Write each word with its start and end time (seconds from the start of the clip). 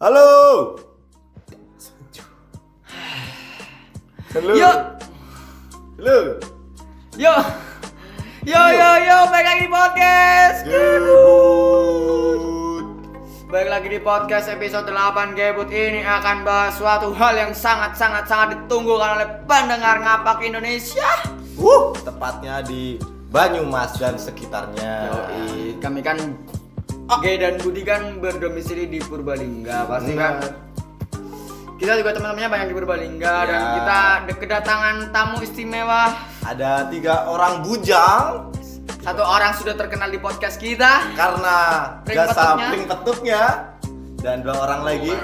Halo. 0.00 0.80
Halo. 4.32 4.52
Yuk, 4.56 4.76
Halo. 6.00 6.40
yuk, 7.20 7.44
yo 8.48 8.62
yo 8.80 8.90
yo, 9.04 9.28
balik 9.28 9.44
lagi 9.44 9.60
di 9.60 9.68
podcast. 9.68 10.64
Gebut. 10.64 12.40
Balik 13.52 13.68
lagi 13.68 13.92
di 13.92 14.00
podcast 14.00 14.48
episode 14.48 14.88
8 14.88 15.36
Gebut 15.36 15.68
ini 15.68 16.00
akan 16.00 16.48
bahas 16.48 16.80
suatu 16.80 17.12
hal 17.12 17.36
yang 17.36 17.52
sangat 17.52 17.92
sangat 17.92 18.24
sangat 18.24 18.56
ditunggu 18.56 18.96
oleh 18.96 19.28
pendengar 19.44 20.00
ngapak 20.00 20.40
Indonesia. 20.40 21.28
Wuh, 21.60 21.92
tepatnya 22.00 22.64
di 22.64 22.96
Banyumas 23.28 24.00
dan 24.00 24.16
sekitarnya. 24.16 25.12
Yoi, 25.12 25.76
kami 25.76 26.00
kan 26.00 26.16
G 27.18 27.36
dan 27.36 27.58
Budi 27.58 27.82
kan 27.82 28.02
berdomisili 28.16 28.86
di 28.86 28.98
Purbalingga 28.98 29.84
pasti 29.84 30.12
kan. 30.12 30.38
Benar. 30.38 30.54
Kita 31.74 31.96
juga 31.96 32.12
teman-temannya 32.12 32.50
banyak 32.50 32.66
di 32.66 32.76
Purbalingga 32.76 33.34
dan 33.42 33.56
Ya. 33.58 33.70
kita 33.74 33.98
de- 34.22 34.38
kedatangan 34.38 34.96
tamu 35.10 35.36
istimewa. 35.40 36.12
Ada 36.40 36.86
tiga 36.86 37.26
orang 37.26 37.60
bujang 37.62 38.52
Satu 39.00 39.24
orang 39.24 39.56
sudah 39.56 39.72
terkenal 39.74 40.06
di 40.06 40.20
podcast 40.20 40.60
kita. 40.60 41.08
karena 41.14 41.56
Pring 42.04 42.20
jasa 42.20 42.52
pring 42.60 42.84
petuknya 42.84 43.72
dan 44.18 44.44
dua 44.44 44.60
orang 44.60 44.84
lagi. 44.84 45.16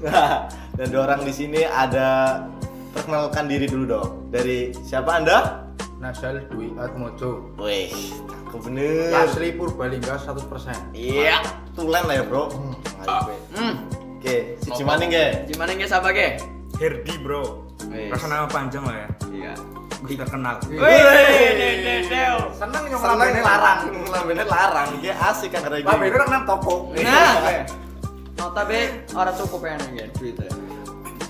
dan 0.76 0.86
dua 0.88 1.04
orang 1.04 1.20
di 1.20 1.30
sini 1.30 1.60
ada 1.62 2.40
perkenalkan 2.90 3.44
diri 3.44 3.68
dulu 3.68 3.84
dong. 3.86 4.08
Dari 4.30 4.72
siapa 4.80 5.20
Anda? 5.20 5.68
Nasal 6.00 6.48
Dwi 6.48 6.72
Atmojo 6.74 7.52
Wih, 7.60 7.92
bener. 8.58 9.14
Asli 9.14 9.54
Purbalingga 9.54 10.18
100% 10.18 10.90
Iya. 10.90 11.38
Tulen 11.78 12.02
lah 12.02 12.14
ya 12.18 12.24
bro. 12.26 12.50
Ayo, 13.06 13.36
Hmm. 13.54 13.74
Oke, 14.18 14.58
si 14.60 14.68
Cimaning 14.74 15.08
ge. 15.14 15.26
Gimana 15.48 15.70
nggak 15.72 15.88
sabar 15.88 16.10
ge? 16.10 16.42
Herdi 16.80 17.14
bro. 17.22 17.68
Rasa 18.10 18.26
nama 18.28 18.46
panjang 18.50 18.84
lah 18.84 18.96
ya 18.96 19.08
Iya. 19.30 19.52
Gus 20.00 20.16
terkenal 20.16 20.56
Wih, 20.64 20.80
Seneng 22.56 22.84
yang 22.88 23.00
lambene 23.04 23.40
larang, 23.44 23.80
lambene 24.08 24.44
larang. 24.48 24.88
Dia 25.04 25.12
asik 25.28 25.52
kan 25.52 25.60
kayak 25.68 25.84
Lambene 25.84 26.16
orang 26.16 26.28
nang 26.32 26.44
toko 26.48 26.88
Nah, 26.96 27.68
notabe 28.40 29.04
orang 29.12 29.34
cukup 29.36 29.60
ya 29.68 29.76
nih 29.92 30.08
Twitter. 30.16 30.48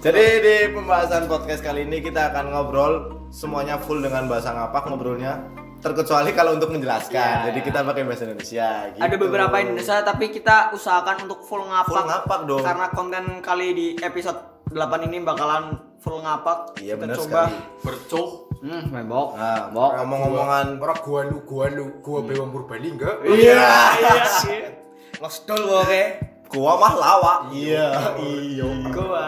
Jadi 0.00 0.24
di 0.40 0.54
pembahasan 0.72 1.28
podcast 1.28 1.60
kali 1.60 1.84
ini 1.84 2.00
kita 2.00 2.32
akan 2.32 2.54
ngobrol 2.54 2.94
semuanya 3.28 3.76
full 3.76 4.00
dengan 4.00 4.30
bahasa 4.30 4.54
ngapak 4.54 4.88
ngobrolnya. 4.88 5.44
Terkecuali 5.80 6.30
kalau 6.36 6.60
untuk 6.60 6.68
menjelaskan. 6.76 7.16
Ya, 7.16 7.44
Jadi 7.48 7.58
ya. 7.60 7.66
kita 7.72 7.78
pakai 7.88 8.02
bahasa 8.04 8.22
Indonesia. 8.28 8.68
Gitu. 8.92 9.00
Ada 9.00 9.16
beberapa 9.16 9.56
Indonesia 9.56 9.96
tapi 10.04 10.24
kita 10.28 10.76
usahakan 10.76 11.24
untuk 11.24 11.40
full 11.48 11.64
ngapak. 11.64 11.88
Full 11.88 12.04
ngapak 12.04 12.40
dong. 12.44 12.60
Karena 12.60 12.86
konten 12.92 13.24
kali 13.40 13.66
di 13.72 13.86
episode 14.04 14.68
8 14.68 15.08
ini 15.08 15.24
bakalan 15.24 15.80
full 15.98 16.20
ngapak. 16.20 16.76
Iya, 16.78 16.94
kita 16.94 17.02
benar 17.02 17.16
coba. 17.16 17.42
Bercuh. 17.80 18.28
Hmm, 18.60 18.92
membok. 18.92 19.40
Nah, 19.40 19.72
Bok. 19.72 19.90
ngomong-ngomongan 19.96 20.76
Orang 20.76 21.00
gua 21.00 21.20
lu 21.24 21.40
gua 21.48 21.72
lu 21.72 21.96
gua 22.04 22.20
bewang 22.20 22.52
Purbalingga 22.52 23.24
Iya. 23.24 23.56
iya. 23.96 24.68
Ngestol 25.20 25.64
oke. 25.64 26.04
Gua 26.52 26.76
mah 26.76 26.92
lawa. 26.92 27.34
Iya, 27.48 28.20
iya. 28.20 28.68
Gua. 28.92 29.26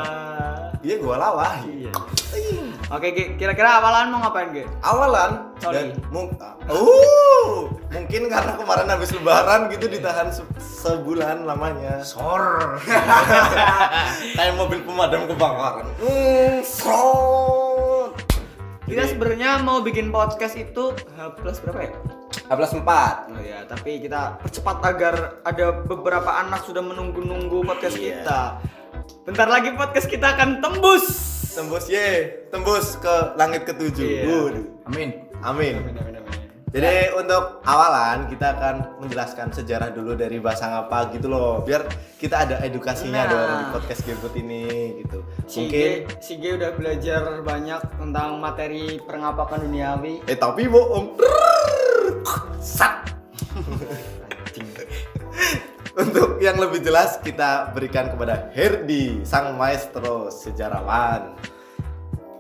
Iya, 0.85 0.95
gua 1.01 1.17
lawa. 1.17 1.65
Iya. 1.65 1.93
Oke, 2.93 3.09
Ge. 3.11 3.25
kira-kira 3.35 3.81
awalan 3.81 4.13
mau 4.13 4.21
ngapain, 4.21 4.53
Ge? 4.53 4.69
Awalan 4.85 5.57
Sorry. 5.57 5.75
dan 5.75 5.87
mung- 6.13 6.29
uh, 6.37 7.65
mungkin 7.89 8.29
karena 8.29 8.53
kemarin 8.53 8.85
habis 8.87 9.11
lebaran 9.11 9.73
gitu 9.73 9.89
ditahan 9.89 10.29
se- 10.29 10.45
sebulan 10.61 11.49
lamanya. 11.49 12.05
Sor 12.05 12.77
Kayak 14.37 14.55
mobil 14.55 14.85
pemadam 14.85 15.25
kebakaran. 15.25 15.89
Hmm, 15.97 16.61
srot. 16.61 18.13
Kita 18.85 19.09
sebenarnya 19.09 19.57
mau 19.59 19.81
bikin 19.81 20.13
podcast 20.13 20.53
itu 20.53 20.93
H 21.17 21.33
plus 21.33 21.65
berapa 21.65 21.81
ya? 21.83 21.93
Hablas 22.45 22.77
4. 22.77 22.85
Oh 23.33 23.41
ya, 23.41 23.65
tapi 23.65 24.05
kita 24.05 24.37
percepat 24.39 24.85
agar 24.85 25.15
ada 25.43 25.81
beberapa 25.81 26.29
anak 26.29 26.61
sudah 26.63 26.85
menunggu-nunggu 26.85 27.65
podcast 27.65 27.97
Iya. 27.97 28.21
kita. 28.21 28.41
Bentar 29.25 29.49
lagi 29.49 29.73
podcast 29.73 30.05
kita 30.07 30.37
akan 30.37 30.61
tembus. 30.61 31.41
Tembus 31.53 31.85
ye, 31.85 32.09
tembus 32.49 32.97
ke 32.97 33.15
langit 33.37 33.69
ketujuh. 33.69 34.01
Iya. 34.03 34.23
Waduh. 34.25 34.65
Amin 34.89 35.09
Amin. 35.45 35.75
Jadi 36.73 37.13
untuk 37.13 37.61
awalan 37.69 38.33
kita 38.33 38.57
akan 38.57 38.75
menjelaskan 38.97 39.53
sejarah 39.53 39.93
dulu 39.93 40.17
dari 40.17 40.41
bahasa 40.41 40.73
ngapa 40.73 41.13
gitu 41.13 41.29
loh, 41.29 41.61
biar 41.61 41.85
kita 42.17 42.49
ada 42.49 42.57
Nah. 42.57 42.65
edukasinya 42.65 43.29
dong 43.29 43.45
di 43.45 43.65
podcast 43.69 44.01
Gebut 44.09 44.33
ini 44.33 44.65
gitu. 45.05 45.21
Si 45.45 45.69
Mungkin 45.69 46.09
G, 46.09 46.25
si 46.25 46.33
G 46.41 46.57
udah 46.57 46.73
belajar 46.73 47.45
banyak 47.45 47.81
tentang 48.01 48.41
materi 48.41 48.97
pengapakan 49.05 49.69
duniawi. 49.69 50.25
eh 50.25 50.39
tapi 50.41 50.65
bohong. 50.65 51.21
Sat. 52.57 53.13
Lebih 56.63 56.79
jelas 56.79 57.19
kita 57.19 57.75
berikan 57.75 58.07
kepada 58.07 58.47
Herdi, 58.55 59.27
sang 59.27 59.59
maestro 59.59 60.31
sejarawan. 60.31 61.35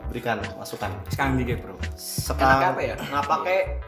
Berikan 0.06 0.38
masukan. 0.54 0.94
Sekarang 1.10 1.34
dikit 1.42 1.58
bro 1.58 1.74
Sekarang 1.98 2.78
apa 2.78 2.82
ya? 2.86 2.94
Ngapake 3.02 3.82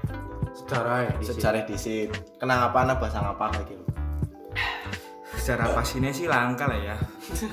Sejarah 0.51 1.07
ya 1.07 1.13
di 1.15 1.23
sini. 1.23 1.35
sejarah 1.39 1.63
disit. 1.71 2.11
Kenapa 2.43 2.83
anak 2.83 2.99
bahasa 2.99 3.23
ngapa 3.23 3.47
kayak 3.55 3.67
gitu? 3.71 3.85
Secara 5.39 5.71
pastinya 5.71 6.11
sih 6.11 6.27
langka 6.27 6.67
lah 6.67 6.81
ya 6.83 6.97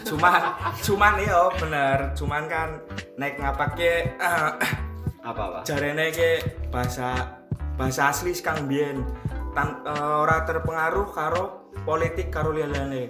Cuman 0.10 0.42
Cuman 0.82 1.14
ya 1.22 1.54
bener 1.62 1.98
Cuman 2.18 2.50
kan 2.50 2.82
Naik 3.22 3.38
ngapake 3.38 4.18
uh, 4.18 4.58
apa 5.30 5.44
pak? 5.60 5.64
Jarene 5.70 6.10
ke 6.10 6.42
Bahasa 6.74 7.38
Bahasa 7.78 8.10
asli 8.10 8.34
sekarang 8.34 8.66
biyen 8.66 9.06
Tan, 9.54 9.86
eh, 9.86 10.22
ora 10.24 10.48
terpengaruh 10.48 11.12
karo 11.14 11.61
politik 11.84 12.30
karo 12.30 12.54
liyane. 12.54 13.10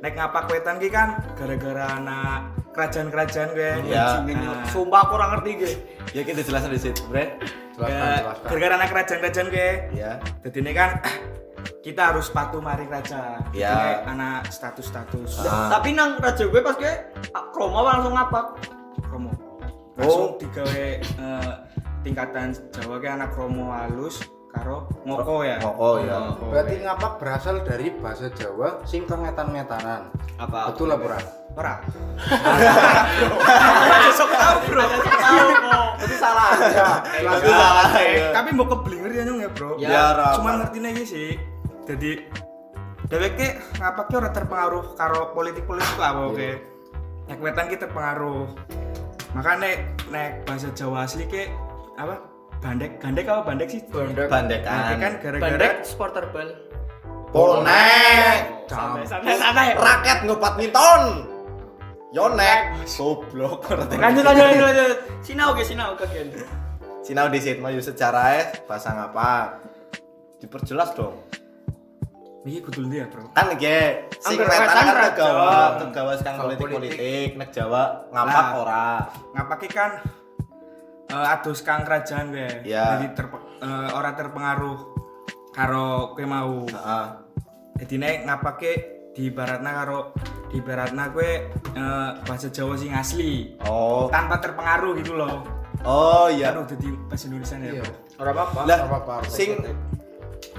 Nek 0.00 0.12
ngapak 0.16 0.48
wetan 0.52 0.76
ki 0.76 0.88
kan 0.92 1.20
gara-gara 1.36 1.96
anak 1.96 2.52
kerajaan-kerajaan 2.76 3.48
gue. 3.56 3.72
Iya. 3.88 4.20
Nah, 4.28 4.68
Sumpah 4.68 5.08
aku 5.08 5.16
kurang 5.16 5.30
ngerti 5.36 5.50
Ge. 5.64 5.72
Ya 6.12 6.22
kita 6.22 6.44
jelasin 6.44 6.70
di 6.76 6.80
situ, 6.80 7.02
Bre. 7.08 7.40
Ya, 7.80 8.20
jelaskan 8.20 8.46
gara-gara 8.52 8.74
anak 8.76 8.88
kerajaan-kerajaan 8.92 9.48
gue. 9.48 9.70
Ya. 9.96 10.12
Jadi 10.44 10.58
ini 10.60 10.72
kan 10.76 11.00
kita 11.86 12.12
harus 12.12 12.28
patuh 12.28 12.60
mari 12.60 12.84
raja. 12.84 13.40
Ya. 13.56 14.04
Anak 14.04 14.52
status-status. 14.52 15.40
Ah. 15.48 15.72
Tapi 15.72 15.96
nang 15.96 16.20
raja 16.20 16.44
gue 16.44 16.60
pas 16.60 16.76
gue 16.76 16.92
kromo 17.56 17.80
langsung 17.80 18.12
ngapak. 18.12 18.46
Kromo. 19.08 19.32
Oh. 19.32 19.40
Langsung 19.96 20.28
digawe 20.36 20.84
eh, 21.00 21.52
tingkatan 22.04 22.52
Jawa 22.76 23.00
ke 23.00 23.08
anak 23.08 23.32
kromo 23.32 23.72
halus 23.72 24.20
karo 24.56 24.88
ngoko 25.04 25.44
ya. 25.44 25.56
Ngoko, 25.60 25.88
ya. 26.00 26.16
Ngoko, 26.18 26.44
Berarti 26.50 26.74
ya. 26.74 26.82
ngapak 26.88 27.12
berasal 27.20 27.56
dari 27.60 27.86
bahasa 27.94 28.26
Jawa 28.32 28.80
sing 28.82 29.04
kengetan-ngetanan 29.04 30.08
Apa? 30.36 30.72
Betul 30.72 30.90
lah 30.90 30.98
Pura 31.00 31.18
ora. 31.56 31.74
Sok 34.12 34.28
tahu 34.28 34.56
bro. 34.68 34.84
Tahu 34.84 35.48
kok. 35.56 35.84
Itu 36.04 36.14
salah 36.16 36.46
aja 36.52 36.86
Itu 37.16 37.48
salah. 37.48 37.88
ya. 37.96 38.28
Tapi 38.32 38.48
mau 38.52 38.68
keblinger 38.68 39.10
ya 39.10 39.22
nyong 39.24 39.40
ya, 39.40 39.48
Bro. 39.48 39.70
Ya, 39.80 39.88
Ya, 39.88 40.04
Cuma 40.36 40.60
ngerti 40.60 40.78
nih 40.78 41.06
sih. 41.08 41.30
Jadi 41.88 42.28
dheweke 43.08 43.56
ngapake 43.78 44.12
ora 44.12 44.28
terpengaruh 44.28 44.84
karo 44.92 45.32
politik-politik 45.32 45.96
lah 45.96 46.28
oke. 46.28 46.50
Nek 47.26 47.38
wetan 47.40 47.72
ki 47.72 47.80
terpengaruh. 47.80 48.52
Makanya 49.32 49.80
nek 50.08 50.44
bahasa 50.44 50.68
Jawa 50.72 51.08
asli 51.08 51.24
ki 51.24 51.48
apa? 51.96 52.20
Bandek, 52.60 52.98
gandek 52.98 53.24
apa 53.28 53.42
bandek 53.46 53.68
sih? 53.70 53.80
Bandek 53.92 54.26
Bandek 54.32 54.60
kan 54.64 54.96
gara-gara 54.98 55.38
Bandek 55.38 55.72
supporter 55.84 56.24
bal. 56.32 56.48
Bonek. 57.30 58.38
Cam. 58.66 58.98
Santai 59.04 59.36
santai. 59.36 59.68
Raket 59.76 60.18
ngopat 60.24 60.54
niton. 60.56 61.02
Yonek. 62.16 62.60
Goblok. 62.96 63.68
Lanjut 63.92 64.24
lanjut 64.24 64.44
lanjut. 64.48 64.96
Sinau 65.20 65.52
ge 65.52 65.62
sinau 65.68 65.92
kagian. 66.00 66.32
Sinau 67.04 67.28
di 67.28 67.38
situ 67.38 67.60
maju 67.60 67.78
secara 67.78 68.40
eh 68.40 68.46
bahasa 68.64 68.96
ngapa? 68.96 69.60
Diperjelas 70.40 70.96
dong. 70.96 71.22
Iki 72.46 72.62
kudu 72.62 72.86
ndi 72.86 73.02
ya, 73.02 73.10
Bro? 73.10 73.26
Kan 73.34 73.58
ge 73.58 74.06
sing 74.22 74.38
Angger 74.38 74.46
wetan 74.46 74.70
kan 74.70 74.96
tegawa, 75.10 75.54
tegawa 75.82 76.12
sekarang 76.14 76.38
Kalau 76.38 76.50
politik 76.54 76.62
politik. 76.62 76.94
politik, 76.94 77.30
nek 77.42 77.50
Jawa 77.50 77.82
ngapak 78.14 78.46
ora. 78.54 78.86
Ngapake 79.34 79.68
kan 79.68 79.90
eh, 81.06 81.32
adus 81.32 81.62
kang 81.62 81.82
kerajaan 81.82 82.30
gue. 82.30 82.66
Ya. 82.66 82.98
Jadi 82.98 83.06
terpe- 83.14 83.44
eh, 83.58 83.88
ora 83.92 84.10
terpengaruh 84.12 84.78
karo 85.50 86.12
kowe 86.12 86.26
mau. 86.26 86.66
Heeh. 86.66 87.06
Jadi 87.76 87.94
nek 87.96 88.14
ngapake 88.24 88.72
di 89.12 89.32
baratna 89.32 89.70
karo 89.72 90.12
di 90.48 90.58
baratna 90.60 91.08
kue 91.10 91.48
eh, 91.52 92.10
bahasa 92.24 92.48
Jawa 92.48 92.76
sing 92.76 92.92
asli 92.92 93.56
Oh. 93.64 94.08
tanpa 94.08 94.40
terpengaruh 94.40 94.92
gitu 95.00 95.16
loh. 95.16 95.44
Oh 95.84 96.26
iya. 96.26 96.50
Kan 96.50 96.66
udah 96.66 96.76
di 96.76 96.88
bahasa 97.06 97.24
Indonesia 97.28 97.56
ya. 97.56 97.64
Iya. 97.70 97.82
Bro. 97.84 97.92
Ora 98.16 98.30
apa-apa. 98.32 98.60
Lah, 98.64 98.78
apa-apa, 98.88 99.14
sing 99.28 99.50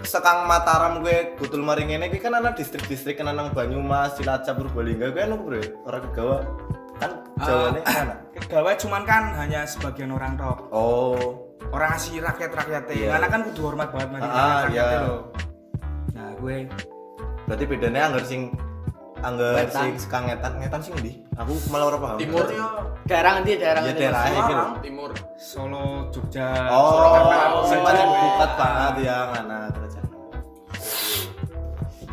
sekang 0.05 0.45
Mataram 0.45 1.01
gue 1.01 1.33
Gutul 1.35 1.65
Maring 1.65 1.97
ini 1.97 2.07
gue 2.07 2.21
kan 2.21 2.31
anak 2.31 2.53
distrik-distrik 2.55 3.17
kan 3.17 3.27
nang 3.27 3.50
Banyumas, 3.50 4.13
Cilacap, 4.15 4.55
Purbalingga 4.55 5.09
gue 5.09 5.21
anu 5.21 5.41
bro 5.41 5.57
orang 5.89 6.03
kegawa 6.11 6.38
kan 6.97 7.11
Jawane 7.38 7.79
mana? 7.79 8.15
Kegawe 8.33 8.71
cuman 8.75 9.01
kan 9.03 9.23
hanya 9.35 9.61
sebagian 9.63 10.09
orang 10.09 10.33
tok. 10.35 10.57
Oh, 10.69 11.45
Orang 11.67 11.91
asli 11.91 12.17
rakyat-rakyatnya. 12.17 12.94
Iya. 12.95 13.07
Karena 13.11 13.27
kan 13.27 13.41
kudu 13.45 13.61
hormat 13.63 13.89
banget 13.91 14.09
sama 14.09 14.23
Ah, 14.23 14.38
rakyat-rakyatnya 14.63 14.88
iya. 14.94 15.03
loh. 15.03 15.21
Nah, 16.09 16.29
gue 16.35 16.55
berarti 17.44 17.65
bedanya 17.65 18.01
anggar 18.07 18.23
sing 18.23 18.41
anggar 19.17 19.53
Wetan. 19.57 19.81
sing 19.83 19.94
sekang 19.97 20.23
ngetan 20.25 20.53
ngetan 20.57 20.79
sing 20.79 20.94
ndi? 20.95 21.11
Aku 21.35 21.53
malah 21.67 21.85
ora 21.88 21.97
paham. 21.97 22.17
Timur 22.17 22.45
Daerah 23.03 23.31
nanti 23.35 23.51
daerah 23.55 23.79
Ya 23.79 23.85
ngendi, 23.85 24.01
daerah 24.01 24.21
Mas? 24.21 24.31
iki 24.33 24.53
lho. 24.53 24.65
timur 24.81 25.09
Solo, 25.35 25.85
Jogja, 26.09 26.50
Oh, 26.67 26.97
Jawa. 27.63 28.01
bukat 28.15 28.51
banget 28.53 28.93
ya 29.03 29.17
ngana 29.31 29.57
kerajaan. 29.69 30.07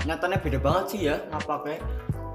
Nyatanya 0.05 0.37
beda 0.39 0.59
banget 0.61 0.85
sih 0.89 1.01
ya 1.05 1.17
ngapaknya. 1.31 1.77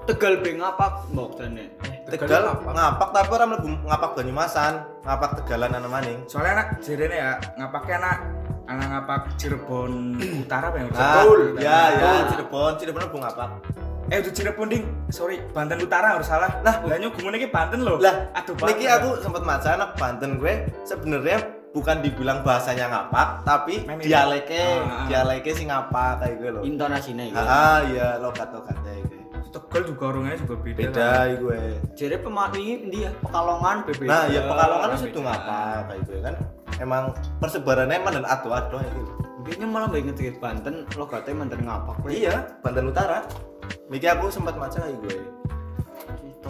Tegal 0.10 0.42
be 0.42 0.58
ngapak 0.58 1.06
mbok 1.14 1.38
trene. 1.38 1.70
Eh, 1.86 2.10
Tegal 2.10 2.50
ngapak 2.66 3.10
tapi 3.14 3.30
ora 3.30 3.46
mlebu 3.46 3.68
ngapak 3.86 4.18
Banyumasan, 4.18 4.74
ngapak 5.06 5.32
Tegalan 5.38 5.70
ana 5.72 5.86
maning. 5.86 6.26
Soalnya 6.26 6.52
anak 6.58 6.68
jirene 6.82 7.14
ya, 7.14 7.32
ngapaknya 7.56 7.96
anak 8.02 8.18
anak 8.66 8.88
ngapak 8.90 9.22
Cirebon 9.38 10.18
Utara 10.44 10.74
apa 10.74 10.78
ya? 10.78 10.86
Ah, 10.90 11.22
Betul. 11.22 11.40
ya 11.62 11.80
ya 11.94 12.10
Cirebon, 12.28 12.72
Cirebon 12.76 13.02
mlebu 13.06 13.18
ngapak. 13.22 13.50
Eh 14.10 14.18
udah 14.18 14.34
Cirebon 14.34 14.68
ding, 14.68 14.84
sorry 15.08 15.38
Banten 15.54 15.78
Utara 15.78 16.18
harus 16.18 16.26
salah. 16.26 16.50
Nah, 16.66 16.82
lah 16.82 16.98
nyok 16.98 17.14
gumune 17.14 17.38
iki 17.38 17.54
Banten 17.54 17.86
loh. 17.86 18.02
Lah, 18.02 18.34
aduh 18.34 18.58
niki 18.66 18.90
aku 18.90 19.22
sempat 19.22 19.46
maca 19.46 19.78
anak 19.78 19.94
Banten 19.94 20.42
gue 20.42 20.54
sebenarnya 20.82 21.38
bukan 21.70 22.02
dibilang 22.02 22.42
bahasanya 22.42 22.90
ngapak, 22.90 23.46
tapi 23.46 23.86
dialeknya, 24.02 24.66
Ah, 24.66 24.82
ah. 24.82 25.06
dialeknya 25.06 25.54
sing 25.54 25.70
ngapak 25.70 26.18
kayak 26.18 26.36
gue 26.42 26.50
loh. 26.50 26.62
intonasinya 26.66 27.22
iki. 27.24 27.38
Ah, 27.38 27.86
iya 27.86 28.18
lokat-lokatnya 28.18 28.94
gue. 29.06 29.09
Tegal 29.50 29.82
juga 29.90 30.04
orangnya 30.14 30.38
juga 30.38 30.56
beda. 30.62 30.80
Beda 30.80 31.10
gue. 31.42 31.60
Jadi 31.98 32.16
pemak 32.22 32.54
ini 32.54 32.74
ndi 32.86 33.00
ya? 33.10 33.12
Pekalongan 33.26 33.76
BB. 33.90 34.02
Nah, 34.06 34.24
ya 34.30 34.42
Pekalongan 34.46 34.90
itu 35.02 35.20
ngapak 35.20 35.74
kayak 35.90 36.02
gue 36.06 36.20
kan. 36.22 36.36
Emang 36.80 37.04
persebarannya 37.42 37.96
emang 37.98 38.14
dan 38.22 38.26
ado-ado 38.30 38.78
itu. 38.80 39.02
Kayaknya 39.40 39.68
malah 39.72 39.90
inget 39.98 40.18
ya, 40.22 40.32
Banten 40.38 40.86
logatnya 40.94 41.34
mantan 41.34 41.62
ngapak. 41.66 41.96
weh. 42.06 42.22
Iya, 42.22 42.54
Banten 42.62 42.94
Utara. 42.94 43.26
Miki 43.90 44.06
aku 44.06 44.30
sempat 44.30 44.54
maca 44.56 44.78
kayak 44.78 45.02
gue. 45.02 45.18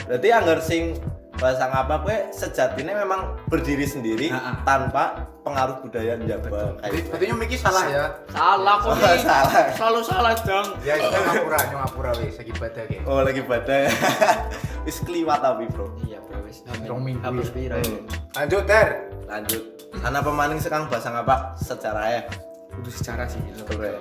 Berarti 0.05 0.27
anggar 0.35 0.59
sing 0.59 0.99
bahasa 1.39 1.71
ngapa 1.71 1.95
gue 2.03 2.17
sejatinya 2.35 2.93
memang 2.99 3.39
berdiri 3.47 3.87
sendiri 3.87 4.27
tanpa 4.67 5.25
pengaruh 5.41 5.79
budaya 5.81 6.19
Jawa 6.19 6.77
kayak 6.83 6.91
gitu. 6.93 7.23
yang 7.25 7.39
mikir 7.39 7.57
salah 7.57 7.83
ya. 7.87 8.05
Salah 8.29 8.75
kok 8.83 8.91
Oh, 8.91 9.15
salah. 9.17 9.53
Selalu 9.73 9.99
salah 10.03 10.31
dong. 10.43 10.67
Ya 10.83 10.99
itu 10.99 11.07
ngapura, 11.09 11.59
ngapura 11.73 12.11
wis 12.19 12.35
lagi 12.37 12.51
ibadah 12.53 12.83
ge. 12.85 12.97
Oh 13.07 13.19
lagi 13.23 13.41
badai. 13.41 13.87
Wis 14.87 14.99
kliwat 15.03 15.43
tapi 15.43 15.67
bro. 15.71 15.91
Iya, 16.07 16.19
bro 16.23 16.39
wis. 16.47 16.63
Rong 16.87 17.01
minggu 17.03 17.23
ya. 17.23 17.51
pira. 17.51 17.75
Hmm. 17.79 18.03
Lanjut 18.35 18.63
Ter. 18.67 18.87
Lanjut. 19.27 19.63
Anak 20.05 20.21
pemaning 20.23 20.59
sekarang 20.61 20.85
bahasa 20.87 21.09
ngapa 21.11 21.55
secara 21.59 22.01
ya. 22.07 22.21
Kudu 22.75 22.89
secara 22.91 23.27
sih. 23.27 23.41
Betul 23.53 23.89
ya. 23.89 23.99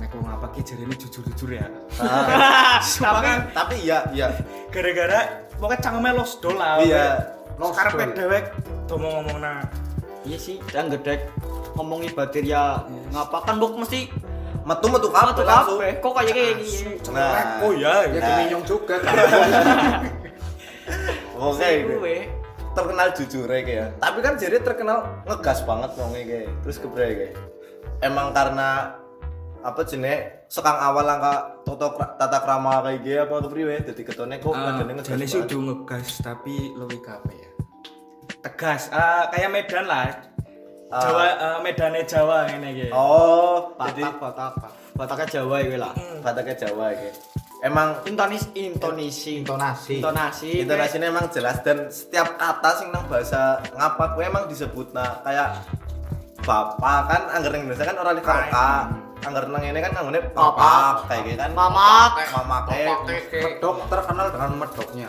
Nek 0.00 0.10
wong 0.10 0.24
ngapak 0.24 0.50
ki 0.50 0.60
jarene 0.64 0.94
jujur-jujur 0.96 1.50
ya. 1.52 1.66
Ah, 1.98 2.80
Tapi 3.04 3.28
tapi 3.52 3.74
iya 3.84 3.98
iya 4.10 4.28
Gara-gara 4.68 5.20
pokoknya 5.54 5.78
cangkeme 5.78 6.10
los 6.14 6.32
dol 6.40 6.56
lah. 6.56 6.80
iya. 6.80 7.36
Los 7.56 7.76
Karepe 7.76 8.04
dol. 8.06 8.16
dewek 8.16 8.44
ngomong 8.88 9.12
ngomong 9.20 9.38
nah. 9.38 9.60
iya 10.20 10.36
sih, 10.36 10.60
dan 10.68 10.88
gedek 10.88 11.28
ngomongi 11.72 12.10
batir 12.10 12.42
ya 12.42 12.84
ngapa 13.08 13.40
kan 13.42 13.56
buk 13.56 13.78
mesti 13.78 14.10
Metu 14.60 14.86
metu 14.88 15.08
apa 15.08 15.32
kabeh 15.32 15.32
tuh 15.32 15.44
langsung. 15.46 15.78
kabeh 15.78 15.92
kok 15.96 16.12
kayak 16.12 16.32
gini 16.60 16.92
Nah, 17.08 17.64
Oh 17.64 17.72
iya. 17.72 18.04
Ya 18.04 18.12
Nah. 18.14 18.28
demi 18.30 18.44
nyong 18.50 18.64
juga 18.64 18.94
kan. 19.00 19.14
oke. 21.40 21.56
Sih, 21.56 21.74
gue. 21.80 21.96
gue 21.96 22.18
terkenal 22.70 23.08
jujur 23.16 23.46
ya 23.46 23.60
kayak. 23.62 23.88
Tapi 23.96 24.18
kan 24.20 24.34
jadi 24.36 24.56
terkenal 24.60 24.98
ngegas 25.24 25.64
banget 25.64 25.90
wongnya 25.96 26.22
kayak. 26.22 26.48
Terus 26.60 26.76
kebre 26.76 27.08
kayak. 27.10 27.34
Emang 28.00 28.28
karena 28.30 28.99
apa 29.60 29.80
jenis 29.84 30.48
sekang 30.48 30.76
awal 30.80 31.04
langkah 31.04 31.60
toto 31.62 31.92
tata 32.16 32.38
krama 32.40 32.80
kayak 32.80 33.04
gitu 33.04 33.18
apa 33.20 33.34
kepriwe 33.44 33.74
jadi 33.92 34.02
ketone 34.02 34.36
kok 34.40 34.56
nadane 34.56 34.92
ngegas 34.96 35.08
Jane 35.12 35.26
sih 35.28 35.40
banget. 35.40 35.52
udah 35.52 35.60
ngegas 35.68 36.06
tapi 36.24 36.54
lebih 36.72 36.98
ke 37.04 37.10
apa 37.12 37.30
ya? 37.30 37.48
Tegas, 38.40 38.82
eh, 38.88 39.22
kayak 39.36 39.50
Medan 39.52 39.84
lah. 39.84 40.08
Ah. 40.90 41.02
Jawa, 41.06 41.22
eh, 41.28 41.58
Medannya 41.62 42.02
Jawa 42.02 42.38
ini 42.50 42.68
gitu. 42.82 42.90
oh 42.90 43.78
jadi 43.78 44.10
Batak 44.10 44.58
Batak 44.58 44.72
Bataknya 44.98 45.26
Jawa 45.38 45.56
ya 45.62 45.78
lah 45.78 45.92
bataknya 46.18 46.54
Jawa 46.58 46.90
kayak 46.90 47.14
emang 47.62 47.88
intonis 48.10 48.50
intonisi 48.58 49.38
Intonasi. 49.46 50.02
intonasi 50.02 50.66
intonasinya 50.66 51.06
emang 51.06 51.30
jelas 51.30 51.62
dan 51.62 51.86
setiap 51.94 52.34
kata 52.34 52.82
sing 52.82 52.90
nang 52.90 53.06
bahasa 53.06 53.62
ngapak 53.70 54.18
gue 54.18 54.24
emang 54.26 54.44
disebut 54.50 54.90
nah 54.90 55.22
kayak 55.22 55.62
bapak 56.42 57.00
kan 57.06 57.22
anggar 57.38 57.54
nang 57.54 57.62
Indonesia 57.70 57.86
kan 57.86 57.96
orang 58.00 58.14
di 58.18 58.24
kakak 58.26 58.82
anggar 59.24 59.44
nang 59.48 59.62
ini 59.62 59.80
kan 59.80 59.90
nganggone 59.92 60.20
bapak 60.32 60.94
kayak 61.08 61.22
gitu 61.28 61.40
kan. 61.40 61.50
Mamak. 61.52 62.12
Mamak. 62.32 62.62
Eh 62.72 62.88
Medok 63.32 63.76
terkenal 63.88 64.26
dengan 64.32 64.50
medoknya. 64.56 65.08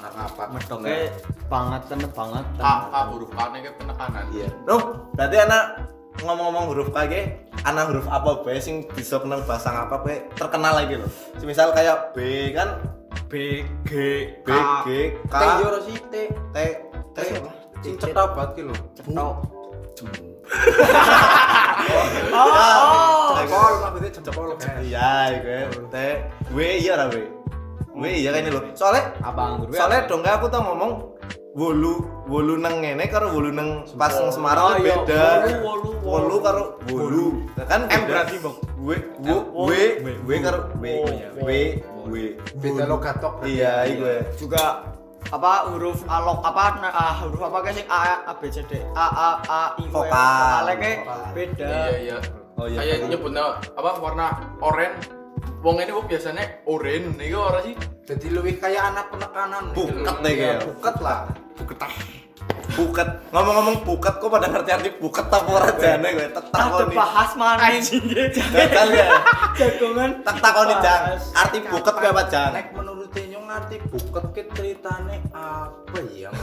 Anak 0.00 0.32
apa? 0.32 0.42
medoknya 0.48 1.12
banget 1.52 1.82
tenet 1.92 2.12
banget. 2.16 2.44
A 2.60 2.72
A 2.88 3.00
huruf 3.12 3.30
A 3.36 3.52
nya 3.52 3.72
penekanan. 3.76 4.24
Iya. 4.32 4.48
Oh 4.68 4.82
berarti 5.12 5.36
anak 5.44 5.64
ngomong-ngomong 6.24 6.64
huruf 6.72 6.88
kage 6.92 7.36
anak 7.64 7.92
huruf 7.92 8.06
apa 8.08 8.40
bae 8.40 8.60
sing 8.60 8.88
bisa 8.96 9.20
kenal 9.20 9.44
bahasa 9.44 9.72
ngapa 9.72 10.00
bae 10.00 10.24
terkenal 10.36 10.72
lagi 10.72 10.96
loh. 10.96 11.10
Misal 11.44 11.76
kayak 11.76 12.16
B 12.16 12.50
kan? 12.56 12.80
B 13.28 13.62
G 13.84 13.92
B 14.42 14.48
K. 14.48 14.52
G 14.86 14.88
K. 15.28 15.34
T 15.36 15.44
yo 15.60 15.68
sih 15.84 15.96
T. 16.08 16.14
T 16.32 16.56
T. 17.12 17.18
Apa? 17.36 17.50
Sing 17.84 17.94
cetok 18.00 18.28
banget 18.36 18.50
ki 18.56 18.62
lho. 18.68 18.76
cetok 18.96 19.34
oh 22.34 23.36
Jempol 23.40 23.72
maksudnya 23.82 24.10
jempol 24.20 24.48
kan. 24.58 24.74
iya 24.84 25.10
iku 25.34 25.80
T 25.88 25.96
W 26.52 26.58
iya 26.60 26.92
lah 26.98 27.06
W 27.10 27.16
W 27.96 28.04
iya 28.06 28.30
kan 28.32 28.46
loh 28.52 28.62
soalnya 28.76 29.02
abang 29.24 29.64
gue 29.66 29.76
soalnya 29.76 30.06
dong 30.06 30.22
aku 30.24 30.46
tau 30.48 30.62
ngomong 30.62 30.92
wolu 31.50 32.06
wolu 32.30 32.54
nang 32.62 32.78
ngene 32.78 33.10
karo 33.10 33.34
wolu 33.34 33.50
nang 33.50 33.82
pas 33.98 34.14
nang 34.14 34.30
Semarang 34.30 34.64
Oh, 34.70 34.74
iya, 34.78 34.94
beda 35.02 35.24
wolu, 35.66 35.90
wolu, 36.06 36.36
karo 36.38 36.62
wolu 36.94 37.24
kan 37.66 37.90
M 37.90 38.02
berarti, 38.06 38.38
Bang. 38.38 38.54
W 38.78 38.90
W 39.18 39.30
W 39.50 39.72
W 40.24 40.30
karo 40.38 40.58
W 40.78 40.84
W 41.42 41.50
W 42.06 42.14
Beda 42.62 42.84
logat 42.86 43.18
tok. 43.18 43.42
iya 43.44 43.82
ya. 43.82 44.22
juga 44.38 44.94
apa 45.28 45.68
huruf 45.68 46.00
alok 46.04 46.40
apa 46.42 46.64
nah, 46.80 46.92
ah, 46.92 47.12
huruf 47.20 47.42
apa 47.42 47.58
guys 47.60 47.84
A 47.86 48.00
A 48.24 48.32
B 48.32 48.48
C 48.48 48.64
D 48.64 48.80
A 48.92 49.06
A 49.06 49.30
A 49.44 49.62
I 49.76 49.84
W 49.84 49.92
Vokal. 49.92 50.64
vokalnya 50.64 50.90
Vokal. 50.98 51.20
beda. 51.36 51.68
Iya 51.68 51.98
iya 51.98 52.18
Oh, 52.54 52.68
iya, 52.68 52.76
kayak 52.76 52.96
betul. 52.98 53.08
nyebutnya 53.08 53.44
apa 53.72 53.90
warna 53.96 54.26
oranye. 54.60 54.92
Wong 55.60 55.76
ini 55.76 55.88
kok 55.90 56.06
biasanya 56.06 56.44
oranye 56.66 57.08
nih 57.16 57.26
kok 57.30 57.40
orang 57.42 57.62
sih? 57.64 57.74
Jadi 58.04 58.26
lebih 58.28 58.54
kayak 58.58 58.82
anak 58.86 59.06
penekanan. 59.08 59.62
Buket 59.72 59.96
Iya, 59.96 60.12
kayak. 60.20 60.58
Buket 60.68 60.96
lah. 61.00 61.18
buket. 62.70 63.08
Ngomong-ngomong 63.30 63.76
buket 63.82 64.14
kok 64.14 64.28
pada 64.28 64.46
ngerti 64.46 64.70
arti 64.70 64.90
buket 64.94 65.26
tak 65.26 65.42
ora 65.42 65.70
jane 65.74 66.08
gue 66.10 66.26
tak 66.30 66.44
takoni. 66.50 66.94
bahas 66.94 67.30
maning. 67.34 67.82
Gagal 68.30 68.88
ya? 68.90 69.06
Jagongan. 69.54 70.10
Tak 70.20 70.36
takoni 70.38 70.74
jang. 70.78 71.02
Arti 71.32 71.58
buket 71.62 71.94
gue 71.94 72.10
apa 72.10 72.22
jang? 72.28 72.50
Nek 72.52 72.66
menurut 72.72 73.08
ngerti 73.60 73.76
buket 73.92 74.24
ki 74.32 74.42
ceritane 74.56 75.16
apa 75.36 75.98
ya? 76.16 76.32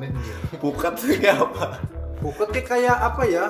Ya. 0.00 0.36
buket 0.64 0.96
kayak 0.96 1.44
apa 1.44 1.76
Buket 2.24 2.48
ki 2.56 2.62
kayak 2.64 2.96
apa 3.04 3.22
ya? 3.28 3.44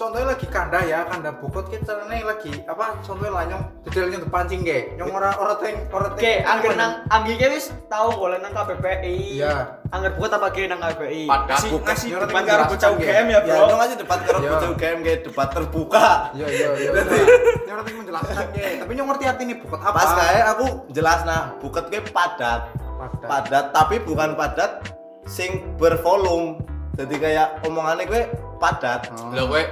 Contohnya 0.00 0.32
lagi 0.32 0.48
kanda 0.48 0.80
ya, 0.80 1.04
kanda 1.04 1.28
buket 1.30 1.68
ki 1.68 1.76
ceritane 1.84 2.24
lagi 2.24 2.48
apa? 2.64 2.96
Contohnya 3.04 3.36
lah 3.36 3.44
nyong 3.44 3.64
detail 3.84 4.08
nyong 4.08 4.32
pancing 4.32 4.64
ge. 4.64 4.96
Nyong 4.96 5.12
ora 5.12 5.36
ora 5.36 5.60
teng 5.60 5.76
ora 5.92 6.08
teng. 6.08 6.24
Oke, 6.24 6.40
angger 6.40 6.72
nang 6.72 7.04
anggi 7.12 7.36
ke 7.36 7.52
wis 7.52 7.68
tau 7.84 8.08
golek 8.10 8.40
nang 8.40 8.48
KBPI. 8.50 9.36
Iya. 9.36 9.76
Angger 9.92 10.16
buat 10.16 10.32
apa 10.32 10.48
ge 10.50 10.64
nang 10.66 10.80
KBPI? 10.80 11.28
padat 11.28 11.52
ngasih 11.52 11.70
Bukan, 11.70 11.84
ngasih 11.84 12.08
orang 12.16 12.22
depan 12.24 12.42
karo 12.42 12.62
menjelaskan 12.64 12.72
bocah 12.72 12.88
ya. 12.88 12.96
UGM 12.96 13.26
ya 13.26 13.28
ya 13.28 13.40
bro 13.44 13.68
dong 13.68 13.80
aja 13.84 13.94
debat 13.94 14.18
karo 14.24 14.38
Iya. 14.40 14.50
bocah 14.50 14.68
UGM 14.72 14.98
kayak 15.04 15.20
debat 15.20 15.48
terbuka 15.52 16.06
Iya 16.32 16.46
iya 16.48 16.68
iya. 16.72 16.90
Nyong 17.60 17.74
ora 17.76 17.82
teng 17.84 17.96
menjelaskan 18.00 18.44
ge. 18.50 18.66
Tapi 18.80 18.92
nyong 18.96 19.08
ngerti 19.12 19.24
arti 19.28 19.42
ini 19.44 19.54
buket 19.54 19.80
apa? 19.84 19.92
pas 19.92 20.10
kayak 20.16 20.44
aku 20.50 20.66
jelas 20.88 21.20
nah 21.22 21.42
buket 21.60 21.84
gue 21.86 22.00
padat 22.08 22.60
Padat. 22.72 23.28
padat 23.28 23.64
tapi 23.70 24.00
bukan 24.00 24.32
padat 24.32 24.80
sing 25.22 25.60
bervolume 25.76 26.56
jadi 26.96 27.14
kayak 27.16 27.48
omongannya 27.68 28.08
gue 28.08 28.22
padat 28.56 29.12
Oh. 29.12 29.32
Lah 29.32 29.44
gue 29.46 29.62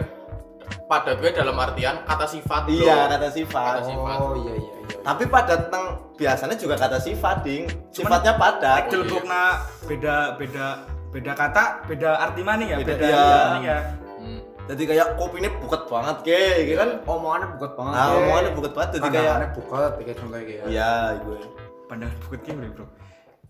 padat 0.88 1.16
gue 1.18 1.30
dalam 1.30 1.52
artian 1.54 2.00
kata 2.02 2.24
sifat 2.26 2.64
bro. 2.64 2.72
iya 2.74 2.96
kata 3.06 3.28
sifat 3.28 3.72
Kata 3.76 3.82
sifat. 3.86 4.16
Oh 4.18 4.34
iya 4.38 4.54
iya 4.56 4.72
iya. 4.80 4.98
tapi 5.02 5.24
padat 5.24 5.68
nang 5.68 5.84
biasanya 6.14 6.56
juga 6.56 6.74
kata 6.74 6.98
sifat 6.98 7.36
ding 7.42 7.64
sifatnya 7.90 8.34
padat 8.34 8.82
Nek 8.82 8.90
dilebokna 8.90 9.42
beda 9.84 10.16
beda 10.34 10.66
beda 11.08 11.32
kata 11.32 11.64
beda 11.84 12.10
arti 12.18 12.40
maning 12.40 12.68
ya 12.68 12.76
Beda, 12.78 12.88
beda 12.90 13.06
iya. 13.06 13.24
arti 13.46 13.60
ya 13.64 13.78
Hmm. 14.18 14.42
jadi 14.66 14.82
kayak 14.84 15.08
kopinya 15.14 15.46
buket 15.58 15.82
banget 15.86 16.16
ke 16.20 16.40
gitu 16.64 16.76
kan 16.76 16.90
Omongannya 17.06 17.48
buket 17.54 17.72
banget. 17.72 17.92
nah 17.92 18.02
ya. 18.02 18.16
omongannya 18.18 18.50
buket 18.50 18.72
banget 18.72 18.90
jadi 18.90 19.08
kayak 19.08 19.36
buket 19.54 19.92
kayak 19.96 20.16
contohnya 20.18 20.44
kayak 20.44 20.62
iya 20.66 20.92
gue 21.18 21.38
Pandangan 21.86 22.16
bukit 22.20 22.40
gimana 22.42 22.68
bro? 22.68 22.86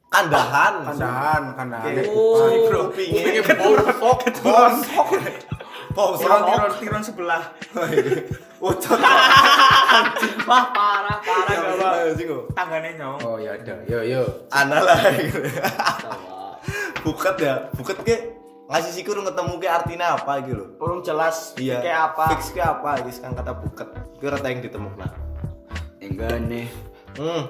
kandahan 0.09 0.75
kandahan 0.85 1.40
buket 1.57 2.04
Sorry 2.04 2.59
bro. 2.64 2.80
kupingnya 2.88 3.42
Bosok. 3.54 4.18
bosok 4.42 5.09
bosok 5.99 6.23
Tiron 6.23 6.43
tiron 6.47 6.73
tiron 6.78 7.02
sebelah. 7.02 7.43
ucot 8.62 8.99
Wah, 10.49 10.64
parah, 10.71 11.19
parah 11.23 11.55
gak, 12.14 12.23
kok. 12.23 12.43
Tangannya 12.55 12.90
nyong. 12.99 13.19
oh 13.26 13.37
ya 13.43 13.59
ada 13.59 13.75
yo 13.90 13.99
yo. 14.07 14.23
Ana 14.55 14.78
lah. 14.78 14.99
Buket 17.02 17.37
ya. 17.43 17.55
Buket 17.75 17.99
ke 18.07 18.17
ngasih 18.69 18.93
sih 18.95 19.02
kurang 19.02 19.26
ketemu 19.26 19.52
ke 19.59 19.67
artinya 19.67 20.07
apa 20.14 20.45
gitu 20.47 20.55
loh. 20.55 20.69
Urung 20.78 21.02
jelas 21.02 21.57
iya. 21.59 21.83
kayak 21.83 22.00
apa. 22.14 22.25
fix 22.37 22.55
ke 22.55 22.62
apa 22.62 23.02
guys. 23.02 23.19
Kan 23.19 23.35
kata 23.35 23.52
buket. 23.59 23.88
Gue 24.23 24.28
rata 24.31 24.47
yang 24.47 24.62
ditemukan. 24.62 25.11
Enggak 25.99 26.38
nih. 26.47 26.67
hmm. 27.19 27.43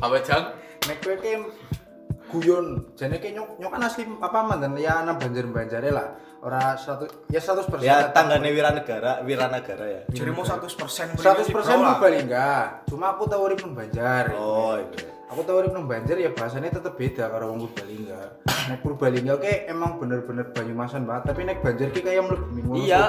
Apa 0.00 0.16
jang? 0.24 0.64
nek 0.84 1.00
kowe 1.00 1.16
ki 1.16 1.32
guyon 2.28 2.66
jane 2.98 3.16
ki 3.20 3.32
nyok 3.32 3.56
nyok 3.56 3.70
kan 3.72 3.82
asli 3.88 4.04
apa 4.20 4.38
mantan 4.44 4.76
ya 4.76 5.00
ana 5.00 5.16
banjar-banjare 5.16 5.88
lah 5.88 6.12
ora 6.44 6.76
satu 6.76 7.08
ya 7.32 7.40
100% 7.40 7.80
ya 7.80 8.12
tanggane 8.12 8.52
wiranegara 8.52 9.24
wiranegara 9.24 9.84
ya. 9.88 10.00
Jadi 10.12 10.30
mau 10.30 10.44
100% 10.44 11.16
100% 11.16 11.16
bro. 11.16 11.32
Purbalingga 11.96 12.84
cuma 12.84 13.16
aku 13.16 13.24
tahu 13.24 13.48
urip 13.48 13.64
Banjar. 13.64 14.28
Oh 14.36 14.76
iya. 14.76 15.08
Aku 15.32 15.40
tahu 15.40 15.64
urip 15.64 15.72
Banjar 15.72 16.20
ya 16.20 16.30
bahasanya 16.36 16.68
tetep 16.68 16.92
beda 16.94 17.32
karo 17.32 17.48
wong 17.48 17.64
Purbalingga. 17.64 18.20
Nek 18.44 18.78
Purbalingga 18.84 19.32
oke 19.40 19.52
emang 19.68 19.96
bener-bener 19.96 20.52
Banyumasan 20.52 21.08
banget 21.08 21.32
tapi 21.32 21.48
nek 21.48 21.64
Banjar 21.64 21.88
ki 21.90 22.00
kayak 22.04 22.22
mlebu 22.28 22.60
Wonosobo 22.60 22.84
Iya. 22.84 23.02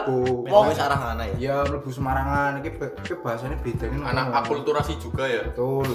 Wong 0.48 0.64
wis 0.72 0.80
arah 0.80 1.00
mana 1.00 1.24
ya? 1.28 1.36
Ya 1.36 1.56
mlebu 1.68 1.90
Semarangan 1.92 2.64
iki 2.64 2.72
iki 3.04 3.14
bahasanya 3.20 3.60
beda 3.60 3.84
ini. 3.92 4.00
Anak 4.00 4.26
akulturasi 4.48 4.96
juga 4.96 5.28
ya. 5.28 5.44
betul. 5.44 5.92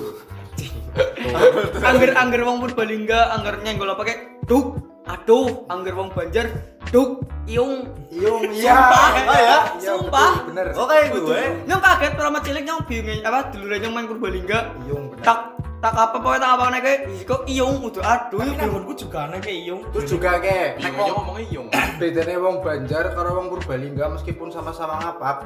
Angger 1.88 2.12
angger 2.20 2.42
wong 2.44 2.60
Purbalingga 2.60 3.32
angger 3.32 3.64
nyenggol 3.64 3.96
apa 3.96 4.02
kayak 4.04 4.20
duk 4.44 4.89
aduh 5.10 5.66
angger 5.66 5.94
wong 5.98 6.10
Banjar 6.14 6.46
duk 6.90 7.22
iung. 7.46 7.86
Iyung 8.10 8.50
iya. 8.50 8.74
Sumpah. 8.74 9.08
Oh 9.10 9.38
ya? 9.38 9.38
Iya, 9.38 9.58
Sumpah. 9.78 10.30
betul, 10.34 10.46
bener. 10.50 10.66
Oh 10.74 10.86
kayak 10.86 11.06
gue. 11.14 11.42
nyong 11.66 11.82
kaget 11.82 12.12
pertama 12.18 12.38
cilik 12.42 12.64
nyong 12.66 12.82
bingung 12.86 13.20
apa 13.22 13.38
dulure 13.54 13.76
nyong 13.78 13.94
main 13.94 14.06
Purbalingga. 14.06 14.58
Iyung 14.86 15.04
bener. 15.14 15.24
Tak 15.26 15.40
tak 15.80 15.96
apa 15.96 16.20
pokoknya 16.20 16.44
tak 16.44 16.52
apa 16.60 16.64
nek 16.68 16.80
kayak 16.84 17.00
kok 17.24 17.42
iung 17.48 17.76
udah 17.80 18.04
aduh 18.04 18.36
Tapi 18.36 18.52
iung. 18.52 18.58
nanggonku 18.60 18.92
juga 18.92 19.18
aneh 19.24 19.40
kayak 19.40 19.58
iyong. 19.64 19.80
terus 19.96 20.06
juga 20.12 20.30
ke 20.36 20.76
nek 20.76 20.92
wong 20.92 21.08
ngomongnya 21.08 21.44
iyung. 21.48 21.66
bedanya 22.00 22.36
wong 22.36 22.56
Banjar 22.60 23.04
karo 23.16 23.30
wong 23.40 23.46
Purbalingga 23.48 24.04
meskipun 24.12 24.48
sama-sama 24.52 25.00
ngapak 25.00 25.36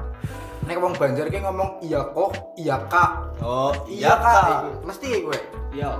nek 0.67 0.77
wong 0.83 0.95
Banjar 0.99 1.31
ki 1.31 1.39
ngomong 1.39 1.79
iya 1.87 2.03
kok 2.11 2.31
iya 2.59 2.77
kak. 2.91 3.11
Oh 3.47 3.71
iya 3.87 4.11
iya 4.11 4.13
kak. 4.19 4.47
Mesti 4.83 5.09
gue. 5.23 5.39
Iya. 5.71 5.91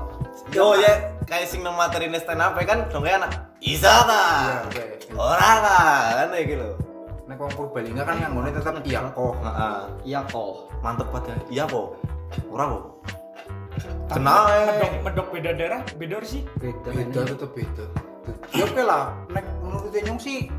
Oh 0.59 0.75
ya 0.75 1.15
kayak 1.31 1.47
sing 1.47 1.63
nang 1.63 1.79
materi 1.79 2.11
stand 2.19 2.43
up 2.43 2.59
kan? 2.59 2.91
Dongnya 2.91 3.23
anak 3.23 3.54
isa 3.65 4.05
ta 4.05 4.25
iya 4.77 4.85
orang 5.17 5.59
kan 5.65 6.29
kayak 6.37 6.47
gitu 6.53 6.71
nek 7.25 7.41
wong 7.41 7.53
Purbalingga 7.57 8.05
kan 8.05 8.21
nganggone 8.21 8.53
tetep 8.53 8.85
iya 8.85 9.01
kok. 9.09 9.35
Heeh. 9.41 9.79
iya 10.05 10.21
kok. 10.29 10.69
Mantep 10.85 11.09
banget 11.09 11.25
ya. 11.25 11.37
Iya 11.49 11.65
po. 11.65 11.97
Orang 12.53 12.69
po. 12.69 12.81
Tapi 14.13 14.21
kenal 14.21 14.43
Medok 14.45 14.93
eh 14.93 15.01
medok 15.03 15.29
beda 15.33 15.51
daerah, 15.57 15.81
beda 15.97 16.17
sih. 16.23 16.45
beda 16.61 16.89
beda 16.93 17.21
tetep 17.33 17.51
beda. 17.57 17.85
Ya 18.53 18.65
oke 18.69 18.83
lah 18.85 19.17
nek 19.33 19.45
menurut 19.65 19.89
nyong 19.93 20.21
sih 20.21 20.53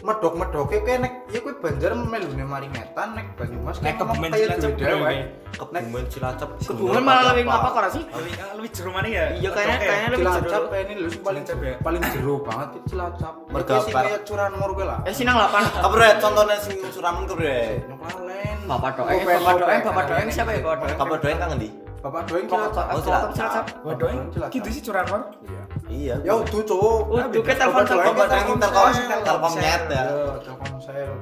medok 0.00 0.34
medok 0.34 0.66
oke 0.66 0.94
nek 0.96 1.12
ya 1.28 1.38
kue 1.38 1.54
Banjar 1.54 1.92
melune 1.94 2.42
Maringetan 2.42 3.08
nek 3.12 3.26
Banyumas 3.34 3.76
Nek 3.78 3.94
ngomong 3.94 4.16
kebumen 4.16 4.30
kayak 4.30 4.48
Cilacap 4.56 4.72
ya. 4.74 5.24
kebumen 5.54 6.04
cilacap 6.08 6.48
kebumen 6.58 7.02
malah 7.02 7.24
lebih 7.30 7.44
ngapa 7.44 7.68
kok 7.70 7.82
sih 7.90 8.02
Lebih 8.04 8.32
lebih 8.58 8.70
jeru 8.70 8.90
mana 8.90 9.06
ya? 9.06 9.24
Iya, 9.32 9.48
kayaknya- 9.50 9.78
kayaknya 9.80 10.08
lebih 10.10 10.26
Cilacap 10.26 10.62
kayak 10.66 10.84
ini 10.84 11.02
sing 11.04 11.22
paling 11.22 11.42
ya? 11.44 11.74
paling 11.78 12.02
jero 12.10 12.34
banget 12.40 12.68
ki 12.68 12.78
Cilacap. 12.86 13.34
Mereka 13.46 13.72
sih 13.80 13.92
kayak 13.92 14.20
curanmor 14.24 14.70
gue 14.72 14.84
lah. 14.84 14.98
eh 15.04 15.14
sinang 15.14 15.36
lapan 15.36 15.62
kabret 15.74 16.16
contohnya 16.24 16.56
sing 16.58 16.78
suramen 16.88 17.22
kabret 17.24 17.78
Nyok 17.84 18.00
lalen. 18.02 18.56
Bapak 18.64 18.90
doeng, 18.96 19.12
Gopeng, 19.14 19.38
Bapak 19.38 19.54
doeng. 19.60 19.80
Bapak 19.84 20.04
doeng 20.08 20.28
siapa 20.28 20.50
ya 20.50 20.60
Bapak 20.60 20.76
doeng? 20.82 20.98
kabar 20.98 21.16
doain 21.20 21.38
kangen 21.38 21.58
di 21.58 21.68
Bapak 22.04 22.28
doeng 22.28 22.44
Cilacap. 22.44 22.84
Oh, 22.92 23.00
Cilacap. 23.00 23.32
Cilacap. 23.32 24.52
Gitu 24.52 24.68
sih 24.68 24.82
curanmor. 24.84 25.32
Iya. 25.40 25.62
iya 25.88 26.14
Ya 26.20 26.32
udah 26.36 26.60
cowok. 26.68 26.98
Udah 27.08 27.24
ke 27.32 27.54
telepon 27.56 27.80
Bapak 27.80 27.88
doeng 27.88 28.04
telepon 28.04 28.16
Bapak 28.20 28.28
doeng 28.28 28.58
Telkomsel. 28.60 29.08
Telkomnet 29.24 29.82
ya. 29.88 30.04
Ya, 30.04 30.36
Telkomsel. 30.44 31.12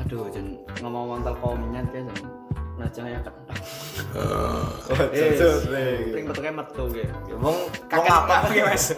Aduh, 0.00 0.24
jen 0.32 0.46
ngomong-ngomong 0.80 1.20
telkomnya 1.20 1.80
kayak 1.92 2.08
jen. 2.08 2.16
Nah, 2.80 2.88
jangan 2.88 3.12
ya 3.12 3.20
kan. 3.20 3.34
Eh, 5.12 6.12
Ring 6.16 6.24
betulnya 6.32 6.52
metu 6.56 6.84
gitu. 6.88 7.36
Wong 7.36 7.52
wong 7.52 7.58
Kakek 7.92 8.12
apa? 8.12 8.36
ya 8.56 8.64
mas? 8.72 8.96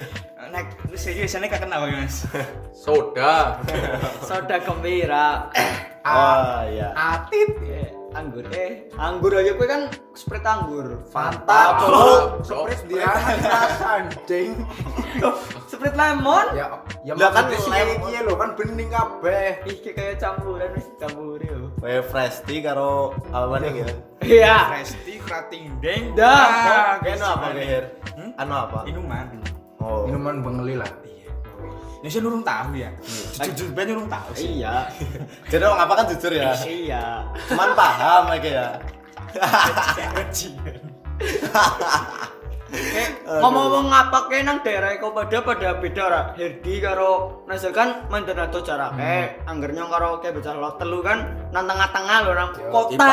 Nek 0.55 0.67
seriusannya 0.95 1.51
kakek 1.51 1.67
apa 1.67 1.87
ya 1.91 1.99
mas? 2.07 2.17
Soda. 2.71 3.59
Soda 4.29 4.57
gembira. 4.63 5.51
Oh 6.07 6.63
iya. 6.71 6.95
Atit 6.95 7.51
ya. 7.67 7.98
Anggur 8.19 8.51
eh, 8.51 8.91
anggur 8.99 9.31
aja 9.31 9.55
gue 9.55 9.69
kan 9.71 9.87
sprite 10.11 10.43
anggur. 10.43 11.07
Mantap, 11.15 11.79
cowok. 11.79 12.43
Cok. 12.43 12.63
Sprit 12.75 12.83
dia 12.91 13.07
rasa 13.07 13.87
anjing. 14.03 14.59
Sprite 15.71 15.95
lemon. 15.95 16.47
Ya, 16.51 16.83
ya 17.07 17.15
Lah 17.15 17.31
kan 17.31 17.47
sih 17.55 17.71
kayak 17.71 18.03
gini 18.03 18.19
loh 18.27 18.35
kan 18.35 18.59
bening 18.59 18.91
kabeh. 18.91 19.63
Ih, 19.71 19.79
kayak 19.95 20.19
campuran 20.19 20.67
wis 20.75 20.91
campur 20.99 21.39
yo. 21.39 21.71
Kayak 21.79 22.11
fresh 22.11 22.43
tea 22.43 22.59
karo 22.59 23.15
apa 23.31 23.55
nih 23.63 23.87
ya? 23.87 23.89
Iya. 24.19 24.57
Resti, 24.83 25.15
krating, 25.23 25.79
deng. 25.79 26.19
Dah. 26.19 26.99
Anu 26.99 27.23
apa 27.23 27.47
Geher? 27.55 27.85
Hmm? 28.19 28.31
Anu 28.35 28.55
apa? 28.67 28.79
Minuman. 28.83 29.27
Oh. 29.79 30.11
Minuman 30.11 30.43
bengeli 30.43 30.75
lah. 30.75 30.91
Sih 32.07 32.23
nurung 32.23 32.47
tahu 32.47 32.79
ya. 32.79 32.95
Jujur 33.43 33.75
banget 33.75 33.99
nurung 33.99 34.07
tahu 34.07 34.31
sih. 34.39 34.63
Iya. 34.63 34.87
Jadi 35.51 35.67
wong 35.67 35.83
apa 35.83 35.93
kan 35.99 36.07
jujur 36.15 36.31
ya. 36.31 36.55
Iya. 36.63 37.27
Cuman 37.51 37.75
paham 37.75 38.31
aja 38.31 38.49
ya. 38.49 38.69
Eh, 42.69 43.09
ngomong-ngomong 43.25 43.89
ngapa 43.89 44.29
ke 44.29 44.45
nang 44.45 44.61
daerah 44.61 44.93
kau 45.01 45.17
pada 45.17 45.41
pada 45.41 45.81
beda 45.81 46.05
ra? 46.05 46.23
Herdi 46.37 46.85
karo 46.85 47.41
Nasir 47.49 47.73
kan 47.73 48.05
mandanado 48.13 48.61
jarake 48.61 49.41
anggernya 49.49 49.89
karo 49.89 50.21
kayak 50.21 50.37
bocah 50.37 50.53
lo 50.53 50.71
telu 50.77 51.01
kan 51.01 51.49
nang 51.49 51.65
tengah-tengah 51.65 52.17
lho 52.29 52.33
nang 52.37 52.51
Yo, 52.53 52.69
kota 52.69 53.09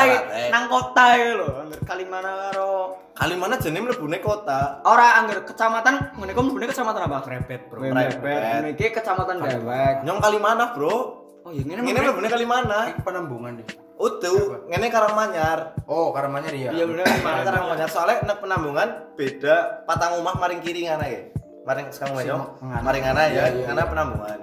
nang 0.52 0.64
kota 0.68 1.06
lho 1.16 1.48
angger 1.64 1.80
kalimana 1.88 2.52
karo 2.52 3.00
Kalimana 3.16 3.56
jenis 3.56 3.80
mlebune 3.80 4.20
kota. 4.20 4.84
ora 4.84 5.16
angger 5.16 5.40
kecamatan 5.48 6.12
ngene 6.20 6.36
kok 6.36 6.44
mlebune 6.44 6.68
kecamatan 6.68 7.08
apa? 7.08 7.24
Repet 7.24 7.64
bro. 7.72 7.80
Wembet 7.80 8.20
ngene 8.20 8.76
iki 8.76 8.92
kecamatan 8.92 9.40
Dewek. 9.40 10.04
Nyong 10.04 10.20
Kalimana, 10.20 10.76
Bro. 10.76 11.15
Oh 11.46 11.50
iya 11.54 11.62
ngene 11.62 11.80
Ngene 11.86 11.98
mlebune 12.02 12.28
Kalimana. 12.28 12.78
Ini 12.90 13.02
penambungan 13.06 13.52
deh. 13.62 13.68
Utuh, 13.96 14.66
ngene 14.66 14.86
Karangmanyar. 14.90 15.58
Oh, 15.86 16.10
karamanya 16.10 16.50
dia. 16.52 16.74
iya 16.74 16.84
bener 16.84 17.06
Mana 17.22 17.40
Karangmanyar 17.46 17.88
soalnya 17.88 18.26
nek 18.26 18.38
penambungan 18.42 18.88
beda 19.14 19.86
patang 19.86 20.18
omah 20.20 20.34
maring 20.36 20.60
kiri 20.60 20.90
ngana 20.90 21.06
ya. 21.06 21.20
Maring 21.62 21.94
sekarang 21.94 22.18
Si 22.18 22.28
yo. 22.28 22.58
ngana. 22.60 22.82
Maring 22.82 23.02
ngana 23.06 23.22
Iya, 23.30 23.30
ya, 23.30 23.44
iya, 23.54 23.64
ngana 23.70 23.82
iya. 23.82 23.90
penambungan. 23.94 24.38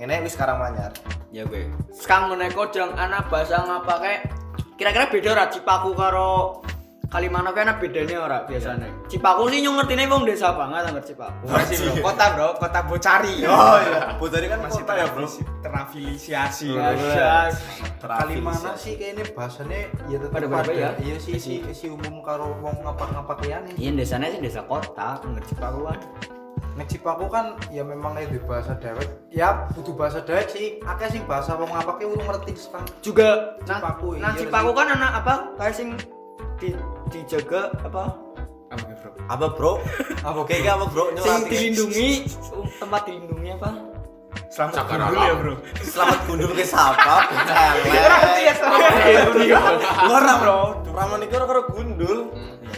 Ngene 0.00 0.14
wis 0.24 0.34
Karangmanyar. 0.34 0.92
ya 1.32 1.48
gue 1.48 1.64
sekarang 1.96 2.36
ngene 2.36 2.52
kok 2.52 2.76
anak 2.76 3.32
bahasa 3.32 3.64
ngapa 3.64 4.04
kayak 4.04 4.20
kira-kira 4.76 5.08
beda 5.08 5.28
ora 5.32 5.44
Cipaku 5.48 5.96
karo 5.96 6.60
Kalimana 7.12 7.52
kan 7.52 7.76
bedanya 7.76 8.24
ora 8.24 8.38
biasanya. 8.48 8.88
Cipaku 9.04 9.52
sih 9.52 9.60
nyong 9.60 9.84
ngertine 9.84 10.08
wong 10.08 10.24
desa 10.24 10.56
banget 10.56 10.88
anggar 10.88 11.04
Cipaku. 11.04 11.44
Masih 11.44 11.76
bro, 11.84 11.92
kota 12.00 12.24
bro, 12.32 12.48
kota 12.56 12.80
Bocari. 12.88 13.34
Oh 13.52 13.76
iya, 13.84 14.16
Bojari 14.16 14.48
kan 14.48 14.64
Masih 14.64 14.80
kota 14.80 14.92
ya, 14.96 15.06
Bro. 15.12 15.28
terafiliasi. 15.60 16.72
Dahsyat. 16.72 17.52
Kalimana 18.00 18.72
sih 18.74 18.96
kayaknya 18.96 19.28
bahasanya 19.36 19.92
ya 20.08 20.16
tetap 20.16 20.32
Pada 20.32 20.46
pada, 20.48 20.72
ya? 20.72 20.90
Iya 20.98 21.16
sih 21.20 21.36
si 21.36 21.60
si 21.70 21.86
umum 21.92 22.24
karo 22.24 22.56
wong 22.64 22.80
ngapak-ngapak 22.80 23.44
liyane. 23.44 23.70
Iya 23.76 23.92
desanya 23.92 24.32
sih 24.32 24.40
desa 24.40 24.64
kota, 24.64 25.20
anggar 25.20 25.44
Cipaku 25.44 25.80
kan. 25.86 25.98
Nek 26.72 26.88
Cipaku 26.88 27.28
kan 27.28 27.60
ya 27.68 27.84
memang 27.84 28.16
itu 28.16 28.40
bahasa 28.48 28.72
dewek. 28.80 29.04
Ya 29.28 29.68
butuh 29.76 29.92
bahasa 29.92 30.24
dewek 30.24 30.48
sih. 30.48 30.80
Akeh 30.82 31.12
sing 31.12 31.28
bahasa 31.28 31.52
wong 31.54 31.68
ngapake 31.68 32.08
urung 32.08 32.24
ngerti 32.24 32.56
sekarang. 32.56 32.88
Juga 33.04 33.60
Cipaku, 33.68 34.16
Nah, 34.16 34.32
iya 34.32 34.48
Cipaku 34.48 34.72
sih. 34.72 34.76
kan 34.80 34.86
anak 34.96 35.12
apa? 35.20 35.34
Kayak 35.60 35.74
sing 35.76 35.88
di 36.62 36.70
dijaga 37.10 37.74
apa? 37.82 38.14
Apa 38.70 38.82
gitu 38.86 39.02
bro? 39.02 39.12
Apa, 39.28 39.46
Bro? 39.52 39.72
Apa 40.22 40.40
kayaknya 40.46 40.78
apa, 40.78 40.86
Bro? 40.88 41.04
Sing 41.18 41.42
dilindungi 41.50 42.08
um, 42.54 42.64
tempat 42.78 43.00
dilindungi 43.10 43.50
apa? 43.58 43.70
Selamat 44.48 44.72
Cakar 44.80 44.96
gundul 44.96 45.16
alam. 45.16 45.28
ya 45.28 45.34
bro. 45.36 45.54
Selamat 45.82 46.18
gundul 46.24 46.50
ke 46.56 46.64
sapa? 46.64 47.14
Celek. 47.28 48.56
Ora, 50.12 50.32
Bro. 50.40 50.60
Ramon 50.92 51.24
iki 51.24 51.34
ora 51.36 51.46
karo 51.48 51.62
gundul. 51.68 52.18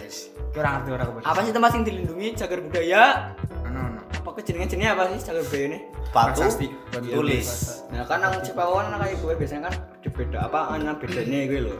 Yes. 0.03 0.31
Kurang 0.51 0.83
ngerti 0.83 0.91
orang 0.95 1.07
apa. 1.11 1.21
Apa 1.27 1.39
sih 1.43 1.53
tempat 1.55 1.71
sing 1.75 1.83
dilindungi 1.83 2.29
cagar 2.39 2.59
budaya? 2.63 3.03
Ano 3.67 3.79
ano. 3.91 4.01
pakai 4.23 4.43
jenenge 4.47 4.71
jenenge 4.71 4.91
apa 4.95 5.03
sih 5.11 5.19
cagar 5.23 5.43
budaya 5.47 5.65
ini 5.67 5.79
Batu 6.15 6.39
Prasasti. 6.39 6.67
tulis. 7.11 7.49
nah 7.91 8.07
kan 8.07 8.23
nang 8.23 8.39
Cipaku 8.39 8.73
kan 8.79 8.87
kayak 9.03 9.19
gue 9.19 9.35
biasanya 9.35 9.63
kan 9.67 9.75
beda 10.15 10.39
apa 10.47 10.61
ana 10.79 10.95
bedanya 10.95 11.39
gue 11.51 11.61
loh 11.67 11.79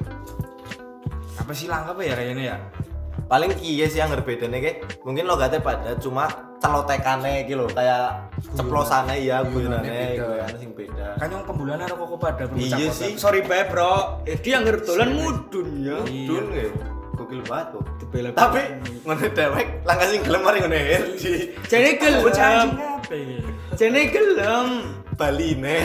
Apa 1.39 1.53
sih 1.53 1.67
langkah 1.67 1.93
apa 1.93 2.03
ya 2.03 2.15
kayaknya 2.15 2.45
ya? 2.55 2.57
Paling 3.25 3.57
kiye 3.57 3.87
sih 3.89 3.99
yang 4.05 4.13
berbedanya 4.13 4.59
kayak 4.61 5.01
mungkin 5.01 5.25
logatnya 5.25 5.59
pada 5.59 5.97
cuma 5.97 6.29
celotekane 6.61 7.49
gitu 7.49 7.65
loh 7.65 7.71
kayak 7.73 8.29
ceplosane 8.53 9.17
ya 9.21 9.41
Guyonannya 9.45 9.81
guyonane 9.81 9.97
beda. 10.13 10.25
guyonane 10.29 10.57
sing 10.61 10.71
beda. 10.77 11.07
Kan 11.17 11.29
yang 11.33 11.43
pembulannya 11.49 11.85
ada 11.89 11.97
kok 11.97 12.21
pada 12.21 12.45
Iya 12.53 12.89
sih. 12.93 13.17
Sorry 13.17 13.41
bae 13.41 13.65
bro. 13.69 14.21
dia 14.25 14.61
yang 14.61 14.65
dolan 14.69 15.09
mudun 15.17 15.69
ya 15.81 15.99
Dun 16.05 16.47
ya. 16.53 16.69
Gokil 17.15 17.41
banget 17.47 17.67
kok. 17.73 17.83
Tapi 18.35 18.61
ngene 19.07 19.27
dewek 19.33 19.67
langkah 19.87 20.07
sing 20.11 20.21
gelem 20.23 20.41
mari 20.45 20.59
ngene 20.61 20.81
di 21.17 21.33
jadi 21.67 21.91
Bocah 22.21 22.49
gelem 22.51 22.71
jadi 23.75 24.01
gelem 24.11 24.67
Baline. 25.15 25.79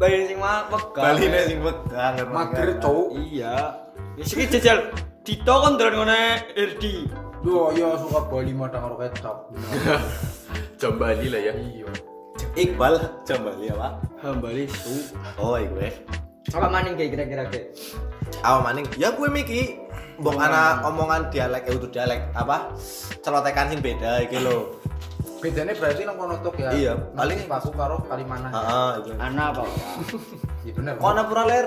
bayi 0.00 0.32
sing 0.32 0.40
mah 0.40 0.64
pegang 0.72 1.04
Baline 1.12 1.38
sing 1.44 1.58
pegang. 1.60 2.14
Mager 2.32 2.68
cowok. 2.80 3.08
iya 3.28 3.79
ya 4.20 4.24
sih 4.28 4.44
jajal 4.44 4.78
Dito 5.24 5.54
kan 5.64 5.80
dolan 5.80 5.94
ngene 6.04 6.22
Erdi 6.56 7.08
Duh, 7.40 7.72
ya 7.72 7.96
suka 7.96 8.28
Bali 8.28 8.52
mah 8.52 8.68
karo 8.68 9.00
kecap. 9.00 9.48
Jambali 10.80 11.32
lah 11.32 11.40
ya. 11.40 11.52
Iya. 11.56 11.88
Iqbal 12.52 13.00
Jambali 13.24 13.72
apa? 13.72 13.96
hambali 14.20 14.68
su 14.68 15.08
Oh, 15.40 15.56
iku 15.56 15.80
eh. 15.80 15.96
apa 16.52 16.68
maning 16.68 17.00
kayak 17.00 17.16
kira-kira 17.16 17.42
kayak 17.48 17.72
Awa 18.44 18.60
maning, 18.60 18.84
ya 19.00 19.16
gue 19.16 19.28
miki 19.32 19.80
Mbok 20.20 20.36
ana 20.36 20.84
omongan 20.84 21.32
dialek 21.32 21.64
ya 21.64 21.72
utuh 21.80 21.88
dialek 21.88 22.28
apa? 22.36 22.76
Celotekan 23.24 23.72
sing 23.72 23.80
beda 23.80 24.20
iki 24.20 24.36
lho. 24.36 24.76
Bedanya 25.40 25.72
berarti 25.72 26.04
nang 26.04 26.20
kono 26.20 26.36
tok 26.44 26.60
ya. 26.60 26.68
Iya, 26.76 26.92
paling 27.16 27.48
paku 27.48 27.72
karo 27.72 28.04
Kalimantan. 28.04 28.52
Heeh, 28.52 28.90
iku. 29.00 29.10
ana 29.16 29.48
apa 29.48 29.64
Iya 30.60 30.72
bener. 30.76 30.92
Kok 31.00 31.08
ana 31.08 31.22
pura 31.24 31.42
ler? 31.48 31.66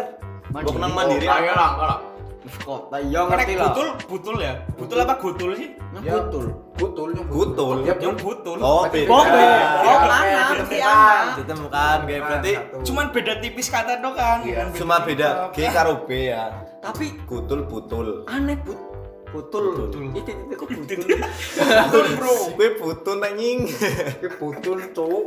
Mandiri. 0.54 0.70
Mbok 0.70 0.78
nang 0.78 0.94
mandiri. 0.94 1.26
Oh, 1.26 1.34
ayo 1.34 1.54
lah, 1.58 1.70
ayo 1.74 1.86
lah. 1.90 2.00
Wis 2.13 2.13
kota 2.62 2.98
iya 3.00 3.20
Nek 3.24 3.30
ngerti 3.34 3.54
lah 3.56 3.66
butul, 3.70 3.88
butul 4.06 4.36
ya? 4.38 4.54
Butul 4.76 4.98
apa 5.00 5.14
gutul 5.18 5.50
sih? 5.56 5.70
Nang 5.92 6.04
Ya, 6.04 6.14
betul 6.20 6.46
Gutul 6.74 7.10
yang 7.14 7.28
Gutul. 7.30 7.76
Ya, 7.86 7.94
Yang 7.96 8.16
butul. 8.20 8.58
Oh, 8.58 8.84
beda. 8.90 9.08
Oh, 9.08 9.24
beda. 9.24 9.58
Oh, 9.80 9.94
Oke, 9.94 10.08
mana? 10.10 10.42
ditemukan. 10.52 11.24
Ditemukan 11.38 11.98
kayak 12.04 12.22
berarti. 12.22 12.52
Cuman 12.82 13.06
beda 13.10 13.34
tipis 13.40 13.68
kata 13.70 13.94
dong 14.02 14.14
kan. 14.14 14.42
Iya. 14.42 14.74
Cuma 14.74 14.96
beda 15.02 15.54
G 15.54 15.70
karo 15.70 16.04
B 16.04 16.30
ya. 16.30 16.50
tapi 16.80 17.16
Gutul 17.24 17.64
butul. 17.64 18.28
aneh 18.28 18.60
but 18.60 18.76
betul 19.34 19.90
Betul. 19.90 20.14
itu 20.14 20.32
itu 20.32 20.54
kok 20.54 20.70
betul 20.70 21.02
Butul, 21.04 22.06
Bro. 22.22 22.36
Gue 22.54 22.70
butul 22.78 23.18
anjing. 23.26 23.66
Ki 24.22 24.28
butul 24.38 24.80
cowok. 24.94 25.26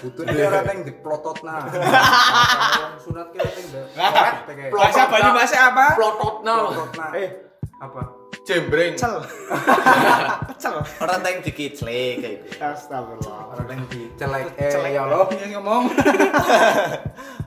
Butul 0.00 0.24
dia 0.30 0.46
ora 0.46 0.62
teng 0.62 0.86
diplotot 0.86 1.42
nah. 1.42 1.66
Sunat 3.02 3.34
ki 3.34 3.38
teng 3.42 3.66
de. 3.74 3.82
Bahasa 4.70 5.10
Bali 5.10 5.28
bahasa 5.34 5.56
apa? 5.74 5.86
Plotot. 5.98 6.34
Plotot 6.46 6.90
nah. 6.94 7.10
Eh, 7.18 7.28
apa? 7.82 8.02
Jembreng. 8.46 8.94
Cel. 8.94 9.26
Cel. 10.62 10.76
Orang 11.02 11.18
teng 11.26 11.42
dikiclek 11.42 12.14
kayak 12.22 12.36
gitu. 12.46 12.62
astagfirullah 12.62 13.40
Ora 13.50 13.62
teng 13.66 13.80
dicelek. 13.90 14.46
Eh 14.54 14.70
ya 14.94 15.02
yang 15.02 15.60
ngomong. 15.60 15.90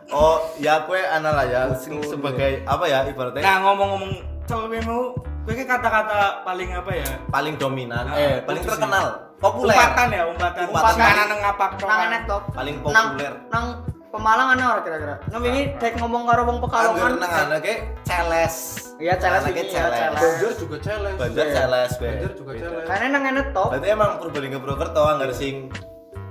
Oh, 0.09 0.41
ya 0.57 0.89
gue 0.89 0.98
ana 0.98 1.29
lah 1.29 1.45
ya 1.45 1.62
sebagai 1.77 2.65
apa 2.65 2.81
ya 2.89 3.05
ibaratnya 3.05 3.45
Nah, 3.45 3.62
ngomong-ngomong 3.62 4.13
cel 4.50 4.65
gue 4.65 4.81
mau 4.81 5.13
gue 5.39 5.53
kayak 5.55 5.69
kata-kata 5.72 6.19
paling 6.43 6.69
apa 6.72 6.91
ya? 6.91 7.10
paling 7.27 7.55
dominan, 7.55 8.05
Ah, 8.05 8.15
eh 8.15 8.34
paling 8.41 8.60
itu 8.60 8.65
sih. 8.65 8.74
terkenal, 8.75 9.05
populer. 9.38 9.74
Umpatan 9.74 10.08
ya, 10.10 10.24
umpatan. 10.27 10.62
Umpatan. 10.65 10.93
Umpatan 10.93 11.25
nang 11.25 11.39
ngapak 11.41 11.69
tok. 11.74 11.84
nang 11.84 11.98
kan. 11.98 12.05
aneh 12.05 12.22
top 12.24 12.43
Paling 12.51 12.75
nang 12.77 12.84
populer. 13.08 13.34
nang 13.50 13.65
Pemalang 14.10 14.58
ana 14.58 14.74
ora 14.74 14.81
kira-kira 14.81 15.15
nang 15.29 15.38
wingi 15.39 15.77
dek 15.77 15.93
ngomong 15.96 16.25
karo 16.25 16.41
wong 16.43 16.58
Pekalongan 16.60 17.22
nang 17.22 17.29
ana 17.29 17.58
kayak 17.58 17.93
celes. 18.01 18.55
iya 18.98 19.13
celes 19.15 19.46
Anaknya 19.46 19.62
iki 19.62 19.69
ya 19.69 19.86
celes. 19.86 19.93
celes 19.93 20.17
Banjar 20.17 20.53
juga 20.58 20.77
celes. 20.81 21.15
Banjar 21.15 21.46
celes 21.48 21.91
gue. 21.93 22.10
Banjar 22.10 22.31
juga 22.34 22.51
celes. 22.58 22.86
karena 22.89 23.05
nang 23.08 23.24
aneh 23.24 23.46
top 23.53 23.69
Berarti 23.69 23.88
emang 23.88 24.12
Purbalingga 24.17 24.58
Purwokerto 24.58 25.02
anggar 25.04 25.30
sing 25.32 25.69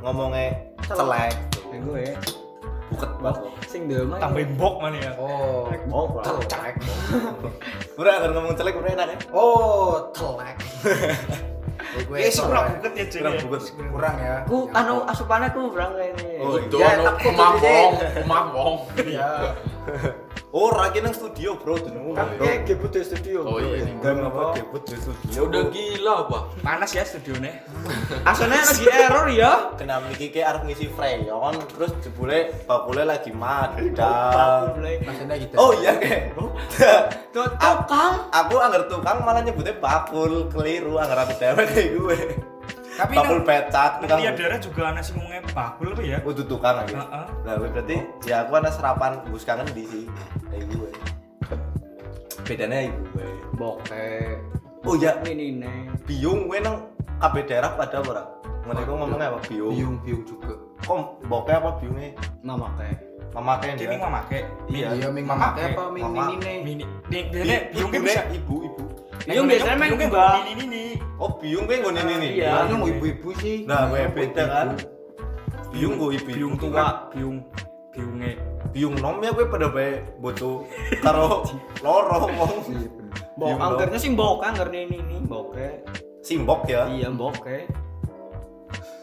ngomongnya 0.01 0.47
celek. 0.85 1.35
Gue 1.79 2.03
Buket 2.89 3.11
banget. 3.21 3.43
sing 3.67 3.83
delma 3.85 4.17
Tambahin 4.17 4.51
bok 4.57 4.75
mana 4.81 4.97
ya? 4.97 5.13
Oh. 5.17 5.69
oh 5.93 6.07
Celek. 6.49 6.75
Ura 7.95 8.11
anggar 8.15 8.31
ngomong 8.33 8.55
celek 8.55 8.75
ura 8.75 8.89
enak 8.91 9.07
ya. 9.09 9.19
Oh, 9.31 10.09
celek. 10.13 10.57
Gue 11.99 12.21
Eh, 12.21 12.31
sih 12.31 12.45
kurang 12.45 12.79
buket 12.79 12.93
ya, 12.95 13.05
Jeng. 13.09 13.23
Kurang 13.23 13.35
ya. 13.35 13.43
buket. 13.43 13.63
kurang 13.89 14.17
ya. 14.19 14.35
ku 14.45 14.59
anu 14.71 14.95
asupannya 15.05 15.49
ku 15.51 15.73
berang 15.73 15.97
ini 15.97 16.37
Oh, 16.39 16.61
Ya, 16.71 16.95
anu, 16.95 17.05
takut 17.11 17.33
omah 17.33 17.53
jadi. 17.59 17.75
Oh, 20.49 20.73
lagi 20.73 21.05
nang 21.05 21.13
studio, 21.13 21.61
Bro. 21.61 21.77
Kan 22.17 22.41
kayak 22.41 22.65
gebut 22.65 22.89
di 22.97 23.05
studio 23.05 23.45
Oh 23.45 23.61
iya. 23.61 23.85
Dan 24.01 24.25
apa 24.25 24.57
debut 24.57 24.81
di 24.81 24.97
studio. 24.97 25.29
Ya 25.29 25.41
udah 25.45 25.63
gila, 25.69 26.15
Pak. 26.25 26.43
Panas 26.65 26.91
ya 26.97 27.05
studionya. 27.05 27.61
aslinya 28.29 28.65
lagi 28.65 28.87
error 28.89 29.27
ya 29.29 29.53
Kenapa 29.77 30.09
iki 30.17 30.33
kayak 30.33 30.47
arep 30.57 30.63
ngisi 30.69 30.89
freon 30.97 31.55
terus 31.69 31.93
jebule 32.01 32.49
bakule 32.65 33.05
lagi 33.05 33.29
madang. 33.29 34.73
Maksudnya 34.81 35.37
gitu. 35.37 35.55
Oh 35.61 35.77
iya 35.77 36.01
kayak. 36.01 36.33
tuh 37.37 37.49
tukang 37.61 38.33
aku 38.33 38.55
anggar 38.57 38.89
tukang 38.89 39.21
malah 39.29 39.45
nyebutnya 39.45 39.77
bakul 39.77 40.49
keliru 40.49 40.97
anggar 40.97 41.29
aku 41.29 41.37
dewek 41.37 41.67
kayak 41.77 41.89
gue. 41.93 42.19
Tapi 42.99 43.15
bakul 43.15 43.47
Nang 43.47 43.95
tukang. 44.03 44.19
dia 44.19 44.31
daerah 44.35 44.59
juga 44.59 44.81
ana 44.91 44.99
sing 44.99 45.15
ngomongnya 45.15 45.43
bakul 45.55 45.95
apa 45.95 46.03
ya? 46.03 46.19
Udah 46.27 46.45
tukang 46.51 46.75
lagi. 46.83 46.99
Heeh. 46.99 47.27
Nah, 47.47 47.55
berarti 47.55 47.97
ya 48.27 48.43
aku 48.43 48.53
ada 48.59 48.71
serapan 48.75 49.23
bus 49.31 49.47
kangen 49.47 49.71
di 49.71 49.87
sih 49.87 50.05
kayak 50.51 50.67
gue. 50.75 50.91
Bedanya 52.43 52.91
ibu 52.91 53.03
gue. 53.15 53.29
bokeh 53.55 54.39
Oh 54.87 54.95
iya, 54.95 55.15
ini 55.27 55.59
nih 55.59 55.91
biung 56.07 56.51
gue 56.51 56.59
nang 56.59 56.91
kabeh 57.23 57.47
daerah 57.47 57.75
pada 57.79 58.03
apa 58.03 58.11
ora? 58.15 58.25
Ngene 58.67 58.81
iku 58.83 58.93
ngomongnya 58.95 59.27
apa 59.31 59.39
biung? 59.47 59.75
biung-biung 59.75 60.23
juga. 60.27 60.55
Kok 60.83 61.27
bokeh 61.31 61.55
apa 61.55 61.71
biungnya? 61.79 62.19
mama 62.43 62.73
kayak 62.79 63.08
Mama 63.35 63.53
kayak 63.61 63.75
Kini 63.79 63.97
mau 63.97 64.11
make. 64.11 64.41
Iya. 64.69 64.89
Iya, 64.97 65.07
ming 65.13 65.27
Mama 65.29 65.53
kayak 65.55 65.77
apa 65.77 65.85
ming 65.93 66.05
mama. 66.05 66.23
ming 66.33 66.41
ini. 66.41 66.55
Mini. 66.65 66.85
Nih, 67.13 67.23
biasanya 67.31 67.59
biung 67.73 67.91
kan 67.93 67.99
Ibu, 68.01 68.07
bisa. 68.09 68.23
ibu, 68.33 68.55
ibu. 68.65 68.83
Biung 69.29 69.47
biasanya 69.47 69.77
main 69.77 69.93
biung 69.93 70.11
mbak. 70.11 70.33
Ini 70.35 70.51
ini 70.57 70.65
nih. 70.67 70.91
Oh, 71.19 71.31
biung 71.37 71.65
gue 71.67 71.77
ngene 71.79 72.01
ini 72.01 72.15
nih. 72.19 72.31
Iya. 72.41 72.51
Ini 72.65 72.75
mau 72.75 72.87
ibu-ibu 72.89 73.29
sih. 73.39 73.57
Nah, 73.69 73.81
gue 73.89 74.01
beda 74.11 74.45
kan. 74.49 74.69
Biung 75.71 75.95
gue 75.97 76.09
ibu. 76.17 76.29
Biung 76.33 76.55
tua, 76.57 76.87
biung 77.13 77.37
biunge. 77.93 78.33
Biung 78.69 78.95
nom 79.01 79.17
ya 79.25 79.31
gue 79.33 79.47
pada 79.49 79.69
bae 79.73 80.05
boco 80.21 80.69
karo 81.01 81.43
loro 81.81 82.29
wong. 82.29 82.53
bok 83.35 83.49
Biung 83.49 83.59
nom. 83.59 83.67
angkernya 83.75 83.99
sih 83.99 84.11
bok 84.13 84.45
angker 84.45 84.69
ini 84.71 84.99
ini 84.99 85.17
bokeh 85.25 85.73
Simbok 86.21 86.69
ya. 86.69 86.85
iya 86.91 87.09
bokeh 87.09 87.65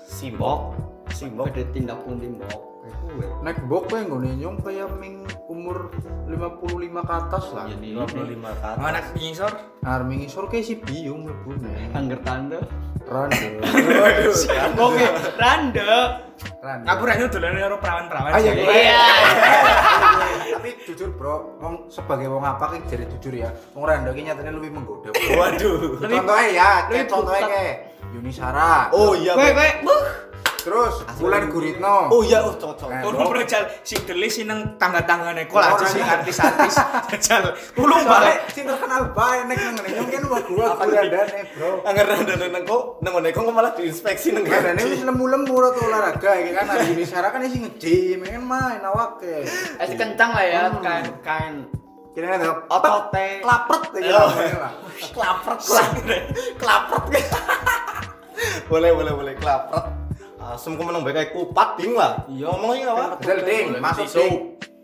Simbok. 0.05 0.75
Simbok. 1.11 1.49
beda 1.49 1.63
tindak 1.73 1.97
pun 2.05 2.19
timbok 2.21 2.61
kayak 2.85 2.97
gue 3.01 3.27
Nek 3.41 3.57
bok 3.65 3.83
kowe 3.89 3.99
nggone 3.99 4.29
nyong 4.37 4.57
kayak 4.61 4.89
ming 5.01 5.25
umur 5.49 5.89
55 6.29 7.09
ke 7.09 7.13
atas 7.13 7.45
lah. 7.53 7.65
Iya, 7.69 7.77
nih. 7.81 7.91
55 7.97 8.61
kan. 8.61 8.75
Mau 8.77 8.87
anak 8.89 9.05
ngisor. 9.17 9.51
Arming 9.85 10.21
isor 10.25 10.45
kayak 10.49 10.65
si 10.65 10.75
biung 10.77 11.29
mlebune. 11.29 11.73
angker 11.93 12.19
tanda 12.25 12.61
Rande. 13.05 13.61
oke 14.85 15.05
randa 15.37 15.93
Rande. 16.57 16.85
Aku 16.89 17.01
rene 17.05 17.25
dolane 17.29 17.59
karo 17.61 17.77
perawan-perawan. 17.77 18.31
Ah, 18.33 18.39
iya, 18.41 18.51
sih. 18.53 18.61
gue. 18.65 18.73
iya 18.73 19.05
Tapi 20.57 20.69
jujur 20.89 21.09
bro, 21.13 21.35
wong 21.61 21.75
sebagai 21.93 22.27
wong 22.33 22.41
apa 22.41 22.73
ki 22.73 22.77
jadi 22.89 23.05
jujur 23.17 23.33
ya. 23.37 23.49
Wong 23.77 23.85
Rande 23.85 24.09
ki 24.09 24.25
nyatane 24.25 24.49
lebih 24.49 24.73
menggoda. 24.73 25.13
Waduh. 25.13 26.01
Contohnya 26.01 26.49
ya, 26.49 26.69
kayak 26.89 27.07
contohnya 27.09 27.45
kayak 27.45 27.73
Yuni 28.09 28.33
Sara. 28.33 28.89
Oh 28.89 29.13
iya. 29.13 29.37
gue 29.37 29.53
Gue. 29.85 29.97
Terus 30.65 31.05
Bulan 31.15 31.45
Guritno. 31.47 32.09
Oh 32.09 32.19
iya, 32.19 32.41
oh 32.41 32.57
cocok. 32.57 32.89
Nah, 32.89 33.05
Kono 33.05 33.29
bro 33.29 33.45
jal 33.45 33.69
sing 33.81 34.01
delis 34.01 34.33
sing 34.33 34.49
nang 34.49 34.73
tangga-tanggane 34.75 35.45
kok 35.45 35.61
aja 35.61 35.85
sing 35.85 36.01
ya. 36.01 36.17
artis-artis. 36.17 36.73
Jal. 37.25 37.53
Tulung 37.71 38.01
Soalnya 38.01 38.33
bae. 38.33 38.49
sing 38.49 38.65
terkenal 38.65 39.13
bae 39.13 39.45
nek 39.45 39.55
nang 39.55 39.73
ngene 39.77 39.89
nyong 39.93 40.09
kan 40.09 40.23
wah 40.25 40.41
gua 40.41 40.65
Apa 40.67 40.83
gua 40.83 40.89
nih? 40.89 40.97
randane 41.05 41.39
bro. 41.53 41.69
Angger 41.85 42.05
rada 42.07 42.33
nang 42.41 42.63
kok 42.65 42.81
nang 42.99 43.13
ngene 43.13 43.29
kok 43.29 43.43
malah 43.47 43.71
diinspeksi 43.71 44.27
nang 44.31 44.43
Randane 44.43 44.73
gaji. 44.75 44.89
wis 44.89 45.01
lemu-lemu 45.03 45.51
ora 45.53 45.69
olahraga 45.71 46.31
ya 46.33 46.51
kan 46.51 46.65
ada 46.67 46.83
Yuni 46.83 47.05
Sara 47.05 47.29
kan 47.29 47.45
sing 47.45 47.61
nge-gym 47.63 48.19
kan 48.19 48.41
main 48.41 48.81
awake. 48.83 49.45
es 49.77 49.91
kencang 49.93 50.33
lah 50.33 50.43
ya 50.43 50.61
kain 50.75 51.05
kain 51.21 51.55
Kira 52.11 52.31
ada 52.31 52.63
otote 52.65 53.43
klapret 53.43 53.91
ya 53.99 54.15
Oh. 54.15 54.31
lah. 54.31 54.71
Klapret 55.11 55.59
klapret. 56.57 57.25
boleh 58.71 58.91
boleh 58.91 59.13
boleh 59.13 59.33
klapret. 59.35 60.04
Asem 60.45 60.77
ku 60.77 60.85
meneng 60.85 61.01
kayak 61.01 61.33
kupat 61.33 61.81
ding 61.81 61.97
lah. 61.97 62.21
Iya. 62.29 62.53
Ngomongnya 62.53 62.87
apa? 62.93 63.05
Del 63.17 63.39
ding, 63.41 63.65
masuk 63.81 64.05
Tisu. 64.05 64.17
ding. 64.21 64.33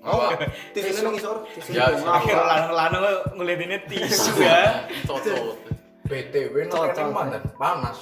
Oh, 0.01 0.33
tisu 0.73 1.05
nang 1.05 1.13
isor. 1.13 1.45
Ya, 1.69 1.93
Akhir 1.93 2.33
lanang-lanang 2.33 3.21
ngeliatinnya 3.37 3.85
tisu 3.85 4.41
ya. 4.41 4.89
Cocok. 5.05 5.61
BTW 6.09 6.55
no 6.65 6.73
Cocok. 6.73 6.97
kan 6.97 7.07
mandan 7.13 7.43
panas. 7.53 8.01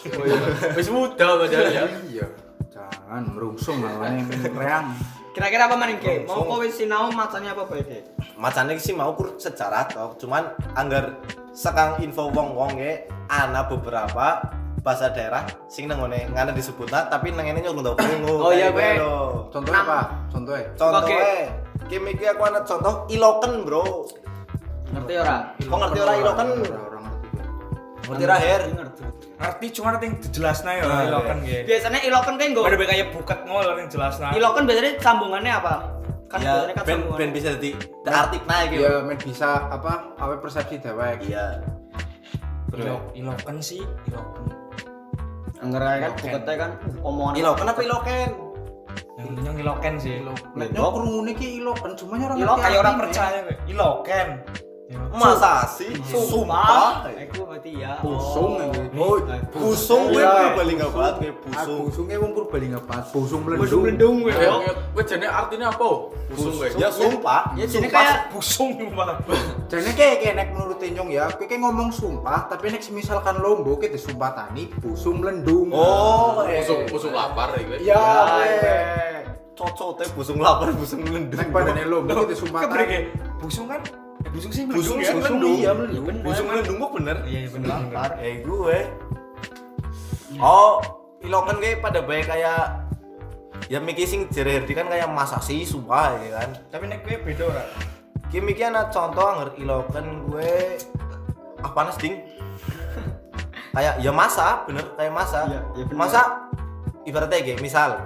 Wis 0.80 0.88
muda 0.88 1.36
padahal 1.36 1.68
ya. 1.68 1.84
Iya. 2.08 2.28
Jangan 2.72 3.36
merungsung 3.36 3.84
lawannya 3.84 4.24
reang. 4.56 4.96
Kira-kira 5.36 5.68
apa 5.68 5.76
maning 5.76 6.00
Ge? 6.00 6.24
Mau 6.24 6.48
kowe 6.48 6.64
sinau 6.72 7.12
macanya 7.12 7.52
apa 7.52 7.68
bae 7.68 8.00
macane 8.40 8.80
sih 8.80 8.96
mau 8.96 9.12
kur 9.14 9.36
sejarah 9.36 9.92
toh 9.92 10.16
cuman 10.16 10.56
anggar 10.80 11.20
sekang 11.52 12.00
info 12.00 12.32
wong 12.32 12.56
wong 12.56 12.80
ge 12.80 13.04
ana 13.28 13.68
beberapa 13.68 14.40
bahasa 14.80 15.10
daerah 15.10 15.44
sing 15.66 15.86
nang 15.86 16.00
ngene 16.00 16.30
ngene 16.30 16.52
disebutna 16.52 17.06
tapi 17.06 17.30
nang 17.30 17.44
ngene 17.44 17.60
nyurung 17.60 17.84
tau 17.84 17.96
krungu 17.96 18.36
Oh, 18.40 18.50
iya, 18.50 18.70
Kayak 18.70 18.74
Be. 18.74 18.88
gitu 18.90 19.02
lho. 19.02 19.18
Contohnya 19.50 19.80
apa? 19.82 20.00
Contohnya. 20.30 20.66
contohnya 20.74 21.32
kim 21.86 22.04
iki 22.06 22.26
aku 22.26 22.42
ana 22.44 22.60
contoh 22.62 22.94
iloken 23.08 23.54
bro 23.64 23.86
Ngerti 24.90 25.14
ora? 25.16 25.38
kok 25.54 25.78
ngerti 25.78 26.00
ora 26.00 26.14
iloken 26.16 26.48
Orang 26.66 27.04
ngerti. 27.06 27.28
ngerti 28.08 28.24
ra 28.26 28.38
her 28.38 28.62
Ngerti. 29.40 29.66
Cuma 29.72 29.88
nanti 29.94 30.08
jelasnya 30.30 30.72
ya 30.74 30.84
Nah, 30.84 31.04
ilokan 31.06 31.38
gitu. 31.42 31.64
Biasanya 31.66 32.00
iloken 32.04 32.34
kan 32.36 32.48
nggo. 32.50 32.62
Ada 32.62 32.76
kayak 32.82 33.08
buket 33.12 33.40
ngol 33.46 33.66
yang 33.70 33.88
jelasnya. 33.88 34.28
Iloken 34.34 34.64
biasanya 34.66 34.92
sambungannya 34.98 35.52
apa? 35.54 35.74
Kan 36.28 36.40
ya 36.40 36.52
biasanya 36.54 36.74
kan 36.76 36.84
ben 36.86 37.00
ben 37.16 37.30
bisa 37.32 37.48
jadi 37.56 37.70
artik 38.06 38.44
naik 38.46 38.68
gitu 38.70 38.82
Iya, 38.82 38.94
men 39.02 39.18
bisa 39.18 39.50
apa? 39.66 40.12
Apa 40.16 40.34
persepsi 40.38 40.78
dewek. 40.78 41.24
iya 41.26 41.64
Ilok, 42.70 43.02
ilokan 43.14 43.58
sih, 43.60 43.82
ilokan. 44.06 44.46
Angger 45.60 45.84
ae 45.84 45.98
kan 46.00 46.12
buketnya 46.16 46.56
kan 46.56 46.72
omongan. 47.04 47.34
iloken 47.36 47.68
apa 47.68 47.82
iloken 47.84 48.30
Yang 49.20 49.58
iloken 49.60 49.94
sih. 50.00 50.24
Nek 50.56 50.72
krungune 50.72 51.36
ki 51.36 51.60
iloken, 51.60 51.92
cuma 52.00 52.16
orang 52.16 52.40
Ilok 52.40 52.56
ngerti 52.56 52.64
Kayak 52.64 52.80
orang 52.80 52.96
artine. 52.96 53.04
percaya, 53.04 53.40
iloken. 53.68 54.28
Ya. 54.90 54.98
masa 55.14 55.70
sih 55.70 55.94
Sumpah. 56.02 57.06
sumpah 57.06 57.14
Iku 57.14 57.46
berarti 57.46 57.78
ya. 57.78 58.02
Busung 58.02 58.58
Oh. 58.58 58.74
ini. 58.74 58.90
oh 58.90 59.22
busung 59.54 60.10
gue 60.10 60.26
paling 60.26 60.76
gak 60.76 60.90
banget 60.90 61.16
gue 61.20 61.34
busung 61.46 61.80
busungnya 61.86 62.18
wong 62.18 62.32
Purbalingga 62.34 62.80
pas, 62.82 63.06
busung 63.06 63.46
Busung 63.46 63.86
melendung. 63.86 63.86
lendung 63.86 64.34
Kayak 64.34 64.50
we. 64.58 64.74
gue 64.98 65.04
jane 65.06 65.28
artinya 65.30 65.70
apa? 65.70 66.10
Busung 66.26 66.58
gue. 66.58 66.74
ya 66.74 66.90
sumpah 66.90 67.54
Ya 67.54 67.64
jadi 67.64 67.86
Sumpah. 67.86 67.94
kayak 67.94 68.18
Busung 68.34 68.70
malah. 68.90 69.22
Jane 69.70 69.92
kayak 69.94 70.16
kayak 70.20 70.34
nek 70.36 70.48
menurut 70.52 70.78
Tenyong 70.80 71.10
ya, 71.12 71.30
kowe 71.30 71.46
kayak 71.46 71.62
ngomong 71.62 71.90
sumpah, 71.92 72.50
tapi 72.50 72.66
nek 72.68 72.82
misalkan 72.90 73.36
lombo 73.38 73.78
kita 73.78 73.94
disumpah 73.94 74.34
tani, 74.34 74.74
busung 74.76 75.22
melendung. 75.22 75.70
oh 75.70 76.42
eh. 76.44 76.66
Busung 76.66 76.90
busung 76.90 77.14
lapar 77.14 77.54
ya 77.54 77.62
gue. 77.62 77.78
Ya, 77.80 78.06
Ya, 78.42 78.82
cocok 79.54 80.02
teh 80.02 80.08
busung 80.18 80.42
lapar 80.42 80.74
busung 80.74 81.04
lendung 81.04 81.38
Nek 81.38 81.54
badane 81.54 81.86
lombo 81.86 82.10
kita 82.26 82.34
sumpah 82.34 82.66
Kebrek 82.66 82.88
tani. 82.88 82.98
ya. 82.98 83.02
Busung 83.38 83.68
kan? 83.68 83.82
Eh, 84.20 84.30
busung 84.30 84.52
sih 84.52 84.64
Busung 84.66 85.00
melendung 85.00 85.00
ya. 85.00 85.12
Busung 85.14 85.38
melendung. 85.40 85.56
iya 85.56 85.72
melendung. 85.72 86.04
bener. 86.06 86.24
busung 86.24 86.48
lendung 86.50 86.78
kok 86.78 86.92
bener 86.94 87.18
Iya, 87.24 87.40
iya, 87.40 87.50
bener. 87.50 87.70
bener. 87.88 88.12
eh 88.20 88.36
gue 88.42 88.78
oh 90.38 90.74
ilokan 91.20 91.58
kayak 91.58 91.80
pada 91.80 92.00
baik 92.02 92.26
kayak 92.26 92.62
ya 93.68 93.78
Miki 93.78 94.04
sing 94.04 94.28
jere 94.30 94.56
Herdi 94.56 94.72
kan 94.72 94.88
kayak 94.88 95.08
masa 95.08 95.40
sih 95.40 95.64
sumpah 95.64 96.16
ya 96.18 96.30
kan 96.38 96.50
Tapi 96.70 96.84
nek 96.86 97.02
gue 97.02 97.16
beda 97.18 97.44
ora. 97.46 97.64
Ki 98.28 98.40
Miki 98.40 98.62
ana 98.62 98.88
contoh 98.88 99.26
anger 99.26 99.50
ilokan 99.58 100.06
gue 100.26 100.78
apa 101.58 101.80
nes 101.82 101.98
ding 101.98 102.16
kayak 103.76 104.00
ya 104.00 104.12
masa 104.12 104.64
bener 104.64 104.86
kayak 104.94 105.12
masa 105.12 105.44
Iya, 105.46 105.60
iya 105.74 105.84
bener. 105.86 105.98
masa 105.98 106.20
ibaratnya 107.04 107.40
kayak 107.42 107.60
misal 107.60 108.00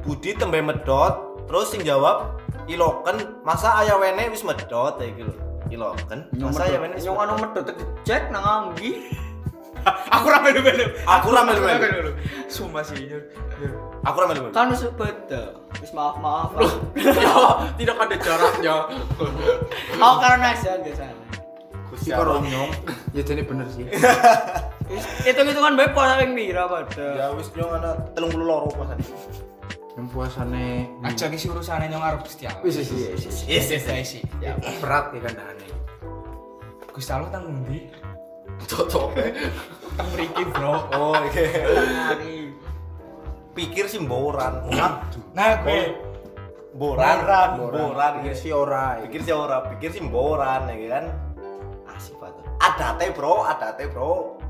Budi 0.00 0.34
tembe 0.34 0.58
medot 0.58 1.14
terus 1.44 1.70
sing 1.70 1.82
jawab 1.82 2.38
iloken 2.64 3.42
masa 3.42 3.74
ayah 3.78 3.96
wene 3.96 4.26
wis 4.28 4.42
medot 4.42 4.94
ya 4.96 5.10
gitu 5.10 5.34
iloken 5.72 6.20
Nyong 6.36 6.52
masa 6.52 6.68
wene 6.68 6.94
wis 6.96 7.04
nyong 7.08 7.20
anu 7.24 7.34
medot 7.40 7.68
cek 8.04 8.28
nang 8.28 8.44
anggi. 8.44 9.08
Aku 10.14 10.30
ra 10.30 10.38
melu-melu. 10.38 10.94
Aku 11.02 11.34
ra 11.34 11.42
melu-melu. 11.42 11.82
melu. 11.82 12.12
Sumpah 12.46 12.86
sih. 12.86 13.10
Aku 14.02 14.16
ramai 14.18 14.34
dulu 14.38 14.54
Kan 14.54 14.70
wis 14.70 14.86
beda. 14.94 15.58
Wis 15.82 15.90
maaf-maaf. 15.90 16.54
Ya, 16.94 17.34
tidak 17.78 17.96
ada 17.98 18.16
jaraknya. 18.18 18.76
Mau 20.00 20.22
karena 20.22 20.54
aja 20.54 20.78
biasanya. 20.78 21.18
Si 21.98 22.08
koronyong. 22.14 22.70
Ya 23.10 23.22
jadi 23.26 23.42
bener 23.42 23.66
sih. 23.70 23.86
Wis 24.86 25.04
hitung-hitungan 25.26 25.74
bae 25.74 25.90
pola 25.90 26.18
ping 26.18 26.34
pira 26.34 26.70
pada. 26.70 27.06
ya 27.18 27.26
wis 27.34 27.50
nyong 27.58 27.82
ana 27.82 27.90
32 28.14 28.38
loro 28.38 28.68
pasan 28.70 28.98
Yang 29.92 30.06
puasane 30.08 30.88
Aja 31.04 31.28
ki 31.28 31.36
si 31.36 31.46
urusane 31.52 31.84
nyong 31.88 32.00
arep 32.00 32.20
Gusti 32.24 32.48
Allah. 32.48 32.64
Wis 32.64 32.80
wis 32.80 32.88
wis. 32.90 33.44
wis. 33.44 33.84
Guys 33.84 34.08
sih. 34.08 34.22
Ya 34.40 34.56
berat 34.80 35.12
ya 35.12 35.20
kandangane. 35.20 35.66
Gusti 36.92 37.12
Allah 37.12 37.28
tang 37.28 37.44
ngendi? 37.44 37.92
Cocok. 38.68 39.08
Tang 39.92 40.08
mriki, 40.16 40.42
Bro. 40.48 40.72
oh 40.96 41.16
iya 41.36 41.44
Hari. 42.08 42.48
pikir 43.52 43.84
sih 43.84 44.00
boran 44.00 44.64
Nah, 45.36 45.60
gue 45.60 45.92
boran 46.72 47.20
Boran, 47.20 47.50
boran 47.60 48.12
Pikir 48.24 48.32
iya. 48.32 48.40
si 48.40 48.48
ora. 48.48 48.96
pikir 49.04 49.20
sih 49.20 49.34
ora 49.36 49.60
pikir 49.68 49.92
sih 49.92 50.00
boran 50.08 50.72
ya 50.72 50.88
kan 50.88 51.04
asik 51.92 52.16
banget 52.16 52.40
ada 52.64 52.96
teh 52.96 53.12
bro 53.12 53.44
ada 53.44 53.76
teh 53.76 53.84
bro 53.92 54.40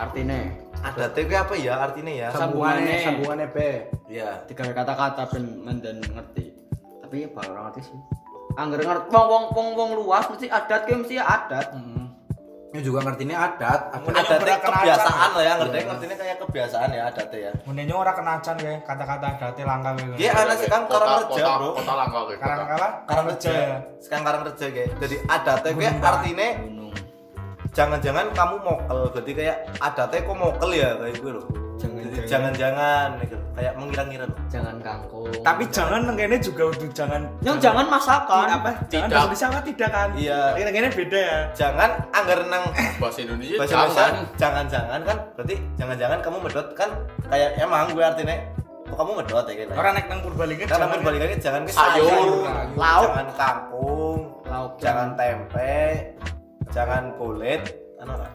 Artinya 0.00 0.40
ada 0.78 1.10
kayak 1.10 1.34
apa 1.36 1.54
ya 1.54 1.74
artinya 1.80 2.12
ya 2.12 2.28
sambungane 2.30 2.80
Sambungane. 2.80 2.96
sambungane 3.04 3.46
be. 3.50 3.70
ya 4.08 4.28
tiga 4.46 4.70
kata-kata 4.70 5.22
ben 5.28 5.44
menden 5.60 5.98
ngerti. 6.00 6.54
Tapi 7.02 7.24
ya 7.24 7.28
baru 7.28 7.66
ngerti 7.66 7.80
sih. 7.84 7.98
Angger 8.54 8.80
ngerti 8.80 9.06
wong 9.08 9.26
wong 9.26 9.44
wong 9.52 9.68
wong 9.74 9.90
luas 9.96 10.24
mesti 10.26 10.46
adat 10.48 10.84
ki 10.84 10.94
mesti 10.96 11.16
adat. 11.18 11.74
Ini 12.68 12.84
juga 12.84 13.00
ngertinya 13.00 13.48
adat. 13.48 13.80
Apa 13.90 14.04
Mungkin 14.04 14.28
ada 14.28 14.56
kebiasaan 14.60 15.28
ya. 15.32 15.36
lah 15.36 15.42
ya 15.42 15.52
ngerti 15.56 15.78
ngertinya 15.88 16.16
kayak 16.16 16.36
kebiasaan 16.44 16.88
ya 16.92 17.02
ada 17.08 17.22
teh 17.24 17.40
ya 17.40 17.50
Mune 17.64 17.82
nyong 17.82 17.98
ora 17.98 18.12
kenacan 18.12 18.54
gue 18.58 18.74
kata-kata 18.84 19.26
adate 19.34 19.62
langka 19.64 19.90
gue. 19.96 20.16
Iya, 20.16 20.30
anak 20.36 20.56
sekarang 20.58 20.84
karang 20.84 21.10
reja, 21.16 21.26
kota- 21.32 21.56
bro. 21.56 21.68
Kota 21.74 21.92
langka 21.96 22.18
gue. 22.28 22.36
Karang 22.36 22.58
apa? 22.68 22.88
karang 23.04 23.26
reja 23.26 23.50
ya. 23.50 23.76
sekarang 23.98 24.24
karang 24.24 24.42
reja 24.46 24.66
kayak 24.68 24.88
jadi 25.00 25.16
ada 25.26 25.52
teh 25.58 25.72
kayak 25.72 25.94
artinya. 25.98 26.48
Jangan-jangan 27.70 28.26
kamu 28.32 28.56
mokel 28.58 28.98
berarti 29.10 29.32
kayak 29.32 29.56
ada 29.78 30.04
teh 30.06 30.20
kok 30.20 30.34
mokel 30.34 30.70
ya 30.72 30.94
kayak 30.94 31.16
gue 31.16 31.32
loh 31.32 31.46
Jangan-jangan. 32.28 33.22
Gitu. 33.22 33.38
kayak 33.54 33.72
mengira-ngira 33.78 34.26
loh 34.26 34.36
Jangan 34.48 34.82
kangkung. 34.82 35.30
Tapi 35.40 35.62
jangan 35.70 36.04
nengkene 36.04 36.36
juga 36.36 36.68
udah 36.68 36.90
jangan 36.90 37.22
Nyong 37.38 37.58
jangan 37.58 37.86
masakan. 37.86 38.46
apa? 38.50 38.70
Jangan 38.84 39.08
Tidak. 39.08 39.18
Indonesia 39.22 39.46
apa 39.46 39.60
tidak 39.62 39.88
kan? 39.88 40.08
Iya. 40.12 40.40
Nengkene 40.58 40.88
beda 40.90 41.18
ya. 41.18 41.38
jangan 41.54 41.90
anggar 42.10 42.40
nang 42.44 42.64
Bahasa 42.98 43.18
Indonesia 43.22 43.56
bahasa 43.56 43.72
Indonesia 43.72 43.94
jangan. 43.94 44.14
jangan-jangan 44.36 45.00
kan 45.02 45.16
berarti 45.32 45.54
jangan-jangan 45.78 46.18
kamu 46.20 46.36
medot 46.42 46.68
kan 46.74 46.90
kayak 47.24 47.50
emang 47.56 47.86
gue 47.88 48.04
artinya 48.04 48.34
kok 48.84 48.96
kamu 48.98 49.10
medot 49.14 49.44
ya 49.44 49.54
kayak 49.54 49.68
Orang 49.72 49.92
naik 49.94 50.06
nang 50.08 50.20
Purbalingga 50.20 50.64
jangan 50.66 50.88
berbalikannya 50.92 51.38
jangan 51.38 51.60
ke 51.62 51.70
Sayur. 51.70 52.10
sayur, 52.10 52.42
Lauk. 52.74 53.02
jangan 53.06 53.26
kangkung 53.32 54.20
Lauk. 54.44 54.72
jangan 54.76 55.08
tempe 55.14 55.78
jangan 56.70 57.14
kulit 57.14 57.62
anu 57.98 58.14
lah 58.14 58.30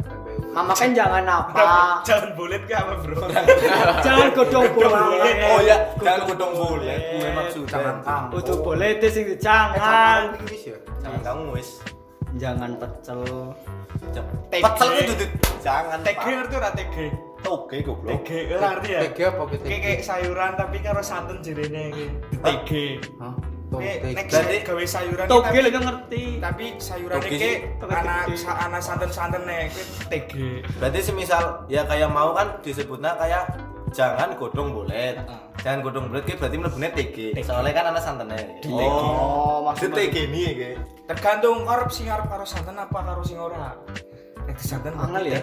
Mama 0.54 0.74
kan 0.76 0.94
jangan 0.94 1.26
apa. 1.26 2.02
Jangan 2.04 2.30
bulet 2.36 2.62
ke 2.66 2.74
apa, 2.74 2.94
Bro? 3.00 3.26
jangan 4.02 4.28
godong 4.34 4.68
boleh. 4.70 5.34
oh 5.48 5.60
ya 5.62 5.78
jangan 5.98 6.22
godong 6.28 6.54
boleh 6.54 6.98
gue 7.00 7.30
maksudnya 7.32 7.70
Jangan 7.72 7.96
kangkung. 8.04 8.38
Udah 8.38 8.58
boleh 8.60 8.88
itu 8.92 9.08
sing 9.10 9.26
Eh, 9.26 9.38
jangan. 9.40 10.20
jangan 11.00 11.20
kamu 11.24 11.44
wis 11.54 11.70
Jangan 12.36 12.72
pecel. 12.76 13.22
Pecel 14.52 14.90
itu 15.00 15.26
jangan 15.60 16.00
TG 16.02 16.18
Pak. 16.18 16.26
ngerti 16.28 16.54
ora 16.56 16.72
TG? 16.72 16.96
toge 17.44 17.78
goblok 17.84 18.20
TG 18.22 18.30
ora 18.52 18.68
ngerti 18.74 18.90
ya? 18.90 19.00
TG 19.06 19.18
apa? 19.28 19.42
Kayak 19.60 19.80
kayak 19.82 20.00
sayuran 20.02 20.52
tapi 20.54 20.78
karo 20.80 21.02
santen 21.02 21.38
jerene 21.40 21.82
iki. 21.90 22.06
TG. 22.42 22.70
Hah? 23.18 23.34
TG. 23.76 24.14
nek 24.14 24.26
Berarti- 24.28 24.62
gawe 24.62 24.84
sayuran 24.86 25.26
Toge 25.26 25.44
tapi- 25.44 25.62
lagi 25.62 25.80
ngerti. 25.80 26.24
tapi 26.38 26.66
sayuran 26.78 27.18
iki 27.24 27.52
anak 27.82 28.22
anak 28.44 28.82
santen-santen 28.82 29.42
nek 29.44 29.72
TG. 30.08 30.32
berarti 30.78 31.00
semisal 31.02 31.44
ya 31.66 31.82
kayak 31.84 32.10
mau 32.10 32.34
kan 32.34 32.60
disebutnya 32.60 33.16
kayak 33.16 33.44
jangan 33.90 34.34
godong 34.36 34.74
Heeh. 35.16 35.40
jangan 35.62 35.80
godong 35.82 36.06
bolet 36.08 36.24
kayak 36.24 36.40
berarti 36.42 36.58
mlebune 36.58 36.90
TG 36.92 37.18
soalnya 37.42 37.72
kan 37.72 37.86
anak 37.90 38.02
santennya 38.02 38.42
Oh, 38.66 39.62
itu 39.64 39.88
maksud- 39.88 39.94
TG 39.94 40.16
nih 40.28 40.50
kayak 40.52 40.78
Tergantung 41.04 41.68
arep 41.68 41.92
sing 41.92 42.08
arep 42.08 42.26
karo 42.26 42.48
santen 42.48 42.80
apa 42.80 42.96
karo 42.96 43.22
sing 43.22 43.36
ora. 43.36 43.76
Nek 44.44 44.56
santen 44.56 44.96
Angel 44.96 45.30
ya? 45.30 45.40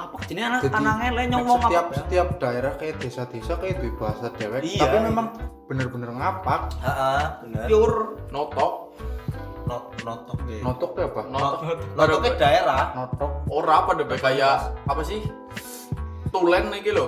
Apa 0.00 0.16
ini 0.26 0.40
anak 0.40 0.60
Jadi, 0.64 0.74
anaknya 0.74 1.08
nek 1.12 1.26
nyomong 1.28 1.58
setiap 1.60 1.84
apa? 1.84 1.94
setiap 1.94 2.28
daerah 2.36 2.72
kayak 2.74 2.96
desa-desa 2.98 3.52
kayak 3.54 3.74
duwe 3.78 3.92
bahasa 3.94 4.26
dewek 4.32 4.60
Iya. 4.62 4.80
tapi 4.80 4.96
memang 5.02 5.26
bener-bener 5.66 6.10
ngapak 6.10 6.60
heeh 6.78 7.24
bener 7.42 7.64
Pure 7.66 7.98
Notok. 8.30 8.72
not 9.62 9.86
notok 10.02 10.38
deh 10.44 10.58
notok 10.60 10.90
ya 10.94 11.06
apa 11.06 11.20
Notok. 11.28 11.78
notok 11.94 12.18
ke 12.24 12.30
daerah 12.34 12.82
notok 12.92 13.30
Ora 13.46 13.76
pada 13.84 14.02
bae 14.02 14.18
kayak 14.18 14.56
apa 14.84 15.02
sih? 15.02 15.20
Tulen 16.28 16.70
iki 16.72 16.90
lho. 16.90 17.06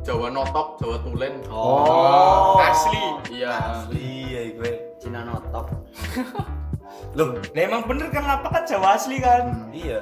Jawa 0.00 0.28
notok, 0.28 0.76
Jawa 0.76 0.96
tulen. 0.98 1.44
Oh, 1.46 2.56
Asli. 2.58 3.04
Iya. 3.30 3.52
asli 3.76 4.08
ya 4.26 4.40
gue 4.50 4.72
Cina 4.96 5.20
notok. 5.22 5.68
loh 7.16 7.32
Lah 7.32 7.60
emang 7.60 7.82
bener 7.84 8.08
kan 8.08 8.24
apa 8.24 8.48
kan 8.50 8.62
Jawa 8.64 8.94
asli 8.94 9.16
kan? 9.18 9.68
iya 9.70 10.00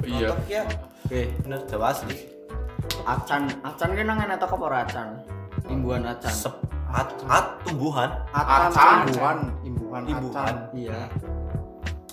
Iya. 0.00 0.28
notok 0.30 0.40
ya 0.46 0.62
Oke. 1.08 1.32
bener 1.40 1.64
Jawa 1.64 1.88
asli 1.88 2.28
Acan, 3.08 3.48
acan 3.64 3.96
ki 3.96 4.04
nang 4.04 4.20
toko 4.36 4.60
apa 4.60 4.84
acan? 4.84 5.08
Imbuhan 5.72 6.04
acan. 6.04 6.28
Sep, 6.28 6.52
at, 6.92 7.08
at, 7.24 7.56
tumbuhan. 7.64 8.12
Acan, 8.28 8.68
Acan. 8.68 8.96
imbuhan, 9.08 9.38
imbuhan, 9.64 10.02
Imbuhan. 10.04 10.28
acan. 10.28 10.54
Iya. 10.76 11.00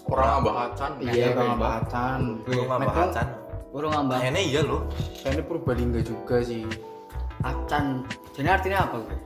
Orang 0.08 0.27
nambah 0.39 0.55
acan. 0.71 0.91
Iya, 1.03 1.27
bang 1.36 1.49
mbak 1.53 1.71
acan. 1.84 2.19
Burung 2.39 2.55
Nek 2.55 2.71
ngambah 2.71 2.88
wong- 2.88 3.08
acan. 3.12 3.27
Burung 3.75 3.91
ngambang 3.91 4.19
Kayaknya 4.23 4.41
iya 4.41 4.62
loh. 4.63 4.81
Kayaknya 5.19 5.43
Purbalingga 5.43 5.99
juga 5.99 6.36
sih. 6.39 6.63
acan. 7.43 7.86
Jadi 8.31 8.47
artinya 8.47 8.79
apa 8.88 8.95
gue? 9.03 9.17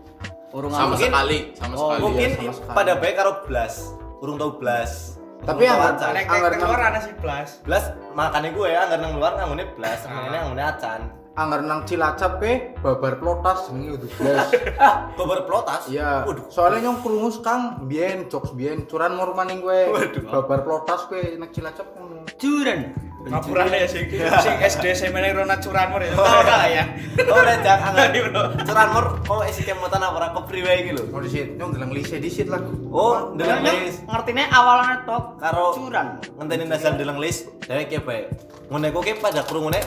Burung 0.49 0.71
Sama 0.73 0.81
ngambang. 0.89 1.01
sekali, 1.05 1.39
sama 1.53 1.73
Oh, 1.77 1.81
sekali. 1.85 2.01
Mungkin 2.01 2.29
sama 2.33 2.53
sekali. 2.57 2.73
pada 2.73 2.93
baik 2.97 3.15
karo 3.15 3.31
blas. 3.45 3.73
Urung 4.17 4.35
tau 4.35 4.57
blas. 4.57 5.18
Tapi 5.39 5.61
yang 5.65 5.79
Anggar 5.79 6.11
nek 6.11 6.25
nang- 6.29 6.59
keluar 6.59 6.81
ana 6.83 6.99
sih 6.99 7.13
blas 7.15 7.49
Blas 7.63 7.85
makanya 8.13 8.49
gue 8.51 8.67
ya 8.67 8.79
anggar 8.85 8.99
nang 8.99 9.13
luar 9.15 9.33
ngangune 9.39 9.65
blas, 9.73 10.03
Ah. 10.05 10.27
ngene 10.27 10.37
ngangune 10.37 10.63
acan. 10.63 11.01
Angger 11.39 11.61
nang 11.63 11.79
Cilacap 11.87 12.43
ke 12.43 12.75
babar 12.83 13.15
plotas 13.15 13.71
jenenge 13.71 13.95
udah 13.95 14.09
blas. 14.19 14.47
Ah, 14.75 14.93
babar 15.15 15.39
plotas. 15.47 15.87
Iya. 15.87 16.27
Soalnya 16.51 16.91
nyong 16.91 16.99
krungu 16.99 17.31
Kang, 17.39 17.87
biyen 17.87 18.27
jokes 18.27 18.51
biyen 18.51 18.83
curan 18.85 19.15
mau 19.15 19.31
kowe. 19.63 19.79
Babar 20.27 20.59
plotas 20.67 21.07
kowe 21.07 21.21
nek 21.39 21.55
Cilacap 21.55 21.87
ngono. 21.95 22.27
Curan. 22.35 23.08
Ngapurane 23.27 23.83
ya 23.83 23.87
sing 23.87 24.07
sing 24.39 24.55
SD 24.63 24.85
semene 24.95 25.35
Rona 25.35 25.59
Curanmor 25.59 25.99
ya 25.99 26.15
gak 26.15 26.43
lah 26.47 26.67
ya 26.79 26.83
Oh, 27.19 27.43
anggar. 27.43 28.15
Iya, 28.15 28.31
bro. 28.31 28.43
Curanmor 28.63 29.05
oh 29.27 29.41
isi 29.43 29.67
kemotan 29.67 29.99
apa 29.99 30.15
ora 30.15 30.27
kepriwe 30.39 30.71
iki 30.81 30.91
lho. 30.95 31.03
Oh 31.11 31.19
disit, 31.19 31.59
nyong 31.59 31.75
delang 31.75 31.91
lise 31.91 32.15
disit 32.15 32.47
lah. 32.47 32.63
Oh, 32.89 33.35
ndeleng 33.35 33.59
lis. 33.83 33.99
ngertine 34.07 34.47
awalnya 34.47 35.03
tok 35.03 35.35
Karo 35.35 35.75
curan. 35.75 36.23
ngenteni 36.39 36.63
dasar 36.71 36.95
ndeleng 36.95 37.19
lis, 37.19 37.43
dhewek 37.67 37.91
ki 37.91 37.99
bae. 38.01 38.31
Ngene 38.71 38.87
kok 38.95 39.03
ki 39.03 39.13
pada 39.19 39.43
krungune 39.43 39.83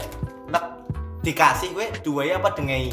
nek 0.52 0.64
dikasih 1.24 1.72
kowe 1.72 1.86
duwe 2.04 2.36
apa 2.36 2.52
dengei. 2.52 2.92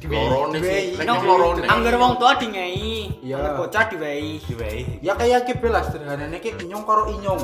Lorone 0.00 0.58
sih. 0.64 0.96
Nek 0.96 1.20
lorone. 1.20 1.68
anggar 1.68 1.94
wong 2.00 2.16
tua 2.16 2.32
dingei. 2.40 3.12
Iya. 3.20 3.36
Anggar 3.36 3.52
bocah 3.60 3.84
diwehi. 3.92 4.40
Diwehi. 4.48 4.82
Ya 5.04 5.12
kayak 5.20 5.44
ki 5.44 5.60
belas 5.60 5.92
sederhanane 5.92 6.40
ki 6.40 6.56
nyong 6.64 6.88
karo 6.88 7.12
inyong. 7.12 7.42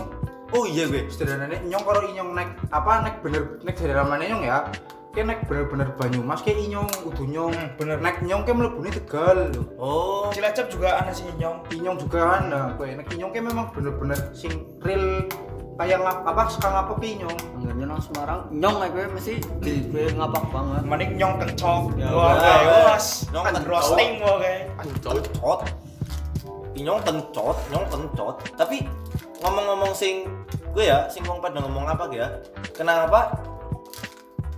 Oh 0.57 0.65
iya 0.65 0.89
gue. 0.89 1.05
Sederhanane 1.13 1.61
nyong 1.69 1.85
karo 1.85 2.01
inyong 2.09 2.31
nek 2.33 2.49
apa 2.73 2.93
nek 3.05 3.15
bener 3.21 3.61
nek 3.61 3.77
ramane 3.77 4.25
nyong 4.25 4.43
ya. 4.43 4.59
Ki 5.13 5.25
nek 5.25 5.49
bener-bener 5.49 5.93
Banyumas 5.97 6.41
ki 6.41 6.53
inyong 6.53 6.89
kudu 7.05 7.25
nyong. 7.25 7.53
Hmm, 7.53 7.69
bener. 7.77 7.97
Nek 8.01 8.25
nyong 8.25 8.43
ki 8.43 8.53
mlebune 8.53 8.89
Tegal. 8.91 9.53
Oh. 9.77 10.33
Cilacap 10.33 10.69
juga 10.69 11.01
ana 11.01 11.13
sih 11.13 11.29
nyong 11.37 11.69
Inyong 11.69 11.97
juga 12.01 12.41
ana 12.41 12.73
kowe 12.77 12.89
nek 12.89 13.09
inyong 13.13 13.33
ki 13.33 13.41
memang 13.41 13.69
bener-bener 13.73 14.17
sing 14.33 14.65
real 14.81 15.25
kayak 15.77 16.01
ngap 16.01 16.25
apa 16.25 16.43
sekarang 16.49 16.77
apa 16.89 16.93
ki 16.97 17.09
inyong. 17.21 17.37
Anggarnya 17.57 17.85
nang 17.85 18.01
Semarang 18.01 18.41
nyong 18.49 18.77
kayak 18.81 18.93
gue 18.93 19.05
mesti 19.13 19.33
di 19.61 19.73
gue 19.89 20.05
ngapak 20.17 20.45
banget. 20.49 20.83
maning 20.89 21.11
nyong 21.17 21.35
kencok 21.37 21.83
Ya, 21.97 22.09
wah 22.13 22.33
ya. 22.33 22.41
kayak 22.41 23.01
Nyong 23.33 23.45
kan 23.45 23.53
kencok. 23.57 23.69
roasting 23.69 24.11
wah 24.21 24.37
kayak 24.41 24.61
Inyong 26.77 27.01
kencot, 27.03 27.57
nyong 27.73 27.87
kencot. 27.89 28.37
Tapi 28.55 28.85
ngomong-ngomong 29.41 29.97
sing 29.97 30.29
gue 30.77 30.85
ya, 30.85 31.09
sing 31.09 31.25
wong 31.25 31.41
pada 31.41 31.65
ngomong 31.65 31.89
apa 31.89 32.05
ya? 32.13 32.29
Kenapa 32.77 33.33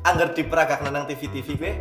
anggar 0.03 0.35
diperagak 0.35 0.83
nang 0.83 1.07
TV-TV 1.07 1.49
gue 1.55 1.73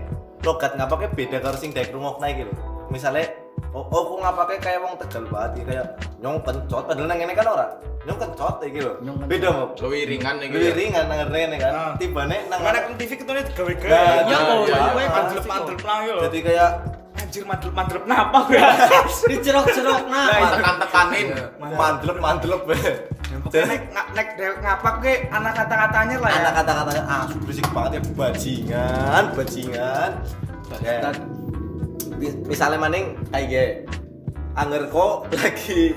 logat 0.45 0.77
ngapake 0.77 1.09
beda 1.11 1.41
karo 1.41 1.57
sing 1.57 1.73
daek 1.73 1.89
rungokna 1.89 2.29
iki 2.29 2.45
lho. 2.45 2.53
Misale 2.93 3.46
oh, 3.71 3.83
oh 3.87 4.01
kok 4.05 4.17
ngapake 4.21 4.55
kayak 4.59 4.79
wong 4.79 4.95
Tegal 4.97 5.23
banget 5.27 5.51
iki, 5.53 5.63
kayak 5.67 5.85
nyong 6.17 6.37
kencot 6.41 6.83
padahal 6.85 7.07
nang 7.07 7.17
ngene 7.17 7.33
kan 7.33 7.47
ora. 7.47 7.67
Nyong 8.03 8.19
kencot 8.19 8.55
iki 8.61 8.79
lho. 8.79 8.93
Nyong 9.01 9.17
kencot. 9.19 9.31
Beda 9.31 9.47
mau. 9.51 9.67
Lebih 9.73 10.03
ringan 10.07 10.35
nih 10.37 10.47
Lebih 10.47 10.73
ringan 10.73 11.03
nang 11.05 11.19
ngene 11.27 11.55
kan. 11.57 11.71
Ah. 11.71 11.93
Tibane 11.95 12.37
nang 12.47 12.59
mana 12.63 12.77
kan 12.79 12.91
TV 12.95 13.11
ketune 13.15 13.41
digawe 13.43 13.73
Nah, 13.73 13.81
gawe 13.81 13.93
Ya 14.27 14.27
iya, 14.27 14.39
iya, 14.63 14.77
iya. 14.95 15.07
mandel 15.11 15.41
mandel 15.43 15.75
plang 15.77 16.01
yo 16.03 16.15
jadi 16.27 16.39
kayak 16.43 16.69
anjir 17.17 17.43
mandel 17.43 17.71
mandel 17.73 17.97
kenapa 18.05 18.37
gue 18.45 18.61
dicerok-cerok 19.33 20.01
nah. 20.07 20.27
Tekan-tekanin. 20.53 21.27
mandelep 21.57 22.17
mandelep 22.21 22.61
nek 23.47 23.81
nga- 23.91 24.09
nek 24.13 24.27
dewek 24.35 24.57
ngapak 24.61 24.95
ke 25.03 25.13
anak 25.29 25.53
kata-katanya 25.55 26.15
lah 26.19 26.29
ya 26.31 26.39
anak 26.41 26.53
kata-katanya 26.63 27.03
ah 27.05 27.23
berisik 27.43 27.67
banget 27.71 27.91
ya 27.91 28.01
bajingan 28.15 29.23
bajingan 29.35 30.11
ya. 30.83 31.11
Misalnya 32.19 32.79
maning 32.81 33.13
kayak 33.29 33.85
anger 34.57 34.89
kok 34.89 35.29
lagi 35.37 35.93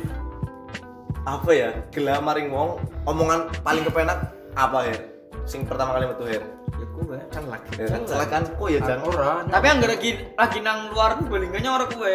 apa 1.25 1.51
ya 1.53 1.69
gelam 1.93 2.25
maring 2.25 2.49
wong 2.53 2.81
omongan 3.09 3.49
paling 3.65 3.85
kepenak 3.85 4.33
apa 4.57 4.89
ya 4.89 4.97
sing 5.45 5.65
pertama 5.65 5.97
kali 5.97 6.09
metu 6.09 6.25
her 6.29 6.45
Ya 6.81 6.87
gue. 6.97 7.19
kan 7.29 7.45
lagi 7.45 7.71
ya 7.77 7.87
kan 7.93 8.25
kan 8.25 8.43
kok 8.57 8.69
ya 8.73 8.81
jangan 8.81 9.05
ora. 9.13 9.33
Tapi 9.45 9.67
anggar 9.69 9.91
lagi 9.93 10.11
lagi 10.33 10.59
nang 10.65 10.89
luar 10.89 11.21
balingnya 11.29 11.69
orang 11.77 11.93
gue. 11.93 12.15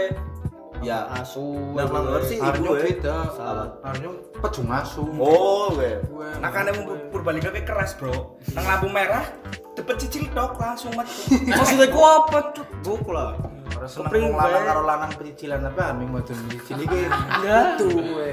Ya 0.85 1.09
Asu. 1.11 1.73
nang 1.73 1.89
nang 1.89 2.05
luar 2.05 2.21
sih 2.21 2.37
ibu 2.37 2.63
ya. 2.71 2.81
beda. 2.85 3.15
Salah. 3.33 3.67
Arnyong 3.81 4.17
pejung 4.37 4.69
asu. 4.69 5.01
oh 5.17 5.73
gue 5.73 5.97
Gue 6.05 6.27
makanya 6.37 6.71
mau 6.77 6.93
Purbalingga 7.09 7.49
ke 7.49 7.65
keras 7.65 7.97
bro 7.97 8.37
nang 8.53 8.63
lampu 8.63 8.85
merah 8.87 9.25
dapet 9.73 9.95
cicil 9.99 10.29
dok 10.29 10.55
langsung 10.55 10.93
metu 10.93 11.11
Maksudnya 11.49 11.89
gue 11.89 12.07
apa 12.21 12.37
tuh? 12.53 12.65
Buk 12.79 13.09
lah. 13.09 13.33
ora 13.75 13.87
seneng 13.89 14.07
Kepring 14.07 14.31
lanang 14.31 14.63
karo 14.63 14.81
lanang 14.83 15.11
pecicilan 15.11 15.59
tapi 15.59 15.81
aming 15.83 16.09
wadon 16.13 16.37
pecicil 16.47 16.77
iki. 16.79 17.01
Ya. 17.41 17.75
Itu 17.75 17.87
gue. 17.91 18.31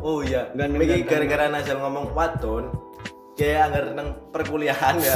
Oh 0.00 0.18
iya, 0.18 0.48
ganteng. 0.52 0.82
gara-gara 1.04 1.46
Nasel 1.46 1.78
ngomong 1.78 2.10
wadon, 2.10 2.74
kayak 3.34 3.70
anggar 3.70 3.84
nang 3.92 4.08
perkuliahan 4.30 4.98
ya. 4.98 5.14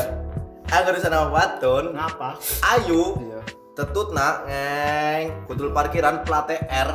Anggar 0.66 0.94
sana 0.98 1.26
wadon, 1.26 1.90
Ngapa? 1.90 2.38
ayu, 2.76 3.18
Iya. 3.18 3.40
Tetut 3.76 4.08
nak 4.10 4.48
ngeng, 4.48 5.44
kutul 5.44 5.68
parkiran 5.70 6.24
plat 6.24 6.48
R, 6.56 6.88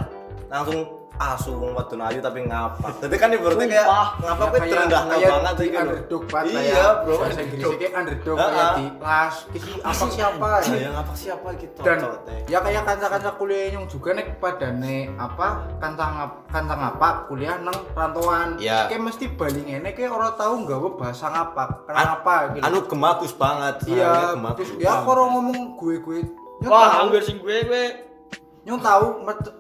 langsung 0.48 0.82
asu 1.14 1.54
wong 1.54 1.78
wadon 1.78 2.02
ayu 2.02 2.18
tapi 2.18 2.42
ngapa. 2.42 2.98
Jadi 2.98 3.14
kan 3.14 3.30
ibaratnya 3.30 3.70
kayak 3.70 3.86
ngapa 4.18 4.42
Ya, 4.42 4.50
kayak- 4.50 4.72
terendah 4.74 5.02
banget 5.06 5.54
iki 5.54 5.70
lho. 5.70 5.78
underdog 5.78 6.24
banget 6.26 6.50
lah 6.50 6.62
Iya, 6.66 6.74
ya. 6.74 6.88
bro. 6.98 7.14
Bahasa 7.14 7.42
kayak 7.46 7.94
underdog 7.94 8.38
kayak 8.42 8.70
di 8.74 8.86
kelas 8.98 9.36
apa 9.86 10.06
siapa 10.10 10.48
ya. 10.66 10.74
Ya 10.74 10.90
ngapa 10.92 11.14
siapa 11.14 11.48
gitu. 11.54 11.80
dan 11.86 11.98
ya 12.50 12.58
kayak 12.58 12.82
kanca-kanca 12.84 13.32
kuliah 13.38 13.70
yang 13.70 13.86
juga 13.86 14.10
nek 14.12 14.42
pada 14.42 14.68
nek 14.74 15.06
apa 15.16 15.48
kanca 15.78 16.06
kanca 16.50 16.74
ngapak 16.76 17.14
kuliah 17.28 17.56
nang 17.60 17.78
rantauan 17.94 18.58
Iya. 18.58 18.90
kayak 18.90 19.02
mesti 19.04 19.26
balik 19.30 19.62
ngene 19.62 19.94
kayak 19.94 20.10
orang 20.10 20.34
tahu 20.34 20.66
nggawe 20.66 20.90
bahasa 20.98 21.30
ngapak 21.30 21.86
kenapa 21.86 22.34
gitu 22.52 22.66
Anu 22.66 22.78
gemagus 22.84 23.34
banget. 23.36 23.76
iya 23.86 24.34
terus 24.58 24.74
ya 24.76 25.06
kalau 25.06 25.30
ngomong 25.30 25.78
gue 25.78 26.02
gue 26.02 26.18
nyong 26.18 26.41
Wah, 26.70 26.90
tahu 26.94 27.02
anggar 27.10 27.24
sing 27.26 27.38
gue 27.42 27.58
gue 27.66 27.84
nyong 28.62 28.82
tahu 28.82 29.06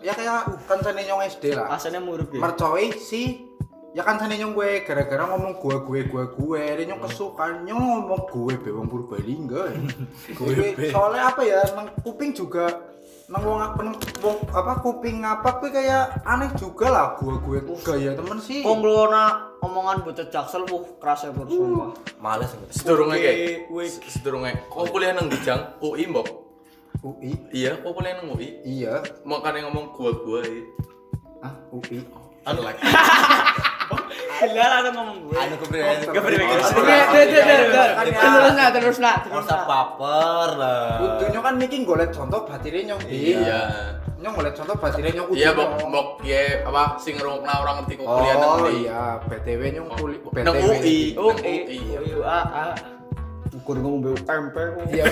ya 0.05 0.13
kayak 0.13 0.61
kancane 0.69 1.01
nyong 1.09 1.25
SD 1.25 1.57
lah 1.57 1.73
asalnya 1.73 1.97
muruk 1.97 2.29
ya. 2.29 2.37
mercoi 2.37 2.93
si 2.93 3.49
ya 3.91 4.05
kan 4.05 4.21
sana 4.21 4.37
nyong 4.37 4.53
gue 4.53 4.85
gara-gara 4.85 5.25
ngomong 5.25 5.57
gue 5.57 5.75
gue 5.83 5.99
gue 6.07 6.23
gue 6.37 6.61
dia 6.79 6.85
nyong 6.85 7.01
kesukaan 7.09 7.65
nyong 7.65 7.81
ngomong 7.81 8.21
gue 8.29 8.53
bewang 8.61 8.87
Purbalingga 8.87 9.73
gue 10.37 10.53
soalnya 10.93 11.33
apa 11.33 11.41
ya 11.43 11.59
nang 11.73 11.89
kuping 12.05 12.31
juga 12.31 12.87
nang 13.27 13.41
wong 13.43 13.59
apa 13.59 13.79
nang 13.83 13.95
wong 14.21 14.37
apa 14.53 14.71
kuping 14.79 15.17
apa 15.25 15.49
gue 15.59 15.71
kayak 15.73 16.23
aneh 16.23 16.51
juga 16.55 16.87
lah 16.87 17.05
gue 17.19 17.35
gue 17.41 17.57
gaya 17.83 18.15
temen 18.15 18.37
sih 18.39 18.61
Kok 18.63 18.75
ngelona 18.79 19.23
omongan 19.59 20.05
bocah 20.05 20.27
jaksel 20.29 20.63
wuh 20.69 20.97
keras 20.97 21.25
ya 21.25 21.31
sumpah. 21.31 21.93
Males. 22.17 22.49
Sedurunge 22.73 23.15
kayak. 23.17 23.69
Sedurunge. 24.09 24.51
Kok 24.67 24.89
kuliah 24.89 25.13
nang 25.13 25.29
Bijang? 25.29 25.77
UI 25.79 26.09
mbok. 26.09 26.50
UI 26.99 27.31
Iya, 27.49 27.71
kok 27.77 27.91
kuliah 27.91 28.13
nang 28.15 28.27
UI? 28.29 28.49
iya 28.61 28.99
Makanya 29.21 29.65
ngomong 29.65 29.91
gua-gua 29.91 30.41
ya. 30.41 30.61
ah 31.41 31.53
UI 31.69 32.03
Anu 32.41 32.61
lagi. 32.61 32.81
Gila 34.41 34.65
langsung 34.65 34.95
ngomong 34.97 35.17
gue. 35.21 35.35
Anu 35.37 35.53
Oh, 35.53 35.61
kepriwe. 35.61 36.43
Oke. 36.49 36.97
Terus 38.09 38.53
nah, 38.55 38.69
terus 38.73 38.97
nah, 38.97 39.15
terus 39.21 39.45
Masa 39.45 39.53
nah. 39.53 39.65
baper 39.65 40.49
lah. 40.57 40.89
Kudunya 40.97 41.39
kan 41.39 41.53
niki 41.55 41.77
golek 41.81 42.09
contoh 42.09 42.41
batire 42.43 42.81
nyong 42.81 43.01
di 43.05 43.37
Iya. 43.37 43.61
nyong 44.17 44.33
golek 44.33 44.57
contoh 44.57 44.73
batire 44.73 45.13
nyong 45.13 45.29
Iya, 45.29 45.49
kudu 45.53 45.61
nyong. 45.61 45.85
mbok 45.87 46.07
ya 46.21 46.41
apa 46.65 46.97
sing 46.97 47.13
ngerungokna 47.17 47.53
orang 47.55 47.75
ngerti 47.79 47.93
kok 47.93 48.05
kuliah 48.07 48.35
nang 48.35 48.49
Oh 48.51 48.69
iya, 48.71 49.01
BTW 49.21 49.61
nyong 49.71 49.87
kuliah 49.91 50.19
Nang 50.41 50.57
UI. 50.57 50.99
Oh, 51.17 51.29
Nang 51.29 51.45
UI. 51.45 51.79
Iya, 53.77 53.83
ngomong 53.83 54.01
BUMP 54.03 54.55
kok. 54.55 54.83
Iya. 54.91 55.03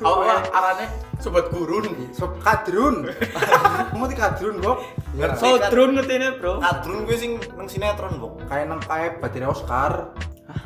Apa 0.00 0.34
arane 0.48 0.86
sobat 1.20 1.46
gurun. 1.52 1.84
Sob 2.16 2.32
kadrun. 2.40 3.08
Mau 3.96 4.08
di 4.08 4.16
kadrun 4.16 4.56
kok. 4.64 4.78
Ngerti. 5.12 5.40
So, 5.42 5.58
drone 5.68 5.92
ngerti 6.00 6.14
ini, 6.16 6.28
bro. 6.40 6.62
Adrun 6.64 7.04
gue 7.04 7.16
sing 7.18 7.32
nang 7.58 7.68
sinetron, 7.68 8.16
Bok. 8.16 8.40
Kayak 8.48 8.64
nang 8.72 8.80
kayak 8.80 9.20
batire 9.20 9.50
Oscar. 9.50 10.14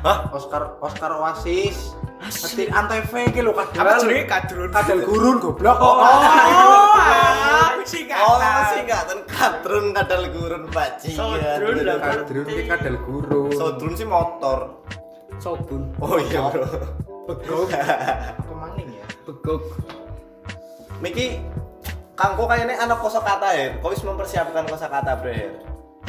Hah? 0.01 0.31
Oscar 0.33 0.79
Oscar 0.81 1.11
Oasis. 1.19 1.93
Ngerti 2.25 2.63
antv 2.71 3.13
iki 3.27 3.41
lho 3.43 3.53
kadal. 3.53 3.85
apa 3.85 4.01
jenenge 4.01 4.25
kadrun 4.25 4.69
Kadal 4.73 4.99
gurun 5.05 5.35
goblok. 5.37 5.77
oh 5.77 6.01
ah, 6.05 7.75
sih 7.85 8.07
Oh, 8.15 8.39
kata 8.41 8.63
singkatan 8.73 9.19
kadrun 9.29 9.85
kadal 9.93 10.23
gurun 10.33 10.63
bajingan. 10.73 11.37
Sodrun 11.37 11.77
lah, 11.85 11.97
Kadrun 12.01 12.45
iki 12.49 12.63
kadal 12.65 12.95
gurun. 13.03 13.51
Sodrun 13.53 13.93
sih 13.93 14.07
motor. 14.07 14.81
Sobun. 15.39 15.81
Oh 16.01 16.17
iya, 16.17 16.49
Bro. 16.49 16.65
begok 17.25 17.73
apa 17.73 18.53
maning 18.61 19.01
ya 19.01 19.05
begok 19.25 19.61
Miki 21.01 21.41
Kangko 22.15 22.47
kayaknya 22.47 22.79
anak 22.79 23.03
kosakata 23.03 23.51
ya. 23.51 23.75
Kau 23.83 23.91
wis 23.91 23.99
mempersiapkan 23.99 24.63
kosakata. 24.71 25.19
Her. 25.19 25.51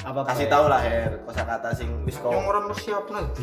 apa 0.07 0.23
Kasih 0.23 0.47
tahu 0.47 0.71
lah 0.71 0.79
Her, 0.79 1.19
kosakata 1.27 1.75
sing 1.75 1.91
wis 2.07 2.15
kau. 2.23 2.31
yang 2.31 2.47
orang 2.47 2.71
siap 2.79 3.11
nanti 3.11 3.43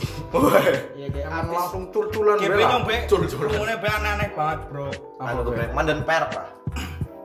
ya 0.96 1.12
kayak 1.12 1.28
artis 1.28 1.52
langsung 1.60 1.84
tul-tulan 1.92 2.40
bela. 2.40 2.80
nyombe, 2.80 2.96
ngomongnya 3.10 3.76
be 3.84 3.90
aneh-aneh 3.92 4.30
banget 4.32 4.60
bro. 4.72 4.88
Anu 5.20 5.42
tuh 5.44 5.54
mandan 5.76 6.00
per 6.08 6.24
lah. 6.32 6.48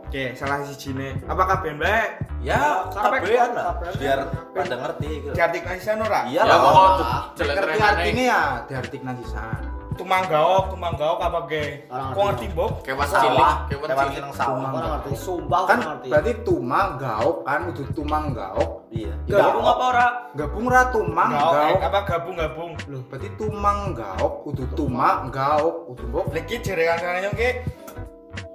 Oke, 0.09 0.33
salah 0.33 0.65
si 0.65 0.73
Cine. 0.75 1.21
Apakah 1.29 1.61
ben 1.61 1.77
baik? 1.77 2.25
Ya, 2.41 2.89
Kabeh- 2.89 3.21
kabehan 3.21 3.53
lah. 3.53 3.77
kabeh- 3.77 4.01
Biar 4.01 4.19
pada 4.57 4.77
ngerti 4.81 5.09
gitu. 5.21 5.33
Diartikulasikan 5.37 6.01
ora? 6.01 6.21
Iya 6.25 6.41
Ya 6.41 6.43
lah. 6.43 6.57
kok 6.57 6.73
Ngerti 6.73 7.05
jelek 7.37 7.77
artinya 7.79 8.25
ya 8.25 8.41
diartik 8.65 9.03
nanti 9.05 9.25
san 9.27 9.61
Tumanggaok, 9.99 10.71
tumanggaok 10.71 11.19
apa 11.19 11.39
ge? 11.45 11.85
Kok 11.91 12.23
ngerti. 12.25 12.47
Bob? 12.55 12.81
Kewan 12.81 13.05
cilik, 13.05 13.53
kewan 13.69 13.89
cilik. 13.91 14.15
seneng 14.15 14.33
sawah. 14.33 14.71
ngerti 14.71 15.13
sumpah 15.13 15.63
kan 15.67 15.79
ngerti 15.83 16.09
berarti 16.09 16.33
tumang 16.41 16.89
gaok 16.97 17.37
kan 17.43 17.61
udah 17.67 17.87
tumang 17.93 18.25
gaok 18.31 18.71
Iya. 18.89 19.13
gabung 19.29 19.67
apa 19.67 19.85
ora 19.85 20.07
gabung 20.33 20.67
ra 20.67 20.83
tumang 20.89 21.29
Gaok, 21.29 21.53
eh, 21.53 21.61
gaok 21.69 21.83
apa 21.85 22.01
gabung-gabung? 22.07 22.71
loh 22.87 23.03
berarti 23.05 23.29
tumang 23.35 23.79
gaok 23.93 24.35
udah 24.47 24.67
tumang 24.73 25.19
gaok 25.29 25.77
udah 25.91 26.07
bok 26.09 26.25
Lagi 26.31 26.55
jaringan 26.57 26.97
kanannya 26.97 27.31
ke 27.35 27.51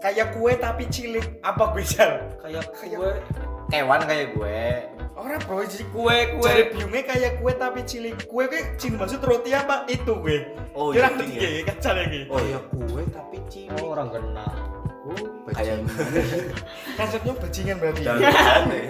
kayak 0.03 0.35
kue 0.35 0.51
tapi 0.59 0.83
cilik. 0.91 1.39
Apa 1.39 1.71
gue 1.71 1.83
jal? 1.87 2.27
kayak 2.43 2.67
kue 2.75 3.11
Kewan 3.71 4.01
kayak 4.03 4.27
gue. 4.35 4.59
Orang 5.15 5.39
bro, 5.47 5.63
jadi 5.63 5.85
kue 5.89 6.17
kue 6.35 6.51
Jari 6.51 6.63
biungnya 6.75 7.01
kayak 7.07 7.31
kue 7.39 7.51
tapi 7.55 7.79
cilik. 7.87 8.27
Kue 8.27 8.51
gue 8.51 8.75
cing 8.75 8.99
maksud 8.99 9.23
roti 9.23 9.55
apa? 9.55 9.87
Itu 9.87 10.19
gue. 10.19 10.51
Oh, 10.75 10.91
iya, 10.91 11.07
iya. 11.07 11.63
ya, 11.63 11.71
kacau 11.71 11.95
lagi. 11.95 12.27
Oh 12.27 12.41
iya. 12.43 12.59
kue 12.67 13.01
tapi 13.07 13.37
cilik 13.47 13.79
oh, 13.79 13.95
orang 13.95 14.11
kena 14.11 14.45
oh 14.45 14.72
Kayak 15.51 15.83
Konsepnya 16.97 17.33
bajingan 17.35 17.75
berarti. 17.77 18.01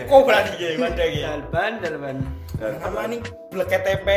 Kok 0.05 0.21
berarti 0.29 0.55
ya, 0.59 0.69
mana 0.77 1.05
ya? 1.05 1.27
dalban 1.33 1.71
dalban 1.81 2.17
Nama 2.53 2.99
ini 3.09 3.17
bleket 3.49 3.81
TP. 3.81 4.07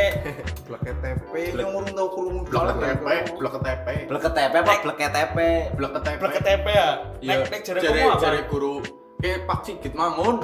blek 0.69 0.81
KTP 0.85 1.33
yang 1.57 1.73
urung 1.73 1.91
tau 1.91 2.07
kurung 2.13 2.37
Blok 2.45 2.77
KTP, 2.77 3.07
blok 3.35 3.53
KTP. 3.59 3.87
Blek 4.07 4.21
KTP 4.23 4.55
apa 4.55 4.73
blek 4.85 4.97
KTP? 5.01 5.37
Blok 5.75 5.91
KTP. 5.99 6.19
Bleket 6.21 6.43
TP 6.45 6.67
ya. 6.69 6.89
Iya, 7.25 7.35
Nek 7.43 7.49
nek 7.51 7.61
jare 7.65 7.79
kamu 7.81 8.07
apa? 8.07 8.21
jare 8.21 8.41
guru 8.47 8.75
kayak 9.19 9.39
Pak 9.49 9.59
Sigit 9.65 9.95
Mangun. 9.97 10.37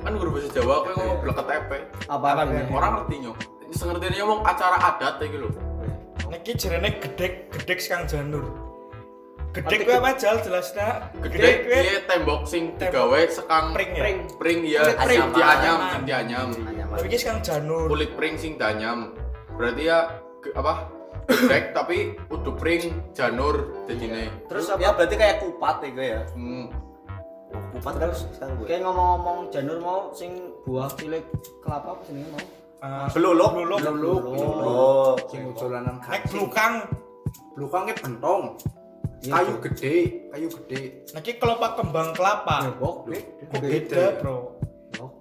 Kan 0.00 0.12
guru 0.16 0.30
bahasa 0.32 0.48
Jawa 0.54 0.74
aku 0.80 0.90
ngomong 0.94 1.18
blok 1.20 1.36
KTP. 1.42 1.70
apa? 2.06 2.28
Orang 2.70 2.92
ngerti 3.02 3.16
nyok. 3.26 3.36
Sengerti 3.74 4.06
ngomong 4.14 4.40
acara 4.46 4.76
adat 4.78 5.18
iki 5.20 5.36
lho. 5.36 5.48
Niki 6.30 6.52
jarene 6.54 6.96
gedek 6.96 7.50
gedek 7.52 7.78
Kang 7.82 8.06
Janur. 8.06 8.46
Gedek 9.54 9.86
kuwi 9.86 9.94
apa 9.94 10.10
jal 10.18 10.42
jelas 10.42 10.74
nak? 10.74 11.14
Gede 11.22 11.62
kuwi 11.62 11.78
piye 11.78 12.02
tembok 12.04 12.42
sing 12.42 12.74
digawe 12.74 13.20
sekang 13.30 13.70
pring 13.70 13.94
ya. 13.94 14.02
Pring. 14.02 14.18
pring 14.34 14.60
ya 14.66 14.82
sing 15.00 15.30
dianyam, 15.30 15.78
dianyam. 16.02 16.48
Tapi 16.90 17.06
ki 17.06 17.18
Kang 17.22 17.38
Janur. 17.38 17.86
Kulit 17.86 18.10
pring 18.18 18.34
sing 18.34 18.58
dianyam. 18.58 19.14
Berarti 19.54 19.82
ya 19.86 20.10
apa? 20.52 20.90
Gedek 21.24 21.72
tapi 21.72 22.18
kudu 22.26 22.52
pring 22.52 22.82
janur 23.14 23.72
jadinya. 23.86 24.28
terus 24.44 24.68
Ya 24.68 24.90
apa 24.90 25.00
berarti 25.00 25.14
kayak 25.16 25.36
kupat 25.40 25.76
ya 25.80 25.88
gue 25.88 26.06
ya. 26.12 26.20
Hmm. 26.34 26.66
Oh, 27.48 27.62
kupat 27.72 27.94
terus 27.96 28.26
sekarang 28.34 28.58
gue. 28.58 28.66
kayak 28.66 28.82
ngomong-ngomong 28.82 29.38
janur 29.48 29.78
mau 29.78 30.00
sing 30.12 30.36
buah 30.66 30.90
cilik 30.92 31.24
kelapa 31.62 31.94
apa 31.94 32.02
sini 32.04 32.26
mau 32.28 32.42
Ah, 32.84 33.08
Beluluk. 33.08 33.56
Beluluk. 33.56 33.80
Beluluk. 33.80 34.20
Oh. 34.60 35.16
sing 35.24 35.48
ujolanan 35.48 35.96
Nek 35.96 36.04
kaki 36.20 36.28
blukang. 36.28 36.74
blukangnya 37.54 37.94
bentong 37.96 38.58
Iya, 39.24 39.40
kayu 39.40 39.54
gede 39.64 39.94
kayu 40.28 40.48
gede 40.52 40.80
Niki 41.16 41.32
kelopak 41.40 41.80
kembang 41.80 42.12
kelapa. 42.12 42.76
bebok 42.76 43.08
Kok 43.08 43.60
beda, 43.64 44.04
Bro? 44.20 44.36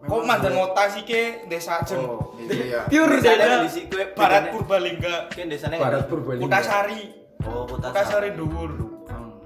Kok 0.03 0.21
mandan 0.27 0.59
ngota 0.59 0.91
sih 0.91 1.07
ke 1.07 1.47
desa 1.47 1.79
Jen? 1.87 2.03
oh 2.03 2.35
Iya. 2.35 2.83
pure 2.91 3.17
di 3.23 3.69
sini 3.71 3.87
gue 3.87 4.11
Barat 4.11 4.51
Purbalingga. 4.51 5.31
Kan 5.31 5.47
desanya 5.47 5.79
barat 5.79 6.11
Purbalingga 6.11 6.43
Kutasari. 6.51 7.01
Oh, 7.47 7.63
Kutasari. 7.63 7.95
Kutasari 7.95 8.29
dhuwur. 8.35 8.71
Hmm. 9.07 9.39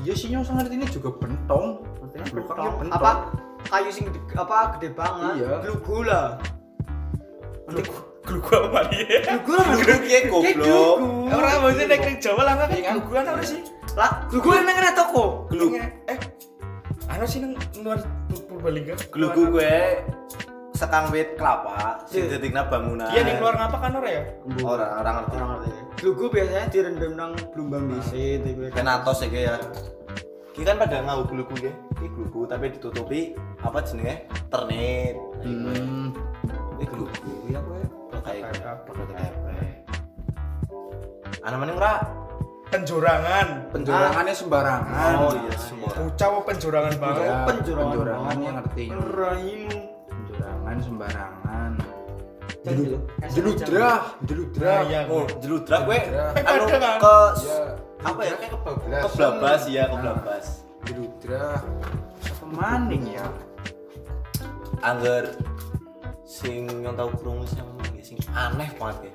iya 0.00 0.12
sih 0.16 0.32
nyong 0.32 0.48
sangat 0.48 0.72
ini 0.72 0.88
juga 0.88 1.12
bentong 1.20 1.84
blukangnya 2.32 2.72
bentong 2.72 2.88
apa 2.88 3.12
kayu 3.68 3.92
sing 3.92 4.08
gede, 4.08 4.20
apa 4.32 4.80
gede 4.80 4.88
banget 4.96 5.44
Iya. 5.44 5.50
glugu 5.60 5.98
lah 6.08 6.40
Glugu 8.20 8.52
apa 8.52 8.80
dia? 8.92 9.20
glugu 9.44 9.52
lah 9.56 9.64
Glugu 9.76 9.94
ki 10.08 10.18
goblok. 10.28 10.96
Orang 11.30 11.56
maksudnya 11.64 11.86
nek 11.96 12.18
Jawa 12.20 12.42
lah 12.48 12.54
kan 12.58 12.68
gluguan 12.72 13.24
apa 13.28 13.42
sih? 13.44 13.60
Lah 13.98 14.10
glugu 14.30 14.54
yang 14.54 14.64
nang 14.66 14.94
toko 14.94 15.24
Gluk. 15.50 15.74
Eh, 16.06 16.18
ana 17.10 17.24
sih 17.26 17.42
nang 17.42 17.58
luar 17.82 17.98
Pur- 18.30 18.46
Purbalingga. 18.46 18.94
Glugu 19.10 19.50
gue 19.50 19.74
sekang 20.70 21.10
wit 21.12 21.36
kelapa 21.36 22.00
sing 22.08 22.24
Iya. 22.24 22.38
dadekna 22.38 22.70
bangunan. 22.70 23.10
Iya 23.10 23.20
ning 23.26 23.36
luar 23.42 23.54
ngapa 23.58 23.76
kan 23.76 23.92
ora 23.98 24.08
ya? 24.08 24.22
Orang 24.62 24.90
orang 25.02 25.14
ngerti. 25.20 25.34
orang 25.36 25.48
ngerti 25.58 25.70
glugu 26.00 26.24
biasanya 26.32 26.66
direndam 26.72 27.12
nang 27.18 27.32
blumbang 27.52 27.84
disit 27.92 28.40
gitu 28.46 28.70
Kenatos 28.72 29.20
ya 29.20 29.28
gue 29.28 29.42
ya. 29.44 29.54
Ki 30.50 30.62
kan 30.64 30.76
pada 30.78 31.02
ngau 31.04 31.26
glugu 31.26 31.54
ge. 31.58 31.72
Ki 31.98 32.06
glugu 32.08 32.46
tapi 32.46 32.72
ditutupi 32.72 33.34
apa 33.60 33.82
jenenge? 33.84 34.24
Ternit. 34.48 35.16
hmm. 35.44 36.14
Ini 36.78 36.84
glugu 36.86 37.32
ya 37.50 37.60
gue. 37.60 37.80
Kayak 38.20 38.52
Apa? 38.60 38.92
Ana 41.40 41.56
meneng 41.56 41.76
ora? 41.76 42.04
Penjorangan. 42.70 43.46
penjorangannya 43.68 44.30
sembarangan 44.32 45.12
Oh 45.18 45.34
iya 45.36 45.54
semua. 45.58 45.90
Bocah 45.90 46.26
apa 46.28 46.40
penjorangan 46.46 46.94
banget. 46.96 47.22
Ya, 47.22 47.36
penjorangan 47.44 47.90
penjorangan 47.90 48.22
banget. 48.24 48.38
yang 48.40 48.56
ngerti 48.56 48.84
Raimu 49.10 49.78
penjorangan 50.06 50.76
sembarangan 50.80 51.72
jeludrah 53.30 53.98
jeludrah 54.22 54.78
Nah, 54.78 54.86
iya. 54.86 55.00
Oh, 55.06 55.24
jeludrak 55.40 55.80
gue 55.82 55.98
anu 56.36 56.64
kan? 56.68 56.98
ke 56.98 57.16
ya 57.40 57.58
apa 58.00 58.20
ya? 58.22 58.34
kayak 58.34 58.50
kebablasan 58.52 59.00
Keblabas 59.06 59.62
ya, 59.64 59.82
Nah, 59.82 59.88
keblabas. 59.90 60.46
jeludrah 60.82 61.58
apa 62.20 62.44
maning 62.46 63.04
ya 63.10 63.26
Angger 64.80 65.24
sing 66.22 66.64
yang 66.80 66.94
tahu 66.94 67.10
krungu 67.16 67.44
sing 67.44 67.64
sing 68.00 68.16
aneh 68.30 68.68
banget 68.74 69.08
ya. 69.08 69.12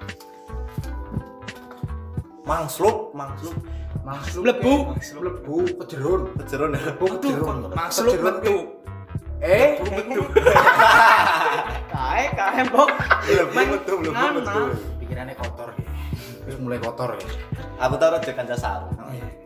Mangslup, 2.45 3.11
mangslup. 3.11 3.57
Maksud 4.05 4.45
Lebu. 4.45 4.93
lebu 5.17 5.55
kejerun 5.81 6.21
Kejeron 6.37 6.69
ya. 6.71 6.79
lebu 6.85 7.05
kejerun 7.17 7.57
Kejerun 7.73 8.21
metu. 8.21 8.57
eh? 9.41 9.81
Kae 11.89 12.23
kae 12.31 12.61
bok 12.69 12.89
Belum 13.25 13.47
Main 13.49 13.67
betul, 13.73 13.95
belum 13.97 14.13
ngana. 14.13 14.37
betul. 14.37 14.65
pikirannya 15.01 15.33
kotor. 15.33 15.69
ya 15.73 15.84
Terus 16.45 16.57
mulai 16.57 16.77
kotor 16.77 17.09
ya 17.13 17.27
Aku 17.81 17.97
tahu 17.97 18.15
aja 18.15 18.31
kanca 18.31 18.55
sarung. 18.55 18.93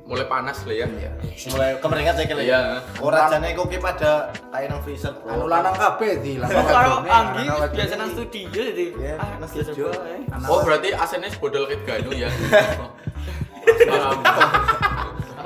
Mulai 0.04 0.26
panas 0.26 0.66
lah 0.66 0.74
ya. 0.74 0.88
iya 0.90 1.12
Mulai 1.48 1.78
kemeringat 1.78 2.18
saya 2.18 2.26
kira. 2.26 2.42
Iya. 2.42 2.82
Ora 2.98 3.30
jane 3.30 3.54
kok 3.54 3.70
ki 3.70 3.78
pada 3.78 4.12
kayak 4.50 4.68
nang 4.68 4.82
freezer, 4.82 5.14
Bro. 5.16 5.30
anu 5.32 5.46
lanang 5.46 5.78
kabeh 5.78 6.18
di 6.18 6.34
lanang 6.36 6.66
kalau 6.66 7.06
Anggi 7.06 7.46
biasa 7.70 7.94
nang 7.94 8.10
studio 8.12 8.50
jadi 8.50 8.86
Iya, 8.92 9.14
ah 9.16 9.38
nang 9.38 9.46
studio. 9.48 9.94
Anak 10.28 10.50
Oh 10.50 10.60
berarti 10.62 10.90
asennya 10.92 11.30
bodol 11.38 11.66
kayak 11.66 11.86
ganu 11.86 12.12
ya. 12.12 12.30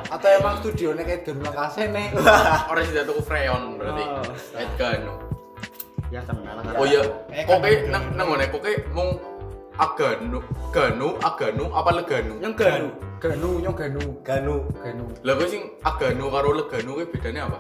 Atau 0.10 0.30
emang 0.32 0.62
studionya 0.62 1.04
kayak 1.04 1.22
ganu 1.26 1.42
lakase 1.44 1.90
nih 1.90 2.08
Orang 2.66 2.86
sudah 2.86 3.04
tuku 3.04 3.22
freon 3.22 3.76
berarti. 3.76 4.04
Oh, 4.06 4.24
Kayak 4.54 4.72
ganu. 4.80 5.14
ya 6.08 6.22
tenan 6.24 6.62
Oh 6.78 6.86
iya, 6.86 7.02
Eh, 7.34 7.42
kan 7.44 7.58
nang 7.90 8.04
nang 8.14 8.28
ngene 8.30 8.46
koke 8.48 8.70
mung 8.94 9.18
aganu, 9.76 10.40
ganu, 10.70 11.08
aganu 11.20 11.66
apa 11.72 11.90
leganu? 11.94 12.34
yang 12.40 12.54
ganu 12.54 12.88
ganu 13.18 13.50
nyong 13.60 13.76
ganu 13.76 14.02
Ganu. 14.22 14.56
ganu 14.78 15.06
Lah 15.24 15.34
kowe 15.34 15.48
sing 15.48 15.64
aganu 15.82 16.28
karo 16.28 16.50
leganu 16.54 16.90
kuwi 16.94 17.08
bedane 17.08 17.40
apa? 17.42 17.60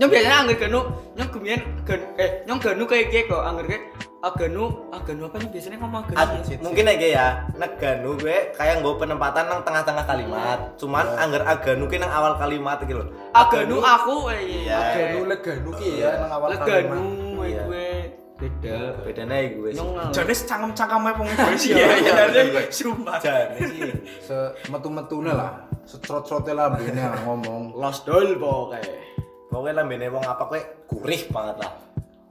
yang 0.00 0.08
biasanya 0.08 0.36
angger 0.40 0.56
ganu 0.56 0.80
yang 1.12 1.28
kemudian 1.28 1.60
gan 1.84 2.00
eh 2.16 2.40
yang 2.44 2.56
ganu 2.56 2.88
kayak 2.88 3.12
kayak 3.12 3.28
kok 3.28 3.44
angger 3.44 3.66
kayak 3.66 3.84
aganu 4.22 4.64
aganu 4.88 5.22
apa 5.28 5.36
nih 5.36 5.50
biasanya 5.52 5.76
ngomong 5.76 6.00
aganu 6.02 6.16
Ad- 6.16 6.32
ya? 6.42 6.56
mungkin 6.58 6.84
aja 6.86 7.06
ya, 7.12 7.26
nek 7.54 7.72
ganu 7.76 8.10
gue 8.16 8.36
kayak 8.56 8.74
nggo 8.80 8.96
penempatan 8.96 9.44
nang 9.44 9.60
tengah-tengah 9.62 10.04
kalimat. 10.04 10.58
Cuman 10.74 11.06
angger 11.14 11.42
aganu 11.44 11.84
ki 11.86 11.96
nang 11.96 12.08
awal 12.10 12.34
kalimat 12.34 12.80
iki 12.80 12.94
lho. 12.94 13.04
aganu 13.30 13.76
aku 13.78 14.32
eh 14.32 14.40
Iya. 14.64 14.80
ganu 14.94 15.18
leganu 15.28 15.68
ki 15.74 15.90
ya 16.00 16.10
nang 16.16 16.32
awal 16.32 16.48
leganu 16.48 16.64
kalimat. 16.64 16.96
eh 16.96 17.46
Iya. 17.46 17.62
gue 17.62 17.88
beda 18.36 19.00
Bedane 19.00 19.36
iki 19.48 19.54
gue. 19.56 19.70
sih. 19.72 19.80
nyong 19.80 20.12
Jane 20.12 20.34
cangkem-cangkeme 20.36 21.10
wong 21.16 21.28
Indonesia. 21.32 21.72
Iya, 21.72 21.88
iya, 21.96 22.12
Jane 22.12 22.40
iya. 22.52 22.62
sumpah. 22.68 23.16
Jane 23.18 23.58
sih. 23.64 23.90
semetu-metune 24.22 25.32
lah 25.32 25.64
setrot-trote 25.88 26.52
lambene 26.52 27.00
lah 27.00 27.20
ngomong 27.24 27.72
lost 27.72 28.04
doll 28.04 28.36
pokoknya 28.36 29.08
Pokoknya 29.46 29.74
lambene 29.80 30.06
wong 30.12 30.24
apa 30.26 30.42
kowe 30.52 30.60
gurih 30.84 31.32
banget 31.32 31.56
lah. 31.64 31.72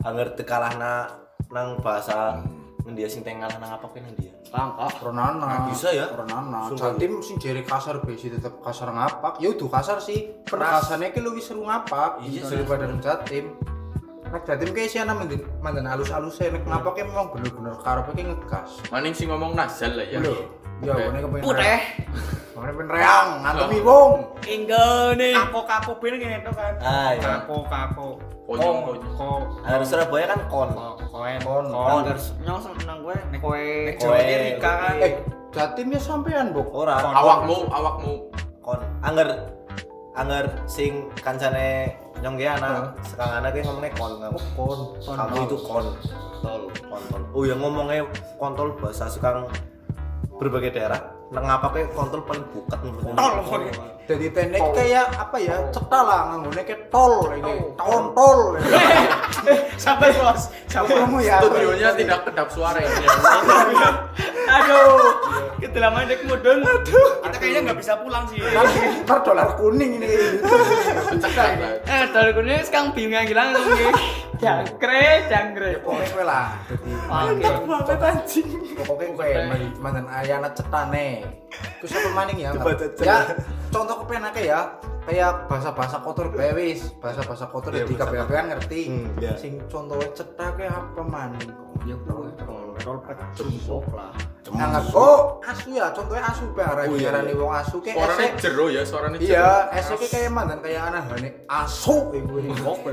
Angger 0.05 0.37
dikalahna 0.37 1.09
nang 1.49 1.81
bahasa 1.81 2.37
Ndia 2.85 3.09
sing 3.09 3.25
tengah 3.25 3.49
nang 3.57 3.81
apa 3.81 3.89
kene 3.89 4.13
dia. 4.13 4.29
Langkah. 4.53 4.93
Ronana. 5.01 5.65
Bisa 5.73 5.89
ya? 5.89 6.05
Sumpah. 6.13 6.77
Jatim 6.77 7.17
sing 7.25 7.41
jere 7.41 7.65
kasar 7.65 8.05
besi 8.05 8.29
tetep 8.29 8.61
kasar 8.61 8.93
ngapak. 8.93 9.41
Ya 9.41 9.49
udah 9.49 9.81
kasar 9.81 9.97
sih. 9.97 10.29
Perkasane 10.45 11.09
ki 11.09 11.17
luwih 11.17 11.41
seru 11.41 11.65
ngapak 11.65 12.21
Iya, 12.21 12.45
daripada 12.45 12.85
nang 12.85 13.01
Jatim. 13.01 13.57
Nek 14.35 14.43
Jatim 14.43 14.75
ki 14.75 14.91
sih 14.91 14.99
ana 14.99 15.15
mandan 15.15 15.47
mandan 15.63 15.87
alus-alus 15.87 16.35
nek 16.43 16.67
ngapake 16.67 17.07
memang 17.07 17.31
bener-bener 17.31 17.71
karepe 17.79 18.11
ki 18.19 18.23
ngegas. 18.27 18.83
Maning 18.91 19.15
sing 19.15 19.31
ngomong 19.31 19.55
nasal 19.55 19.95
lah 19.95 20.03
ya. 20.11 20.19
Lho, 20.19 20.35
ya 20.83 20.91
Oke. 20.91 21.03
ngene 21.07 21.19
kepen. 21.23 21.39
Putih. 21.39 21.79
Ngene 22.51 22.71
kepen 22.75 22.87
reang, 22.91 23.27
ngantemi 23.47 23.79
wong. 23.79 24.11
Inggone. 24.43 25.29
Kako 25.39 25.59
kako 25.63 25.91
ben 26.03 26.13
ngene 26.19 26.37
to 26.43 26.51
kan. 26.51 26.73
Ah, 26.83 27.15
iya. 27.15 27.23
Kako 27.39 27.55
kako. 27.71 28.07
Konyong, 28.45 28.77
Ko- 28.83 28.91
konyong. 28.91 29.15
ko 29.15 29.29
Harus 29.63 29.87
Surabaya 29.87 30.25
kan 30.35 30.39
kon. 30.51 30.69
koen. 31.15 31.39
Kon. 31.39 31.65
Kon. 31.71 32.01
Terus 32.03 32.25
nyong 32.43 32.59
seneng 32.59 32.99
gue 33.07 33.15
Nek 33.31 33.39
Koe. 33.39 33.67
Ki 33.95 34.35
Rika 34.51 34.71
kan. 34.83 34.95
Eh, 34.99 35.13
Jatim 35.55 35.95
ya 35.95 35.99
sampean, 36.03 36.51
Bok. 36.51 36.75
Ora. 36.75 36.99
Awakmu, 36.99 37.71
awakmu. 37.71 38.13
kon 38.59 38.81
angger 38.99 39.47
angger 40.17 40.49
sing 40.67 41.07
kancane 41.21 41.93
nyong 42.25 42.41
ge 42.41 42.49
anak 42.49 42.97
sekarang 43.05 43.33
anak 43.37 43.49
ge 43.53 43.61
ngomongnya 43.61 43.93
kon 43.93 44.13
kamu 44.17 44.39
kon. 44.57 44.79
Kamu 45.05 45.35
itu 45.45 45.57
kon. 45.61 45.85
Tol 46.41 46.61
kontol. 46.89 47.21
Oh 47.37 47.43
ya 47.45 47.53
ngomongnya 47.53 48.01
kontol 48.41 48.73
bahasa 48.81 49.05
sekarang 49.13 49.45
berbagai 50.41 50.73
daerah. 50.73 51.05
Nang 51.29 51.45
apa 51.45 51.69
kayak 51.69 51.93
kontol 51.93 52.25
paling 52.25 52.41
buket 52.49 52.81
menurut 52.81 53.13
Tol, 53.13 53.33
nyong. 53.45 53.45
kon. 53.45 53.61
Jadi 54.05 54.27
tenek 54.29 54.61
kayak 54.77 55.07
apa 55.17 55.37
ya? 55.41 55.57
Cetha 55.73 55.99
lah 56.05 56.19
nganggone 56.29 56.61
kayak 56.61 56.81
tol 56.93 57.25
iki. 57.33 57.53
Kontol. 57.73 58.39
Sabar 59.81 60.13
bos. 60.13 60.53
Sabar. 60.69 60.93
Kamu 61.05 61.17
ya. 61.25 61.41
Studionya 61.41 61.89
tidak 61.97 62.19
kedap 62.29 62.47
suara 62.53 62.77
ya. 62.77 62.89
Aduh. 64.61 65.09
Kita 65.57 65.77
lama 65.81 66.05
dek 66.05 66.21
mudun. 66.29 66.61
Aduh. 66.61 67.09
Kita 67.25 67.37
kayaknya 67.41 67.59
nggak 67.71 67.77
bisa 67.81 67.93
pulang 67.97 68.29
sih. 68.29 68.37
Ntar 69.05 69.19
dolar 69.25 69.57
kuning 69.57 69.97
ini. 69.97 70.09
Lah. 71.25 71.49
Eh, 71.89 72.03
dari 72.13 72.31
kuning 72.37 72.61
sekarang 72.61 72.93
bingung 72.93 73.25
hilang 73.25 73.57
lagi. 73.57 73.89
Jangkre, 74.37 75.25
jangkre. 75.31 75.81
Pokoknya 75.81 76.07
kowe 76.13 76.23
lah. 76.27 76.47
Jadi 76.69 76.91
Mantap 77.09 77.63
banget 77.65 77.99
anjing. 78.05 78.47
pokoknya 78.85 79.11
kowe 79.17 79.29
mantan 79.81 80.05
ayana 80.13 80.49
cetane. 80.53 81.09
Apa 81.85 82.09
maning 82.13 82.37
ya? 82.41 82.49
Coba 82.57 82.71
cecet. 82.73 83.05
Ya, 83.05 83.17
contoh 83.69 83.95
kepenake 84.03 84.41
ya. 84.45 84.61
Kayak 85.05 85.45
bahasa-bahasa 85.45 86.01
kotor 86.01 86.33
bae 86.33 86.49
wis, 86.57 86.89
bahasa-bahasa 86.97 87.45
kotor 87.53 87.77
Iya, 87.77 87.85
di 87.85 87.93
kabeh 87.93 88.25
kan 88.25 88.49
ngerti. 88.49 88.81
Hmm, 88.89 89.05
iya. 89.21 89.37
Sing 89.37 89.61
contohnya 89.69 90.09
cetha 90.17 90.49
kayak 90.57 90.73
apa 90.73 91.01
maning? 91.05 91.49
Ya 91.85 91.93
kontrol 92.01 92.97
pek 93.05 93.17
jempok 93.37 93.85
lah. 93.93 94.13
Anggap 94.45 94.93
oh 94.93 95.41
asu 95.41 95.73
ya, 95.73 95.89
contohnya 95.89 96.21
asu 96.29 96.45
arek 96.53 96.85
Oh, 96.85 96.95
iya, 97.01 97.09
iya. 97.17 97.33
wong 97.33 97.49
asu 97.49 97.81
kayak 97.81 97.97
Suaranya 97.97 98.29
jero 98.37 98.65
ya, 98.69 98.81
suaranya 98.85 99.17
jero. 99.17 99.33
Iya, 99.33 99.49
esek 99.73 99.99
kayak 100.05 100.29
mantan 100.29 100.59
kayak 100.61 100.81
anehane 100.93 101.29
asu 101.49 102.13
iku. 102.13 102.35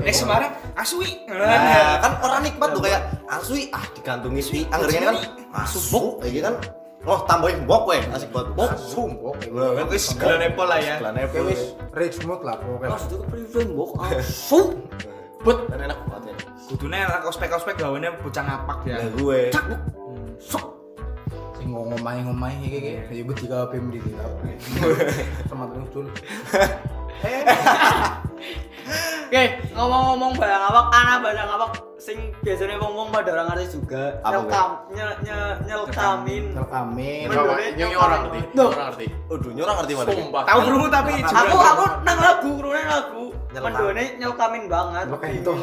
Eh 0.01 0.09
Semarang 0.09 0.49
asui. 0.73 1.21
Nah, 1.29 2.01
kan 2.01 2.13
orang 2.25 2.41
nikmat 2.41 2.69
tuh 2.73 2.81
kayak 2.81 3.01
asui 3.29 3.69
ah 3.69 3.85
digantungi 3.93 4.41
sui 4.41 4.61
anggernya 4.73 5.13
kan 5.13 5.17
asu 5.61 5.77
bok 5.93 6.25
kayak 6.25 6.41
kan 6.41 6.55
oh 7.03 7.19
tambahin 7.27 7.67
bok 7.67 7.83
weh 7.91 8.01
asik 8.15 8.29
banget 8.31 8.49
bok 8.55 8.71
Asu 8.73 9.01
mbok. 9.11 9.35
Lah, 9.51 9.69
kan 9.75 9.85
Wis 9.91 10.05
nepol 10.15 10.67
lah 10.67 10.79
ya. 10.79 10.95
Kayak 11.03 11.43
wis 11.47 11.61
rich 11.93 12.17
mood 12.23 12.41
lah 12.41 12.55
pokoknya. 12.59 12.95
Mas 12.95 13.03
itu 13.07 13.15
kepriven 13.19 13.67
bok. 13.75 13.91
Asu. 14.03 14.59
but 15.43 15.67
kan 15.67 15.75
enak 15.75 15.99
banget 16.07 16.31
ya 16.31 16.35
Kudune 16.71 16.99
lah 17.03 17.19
ospek-ospek 17.27 17.75
gawane 17.75 18.07
bocah 18.23 18.43
ngapak 18.47 18.79
ya. 18.87 18.95
Lah 19.03 19.09
gue 19.19 19.39
Sok. 20.39 20.65
Sing 21.59 21.67
ngomong-ngomong 21.71 22.51
iki 22.63 22.79
iki 22.79 22.79
kayak 23.11 23.23
beti 23.27 23.45
ka 23.51 23.67
pem 23.67 23.91
di 23.91 23.99
Sama 25.47 25.67
terus 25.71 25.87
dul. 25.91 26.07
Eh, 27.23 27.39
Oke, 29.33 29.49
ngomong-ngomong 29.73 30.37
barang 30.37 30.63
awak, 30.69 30.85
anak 30.93 31.25
barang 31.25 31.49
awak 31.57 31.73
sing 31.97 32.29
biasanya 32.45 32.77
ngomong 32.77 33.09
pada 33.09 33.33
orang 33.33 33.49
ngerti 33.49 33.81
juga. 33.81 34.21
Apa, 34.21 34.29
Nyelkam, 34.29 34.69
nyel, 34.93 35.09
nyel, 35.25 35.43
nyelkamin. 35.65 36.43
Nyelkamin. 36.53 37.27
Ini 37.73 37.97
orang 37.97 38.29
ngerti. 38.29 38.39
Orang 38.61 38.87
ngerti. 38.93 39.05
Aduh, 39.33 39.51
nyorang 39.57 39.75
ngerti 39.81 39.93
mana? 39.97 40.09
Sumpah. 40.13 40.43
Tahu 40.45 40.59
dulu 40.69 40.85
tapi 40.85 41.11
Aku 41.25 41.57
aku 41.57 41.85
nang 42.05 42.19
lagu, 42.21 42.49
kurune 42.61 42.81
lagu. 42.85 43.25
Mendone 43.57 44.05
nyelkamin 44.21 44.63
banget. 44.69 45.05
Kayak 45.17 45.33
itu. 45.41 45.53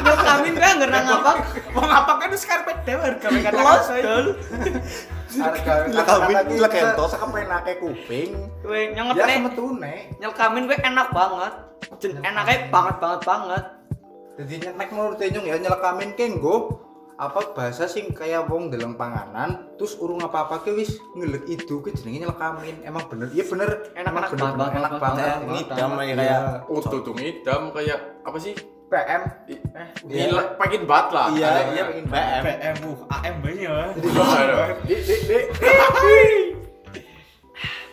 Nyelkamin 0.00 0.54
kan 0.54 0.72
nggak 0.76 0.90
nang 0.90 1.06
apa? 1.12 1.32
Mau 1.70 1.82
ngapak 1.82 2.14
kan 2.16 2.28
wis 2.30 2.44
karpet 2.44 2.78
dewe 2.82 3.00
harga 3.00 3.26
mereka 3.28 3.50
Los, 3.52 3.82
saya. 3.84 4.02
dol. 4.02 4.26
Harga 5.30 5.72
kata-kata 5.86 6.40
nyelekentos. 6.44 7.08
kita 7.08 7.14
Sekepenake 7.14 7.72
kuping. 7.78 8.30
Kowe 8.60 8.74
Ya 8.74 8.90
nyengetne 8.92 9.34
semetune. 9.36 9.94
nyelkamin 10.18 10.62
gue 10.64 10.76
enak 10.76 11.08
banget. 11.10 11.52
Jen, 11.96 12.10
enaknya 12.18 12.68
banget 12.68 12.96
banget 12.98 13.20
banget. 13.22 13.64
Jadi 14.36 14.54
nek 14.68 14.88
menurut 14.90 15.16
Tenyong 15.16 15.44
ya 15.44 15.56
nyelekamin 15.56 16.10
ke 16.12 16.24
nggo 16.30 16.56
apa 17.14 17.52
bahasa 17.52 17.84
sing 17.84 18.08
kayak 18.10 18.48
wong 18.48 18.72
dalam 18.72 18.96
panganan 18.96 19.68
terus 19.76 19.92
urung 19.94 20.24
apa-apa 20.24 20.64
ke 20.64 20.72
wis 20.72 20.88
ngelek 21.12 21.44
itu 21.46 21.84
ke 21.84 21.92
jenenge 21.92 22.24
nyelekamin 22.24 22.80
emang 22.80 23.04
bener 23.06 23.28
iya 23.28 23.44
bener 23.44 23.92
Enak, 23.92 24.08
enak 24.08 24.30
bener, 24.32 24.40
banget, 24.40 24.72
enak 24.72 24.92
banget, 24.96 24.96
banget 24.96 25.28
banget. 25.28 25.36
Ngidam 25.52 25.90
kayak 25.92 26.08
Iya. 26.08 26.16
kayak 26.16 26.40
Oh, 26.66 26.80
tutung 26.80 27.18
idam 27.20 27.62
kayak 27.70 27.98
apa 28.24 28.38
sih? 28.40 28.54
PM 28.90 29.22
Iya. 30.02 30.26
Gila, 30.26 30.42
pengen 30.58 30.82
banget 30.84 31.08
lah. 31.14 31.26
Iya, 31.30 31.46
Ada- 31.46 31.70
iya 31.70 31.82
pengen 31.86 32.06
BM. 32.06 32.42
BM 32.42 32.76
uh, 32.82 33.14
AM 33.14 33.34
banyak 33.38 33.62
ya. 33.62 33.76
jadi 33.94 34.08
Aduh. 34.10 34.68
di 34.82 34.96
di 34.98 35.16
di 35.22 35.38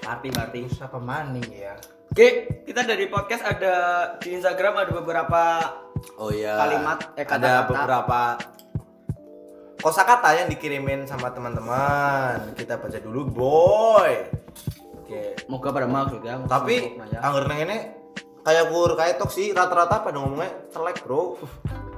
Party 0.01 0.29
party. 0.31 0.59
terus 0.65 0.81
apa 0.81 0.97
maning 0.97 1.49
ya 1.49 1.75
Oke, 2.07 2.27
kita 2.65 2.81
dari 2.81 3.05
podcast 3.07 3.43
ada 3.45 3.75
di 4.17 4.33
Instagram 4.33 4.73
ada 4.79 4.91
beberapa 4.91 5.41
Oh 6.17 6.29
iya. 6.29 6.55
Kalimat, 6.55 6.97
eh, 7.13 7.21
ada 7.21 7.29
kata-kata. 7.29 7.67
beberapa 7.67 8.21
kosakata 9.77 10.29
yang 10.33 10.47
dikirimin 10.47 11.05
sama 11.05 11.29
teman-teman. 11.29 12.53
Kita 12.53 12.77
baca 12.77 12.97
dulu, 12.97 13.21
boy. 13.27 14.13
Oke. 14.97 15.37
Moga 15.45 15.69
pada 15.69 15.85
maksud 15.85 16.21
ya. 16.21 16.41
Tapi 16.41 16.97
ya. 16.97 17.21
nang 17.21 17.59
ini 17.59 17.77
kayak 18.47 18.71
kur 18.71 18.95
kayak 18.95 19.19
tok 19.19 19.27
sih 19.27 19.51
rata-rata 19.51 19.99
pada 20.01 20.17
ngomongnya 20.17 20.71
celek, 20.71 21.03
Bro. 21.03 21.35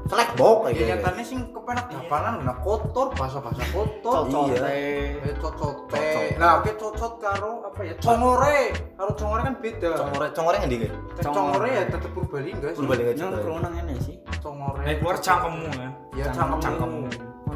Celek 0.10 0.34
bok 0.34 0.66
kayak 0.66 0.74
ya 0.74 0.74
gitu. 0.74 0.90
nyatanya 0.90 1.22
sing 1.22 1.40
kepenak 1.54 1.86
dapanan 1.86 2.42
nah 2.42 2.58
kotor 2.66 3.14
bahasa-bahasa 3.14 3.62
kotor 3.70 4.26
Cocok 4.26 4.44
iya. 4.50 4.62
Eh, 4.66 5.38
cocot 5.38 5.86
Cocot. 5.86 5.94
teh 5.94 6.34
nah 6.42 6.58
oke 6.58 6.74
cocot 6.74 7.14
karo 7.22 7.70
apa 7.70 7.82
ya 7.86 7.94
congore 8.02 8.74
karo 8.98 9.12
congore 9.14 9.42
kan 9.46 9.54
beda 9.62 9.92
Congore 10.02 10.28
congore 10.34 10.56
ngendi 10.66 10.78
ge? 10.82 10.90
Teh 11.14 11.24
congore 11.30 11.68
ya 11.70 11.84
tetep 11.86 12.10
Purbalingga 12.10 12.68
sih 12.74 12.78
Purbalingga 12.82 13.14
juga. 13.14 13.38
kerunang 13.38 13.74
ini 13.86 13.94
sih. 14.02 14.16
congore 14.42 14.82
Eh 14.82 14.96
keluar 14.98 15.18
cangkemmu 15.22 15.68
kan. 15.78 15.92
ya 16.18 16.26
cangkemmu 16.34 16.64
Cangkemmu. 16.66 17.02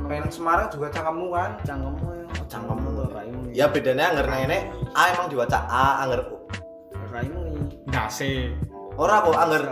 nang 0.06 0.30
Semarang 0.30 0.68
juga 0.70 0.88
cangkemmu 0.94 1.28
kan 1.34 1.52
Cangkemmu 1.66 2.08
yang 2.14 2.30
Cangkemmu. 2.46 2.90
tuh, 2.94 3.08
raimu. 3.10 3.40
Ya 3.50 3.66
bedanya 3.66 4.14
angger 4.14 4.30
nang 4.30 4.42
ini 4.46 4.58
A 4.94 5.10
emang 5.10 5.26
diwaca 5.26 5.58
A 5.66 6.06
angger 6.06 6.22
U. 6.30 6.38
Raimu. 7.10 7.42
Dase. 7.90 8.54
Ora 8.94 9.26
kok 9.26 9.34
angger 9.34 9.64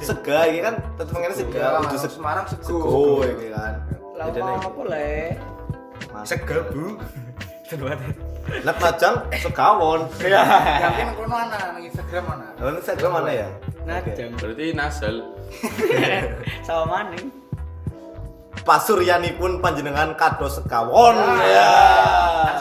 sega 0.00 0.38
iki 0.48 0.60
kan 0.64 0.74
tetep 0.96 1.16
ngene 1.16 1.34
sega 1.36 1.64
kudu. 1.84 1.96
Semarang 2.08 2.44
sego 2.48 2.80
iki 3.24 3.48
kan. 3.52 3.74
Lama 4.16 4.30
Bedanya 4.32 4.54
apa 4.56 4.70
boleh. 4.72 5.18
Sege 6.24 6.58
bu. 6.72 6.84
Lep 8.44 8.76
najang 8.76 9.24
segawon. 9.40 10.04
Ya. 10.20 10.44
yakin 10.84 11.04
nang 11.08 11.16
kono 11.16 11.32
ana 11.32 11.56
nang 11.72 11.80
Instagram 11.80 12.24
ana 12.28 12.48
Lalu 12.60 12.80
sega 12.84 13.08
mana 13.08 13.30
ya? 13.32 13.48
Najang. 13.88 14.36
Berarti 14.36 14.76
nasal. 14.76 15.14
Sama 16.68 16.84
maning. 16.88 17.32
Pasuryani 18.64 19.36
pun 19.36 19.60
panjenengan 19.64 20.12
kados 20.16 20.60
sekawon 20.60 21.16
ya. 21.40 21.72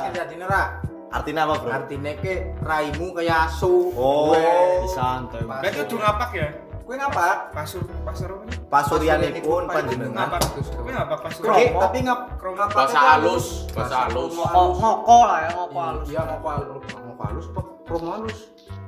Kan 0.08 0.12
jadi 0.16 0.36
ra 0.48 0.84
Artinya 1.14 1.42
apa, 1.46 1.54
Bro? 1.62 1.70
artinya 1.70 2.12
ke 2.18 2.34
raimu 2.66 3.14
kayak 3.14 3.54
asu 3.54 3.94
Oh. 3.94 4.34
Pas- 4.34 5.62
Berarti 5.62 5.80
udah 5.86 6.00
ngapak 6.02 6.32
ya? 6.34 6.50
gue 6.84 6.96
ngapa 7.00 7.56
Pasur 7.56 7.82
pasur 8.04 8.28
apa 8.28 8.44
nih? 8.44 8.58
Pasuryani 8.68 9.40
pun 9.40 9.64
panjenengan 9.72 10.28
Ngapak. 10.28 10.40
Tapi 10.52 10.90
ngapak 10.92 11.20
pasur. 11.24 11.44
Oke, 11.48 11.66
tapi 11.72 11.98
ngap 12.04 12.20
ngapa 12.36 12.74
Bahasa 12.76 13.00
halus, 13.00 13.46
bahasa 13.72 13.96
halus. 14.04 14.36
Ngoko 14.36 15.18
lah 15.24 15.40
ya 15.48 15.50
ngoko 15.56 15.80
halus. 15.80 16.08
Iya, 16.12 16.22
ngoko 16.28 16.48
halus. 16.52 16.84
Ngoko 16.92 17.24
halus 17.24 17.46
apa 17.56 17.62
promo 17.88 18.08
halus? 18.12 18.38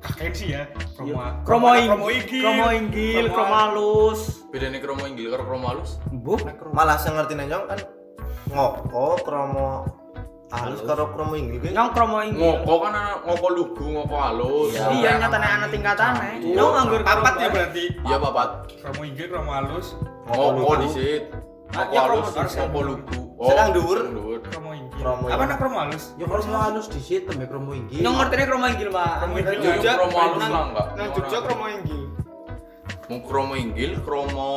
Kakek 0.03 0.33
sih 0.35 0.47
ya. 0.53 0.63
Kromo. 0.97 1.23
Kromo 1.47 1.67
Kromo 1.71 2.07
inggil, 2.11 2.43
kromo 2.43 2.67
inggil, 2.69 3.25
kromo 3.31 3.55
halus. 3.55 4.19
Beda 4.51 4.67
nih 4.67 4.79
kromo 4.83 5.03
inggil 5.07 5.27
karo 5.31 5.43
kromo 5.47 5.65
halus. 5.71 5.91
Bu, 6.11 6.35
kromo. 6.35 6.73
malah 6.75 6.99
sing 6.99 7.15
ngerti 7.15 7.33
nyong 7.39 7.63
kan 7.63 7.79
ngoko 8.51 9.07
kromo 9.23 9.87
halus 10.53 10.81
karo 10.85 11.09
kromo 11.11 11.33
inggil 11.33 11.57
ki. 11.57 11.69
nyong 11.73 11.91
kromo 11.91 12.17
inggil. 12.21 12.61
Ngoko 12.61 12.73
kan 12.85 12.93
ana 12.93 13.03
ngoko 13.25 13.47
lugu, 13.49 13.85
ngoko 13.97 14.15
halus. 14.15 14.71
Iya. 14.77 14.85
Iya 14.93 15.11
nyatane 15.25 15.47
anak 15.47 15.69
tingkatane. 15.73 16.29
Campur. 16.37 16.53
Nyong 16.53 16.71
nganggur 16.77 17.01
Papat 17.01 17.33
ya 17.41 17.47
berarti. 17.49 17.83
Iya, 18.05 18.17
papat. 18.21 18.49
Kromo 18.81 19.01
inggil, 19.03 19.25
kromo 19.33 19.51
halus. 19.51 19.87
Ngoko 20.29 20.73
disit. 20.85 21.23
Ngoko 21.73 21.91
Ya, 21.91 21.99
halus, 22.05 22.27
ngoko 22.55 22.79
lugu. 22.81 23.03
Dhuwur. 23.35 23.49
sekarang 23.51 23.69
dhuwur. 23.75 23.99
Kromo 24.45 24.71
inggil. 24.71 25.03
Apa 25.05 25.43
nak 25.43 25.57
kromo 25.59 25.77
halus? 25.81 26.03
Ya 26.15 26.25
kromo 26.29 26.55
halus 26.55 26.85
di 26.87 27.01
situ 27.01 27.31
ya 27.35 27.47
kromo 27.49 27.71
inggil. 27.75 27.99
Nyong 27.99 28.15
ngertine 28.15 28.43
kromo 28.47 28.65
inggil, 28.69 28.89
Pak. 28.93 29.13
Kromo 29.25 29.35
inggil. 29.41 29.59
Jogja 29.59 29.91
kromo 29.97 30.17
halus 30.17 30.39
nang- 30.39 30.53
lah 30.53 30.63
enggak. 30.71 30.87
Nang 30.95 31.07
Jogja 31.11 31.39
kromo 31.43 31.65
inggil. 31.67 32.01
Mau 33.05 33.19
kromo 33.21 33.53
inggil, 33.53 33.91
kromo 34.01 34.49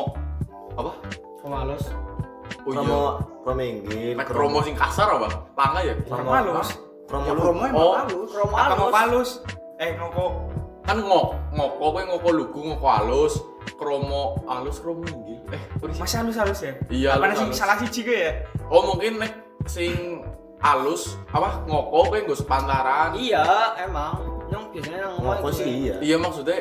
apa? 0.78 0.93
Kromo 1.43 1.57
halus. 1.59 1.84
Oh 2.68 2.72
Promo 2.76 2.84
iya. 2.92 3.12
promo 3.40 3.62
inggil. 3.64 4.12
Mek 4.12 4.26
kromo 4.28 4.58
sing 4.60 4.76
kasar 4.76 5.08
apa? 5.10 5.28
Langka 5.56 5.80
ya? 5.80 5.94
Kromo 6.04 6.30
halus. 6.30 6.68
Promo 7.08 7.24
Ya 7.24 7.32
lu. 7.32 7.40
kromo 7.40 7.62
emang 7.64 7.80
Oh. 7.80 7.94
halus. 7.96 8.28
Kromo 8.28 8.52
Apa 8.52 8.60
halus. 8.60 8.76
ngoko 8.76 8.92
halus? 8.94 9.30
Eh 9.78 9.90
ngoko 9.96 10.24
Kan 10.84 10.96
ngok 11.00 11.26
ngoko 11.52 11.84
kowe 11.86 12.00
ngoko 12.02 12.28
lugu, 12.32 12.60
ngoko 12.64 12.88
halus, 12.88 13.34
kromo 13.76 14.40
halus, 14.44 14.80
kromo 14.80 15.04
inggil. 15.04 15.36
Eh, 15.48 15.60
masih 15.94 16.16
halus 16.18 16.36
halus 16.36 16.60
ya? 16.60 16.72
Iya, 16.88 17.08
Apa 17.12 17.24
halus, 17.24 17.36
sih 17.36 17.44
halus. 17.44 17.56
salah 17.56 17.76
siji 17.76 18.00
gue 18.04 18.16
ya? 18.18 18.32
Oh, 18.68 18.80
mungkin 18.84 19.20
nek 19.20 19.32
sing 19.64 20.24
halus 20.58 21.20
apa 21.28 21.60
ngoko 21.64 22.08
kowe 22.08 22.18
nggo 22.18 22.32
sepantaran. 22.32 23.12
Iya, 23.14 23.44
emang. 23.78 24.16
Nyong 24.48 24.64
biasanya 24.72 25.12
Ngoko 25.14 25.48
sih 25.50 25.64
ya. 25.64 25.76
iya. 25.76 25.94
Iya 26.00 26.16
maksudnya 26.16 26.56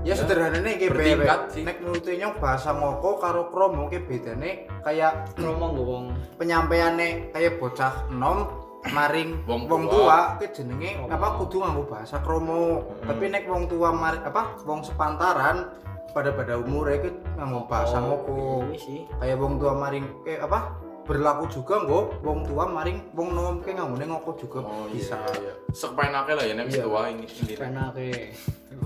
Ya 0.00 0.16
sederhananya 0.16 0.80
kayak 0.80 0.90
Bertingkat 0.90 1.40
sih. 1.52 1.62
Nek 1.62 1.76
nurute 1.80 2.16
nyong 2.16 2.40
bahasa 2.40 2.72
ngoko 2.72 3.20
karo 3.20 3.52
kromo 3.52 3.84
kayak 3.86 4.04
bedane 4.04 4.50
kayak 4.80 5.36
Kromo 5.36 5.66
nggo 5.70 5.82
wong. 5.84 6.04
penyampaiannya 6.40 7.30
kayak 7.30 7.60
bocah 7.60 8.08
nom 8.08 8.48
maring 8.88 9.44
Wong 9.44 9.68
wong, 9.68 9.84
tua. 9.84 9.92
tua 9.92 10.18
ke 10.40 10.46
jenenge 10.50 10.96
Kromo. 10.96 11.12
apa 11.12 11.28
kudu 11.36 11.56
nganggo 11.60 11.82
bahasa 11.84 12.16
kromo. 12.18 12.62
Tapi 13.02 13.24
nek 13.28 13.44
wong 13.44 13.68
tua 13.68 13.92
mari 13.92 14.18
apa 14.20 14.56
wong 14.64 14.80
sepantaran 14.80 15.68
pada 16.10 16.32
pada 16.32 16.56
umurnya 16.56 17.04
ke 17.04 17.10
nganggo 17.36 17.68
bahasa 17.68 18.00
ngoko. 18.00 18.72
Iya 18.72 18.78
sih. 18.80 19.00
Kayak 19.14 19.36
wong 19.36 19.60
tua 19.60 19.72
maring 19.74 20.06
kayak 20.24 20.48
apa 20.48 20.58
berlaku 21.04 21.44
juga 21.50 21.74
nggo 21.76 22.00
wong 22.20 22.48
tua 22.48 22.64
maring 22.66 23.12
wong 23.12 23.28
nom 23.30 23.60
ke 23.60 23.70
nganggone 23.70 24.08
ngoko 24.08 24.32
juga 24.34 24.64
Oh 24.64 24.88
bisa. 24.88 25.20
iya. 25.36 25.52
Sepenake 25.70 26.32
lah 26.32 26.44
ya 26.46 26.56
nek 26.56 26.72
Iya. 26.72 26.82
tua 26.82 27.02
ini 27.06 27.28
ini. 27.28 27.52
Penake. 27.52 28.10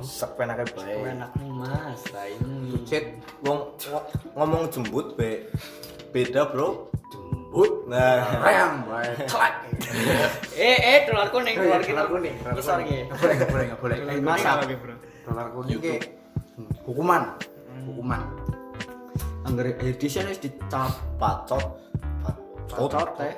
Sak 0.03 0.35
penake 0.35 0.65
bae. 0.75 0.99
Penakmu 1.05 1.47
Mas, 1.63 2.03
raimu. 2.11 2.83
Cet 2.89 3.21
Wong 3.45 3.77
ngomong 4.35 4.73
jembut 4.73 5.15
be 5.15 5.47
beda, 6.11 6.51
Bro. 6.51 6.91
jembut 7.13 7.87
Nah, 7.87 8.43
rayang 8.43 8.83
bae. 8.89 9.11
Celak. 9.29 9.55
Eh, 10.55 10.79
eh, 10.79 10.99
dolar 11.07 11.29
kuning, 11.35 11.55
dolar 11.59 11.83
kita. 11.83 12.07
Dolar 12.07 12.09
kuning, 12.11 12.35
dolar 12.43 12.55
Kisar 12.59 12.79
kuning. 12.83 12.89
ge. 12.91 12.99
Nggak 13.07 13.19
boleh, 13.21 13.35
nggak 13.35 13.51
boleh, 13.51 13.65
nggak 13.67 13.81
boleh. 13.83 13.97
Eh, 14.11 14.23
masak. 14.23 14.55
Dolar 15.27 15.47
kuning 15.55 15.79
hukuman. 16.85 17.23
Hukuman. 17.85 18.21
Angger 19.45 19.77
edition 19.85 20.25
wis 20.29 20.41
dicap 20.41 20.93
pacot. 21.21 21.81
cocot 22.75 23.09
teh. 23.21 23.35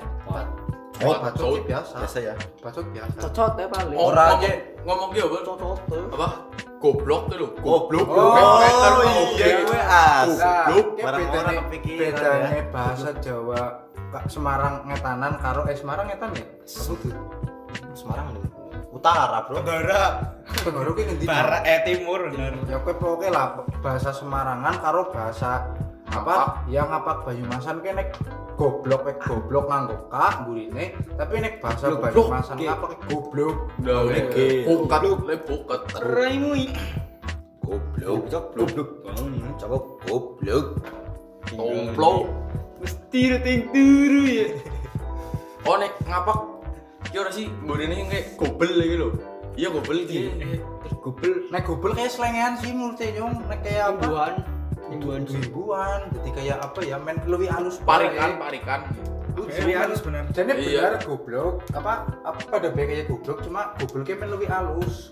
Oh, 0.99 1.13
bacot 1.19 1.47
sih 1.53 1.63
biasa. 1.67 1.95
biasa 2.01 2.19
ya. 2.23 2.35
Bacot 2.59 2.87
biasa. 2.89 3.17
Cocot 3.21 3.51
teh 3.55 3.67
paling. 3.67 3.97
Oh, 3.97 4.09
Ora 4.09 4.25
ngomong- 4.33 4.41
aja. 4.41 4.53
ngomong 4.83 5.09
dia 5.11 5.25
apa? 5.25 5.37
Cocot 5.43 5.79
teh. 5.85 6.03
Apa? 6.11 6.29
Goblok 6.77 7.23
tuh 7.27 7.37
lo. 7.37 7.47
Goblok. 7.59 8.07
Oh, 8.07 8.17
Oh, 8.17 8.61
iya 9.35 9.47
gue 9.61 9.81
as. 9.81 10.33
Goblok. 10.37 10.87
Barang 10.99 11.25
orang 11.29 11.57
kepikiran 11.67 12.41
ya. 12.47 12.63
bahasa 12.69 13.09
Jawa 13.19 13.63
Semarang 14.27 14.87
ngetanan 14.87 15.37
karo 15.37 15.69
eh 15.69 15.77
Semarang 15.77 16.09
ngetan 16.09 16.33
ya? 16.33 16.45
Apa 16.65 16.93
tuh? 16.97 17.13
Semarang 17.93 18.27
nih. 18.33 18.43
Utara, 18.89 19.45
Bro. 19.45 19.61
Tenggara, 19.61 20.03
Tenggara 20.57 20.91
ki 20.91 21.03
ngendi? 21.05 21.25
barat 21.29 21.63
eh 21.65 21.81
timur 21.85 22.21
bener. 22.27 22.57
Ya 22.65 22.81
kowe 22.81 22.97
pokoke 22.97 23.29
lah 23.29 23.53
bahasa 23.85 24.09
Semarangan 24.11 24.73
karo 24.81 25.13
bahasa 25.13 25.69
apa? 26.07 26.65
Yang 26.65 26.87
ngapak 26.89 27.19
Banyumasan 27.23 27.77
ki 27.79 27.93
nek 27.93 28.09
goblok 28.57 29.03
eh 29.05 29.17
goblok 29.21 29.65
nganggo 29.69 29.97
k 30.09 30.15
mburine, 30.43 30.85
tapi 31.21 31.35
nek 31.45 31.61
bahasa 31.61 31.93
Goblok, 31.93 32.03
Banyumasan 32.09 32.57
ngapak 32.57 32.93
goblok. 33.05 33.57
Udah, 33.85 34.01
Oke. 34.09 34.47
Pukat, 34.65 35.01
le 35.05 35.37
pukat. 35.45 35.81
Raimu. 36.01 36.53
Goblok. 37.61 38.21
Goblok. 38.33 38.89
Coba 39.61 39.77
goblok. 40.09 40.67
Tomplo. 41.47 42.13
Mesti 42.81 43.21
ting 43.45 43.61
turu 43.71 44.25
ya. 44.27 44.47
Oh 45.67 45.77
nek 45.79 45.93
ngapak 46.07 46.39
ki 47.11 47.17
ora 47.19 47.31
sih 47.31 47.47
yang 47.51 48.09
kayak 48.11 48.35
gobel 48.41 48.71
iki 48.83 48.97
lho. 48.99 49.09
Iya 49.57 49.69
gobel 49.73 49.97
iki. 50.05 50.19
Gobel, 51.03 51.51
nek 51.55 51.63
gobel 51.67 51.95
kayak 51.95 52.11
selengean 52.11 52.59
sih 52.59 52.75
menurut 52.75 52.99
saya 52.99 53.15
nyong 53.19 53.47
nek 53.47 53.61
kayak 53.63 53.95
apa? 53.95 54.56
Imbuhan. 54.89 55.23
Imbuhan 55.23 55.23
sih. 55.27 55.41
Ribuan, 55.43 56.01
jadi 56.13 56.29
kayak 56.33 56.59
apa 56.63 56.81
ya? 56.83 56.97
Men 56.97 57.17
lebih 57.25 57.49
halus 57.49 57.77
Parikan, 57.81 58.31
parikan. 58.37 58.81
Lebih 59.33 59.77
halus 59.77 60.01
bener. 60.01 60.25
Jadi 60.31 60.51
Iya. 60.57 60.97
benar 60.97 61.03
goblok, 61.03 61.55
apa 61.71 61.93
apa 62.23 62.39
pada 62.43 62.69
baik 62.71 62.87
kayak 62.89 63.07
goblok 63.07 63.39
cuma 63.43 63.77
goblok 63.77 64.09
men 64.09 64.29
lebih 64.31 64.49
halus. 64.49 65.11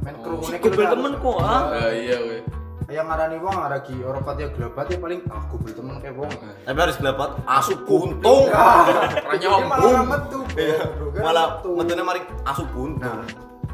Men 0.00 0.14
Oh. 0.16 0.22
kerumunan 0.22 0.48
Si 0.48 0.56
goblok 0.58 0.88
temenku, 0.88 1.30
ah. 1.36 1.62
Nah, 1.68 1.90
iya 1.90 2.18
we. 2.20 2.38
Kayak 2.86 3.06
ngarani 3.06 3.36
wong 3.38 3.54
ngaragi 3.54 3.96
orang 4.02 4.22
pati 4.24 4.42
gelabat 4.50 4.86
ya 4.86 4.98
paling 4.98 5.20
ah 5.28 5.42
goblok 5.46 5.74
temen 5.74 5.94
kayak 5.98 6.14
wong. 6.14 6.30
Tapi 6.64 6.78
harus 6.80 6.96
gelapat 6.96 7.30
asu 7.44 7.74
buntung. 7.82 8.44
Ora 9.26 9.34
Ini 9.34 9.46
malah 9.46 10.04
metu. 10.04 10.40
Iya. 10.54 10.78
kan 10.90 11.22
Malah 11.22 11.44
metu. 11.54 11.70
metune 11.74 12.02
mari 12.02 12.20
asu 12.42 12.64
buntung. 12.70 13.18
Nah. 13.18 13.26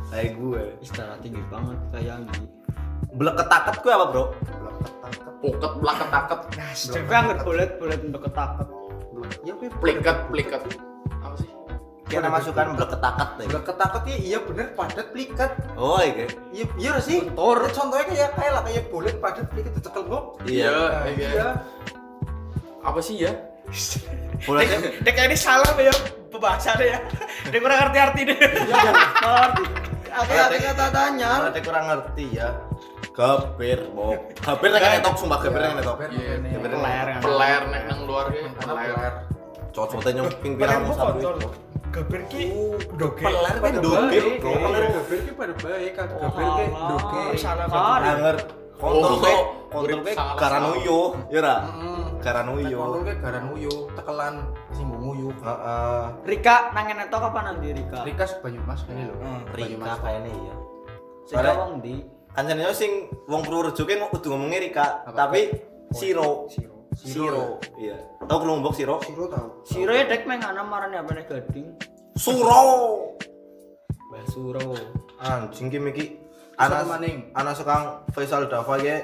Kayak 0.07 0.39
gue. 0.39 0.63
Istana 0.81 1.17
tinggi 1.19 1.43
banget 1.49 1.79
kayak 1.91 2.13
Anggi. 2.17 2.45
Bleketaket 3.17 3.77
gue 3.81 3.93
apa, 3.93 4.07
Bro? 4.13 4.25
Puket 5.41 5.73
blaket-taket. 5.79 6.41
Nah, 6.57 6.71
Tapi 6.73 7.13
angger 7.13 7.39
bolet-bolet 7.45 8.01
untuk 8.03 8.23
ketaket. 8.25 8.69
Ya 9.43 9.53
kuwi 9.57 9.69
Pliket, 9.81 10.17
pliket. 10.29 10.63
Apa 11.23 11.35
sih? 11.39 11.51
Kita 12.07 12.29
masukkan 12.29 12.77
bleketaket 12.77 13.29
deh. 13.37 13.47
Blek 13.51 13.65
ketakut 13.65 14.03
ya 14.07 14.17
iya 14.17 14.39
bener 14.43 14.67
padat 14.75 15.11
plikat. 15.11 15.53
Oh, 15.75 15.99
iya. 15.99 16.27
Iya 16.53 16.65
iya 16.79 16.93
sih. 17.01 17.27
Bentor. 17.27 17.67
Ya, 17.67 17.71
Contohnya 17.73 18.05
kayak 18.07 18.31
kayak 18.37 18.53
lah 18.53 18.63
kayak 18.65 18.85
bulat 18.91 19.17
padat 19.19 19.47
plikat 19.51 19.73
dicekel 19.75 20.03
kok. 20.07 20.25
Iya, 20.47 20.73
Nah, 20.73 21.05
iya. 21.11 21.29
iya. 21.33 21.49
Apa 22.87 23.01
sih 23.03 23.17
ya? 23.19 23.33
Bulatnya 24.47 24.79
Dek 25.03 25.17
ini 25.19 25.35
salah 25.35 25.75
ya 25.75 25.91
pembahasannya 26.31 26.87
ya. 26.87 26.99
Dek 27.51 27.59
kurang 27.59 27.79
ngerti 27.83 27.99
arti 27.99 28.21
deh. 28.29 28.39
Hati-hati 30.17 30.57
kata 30.63 30.87
tanya. 30.95 31.31
Ada 31.51 31.61
kurang 31.61 31.85
ngerti 31.91 32.25
ya. 32.39 32.49
Gabir, 33.17 33.81
bok. 33.97 34.37
Gabir 34.45 34.69
nek 34.77 35.01
netok 35.01 35.15
sumpah 35.17 35.41
gabir 35.41 35.61
nek 35.65 35.73
netok. 35.81 35.97
Iya, 36.13 36.33
ini. 36.37 36.49
gabir 36.53 36.71
Peler 36.77 37.07
kan. 37.09 37.21
Peler 37.25 37.63
nek 37.73 37.83
nang 37.89 38.01
luar 38.05 38.27
ki, 38.29 38.39
Karena 38.61 38.73
peler. 38.77 39.13
Cocoknya 39.73 40.11
nyong 40.21 40.29
ping 40.45 40.53
pirang 40.61 40.83
kotor. 40.93 41.35
Gabir 41.97 42.23
ki 42.29 42.43
doge. 43.01 43.25
Peler 43.25 43.55
kan 43.57 43.73
baik, 43.81 44.37
bro. 44.45 44.53
Peler 44.53 44.85
gabir 44.93 45.19
ki 45.25 45.31
pada 45.33 45.55
baik 45.65 45.93
kan. 45.97 46.07
Gabir 46.13 46.45
ki 46.45 46.65
Oh, 46.69 46.89
doge. 46.93 47.23
salah 47.41 47.67
Kan. 47.73 48.01
Anger 48.05 48.37
kontrol 48.77 49.09
Oh, 49.09 49.17
ke 49.25 49.33
kontrol 49.73 50.01
ke 50.05 50.13
salah, 50.13 50.37
garanuyo, 50.37 51.01
ya 51.33 51.41
ra? 51.41 51.57
Heeh. 51.65 52.05
Garanuyo. 52.21 52.77
Kontrol 52.77 53.03
ke 53.09 53.15
garan 53.25 53.45
uyu, 53.57 53.75
tekelan 53.97 54.35
uyu. 54.77 55.29
Heeh. 55.41 56.05
Rika 56.29 56.57
nangen 56.77 56.97
netok 57.01 57.33
apa 57.33 57.41
nanti 57.49 57.73
Rika? 57.73 58.05
Rika 58.05 58.25
Banyumas 58.45 58.85
ini 58.93 59.09
lho. 59.09 59.17
Hmm, 59.17 59.41
Rika 59.57 59.93
kayaknya 60.05 60.31
iya. 60.37 60.55
Soalnya- 61.25 61.57
wong 61.57 61.81
ndi? 62.37 62.53
Kancane 62.53 62.75
sing 62.77 62.93
wong 63.29 63.41
Purworejo 63.43 63.83
ki 63.89 63.95
kudu 64.13 64.29
ngomongnya 64.31 64.61
Rika, 64.61 64.87
tapi 65.17 65.51
Siro. 65.97 66.47
Siro. 66.53 66.77
Siro. 66.97 67.45
Iya. 67.81 67.97
Tahu 68.29 68.39
kelompok 68.45 68.73
Siro? 68.77 69.01
Siro 69.05 69.25
tau. 69.29 69.63
Siro 69.65 69.93
ya 69.93 70.05
dek 70.05 70.25
meng 70.29 70.41
ana 70.45 70.65
marane 70.65 70.97
apa 71.01 71.13
nih 71.13 71.25
gading? 71.29 71.67
Suro. 72.17 72.61
Mbah 74.13 74.25
Suro. 74.29 74.73
Anjing 75.21 75.73
ki 75.73 75.79
miki 75.81 76.07
Anak 76.57 76.89
anak 76.89 76.89
maning. 76.89 77.17
anak 77.37 77.53
sekarang 77.57 77.85
Faisal 78.17 78.49
Dava 78.49 78.81
ya 78.81 78.97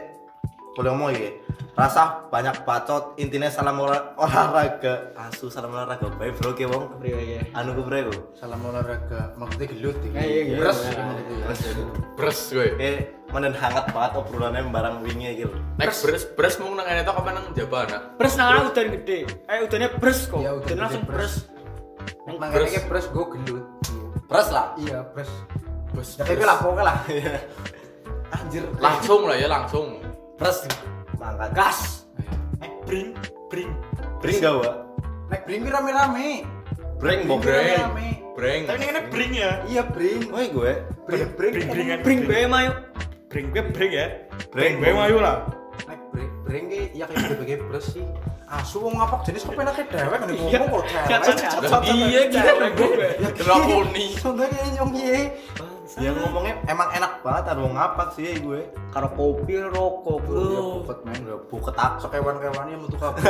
boleh 0.73 0.89
ngomong 0.89 1.11
ya 1.13 1.31
rasa 1.73 2.29
banyak 2.29 2.69
bacot 2.69 3.17
intinya 3.17 3.49
salam 3.49 3.81
olah- 3.81 4.13
olahraga 4.15 5.09
asu 5.17 5.49
salam 5.49 5.73
olahraga 5.73 6.05
baik 6.17 6.37
bro 6.37 6.53
ke 6.53 6.65
wong 6.65 7.01
Priwe 7.01 7.41
ya. 7.41 7.41
anu 7.53 7.73
ke 7.73 7.81
bro 7.81 8.13
Salam 8.37 8.61
olahraga. 8.61 9.33
Maksudnya 9.41 9.67
gelut 9.73 9.97
iki. 10.03 10.13
Eh, 10.13 10.21
iya, 10.21 10.41
iya. 10.45 10.57
Beres 10.61 10.79
Iya. 10.83 10.93
ya. 10.93 11.87
Bres 12.13 12.41
gue. 12.51 12.67
kayak 12.77 12.97
menen 13.33 13.55
hangat 13.57 13.89
banget 13.89 14.13
obrolannya 14.15 14.69
barang 14.69 14.97
wingi 15.01 15.41
gitu 15.41 15.57
Nek 15.81 15.89
bres, 15.89 16.23
bres 16.37 16.55
mau 16.61 16.77
nang 16.77 16.85
tok 16.85 17.17
apa 17.25 17.31
nang 17.33 17.45
Jabana? 17.57 17.99
Bres 18.21 18.35
nang 18.37 18.69
udan 18.69 18.87
gede. 19.01 19.19
Eh 19.49 19.59
udannya 19.65 19.89
bres 19.97 20.29
kok. 20.29 20.45
Iya, 20.45 20.53
udan 20.53 20.77
langsung 20.77 21.05
bres. 21.09 21.49
Nang 22.29 22.37
ngene 22.37 22.53
Beres. 22.53 22.85
beres 22.85 23.07
go 23.09 23.23
gelut. 23.29 23.65
pres 24.29 24.49
lah 24.49 24.77
Iya, 24.77 25.09
beres. 25.09 25.33
Ya 26.17 26.25
kayak 26.25 26.45
lah 26.45 26.57
pokoknya 26.61 26.85
lah. 26.85 26.97
anjir 28.37 28.65
Langsung 28.77 29.25
lah 29.25 29.37
ya, 29.37 29.49
langsung. 29.49 30.01
Pres 30.43 30.59
mangkat 31.23 31.51
Gas. 31.55 31.79
Eh, 32.59 32.71
bring, 32.83 33.15
bring. 33.47 33.71
bring 34.19 34.37
gak 34.43 34.59
wa 34.59 34.71
Nek 35.31 35.47
bring 35.47 35.63
rame-rame. 35.71 36.43
bring 36.99 37.31
bok 37.31 37.47
Breng. 37.47 37.79
Rame. 37.79 38.09
Breng. 38.35 38.63
Tapi 38.67 38.85
ini 38.91 39.03
bring 39.07 39.33
ya. 39.33 39.51
Iya, 39.71 39.83
bring. 39.87 40.21
Woi 40.35 40.51
gue 40.51 40.73
Bring, 41.07 41.31
bring. 41.39 41.53
Bring, 41.55 41.69
bringan. 41.71 41.99
Bring 42.03 42.21
bae 42.27 42.47
mayu. 42.51 42.71
Bring 43.31 43.55
gue 43.55 43.63
bring 43.71 43.93
ya. 43.95 44.07
Bring, 44.51 44.83
gue 44.83 44.91
mayu 44.91 45.23
lah. 45.23 45.47
Nek 45.87 45.99
bring, 46.11 46.31
bring 46.43 46.65
ki 46.69 46.91
ya 46.91 47.07
kayak 47.07 47.39
sebagai 47.39 47.57
beres 47.71 47.87
sih. 47.95 48.07
asu 48.53 48.85
wong 48.85 49.01
ngapak 49.01 49.25
jenis 49.25 49.49
kepenake 49.49 49.89
dewek 49.89 50.19
nek 50.29 50.37
ngomong 50.37 50.69
kok 50.69 50.85
Ya, 51.09 51.17
cewek. 51.25 51.49
Iya 51.89 52.21
gitu. 52.29 52.53
Drakoni. 53.41 54.07
Contohnya 54.21 54.61
nyong 54.77 54.91
piye? 54.93 55.19
Ya 56.01 56.09
ngomongnya 56.17 56.57
emang 56.65 56.89
enak 56.97 57.21
banget 57.21 57.45
ada 57.53 57.61
wong 57.61 57.77
ngapak 57.77 58.17
sih 58.17 58.41
gue. 58.41 58.65
Karo 58.89 59.13
kopi 59.13 59.61
rokok. 59.61 60.25
Ya 60.25 60.27
Bro. 60.29 60.65
buket 60.81 60.99
men. 61.05 61.21
Udah 61.29 61.41
buket 61.53 61.75
tak. 61.77 61.93
Sok 62.01 62.11
kewan-kewannya 62.17 62.77
metu 62.81 62.97
kabeh. 62.97 63.21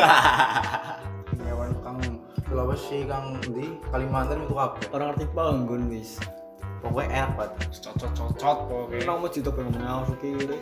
Kewan 1.42 1.74
kang 1.82 1.98
Sulawesi 2.46 3.08
kang 3.10 3.40
di 3.42 3.74
Kalimantan 3.90 4.46
metu 4.46 4.54
kabeh. 4.54 4.84
Orang 4.94 5.06
ngerti 5.14 5.26
panggon 5.34 5.82
wis. 5.90 6.22
Pokoknya 6.82 7.08
enak 7.26 7.30
banget. 7.38 7.52
cocot-cocot 7.82 8.58
pokoknya 8.66 8.98
Kenapa 9.06 9.18
mau 9.22 9.30
jitu 9.30 9.50
pengen 9.54 9.74
ngawur 9.78 10.14
kiri? 10.22 10.58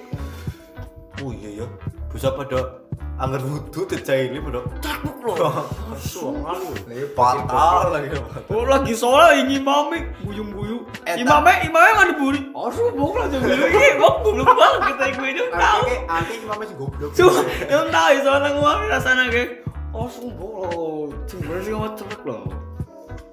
Oh 1.21 1.33
iya 1.33 1.65
ya. 1.65 1.67
Bisa 2.13 2.33
pada 2.33 2.81
anggar 3.21 3.45
wudu 3.45 3.85
dijaili 3.85 4.41
pada 4.41 4.61
cakbuk 4.81 5.21
loh. 5.29 5.69
Suang 6.01 6.41
kali. 6.41 7.05
Patah 7.13 7.93
lagi. 7.93 8.17
Oh 8.49 8.65
lagi 8.65 8.97
soalnya 8.97 9.45
ini 9.45 9.61
imame 9.61 10.09
buyung-buyung. 10.25 10.89
Eh, 11.05 11.21
Imame 11.21 11.69
imame 11.69 11.89
nggak 11.93 12.09
diburi. 12.17 12.41
Oh 12.57 12.73
subuh 12.73 13.21
lah 13.21 13.29
jadi 13.29 13.69
ini 13.69 13.89
kok 14.01 14.15
belum 14.25 14.49
banget 14.49 14.81
kita 14.89 15.05
gue 15.21 15.29
itu 15.37 15.43
tahu. 15.53 15.83
Anti 16.09 16.35
mama 16.49 16.65
sih 16.65 16.77
goblok. 16.81 17.11
Cuma 17.13 17.45
yang 17.69 17.89
tahu 17.93 18.09
ya, 18.09 18.21
soalnya 18.25 18.51
gua 18.57 18.73
rasanya 18.89 19.25
kayak 19.29 19.49
oh 19.93 20.09
subuh 20.09 20.51
loh. 20.65 21.13
Cuma 21.29 21.61
sih 21.61 21.73
nggak 21.77 21.93
cepet 22.01 22.21
loh. 22.25 22.43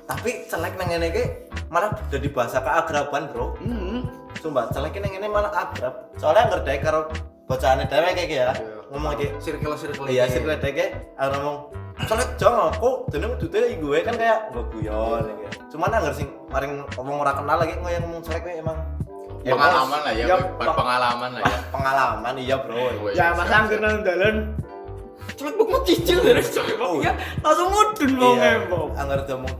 Tapi 0.07 0.29
celek 0.51 0.75
nang 0.75 0.87
ngene 0.91 1.07
iki 1.11 1.23
malah 1.71 1.91
jadi 2.11 2.27
bahasa 2.31 2.59
keagraban, 2.63 3.27
Bro. 3.31 3.55
Hmm. 3.63 4.07
Sumpah, 4.39 4.67
celek 4.71 4.99
nang 4.99 5.11
ngene 5.15 5.27
malah 5.31 5.51
agrab. 5.51 6.11
Soalnya 6.19 6.51
ngerti 6.51 6.79
karo 6.83 7.07
bocahane 7.47 7.87
dhewe 7.87 8.11
kayak 8.11 8.31
ya. 8.31 8.47
Ngomong 8.87 9.11
iki. 9.15 9.27
Circle-circle. 9.37 10.05
Iya, 10.07 10.23
sih 10.27 10.39
gue 10.39 10.55
deke 10.55 10.85
aku 11.13 11.31
ngomong 11.35 11.57
Soalnya 11.97 12.29
jong 12.37 12.55
aku 12.71 12.89
dene 13.09 13.25
duduk 13.35 13.57
gue 13.57 13.97
kan 14.05 14.13
kayak 14.13 14.53
gue 14.53 14.63
guyon 14.69 15.25
gitu. 15.25 15.75
Cuman 15.75 15.89
anggar 15.91 16.13
sing 16.13 16.29
maring 16.47 16.85
ngomong 16.93 17.19
ora 17.19 17.33
kenal 17.33 17.57
lagi 17.57 17.73
ngoyang 17.75 18.05
ngomong 18.05 18.21
celek 18.21 18.43
gue 18.43 18.55
emang 18.57 18.77
Ya, 19.41 19.55
Pengalaman 19.55 19.99
lah 20.03 20.11
ya, 20.11 20.25
ya, 20.27 20.35
pengalaman 20.59 21.29
lah 21.31 21.41
ya. 21.41 21.57
pengalaman 21.71 22.33
iya, 22.35 22.55
Bro. 22.59 22.75
Ya 23.15 23.31
masa 23.31 23.63
angker 23.63 23.79
nang 23.79 24.03
dalan. 24.03 24.35
Cuma 25.39 25.49
gue 25.49 25.65
mau 25.65 25.79
cicil 25.81 26.19
dari 26.19 26.43
Oh. 26.77 26.99
ya 26.99 27.15
langsung 27.39 27.71
mudun 27.71 28.11
mau 28.13 28.35
Iya, 28.35 28.59
ngembok. 28.59 28.87
anggar 28.93 29.19
dia 29.23 29.33
ngomong 29.33 29.55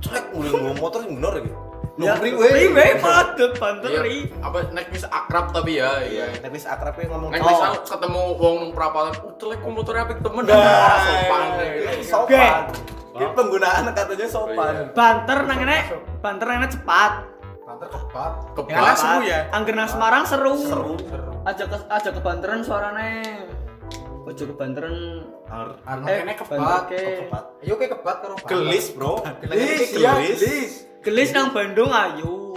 celek 0.00 0.24
mulai 0.32 0.50
ngomong 0.50 0.76
motor 0.80 0.98
sing 1.04 1.12
bener 1.20 1.32
gitu. 1.38 1.56
Ya, 1.98 2.12
gue. 2.12 2.44
priwe 2.44 3.00
padet 3.00 3.50
Iya, 3.50 3.56
panteri. 3.56 4.18
apa 4.38 4.68
nek 4.68 4.92
wis 4.92 5.02
akrab 5.02 5.48
tapi 5.48 5.80
ya, 5.80 5.96
iya. 6.02 6.28
Nek 6.38 6.52
wis 6.52 6.64
akrab 6.64 6.92
gue 6.92 7.08
ngomong 7.08 7.32
Nek 7.32 7.40
"Oh, 7.40 7.48
misal 7.48 7.72
ketemu 7.80 8.22
wong 8.36 8.54
nang 8.58 8.70
perapatan, 8.70 9.12
"Oh, 9.18 9.32
celek 9.34 9.58
ku 9.58 9.70
motor 9.70 9.96
apik 9.96 10.20
temen." 10.20 10.44
Nah, 10.44 10.60
sopan. 11.08 11.42
Ini 11.56 12.04
sopan. 12.04 12.54
Ini 13.16 13.26
penggunaan 13.32 13.84
katanya 13.90 14.28
sopan. 14.28 14.72
iya. 14.76 14.92
Banter 14.92 15.38
nang 15.42 15.56
ngene, 15.56 15.78
banter 16.20 16.44
nang 16.44 16.56
ngene 16.58 16.70
cepat. 16.70 17.12
Panter 17.66 17.88
kebat. 17.88 18.32
yang 18.62 18.78
lah 18.78 18.92
Kebat. 18.92 18.96
seru 18.96 19.20
ya 19.24 19.40
Angger 19.50 19.74
nang 19.74 19.88
Semarang 19.88 20.22
seru. 20.22 20.52
Seru. 20.54 20.94
Aja 21.42 21.64
ke 21.64 21.76
aja 21.82 22.10
kebanteran 22.10 22.60
suarane. 22.60 23.12
Ojo 24.22 24.44
kebanteran. 24.46 24.96
Ar- 25.46 25.78
Arno 25.84 26.04
Eh, 26.04 26.18
kene 26.20 26.34
kebat. 26.34 26.58
banter 26.58 26.82
ke. 26.92 27.00
Kebat. 27.24 27.44
Ayo 27.58 27.74
ke 27.74 27.86
kebat 27.88 28.16
karo. 28.20 28.34
Gelis, 28.44 28.86
Bro. 28.92 29.24
Gelis, 29.40 29.94
iya, 29.94 30.12
gelis. 30.18 30.72
Gelis. 31.06 31.30
Gelis 31.30 31.30
nang 31.32 31.50
Bandung 31.50 31.88
ayo. 31.88 32.50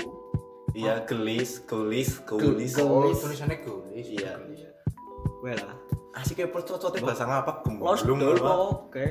Iya, 0.71 1.03
gelis, 1.03 1.61
gelis, 1.61 2.17
gelis. 2.23 2.71
Ge- 2.71 2.81
Oh, 2.81 3.03
Gelis. 3.03 3.19
tulisannya 3.19 3.57
gelis. 3.59 4.05
Iya. 4.07 4.33
Weh 5.39 5.53
lah. 5.53 5.75
Asik 6.11 6.35
kayak 6.35 6.51
percocotnya 6.51 6.99
bahasa 6.99 7.23
ngapa? 7.23 7.61
Los 7.75 8.01
Gemblung. 8.01 8.41
oke. 8.41 9.05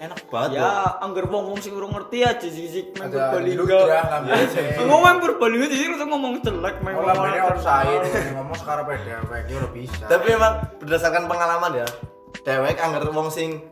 Enak 0.00 0.16
banget. 0.26 0.58
Ya, 0.58 0.96
angger 0.98 1.28
wong 1.28 1.52
wong 1.52 1.60
sing 1.60 1.76
urung 1.76 1.92
ngerti 1.92 2.24
aja 2.24 2.40
sisik 2.40 2.96
main 2.96 3.12
Ada 3.12 3.36
Purbalingga. 3.36 3.80
Ngambil 3.84 4.32
sih. 4.48 4.64
Ngomong 4.80 5.00
main 5.02 5.18
Purbalingga 5.20 5.66
sisik 5.68 5.86
terus 5.92 6.08
ngomong 6.08 6.32
jelek 6.40 6.76
main 6.80 6.94
Oh, 6.96 7.04
lambene 7.04 7.38
offside. 7.44 8.00
Ngomong 8.32 8.56
sekarang 8.56 8.84
PDW 8.86 9.30
iki 9.44 9.52
ora 9.54 9.68
bisa. 9.70 10.04
Tapi 10.08 10.26
emang 10.32 10.54
berdasarkan 10.80 11.24
pengalaman 11.28 11.72
ya, 11.76 11.88
dewek 12.40 12.80
anggar 12.80 13.04
wong 13.06 13.28
sing 13.28 13.68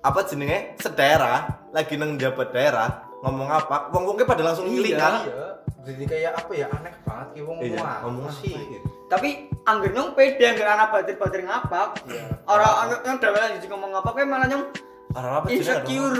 apa 0.00 0.22
jenenge 0.22 0.78
sedaerah 0.78 1.38
lagi 1.74 1.98
nang 1.98 2.14
jabat 2.14 2.54
daerah 2.54 3.05
ngomong 3.26 3.48
apa 3.50 3.76
wong 3.90 4.02
wongnya 4.06 4.24
pada 4.24 4.42
langsung 4.44 4.64
Iya. 4.64 4.72
ngiling 4.72 4.94
kan 4.96 5.14
Iya. 5.20 5.46
Jadi 5.86 6.02
kayak 6.04 6.32
apa 6.34 6.52
ya 6.52 6.66
aneh 6.68 6.92
banget 7.00 7.28
ki 7.30 7.40
wong 7.42 7.58
Iya, 7.60 7.82
ngomong 8.02 8.26
sih. 8.32 8.50
apa 8.50 8.62
gitu. 8.68 8.86
Tapi 9.06 9.28
angger 9.62 9.90
nyong 9.92 10.10
pede 10.12 10.44
angger 10.44 10.66
anak 10.66 10.88
batir-batir 10.90 11.40
ngapak. 11.42 11.88
Iya. 12.06 12.26
Orang 12.44 12.72
angger 12.80 12.98
yang 13.04 13.16
dhewe 13.16 13.38
lagi 13.38 13.66
ngomong 13.66 13.90
ngapak 13.92 14.12
kayak 14.12 14.28
malah 14.28 14.46
nyong 14.46 14.64
Orang 15.12 15.32
apa 15.34 15.46
insecure. 15.48 16.18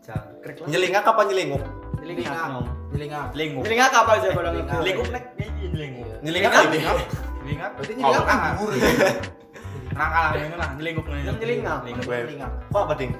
Jangkrik 0.00 0.56
lah. 0.58 0.66
Nyelingak 0.68 1.04
apa 1.04 1.20
nyelinguk? 1.24 1.62
Nyelingak. 1.98 2.34
Nyelingak. 2.88 3.26
lingkup 3.32 3.62
Nyelingak 3.62 3.92
apa 3.92 4.10
aja 4.14 4.28
kalau 4.32 4.50
lingkup 4.52 5.06
nek 5.08 5.24
ini 5.36 5.46
lingkup 5.72 6.06
Nyelingak 6.18 6.52
Nyelingak. 6.52 6.96
nyelingak. 7.38 7.70
Berarti 7.74 7.92
nyelingak 7.94 8.24
kan 8.24 8.38
dhuwur. 8.54 8.72
rangka 9.88 10.20
lah 10.20 10.30
ini 10.36 10.54
lah 10.54 10.68
Yang 11.18 11.36
nyelingak. 11.38 11.78
Nyelingak. 11.84 12.50
Kok 12.68 12.82
apa 12.82 12.94
ding? 12.94 13.12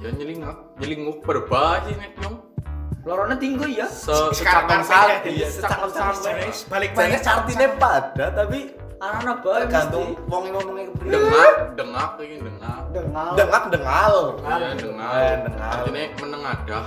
Ya 0.00 0.08
nyelingak, 0.10 0.56
nyelinguk 0.80 1.20
berbah 1.20 1.84
sih 1.84 1.92
nek 1.92 2.16
nyong. 2.18 2.36
Lorone 3.04 3.36
tinggi 3.36 3.80
ya. 3.80 3.86
Se 3.86 4.12
Sekarang 4.32 4.64
kan 4.66 4.80
iya, 5.24 5.48
secakap 5.48 5.88
sate. 5.88 6.20
sate. 6.20 6.68
balik 6.68 6.90
balik 6.92 7.20
cartine 7.20 7.66
pada 7.76 8.26
tapi 8.30 8.76
Anak-anak 9.00 9.36
bae 9.40 9.56
tergantung 9.64 10.06
mesti. 10.12 10.28
wong 10.28 10.42
yang 10.44 10.54
ngomongnya 10.60 10.84
kepriye. 10.92 11.12
Dengak, 11.16 11.54
dengak 11.72 12.10
ini 12.20 12.36
dengak. 12.38 12.80
Dengal. 12.92 13.30
Dengak 13.32 13.64
dengal. 13.72 14.14
Iya, 14.36 14.68
dengar. 14.76 15.10
Eh, 15.10 15.34
dengar. 15.40 15.70
Artinya 15.72 16.02
menengadah. 16.20 16.84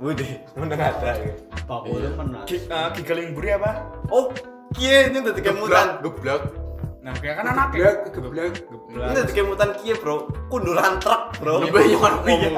Widih, 0.00 0.30
meneng 0.56 0.80
ada 0.80 1.10
gitu. 1.20 1.40
Bakul 1.68 2.00
menang. 2.16 2.44
Gi- 2.48 2.64
eh, 2.64 2.88
gigaling 2.96 3.28
buri 3.36 3.48
apa 3.52 3.70
Oh, 4.08 4.32
kie 4.72 5.12
ini 5.12 5.20
tadi 5.20 5.40
kemutan. 5.44 6.00
geblak. 6.00 6.48
Nah 7.00 7.16
kayak 7.16 7.40
kan 7.40 7.46
anak 7.48 7.66
Geblek, 7.72 7.96
geblek. 8.12 8.52
Ini 8.92 9.12
tadi 9.16 9.32
kemutan 9.32 9.70
kie, 9.80 9.96
Bro. 9.96 10.28
Kunduran 10.52 11.00
truk, 11.00 11.32
Bro. 11.40 11.64
Lebih 11.64 11.96
yang 11.96 12.02
orang 12.04 12.20
ngomong. 12.28 12.54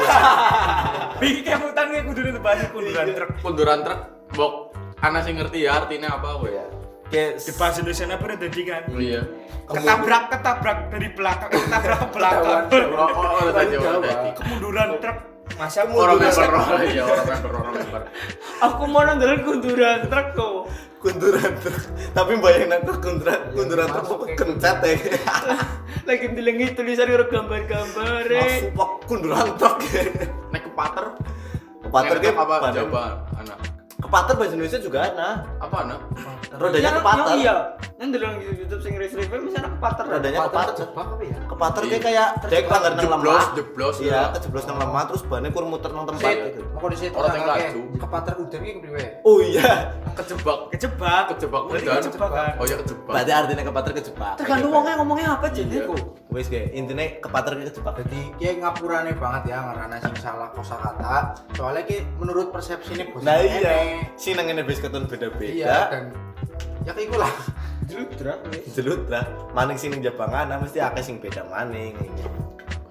bikin 1.22 1.42
kemutan 1.46 1.84
kayak 1.94 2.04
kudu 2.10 2.20
bahasa 2.42 2.66
kunduran 2.74 3.06
truk 3.14 3.30
Kunduran 3.38 3.78
truk, 3.86 4.00
bok. 4.34 4.52
Anak 4.98 5.26
sih 5.26 5.34
ngerti 5.34 5.58
ya 5.62 5.82
artinya 5.82 6.18
apa 6.18 6.42
gue 6.42 6.50
ya. 6.58 6.66
Kayak 7.06 7.30
di 7.38 7.52
bahasa 7.54 7.76
Indonesia 7.82 8.04
apa 8.10 8.24
udah 8.24 8.38
jadi 8.40 8.60
kan 8.64 8.82
Iya. 8.96 9.22
ketabrak 9.62 10.22
ketabrak 10.28 10.78
dari 10.90 11.08
belakang 11.14 11.50
ketabrak 11.54 11.98
ke 12.02 12.08
belakang 12.12 12.62
Oh, 12.72 12.98
oh, 12.98 13.30
oh, 13.46 13.50
tadi, 13.54 13.74
oh, 13.78 14.00
tadi. 14.02 14.28
kemunduran 14.36 14.88
truk 14.98 15.18
masa 15.54 15.80
Orang 15.84 16.18
mundur 16.18 16.32
member, 16.32 16.80
iya 16.88 17.02
orang 17.04 17.26
member, 17.28 17.50
orang 17.52 17.74
member. 17.78 18.02
Aku 18.58 18.82
mau 18.88 19.02
nonton 19.04 19.38
kunduran 19.44 19.98
truk 20.08 20.26
kok. 20.34 20.54
Kunduran 21.02 21.52
truk. 21.58 21.78
Tapi 22.14 22.32
bayangin 22.38 22.78
aku 22.78 22.92
kunduran 23.02 23.40
kunduran 23.50 23.88
truk 23.90 24.06
kok 24.06 24.22
kencet 24.38 24.78
ya. 24.86 24.94
Lagi 26.08 26.26
dilengi 26.30 26.66
tulisan 26.78 27.10
karo 27.10 27.26
gambar-gambar. 27.26 28.24
Masuk 28.30 28.70
pak 28.78 28.90
kunduran 29.10 29.48
truk. 29.58 29.76
Naik 30.54 30.62
ke 30.62 30.70
pater. 30.72 31.06
Kepater 31.82 32.16
Ngerti 32.16 32.26
kayak 32.30 32.38
apa? 32.38 32.54
badan. 32.62 32.74
Jawa 32.78 33.04
anak. 33.42 33.58
Kepater 34.02 34.34
bahasa 34.34 34.52
Indonesia 34.52 34.80
juga 34.82 34.98
ada. 35.04 35.28
Apa 35.56 35.76
anak? 35.80 35.98
Rodanya 36.52 36.84
Yang- 36.84 36.96
kepater. 36.98 37.24
yang 37.24 37.38
Iya. 37.38 37.54
Yang 37.96 38.08
delong 38.12 38.34
di 38.34 38.44
YouTube 38.52 38.82
sing 38.82 38.94
review 38.98 39.22
misalnya 39.40 39.70
kepater. 39.72 40.04
Rodanya 40.04 40.38
Kepater 40.42 40.74
apa 40.82 41.22
ya? 41.22 41.38
Kepater 41.46 41.82
kayak 41.82 41.92
Iya. 42.02 42.02
kayak 42.02 42.28
dek 42.44 42.64
langgar 42.66 42.92
nang 42.92 43.08
lemah. 43.08 43.44
jeblos, 43.54 43.96
Iya, 43.96 44.10
ya. 44.10 44.22
kejeblos 44.34 44.64
nang 44.66 44.78
lemah 44.80 45.02
terus 45.06 45.22
bannya 45.22 45.48
kur 45.48 45.64
muter 45.64 45.90
nang 45.92 46.04
tempat 46.04 46.34
gitu. 46.34 46.60
mau 46.72 46.90
di 46.90 46.98
situ 46.98 47.14
Orang 47.14 47.30
yang 47.32 47.46
kayak 47.46 47.70
laju. 47.70 47.80
kepater 47.96 48.34
udan 48.36 48.60
iki 48.60 48.72
kepriwe? 48.74 49.04
Oh 49.22 49.38
iya. 49.38 49.70
Kejebak. 50.12 50.58
kejebak 50.68 51.22
Kejebak 51.30 51.62
udan. 51.62 52.02
kejebak 52.02 52.30
Oh 52.58 52.66
ya 52.66 52.76
kejebak. 52.76 53.06
Berarti 53.08 53.32
artinya 53.32 53.62
kepater 53.64 53.92
kejebak. 53.94 54.32
Tergantung 54.36 54.70
wongnya 54.72 54.94
ngomongnya 54.98 55.28
apa 55.32 55.46
jadi 55.48 55.76
Iya. 55.78 55.86
kok. 55.86 56.02
Wes 56.32 56.48
kayak 56.48 56.72
intinya 56.72 57.04
kepater 57.20 57.60
kayak 57.60 57.76
kejebak. 57.76 57.94
Jadi 58.02 58.20
kayak 58.40 58.56
ngapurane 58.64 59.12
banget 59.20 59.42
ya 59.52 59.56
ngarana 59.60 59.96
sing 60.00 60.16
salah 60.18 60.48
kosakata. 60.56 61.36
Soalnya 61.52 61.84
ki 61.84 62.08
menurut 62.16 62.48
persepsi 62.50 62.96
ini. 62.96 63.04
Nah 63.20 63.36
iya, 63.38 64.00
sih 64.16 64.32
nang 64.32 64.48
bis 64.64 64.80
keton 64.80 65.04
beda-beda. 65.04 65.52
Iya 65.52 65.78
dan 65.92 66.04
ya 66.88 66.92
kayak 66.96 67.20
lah. 67.20 67.32
Jeludra. 67.86 68.34
Jelut 68.74 69.02
lah, 69.12 69.24
maning 69.52 69.76
sing 69.76 69.92
ning 69.92 70.00
Japangan 70.00 70.48
mesti 70.56 70.80
akeh 70.80 71.02
sing 71.04 71.16
beda 71.20 71.44
maning. 71.52 71.92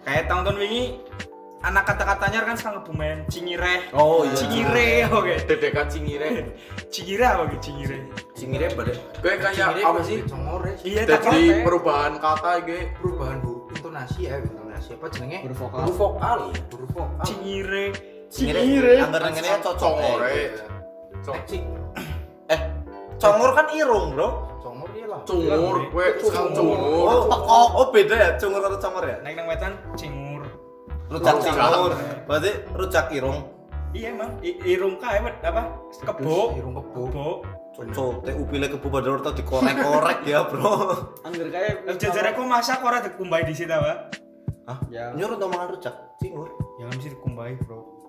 kayak 0.01 0.25
tahun-tahun 0.29 0.57
wingi 0.57 0.97
anak 1.61 1.83
kata-katanya 1.85 2.39
kan 2.43 2.55
sekarang 2.55 2.75
ngebumen 2.79 3.17
cingire 3.27 3.75
Oh 3.91 4.23
iya. 4.23 4.33
cingire 4.33 4.89
oke 5.07 5.35
Dedekat 5.45 5.87
cingire. 5.87 6.29
cingire 6.87 7.23
apa 7.23 7.43
gitu 7.47 7.61
cingire 7.63 7.97
Singire 8.33 8.65
pada 8.71 8.93
Gue 9.15 9.33
kayak 9.35 9.53
Cingire 9.53 9.81
apa 9.83 9.99
sih? 10.01 10.17
iya 10.83 11.01
Jadi 11.05 11.61
perubahan 11.61 12.17
kata 12.17 12.65
gue. 12.65 12.89
perubahan 12.95 13.37
bu 13.39 13.69
intonasi 13.71 14.19
ya 14.25 14.35
intonasi 14.37 14.97
apa 14.97 15.05
jenenge 15.09 15.37
Huruf 15.43 15.59
vokal. 15.59 15.77
huruf 15.85 15.97
vokal 15.97 16.37
huruf 16.67 16.91
vokal 16.91 17.23
cingire 17.23 17.85
Singire 18.27 18.93
anggar 18.97 19.27
ngene 19.27 19.59
cocok. 19.59 19.75
Congore. 19.77 20.31
Iya. 20.31 20.63
Cong. 21.21 21.35
Nek 21.35 21.43
sing 21.45 21.63
Eh, 22.47 22.59
congor 23.17 23.51
kan 23.51 23.67
irung, 23.71 24.11
Bro. 24.11 24.27
congor 24.59 24.87
dia 24.91 25.03
lah. 25.05 25.19
Kowe 25.23 26.07
sekang 26.17 26.51
cungur. 26.51 26.79
Oh, 26.79 27.27
oh, 27.27 27.67
oh 27.75 27.87
beda 27.89 28.11
ya, 28.11 28.29
cungur 28.35 28.59
atau 28.61 28.75
camar 28.77 29.03
ya? 29.03 29.17
Nek 29.19 29.35
nang 29.35 29.45
wetan 29.45 29.71
cingur. 29.93 30.20
Rujak 31.11 31.35
cingur. 31.43 31.91
Berarti 32.23 32.51
rujak 32.71 33.05
irung. 33.11 33.39
Iya 33.91 34.15
emang 34.15 34.39
I- 34.39 34.59
irung 34.63 34.95
kae 34.95 35.19
wet 35.19 35.43
apa? 35.43 35.75
Kebo. 36.07 36.55
Irung 36.55 36.73
kebo. 36.79 37.01
Kebo. 37.11 37.29
Cocok, 37.71 38.27
teh 38.27 38.35
upile 38.35 38.67
kebu 38.67 38.87
padahal 38.91 39.23
tau 39.23 39.31
dikorek-korek 39.31 40.27
ya, 40.27 40.43
Bro. 40.43 40.91
Angger 41.23 41.47
kayak 41.47 41.87
Lah 41.87 41.95
jajare 41.95 42.35
kok 42.35 42.43
masak 42.43 42.83
ora 42.83 42.99
dikumbai 42.99 43.47
di 43.47 43.55
situ, 43.55 43.71
Pak? 43.71 43.97
Hah? 44.67 44.77
Ya. 44.91 45.15
Nyuruh 45.15 45.39
tau 45.39 45.47
mangan 45.47 45.79
rujak 45.79 45.95
cingur. 46.19 46.51
Ya 46.83 46.91
mesti 46.91 47.15
dikumbai, 47.15 47.55
Bro. 47.63 48.00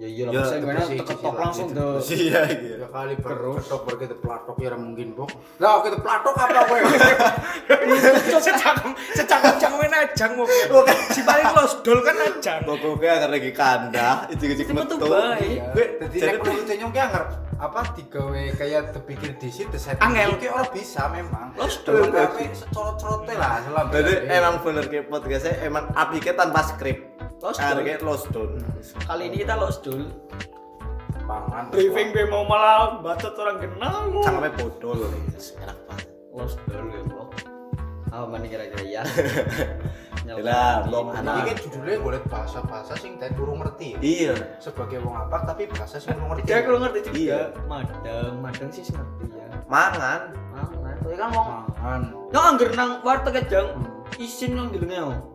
Ya 0.00 0.08
iya 0.08 0.24
Ya, 0.32 0.40
lah, 0.40 0.48
saya 0.48 0.64
gue 0.64 0.72
bersih, 0.72 0.96
teketok 0.96 1.20
sisi 1.28 1.40
langsung 1.44 1.68
tuh. 1.76 1.92
Iya 2.08 2.40
iya. 2.48 2.74
Ya 2.80 2.88
kali 2.88 3.14
berketok 3.20 3.80
berkita 3.84 4.16
pelatok 4.16 4.56
ya 4.56 4.72
ora 4.72 4.78
mungkin, 4.80 5.12
Bok. 5.12 5.28
Lah 5.60 5.84
kita 5.84 5.96
pelatok 6.00 6.34
apa 6.40 6.62
kowe? 6.64 6.80
Secakem, 8.40 8.90
secakem 9.12 9.54
jangan 9.60 9.92
ajang 9.92 10.32
mau. 10.40 10.48
Si 11.12 11.20
paling 11.20 11.52
los 11.52 11.84
dol 11.84 12.00
kan 12.00 12.16
ajang. 12.16 12.64
Pokoknya 12.64 13.10
agar 13.20 13.28
lagi 13.28 13.52
kandah, 13.52 14.24
ijik-ijik 14.32 14.66
Itu 14.66 14.72
metu. 14.72 14.94
betul 14.96 15.12
baik. 15.12 15.58
Gue 15.76 15.84
Jadi 16.00 16.16
jadi 16.16 16.32
nek 16.32 16.42
menurut 16.42 16.70
nyong 16.70 16.90
ki 16.90 17.00
anger 17.00 17.24
apa 17.60 17.80
digawe 17.92 18.42
kayak 18.56 18.82
terpikir 18.96 19.30
di 19.36 19.52
situ 19.52 19.76
set 19.76 20.00
Angel. 20.00 20.32
ki 20.40 20.48
ora 20.48 20.64
bisa 20.66 21.12
memang. 21.12 21.52
Los 21.54 21.76
Cuma 21.84 22.00
dol. 22.00 22.08
tapi 22.08 22.48
secorot-corote 22.50 23.34
lah 23.36 23.60
selam. 23.60 23.86
Jadi 23.92 24.12
emang 24.26 24.54
bener 24.64 24.84
kayak 24.88 25.06
podcastnya 25.06 25.60
emang 25.60 25.92
apiknya 25.92 26.32
tanpa 26.40 26.64
skrip. 26.64 27.09
Lost 27.40 27.56
Harga 27.56 27.96
lost 28.04 28.28
down. 28.36 28.60
Kali 29.08 29.32
ini 29.32 29.40
kita 29.40 29.56
los 29.56 29.80
dul. 29.80 30.12
pangan. 31.24 31.72
Briefing 31.72 32.12
gue 32.12 32.28
mau 32.28 32.44
malah 32.44 33.00
bacot 33.00 33.32
orang 33.40 33.56
kenal. 33.64 34.12
Sampai 34.20 34.52
bodol. 34.60 35.08
Enak 35.08 35.78
banget. 35.88 36.08
Los 36.36 36.60
dul 36.68 36.84
gue 36.92 37.00
bro. 37.08 37.32
Apa 38.12 38.26
mana 38.28 38.44
kira-kira 38.44 38.84
ya? 39.00 39.02
Yalah, 40.28 40.84
blok 40.84 41.16
Ini 41.16 41.18
anak. 41.24 41.34
kan 41.48 41.56
judulnya 41.64 41.98
boleh 42.04 42.20
bahasa-bahasa 42.28 42.92
sing 43.00 43.16
tadi 43.16 43.32
durung 43.32 43.64
ngerti. 43.64 43.96
Iya. 44.04 44.60
Sebagai 44.60 45.00
wong 45.00 45.16
apa 45.16 45.48
tapi 45.48 45.64
bahasa 45.70 45.96
sing 45.96 46.12
durung 46.12 46.36
ngerti. 46.36 46.44
Dia 46.44 46.60
kalau 46.60 46.78
ngerti 46.84 46.98
juga. 47.08 47.16
Iya. 47.16 47.40
Madang, 47.64 48.32
madang 48.44 48.68
sih 48.68 48.84
ngerti 48.84 49.24
ya. 49.32 49.48
Mangan. 49.64 50.20
Mangan. 50.52 50.94
Tapi 51.00 51.16
kan 51.16 51.28
wong 51.32 51.46
Mangan. 51.48 52.02
Yang 52.36 52.44
angger 52.52 52.70
nang 52.76 52.90
warteg 53.00 53.40
aja 53.40 53.60
isin 54.20 54.60
yang 54.60 54.68
yo. 54.76 55.29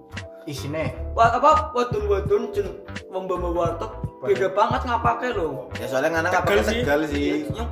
Isine 0.45 0.93
Wah, 1.17 1.37
apa 1.41 1.73
wadun-wadun 1.73 2.53
jen 2.53 2.67
wong 3.09 3.25
mbak 3.25 3.51
warteg 3.53 3.91
beda 4.25 4.47
banget 4.57 4.81
ngapake 4.89 5.27
lho. 5.37 5.69
Ya 5.77 5.85
soalnya 5.85 6.09
ngana 6.17 6.27
nggak 6.33 6.43
Tegal 6.49 6.59
sih. 6.65 6.79
tegal 6.81 7.01
sih. 7.05 7.29
Yang 7.53 7.69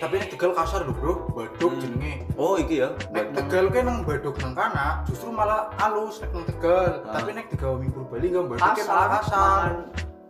tapi 0.00 0.14
nek 0.18 0.28
tegal 0.32 0.50
kasar 0.56 0.80
lho, 0.88 0.92
Bro. 0.96 1.12
Baduk 1.36 1.72
jenenge. 1.78 2.24
Oh 2.40 2.56
iki 2.56 2.80
ya. 2.80 2.96
Nek 3.12 3.36
tegal 3.36 3.68
kan 3.68 3.82
nang 3.84 3.98
baduk 4.02 4.36
nang 4.40 4.52
kana 4.56 5.04
justru 5.04 5.28
malah 5.28 5.68
halus 5.76 6.24
nek 6.24 6.30
nang 6.32 6.44
tegal. 6.48 7.04
Ah. 7.04 7.20
Tapi 7.20 7.30
nek 7.36 7.46
digawe 7.52 7.76
minggu 7.76 8.00
Bali 8.08 8.26
enggak 8.32 8.46
baduk 8.56 8.64
malah 8.64 8.76
kasar, 8.80 9.08
kasar. 9.20 9.70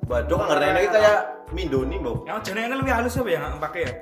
Badung 0.02 0.40
ngerti 0.50 0.66
ini 0.66 0.82
kayak 0.90 1.20
Mindoni, 1.52 1.96
Bro. 2.00 2.12
Yang 2.26 2.38
jenenge 2.50 2.74
lebih 2.80 2.92
halus 2.96 3.14
apa 3.20 3.30
ya 3.30 3.38
nggak 3.44 3.62
pakai 3.62 3.82
ya? 3.86 3.92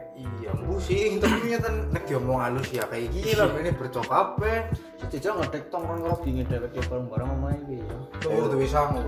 Bu 0.48 0.80
sih, 0.80 1.20
tapi 1.20 1.52
nyata 1.52 1.68
nek 1.92 2.08
diomong 2.08 2.40
halus 2.40 2.72
ya 2.72 2.88
kayak 2.88 3.12
gini 3.12 3.36
lah, 3.36 3.52
ini 3.60 3.70
bercokap 3.76 4.40
ya. 4.40 4.64
Sejak 5.10 5.36
ngedek 5.36 5.68
tongkrong 5.68 6.00
karo 6.06 6.16
bingung 6.24 6.46
dewek 6.48 6.70
ya 6.72 6.82
bareng-bareng 6.88 7.28
omahe 7.34 7.56
iki 7.66 7.76
ya. 7.82 7.98
Oh, 8.30 8.46
tuh 8.48 8.58
bisa 8.60 8.78
mu. 8.94 9.00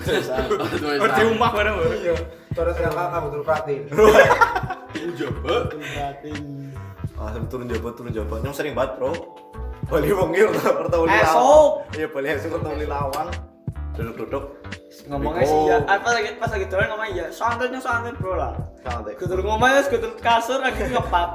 Terus 0.00 0.30
ah. 0.32 0.46
Berarti 0.80 1.22
rumah 1.26 1.50
bareng. 1.52 1.74
Bro. 1.76 1.88
Iya, 2.00 2.14
terus 2.54 2.76
yang 2.80 2.94
kakak 2.94 3.20
betul 3.26 3.40
perhatiin. 3.44 3.82
Ujaba. 4.96 5.54
Ah, 7.16 7.28
sampai 7.32 7.48
turun 7.48 7.66
jabat, 7.68 7.92
turun 7.96 8.12
jabat. 8.12 8.38
Yang 8.44 8.54
sering 8.56 8.72
banget, 8.76 8.92
Bro. 9.00 9.12
Bali 9.86 10.10
wong 10.10 10.30
iki 10.34 10.44
pertama 10.82 11.04
li 11.06 11.14
Esok. 11.22 11.70
Iya, 11.94 12.06
Bali 12.10 12.26
esok 12.34 12.50
pertama 12.58 12.74
li 12.78 12.86
lawang. 12.86 13.28
Duduk-duduk. 13.94 14.44
Ngomongnya 15.06 15.46
sih 15.46 15.60
ya, 15.70 15.76
apa 15.86 16.08
lagi 16.18 16.34
pas 16.34 16.50
lagi 16.50 16.66
dolan 16.66 16.90
ngomongnya 16.90 17.14
ya, 17.14 17.26
santai 17.30 17.70
santai 17.78 18.10
bro 18.18 18.34
lah. 18.34 18.58
Santai. 18.82 19.14
Kudu 19.14 19.38
ngomongnya 19.38 19.86
kudu 19.86 20.18
kasur 20.18 20.58
lagi 20.58 20.82
ngepat. 20.90 21.30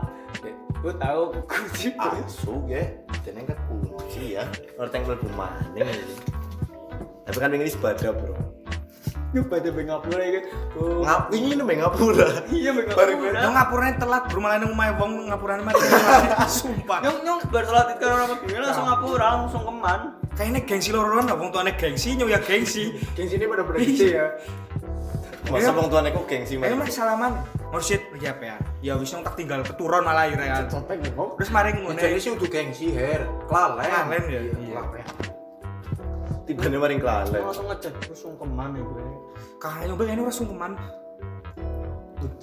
Gue 0.82 0.94
tahu 0.98 1.22
kunci. 1.46 1.94
Asu 1.96 2.66
ya, 2.68 2.82
jeneng 3.22 3.46
kan 3.48 3.58
kunci 3.70 4.36
ya. 4.36 4.44
Ngerti 4.76 4.98
yang 4.98 5.36
maning 5.38 5.88
ini. 5.88 6.16
Tapi 7.22 7.38
kan 7.38 7.54
ini 7.54 7.70
sebada, 7.70 8.10
Bro. 8.12 8.34
Deh 9.32 9.72
Bengapura 9.72 10.24
ya. 10.28 10.42
Oh. 10.76 11.08
Ngap 11.08 11.32
ini 11.32 11.56
nih 11.56 11.76
Ngapura. 11.80 12.28
Iya 12.52 12.70
Baru 12.76 13.16
Bengapura. 13.16 13.40
Yang 13.40 13.54
ngapurane 13.56 13.94
telat 13.96 14.24
bro 14.28 14.40
malah 14.44 14.58
nang 14.60 14.76
omahe 14.76 14.92
wong 15.00 15.12
ngapurane 15.32 15.64
mati. 15.64 15.80
Sumpah. 16.60 17.00
Nyong 17.00 17.18
nyong 17.24 17.40
baru 17.48 17.66
sholat 17.72 17.88
itu 17.96 18.06
orang 18.06 18.28
bingung 18.44 18.60
langsung 18.60 18.86
ngapura 18.92 19.28
langsung 19.40 19.64
keman. 19.64 20.00
Kayaknya 20.36 20.60
gengsi 20.68 20.90
loro-loron 20.92 21.26
lah 21.32 21.36
wong 21.40 21.50
tuane 21.52 21.72
gengsi 21.80 22.20
nyong 22.20 22.28
ya 22.28 22.40
gengsi. 22.44 22.92
Geng 23.16 23.28
sini 23.32 23.48
pada 23.48 23.64
pada 23.64 23.78
gitu 23.80 24.04
ya. 24.12 24.36
Masa 25.48 25.72
wong 25.72 25.88
tuane 25.88 26.12
kok 26.12 26.26
gengsi 26.28 26.54
Ayo 26.60 26.76
mah. 26.76 26.84
mas 26.84 26.92
salaman. 26.92 27.32
Mursyid 27.72 28.04
ya 28.20 28.36
apa 28.36 28.44
ya? 28.44 28.58
Ya 28.84 28.94
wis 29.00 29.16
nyong 29.16 29.24
tak 29.24 29.40
tinggal 29.40 29.64
keturun 29.64 30.04
malah 30.04 30.28
ya. 30.28 30.68
Ngomong. 30.68 31.40
Terus 31.40 31.50
maring 31.56 31.88
Jadi 31.96 32.04
ngene. 32.04 32.20
sih 32.20 32.32
udah 32.36 32.50
gengsi 32.52 32.92
her, 32.92 33.24
kelalen. 33.48 33.80
Kelalen 33.80 34.24
ya? 34.28 34.40
Iya, 34.44 34.52
Iya. 34.60 34.80
kelalen. 34.84 35.31
Tibane 36.52 36.78
maring 36.84 37.00
kelalen. 37.00 37.32
Langsung 37.48 37.64
ngecek 37.72 37.96
langsung 38.12 38.36
keman 38.36 38.76
ya 38.76 38.84
gue. 38.84 39.04
Kayak 39.56 39.84
nyombe 39.88 40.04
kene 40.04 40.20
ora 40.20 40.34
sungkeman. 40.36 40.72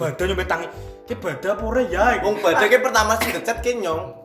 Badan 0.01 0.25
nyombe 0.33 0.45
tangi. 0.49 0.67
Ki 1.05 1.13
badan 1.13 1.53
apa 1.53 1.63
ora 1.69 1.83
ya? 1.85 2.17
Wong 2.25 2.41
badake 2.41 2.81
pertama 2.81 3.21
sih 3.21 3.37
ngechat 3.37 3.61
ke 3.61 3.77
nyong. 3.77 4.17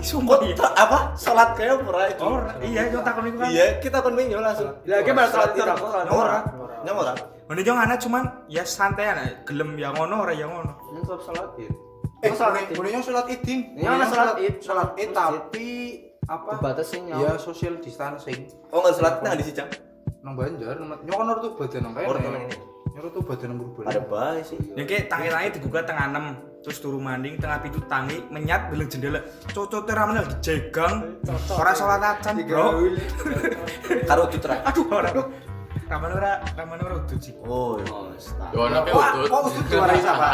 Sumpah 0.00 0.40
iya. 0.40 0.56
ta- 0.56 0.72
apa? 0.72 0.98
Salat 1.20 1.52
kayak 1.52 1.84
ora 1.84 2.08
itu. 2.08 2.24
Ora, 2.24 2.56
iya 2.64 2.88
nyong 2.88 3.04
takon 3.04 3.28
iku 3.28 3.36
kan. 3.44 3.48
Iya, 3.52 3.64
kita 3.84 4.00
kon 4.00 4.16
winyo 4.16 4.40
langsung. 4.40 4.72
Sholat 4.88 5.52
itu 5.52 5.68
aku 5.68 5.84
sholat. 5.84 6.04
Nyong 6.08 6.16
ora. 6.16 6.38
Nyong 6.80 6.96
ora. 6.96 7.12
Ngene 7.44 7.60
nyong 7.60 7.80
anak 7.84 7.98
cuman 8.00 8.22
ya 8.48 8.64
santai 8.64 9.04
anak 9.12 9.44
gelem 9.44 9.76
ya 9.76 9.92
ngono 9.92 10.24
ora 10.24 10.32
ya 10.32 10.48
ngono. 10.48 10.80
Nyong 10.96 11.04
sholat 11.04 11.22
sholat 11.28 11.48
itu. 11.60 11.76
Eh, 12.24 12.32
sholat. 12.32 12.64
Iya, 12.72 13.84
ada 13.84 14.06
sholat 14.08 14.36
id. 14.40 14.54
Sholat 14.64 14.88
id, 14.96 15.12
Masjid. 15.12 15.12
tapi 15.12 15.68
apa? 16.30 16.50
Dibatasin 16.62 17.10
nyong. 17.10 17.20
Ya 17.20 17.32
social 17.36 17.74
distancing. 17.82 18.46
Oh, 18.70 18.78
enggak 18.80 18.94
salat 18.96 19.14
nang 19.20 19.34
di 19.34 19.44
sijang. 19.44 19.66
Nang 20.22 20.38
Banjar, 20.38 20.78
nang 20.78 21.00
nyok 21.02 21.16
kan 21.18 21.26
tuh 21.42 21.52
badan 21.58 21.80
nang 21.82 21.92
Orang 21.98 22.22
kene. 22.22 22.38
ini. 22.46 22.56
Nyok 22.94 23.10
tuh 23.10 23.22
badan 23.26 23.46
nang 23.50 23.58
Purbalingga. 23.58 23.90
Ada 23.90 24.00
bae 24.06 24.38
sih. 24.46 24.58
Ya 24.78 24.82
ki 24.86 25.10
tangi-tangi 25.10 25.48
digugat 25.58 25.84
tengah 25.90 26.06
6 26.06 26.48
terus 26.60 26.76
turu 26.76 27.00
manding 27.00 27.40
tengah 27.40 27.64
pitu 27.64 27.80
tangi 27.88 28.20
menyat 28.28 28.68
beleng 28.68 28.84
jendela 28.84 29.24
cocote 29.48 29.96
ra 29.96 30.04
menel 30.04 30.28
dijegang 30.28 31.16
ora 31.48 31.72
salat 31.72 32.04
acan 32.04 32.36
bro 32.44 32.84
Karo 34.08 34.28
tutra. 34.28 34.60
aduh 34.68 34.84
ora 34.92 35.08
ramane 35.88 36.14
ora 36.20 36.32
ramane 36.52 36.84
ora 36.84 37.00
udut 37.00 37.16
sih 37.16 37.32
Oh, 37.48 37.80
iya. 37.80 37.88
Oh. 37.88 38.12
Yo 38.52 38.60
anake 38.68 38.92
Wah, 38.92 39.16
udut. 39.16 39.32
kok 39.32 39.40
udut 39.48 39.64
diwarai 39.72 40.00
siapa? 40.04 40.30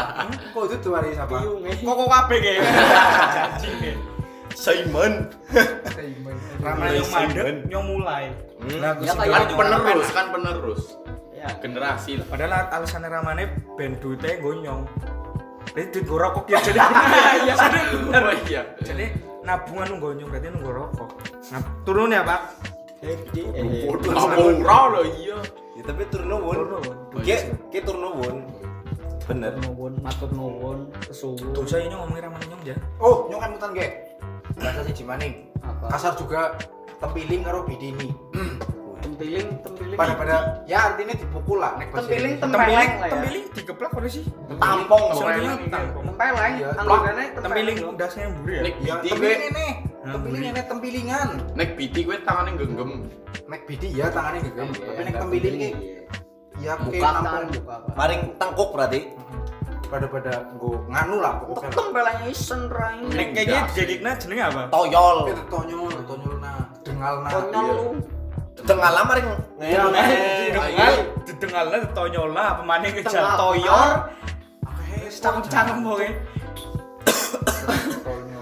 Kok 0.51 0.61
udut 0.67 0.79
diwarai 0.83 1.11
eh. 1.15 1.77
kok 1.79 1.95
kok 1.95 2.07
kabeh 2.11 2.37
ge 2.43 2.53
janji 2.59 3.71
ge 3.79 3.91
Simon. 4.57 5.29
ramane 6.57 6.97
yang 6.97 7.07
mandek 7.07 7.45
nyong 7.69 7.85
mulai 7.87 8.25
Hmm. 8.57 8.81
nah 8.81 8.97
Ya, 8.97 9.13
Kan 9.13 9.53
penerus, 9.53 10.09
kan 10.09 10.25
penerus. 10.33 10.81
Ya. 11.31 11.53
Generasi 11.61 12.17
lah. 12.17 12.25
padahal 12.25 12.65
alasannya 12.73 13.07
ramane 13.07 13.43
ben 13.77 13.93
duite 13.95 14.41
gonyong 14.41 14.89
jadi 15.69 15.93
duit 15.93 16.03
gue 16.03 16.17
rokok 16.17 16.49
ya 16.49 16.57
jadi 16.59 16.81
Iya. 17.45 17.53
jadi 17.61 17.79
Oh 18.09 18.33
iya. 18.43 18.61
jadi 18.81 19.05
nabungan 19.45 19.85
lu 19.87 19.97
gonyong 20.01 20.27
berarti 20.27 20.49
nunggu 20.49 20.71
rokok 20.73 21.09
nah 21.47 21.61
turun 21.85 22.09
ya 22.09 22.25
pak 22.25 22.41
Happy 22.97 23.45
eh. 23.45 23.85
Bodoh 23.85 24.09
ora 24.57 24.77
lo 24.89 25.01
iya. 25.13 25.37
Ya 25.77 25.85
tapi 25.85 26.09
turun 26.09 26.33
nuwun. 26.33 26.57
Ki 27.21 27.37
ki 27.69 27.79
turun 27.85 28.01
nuwun. 28.01 28.35
Bener. 29.21 29.53
nuwun 29.61 29.93
matur 30.01 30.33
nuwun 30.33 30.89
kesuwun 31.05 31.53
tuh 31.53 31.61
saya 31.61 31.85
nyong 31.85 32.01
ngomongin 32.01 32.25
ramane 32.25 32.45
nyong 32.47 32.63
ya 32.65 32.75
Oh, 32.97 33.29
nyok 33.29 33.37
kan 33.37 33.49
mutan 33.53 33.69
ge. 33.71 33.87
Bahasa 34.57 34.81
siji 34.83 35.03
maning. 35.03 35.33
Kasar 35.87 36.13
juga 36.15 36.57
tempiling 36.97 37.41
karo 37.41 37.63
bidini. 37.63 38.09
tempiling 38.97 39.47
tempiling 39.61 39.93
Pada 39.93 40.13
pada 40.13 40.35
ya 40.65 40.91
artinya 40.91 41.13
dipukul 41.13 41.61
lah 41.61 41.77
nek 41.77 41.93
tempiling 41.93 42.33
tempeleng 42.37 42.65
tempiling 42.65 42.89
lah 42.91 43.07
ya 43.07 43.13
tempiling 43.13 43.45
digeplak 43.53 43.91
udah 43.93 44.11
sih 44.11 44.23
Tampong 44.57 45.03
Soalnya 45.13 45.53
Tempeleng. 45.53 45.69
tampong. 45.69 46.05
tempeleng 46.11 46.53
Iya. 46.57 46.69
tempiling 47.37 47.77
dasnya 47.95 48.21
yang 48.25 48.33
buri 48.35 48.51
ya 48.51 48.61
Nek 48.61 48.73
Ya, 48.77 48.93
biti 48.97 49.09
tempiling 49.13 49.41
ini. 49.47 49.67
Tempiling 50.01 50.43
ini 50.45 50.61
tempilingan. 50.65 51.29
nek 51.53 51.69
biti 51.77 51.99
gue 52.01 52.17
tangannya 52.19 52.51
genggam. 52.57 52.89
Nek 53.45 53.61
bidi 53.63 53.87
ya 53.91 54.07
tangannya 54.09 54.39
genggam. 54.43 54.67
Tapi 54.73 55.01
nek 55.03 55.15
tempiling 55.15 55.55
ki 55.55 55.69
ya 56.57 56.73
kayak 56.73 56.77
buka 56.81 56.97
kan 56.97 57.13
apa 57.15 57.37
Maring 57.93 58.21
tangkuk 58.35 58.69
berarti. 58.73 58.99
Pada 59.87 60.05
pada 60.11 60.33
nggo 60.55 60.83
nganu 60.91 61.15
lah 61.23 61.33
pokoknya. 61.39 61.63
lah. 61.63 61.75
tempelengnya 61.75 62.27
isen 62.27 62.61
rain 62.67 63.03
nek 63.07 63.27
kayaknya 63.31 63.61
jadikna 63.71 64.11
jenenge 64.19 64.43
apa 64.43 64.61
Toyol. 64.67 65.17
Itu 65.31 65.43
tonyol, 65.47 65.93
tonyol 66.03 66.35
nah, 66.43 66.59
dengal 66.83 67.13
nah. 67.23 67.31
konyol 67.31 67.67
lu 67.71 67.91
Tengah 68.57 68.89
lah 68.89 69.03
maring. 69.05 69.27
Iya, 69.61 69.85
dengal 70.49 70.93
didengalna 71.23 71.77
ditonyolna 71.87 72.43
apa 72.57 72.61
maneh 72.65 72.89
ke 72.89 73.05
Tengah- 73.05 73.37
toyor 73.37 73.89
Oke, 74.65 74.97
cangkem-cangkem 75.13 75.77
tonyol. 75.85 76.11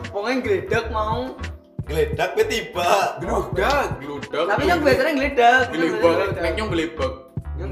pokoknya 0.10 0.34
Wong 0.40 0.40
gledek 0.40 0.86
mau. 0.90 1.36
Geledak 1.86 2.34
we 2.34 2.44
tiba. 2.50 3.20
Gludak. 3.22 4.02
Gludak. 4.02 4.46
Tapi 4.50 4.64
yang 4.66 4.80
biasanya 4.82 5.14
gledek. 5.14 5.64
gelibak. 5.70 6.34
Nek 6.40 6.52
nyong 6.58 6.70
gelibak. 6.74 7.25
Yang. 7.56 7.70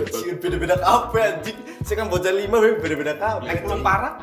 Bajingan 0.00 0.36
beda-beda 0.40 0.76
kabeh 0.80 1.22
anjing. 1.22 1.58
Sing 1.84 1.96
kan 2.00 2.06
bocah 2.08 2.32
lima 2.32 2.56
beda-beda 2.80 3.14
kabeh. 3.20 3.48
Nek 3.48 3.62
belum 3.68 3.80
parak, 3.84 4.14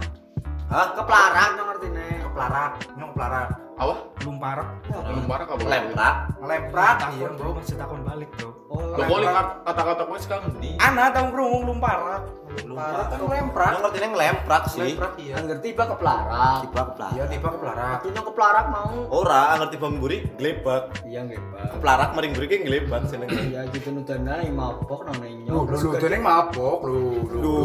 Hah? 0.68 0.88
Keplarak 1.00 1.56
yang 1.56 1.68
ngerti 1.72 1.88
nih. 1.96 2.14
Keplarak, 2.28 2.72
nyong 3.00 3.12
keplarak. 3.16 3.50
Apa? 3.78 3.96
belum 4.18 4.36
parak. 4.42 4.68
Belum 4.90 5.24
marah 5.30 5.46
apa? 5.46 5.64
Lemprak. 5.70 6.16
Ngelemprak 6.42 6.98
iya, 7.14 7.28
bro, 7.38 7.50
masih 7.54 7.78
takon 7.78 8.02
balik 8.02 8.30
bro. 8.42 8.57
Oh, 8.78 8.94
Lo 8.94 9.04
kok 9.10 9.50
kata-kata 9.66 10.02
gue 10.06 10.20
sekarang 10.22 10.46
di 10.62 10.78
Ana 10.78 11.10
tahu 11.10 11.34
kerungu 11.34 11.58
belum 11.66 11.80
parak. 11.82 12.22
Keplarak 12.58 13.06
kan 13.10 13.20
ngelemprak. 13.22 13.70
Yang 13.70 13.82
ngerti 13.82 13.98
ngelemprak 14.06 14.64
sih. 14.70 14.80
Ngelemprak 14.82 15.14
iya. 15.18 15.34
yang 15.34 15.46
ngerti 15.50 15.68
tiba 15.74 15.84
keplarak. 15.90 16.58
Tiba 16.62 16.82
keplarak. 16.94 17.14
Iya, 17.18 17.24
tiba 17.30 17.48
keplarak. 17.54 17.90
Aku 17.98 18.08
yang 18.14 18.26
keplarak 18.26 18.66
mau. 18.70 18.94
Ora 19.10 19.42
ngerti 19.58 19.76
bamburi 19.82 20.18
glebak. 20.38 20.84
Iya 21.06 21.20
ngebak. 21.26 21.66
Keplarak 21.78 22.10
mering 22.14 22.32
mburi 22.38 22.48
ki 22.50 22.58
glebak 22.66 23.02
senenge. 23.10 23.42
Iya 23.50 23.62
gitu 23.74 23.90
nudana 23.94 24.34
yang 24.46 24.56
mabok 24.58 25.02
nang 25.10 25.18
Lu, 25.18 25.30
nyok. 25.46 25.64
lu, 25.74 25.78
lu, 25.78 25.90
dene 25.98 26.18
mabok, 26.22 26.80
lu, 26.86 27.02
lu. 27.34 27.58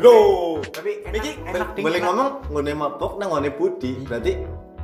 Loh. 0.00 0.60
Tapi 0.72 1.04
enak, 1.04 1.16
Iki 1.20 1.30
enak 1.52 1.68
ding, 1.76 1.84
boleh 1.84 2.00
ngomong 2.00 2.28
ngone 2.48 2.72
mabok 2.72 3.12
nang 3.20 3.28
ngone 3.28 3.50
budi. 3.52 3.92
Berarti 4.08 4.32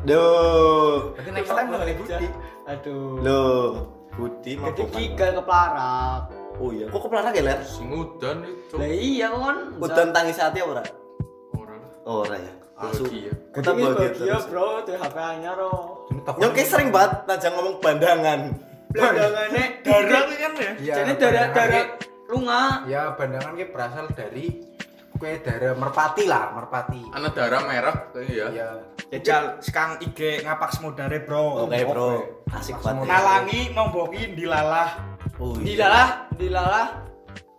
Duh. 0.04 1.16
Berarti 1.16 1.30
next 1.32 1.48
time 1.48 1.68
nang 1.72 1.80
ngene 1.80 1.94
budi. 1.96 2.26
Aduh. 2.64 3.20
Loh, 3.20 3.68
budi 4.14 4.52
Jadi 4.54 4.62
mabok. 4.62 4.88
gigal 4.94 5.30
keplarak. 5.42 6.20
Oh 6.54 6.70
iya, 6.70 6.86
kok 6.86 7.00
keplarak 7.02 7.32
ya, 7.34 7.42
Ler? 7.42 7.60
sing 7.66 7.90
udan 7.90 8.46
itu. 8.46 8.74
Lah 8.78 8.86
iya 8.86 9.26
kan. 9.26 9.56
Udan 9.74 10.08
tangis 10.14 10.38
hati 10.38 10.62
apa 10.62 10.70
ora? 10.70 10.84
Orang 11.58 11.78
lah. 11.82 11.92
Oh, 12.06 12.22
ora 12.22 12.36
ya. 12.38 12.52
Asu. 12.74 13.06
Bahagia. 13.06 13.32
Kita 13.54 13.70
bahagia 13.70 14.08
terus. 14.14 14.44
bro, 14.50 14.82
tuh 14.82 14.94
HP 14.94 15.16
anyar 15.18 15.54
ro. 15.54 15.74
Yang 16.38 16.52
kayak 16.54 16.68
sering 16.70 16.90
banget 16.94 17.12
najang 17.26 17.54
ngomong 17.58 17.76
bandangan. 17.82 18.40
Belandangannya 18.94 19.64
Darah 19.82 20.22
kan 20.30 20.52
ya? 20.54 20.72
Iya. 20.78 20.94
Jadi 21.02 21.12
darah 21.18 21.46
darah 21.50 21.84
lunga. 22.30 22.62
Ya, 22.86 23.02
bandangan 23.18 23.52
ki 23.58 23.66
berasal 23.74 24.06
dari 24.14 24.62
kue 25.24 25.40
daerah 25.40 25.72
Merpati 25.72 26.24
lah, 26.28 26.52
Merpati. 26.52 27.00
Anak 27.16 27.32
darah 27.32 27.64
merah 27.64 27.96
iya. 28.28 28.46
Iya. 28.52 28.68
Jajal 29.08 29.56
sekarang 29.64 29.96
IG 30.04 30.44
ngapak 30.44 30.68
semodare 30.76 31.24
bro. 31.24 31.64
Oke, 31.64 31.80
Bro. 31.88 32.44
Asik 32.52 32.76
banget. 32.84 33.08
Nalangi 33.08 33.72
nomboki 33.72 34.36
dilalah. 34.36 35.00
Oh, 35.40 35.56
iya. 35.56 35.64
Dilalah, 35.64 36.08
dilalah. 36.36 36.86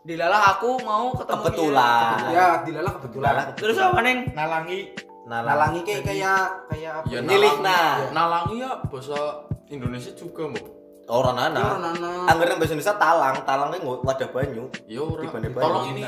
Dilalah 0.06 0.42
aku 0.54 0.78
mau 0.86 1.10
ketemu 1.18 1.42
Kebetulan. 1.50 2.14
dia. 2.22 2.30
Ya, 2.30 2.48
dilalah 2.62 2.92
kebetulan. 3.02 3.32
Dilalah. 3.34 3.46
Terus 3.58 3.78
apa 3.82 4.00
neng? 4.06 4.20
Nalangi 4.38 4.80
Nalangi 5.26 5.80
kayak 5.82 6.02
kayak 6.06 6.42
kayak 6.70 6.92
apa? 7.02 7.08
Ya, 7.10 7.18
ya? 7.18 7.26
Milih 7.26 7.56
nah. 7.66 8.14
Nalangi 8.14 8.62
ya 8.62 8.78
bahasa 8.86 9.50
Indonesia 9.74 10.14
juga, 10.14 10.54
Mbak. 10.54 10.66
Orang 11.10 11.38
Ya, 11.38 11.50
nana. 11.50 11.62
orang 11.66 11.82
nana. 11.98 12.10
Angger 12.30 12.48
yang 12.54 12.58
bahasa 12.62 12.74
Indonesia 12.78 12.98
talang, 13.02 13.36
talang 13.42 13.70
ini 13.74 13.78
wadah 13.82 14.30
banyu. 14.30 14.64
Ya 14.86 15.02
ora. 15.02 15.22
Dibanding 15.26 15.54
Tolong 15.58 15.86
ini 15.98 16.02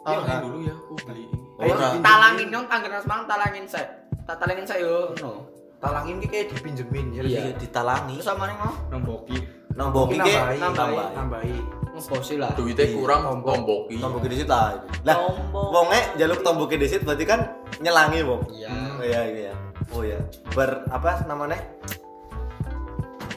Iya, 0.00 0.16
talangin 0.16 0.32
kan? 0.32 0.40
dulu 0.40 0.58
ya, 0.64 0.74
aku 0.74 0.94
beli 1.04 1.22
ini. 1.28 1.38
Ora. 1.60 1.68
dipinjemin. 1.68 2.00
Talangin 2.00 2.48
dong, 2.48 2.64
tangger 2.72 2.90
semang 3.04 3.20
talangin 3.28 3.64
saya. 3.68 3.86
Tak 4.24 4.36
talangin 4.40 4.64
saya 4.64 4.80
yo. 4.80 4.98
No. 5.20 5.32
Talangin 5.80 6.16
ki 6.20 6.26
kayak 6.28 6.46
dipinjemin 6.52 7.06
ya. 7.12 7.22
Iya, 7.24 7.42
ditalangi. 7.56 8.16
Terus 8.16 8.30
apa 8.32 8.42
nih 8.48 8.56
mau? 8.56 8.74
nomboki. 8.88 9.36
Mungkin 9.70 10.18
iki 10.20 10.32
nambahi, 10.36 10.58
nambahi. 10.60 11.14
nambahi. 11.16 11.56
Ngebosi 11.90 12.34
lah. 12.36 12.52
Duitnya 12.52 12.84
Iya. 12.84 12.96
kurang 12.96 13.20
Tombok. 13.24 13.48
tomboki. 13.48 13.96
Tombok 13.96 14.20
di 14.24 14.36
situ 14.36 14.50
lah. 14.52 14.76
Lah, 15.04 15.16
wonge 15.52 16.00
jaluk 16.16 16.40
tombok 16.40 16.72
di 16.72 16.86
situ 16.88 17.02
berarti 17.04 17.24
kan 17.24 17.40
nyelangi, 17.80 18.20
Bang. 18.24 18.42
Iya. 18.52 18.70
Oh 18.72 19.04
iya 19.04 19.20
iya. 19.28 19.52
Oh 19.92 20.02
iya. 20.04 20.18
Ber 20.52 20.84
apa 20.88 21.24
namanya? 21.24 21.60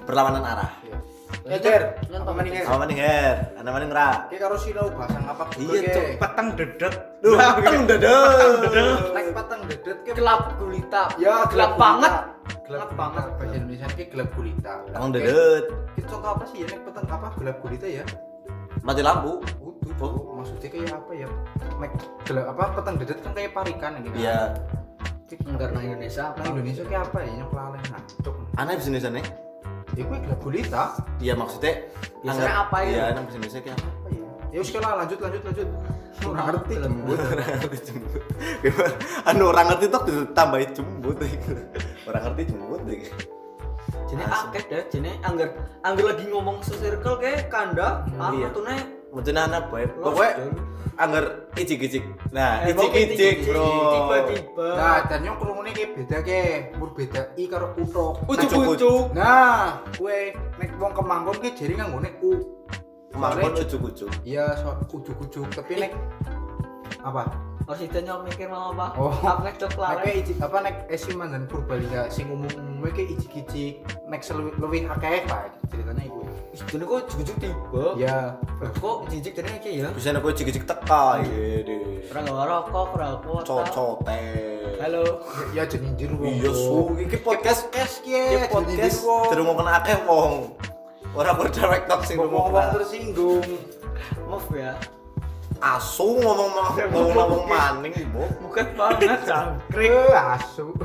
Berlawanan 0.04 0.44
arah. 0.44 0.72
Maning, 1.42 1.62
Ger? 1.66 1.84
Apa 2.14 2.32
maning 2.78 3.00
her? 3.02 3.36
Ana 3.58 3.70
maning 3.74 3.92
ra. 3.92 4.30
Ki 4.30 4.38
karo 4.38 4.56
sinau 4.56 4.88
bahasa 4.94 5.18
ngapak 5.18 5.48
juga, 5.58 5.74
Iya. 5.76 5.92
Cuk. 5.92 6.06
Peteng 6.22 6.48
dedet. 6.54 6.94
Duh, 7.20 7.36
peteng 7.36 7.84
dadah. 7.90 8.22
Nek 9.12 9.26
patang 9.34 9.62
dedet 9.66 9.98
ki 10.06 10.12
Gelap 10.14 10.42
gulita. 10.62 11.04
Ya, 11.18 11.44
gelap 11.50 11.74
banget. 11.76 12.14
Gelap 12.64 12.90
banget 12.96 13.26
bahasa 13.36 13.54
Indonesia 13.58 13.88
ki 13.92 14.04
gelap 14.14 14.30
gulita. 14.38 14.74
Emang. 14.94 15.12
Kita 15.12 16.08
contoh 16.08 16.30
apa 16.32 16.44
sih 16.48 16.58
ya 16.64 16.68
nek 16.72 16.80
petang 16.86 17.06
apa 17.10 17.28
gelap 17.42 17.58
gulita 17.60 17.88
ya? 17.90 18.04
Mati 18.86 19.02
lampu. 19.04 19.42
Utuh. 19.84 20.14
Maksudnya 20.40 20.70
kayak 20.72 20.96
apa 20.96 21.12
ya? 21.18 21.28
Nek 21.82 21.92
gelap 22.24 22.46
apa 22.56 22.64
petang 22.78 22.96
dedet 23.02 23.20
kan 23.20 23.32
kayak 23.36 23.52
parikan 23.52 23.92
ini. 24.00 24.10
kan? 24.14 24.20
Iya. 24.22 24.40
Nang 25.34 25.82
Indonesia. 25.82 26.26
Nang 26.38 26.46
Indonesia 26.56 26.84
kayak 26.86 27.04
apa 27.10 27.18
ya? 27.26 27.32
Nyok 27.42 27.52
lalen 27.58 27.82
nah. 27.90 28.02
Bisa 28.78 28.88
Indonesia 28.88 29.12
nih. 29.12 29.26
Ya 29.94 30.04
gue 30.10 30.18
gelap 30.26 30.40
gulita. 30.42 30.84
Iya 31.22 31.34
maksudnya. 31.38 31.74
Biasanya 32.26 32.54
apa 32.66 32.78
ya? 32.82 32.90
Iya, 32.90 33.04
aneh 33.14 33.24
bisa 33.30 33.38
Indonesia 33.38 33.62
kayak 33.62 33.78
apa? 33.78 34.08
Ya? 34.10 34.26
Ya 34.54 34.58
wis 34.62 34.70
lah 34.74 34.94
lanjut 35.02 35.20
lanjut 35.22 35.42
lanjut. 35.46 35.70
Ora 36.24 36.42
ngerti 36.46 36.74
jembut. 36.80 37.20
Anu 39.30 39.44
orang 39.50 39.66
ngerti 39.74 39.86
tuh 39.92 40.02
ditambahin 40.08 40.70
jembut. 40.72 41.18
Orang 42.08 42.22
ngerti 42.32 42.42
jembut 42.54 42.82
deh. 42.88 43.02
Jadi 44.14 44.24
akeh 44.30 44.64
deh, 44.70 44.84
jadi 44.94 45.12
angger 45.26 45.50
angger 45.82 46.06
lagi 46.14 46.30
ngomong 46.30 46.62
se-circle 46.62 47.18
kayak 47.18 47.50
kanda, 47.50 48.06
ah 48.22 48.30
iya. 48.30 48.46
Maksudnya 49.14 49.46
anak 49.46 49.70
Pokoknya 49.94 50.32
Jon. 50.36 50.54
anggar 50.98 51.24
icik-icik. 51.54 52.04
Nah, 52.30 52.66
Eh, 52.66 52.74
icik-icik, 52.74 53.36
bro. 53.46 53.66
Tiba-tiba. 53.94 54.68
Nah, 54.74 54.98
dan 55.06 55.22
yang 55.22 55.38
kerumune 55.38 55.70
kayak 55.70 55.92
beda 55.94 56.18
ke, 56.22 56.42
mur 56.76 56.90
beda 56.94 57.22
i 57.34 57.46
karo 57.46 57.78
utok. 57.78 58.26
Ucuk-ucuk. 58.26 59.14
Nah, 59.14 59.86
kue 59.94 60.34
nek 60.58 60.70
wong 60.78 60.94
kemanggon 60.94 61.38
ki 61.38 61.50
jari 61.54 61.74
nganggone 61.78 62.10
u. 62.22 62.32
Mangkon 63.14 63.54
Soalnya- 63.54 63.64
ucuk-ucuk. 63.64 64.10
Iya, 64.26 64.46
so 64.58 64.74
ujuk-ujuk, 64.90 65.48
tapi 65.54 65.74
nek 65.78 65.94
apa? 67.00 67.30
Harus 67.64 67.80
ditanya 67.88 68.20
mikir 68.20 68.52
mau 68.52 68.76
apa? 68.76 68.92
Oh. 69.00 69.16
Apa 69.24 69.40
nek 69.48 69.56
cok 69.56 69.72
Nek 69.72 69.80
lare? 69.80 70.02
kayak 70.04 70.18
ijik 70.28 70.38
apa 70.44 70.58
nek 70.60 70.76
esiman 70.92 71.28
dan 71.32 71.44
Purbalingga 71.48 72.12
sing 72.12 72.28
umum-umumnya 72.28 72.92
kayak 72.92 73.16
ijik-ijik 73.16 73.74
nek 74.12 74.20
seluwih 74.20 74.52
luwih 74.60 74.84
akeh 74.92 75.24
lah 75.32 75.48
ceritanya. 75.72 76.04
Ih, 76.04 76.12
Jadi 76.54 76.84
kok 76.86 77.00
jujuk 77.16 77.38
tiba. 77.40 77.86
Ya, 77.96 78.36
Kok 78.78 79.08
jijik 79.10 79.34
jadi 79.40 79.48
kayak 79.64 79.76
ya? 79.80 79.88
Bisa 79.96 80.12
nek 80.12 80.28
icik-icik 80.28 80.64
teka, 80.68 81.24
iya 81.24 81.64
deh. 81.64 82.04
Orang 82.12 82.24
gak 82.28 82.46
rokok, 82.52 82.88
orang 83.00 83.16
kuota. 83.24 83.48
Cocote. 83.48 84.24
Halo. 84.84 85.06
ya 85.56 85.64
jeninjir 85.64 86.12
wong. 86.20 86.36
Iya, 86.44 86.52
su. 86.52 86.92
Iki 87.00 87.18
podcast 87.24 87.72
podcast 87.72 88.04
Iki 88.04 88.44
ki 88.44 88.48
podcast 88.52 88.98
terus 89.32 89.44
mau 89.48 89.56
kena 89.56 89.72
akeh 89.80 89.98
wong. 90.04 90.52
Orang 91.16 91.40
berdirect 91.40 91.88
talk 91.88 92.04
sing 92.04 92.20
mau 92.20 92.28
ngomong 92.28 92.76
tersinggung. 92.76 93.46
Maaf 94.28 94.52
ya. 94.52 94.76
Asu 95.64 96.20
ngomong 96.20 96.52
mau 96.52 96.76
ngomong 96.76 97.16
ngomong 97.16 97.44
maning, 97.48 97.96
Bu. 98.12 98.28
Bukan 98.44 98.68
banget, 98.76 99.24
cangkrik. 99.24 99.96
Eh, 99.96 100.12
asu. 100.12 100.76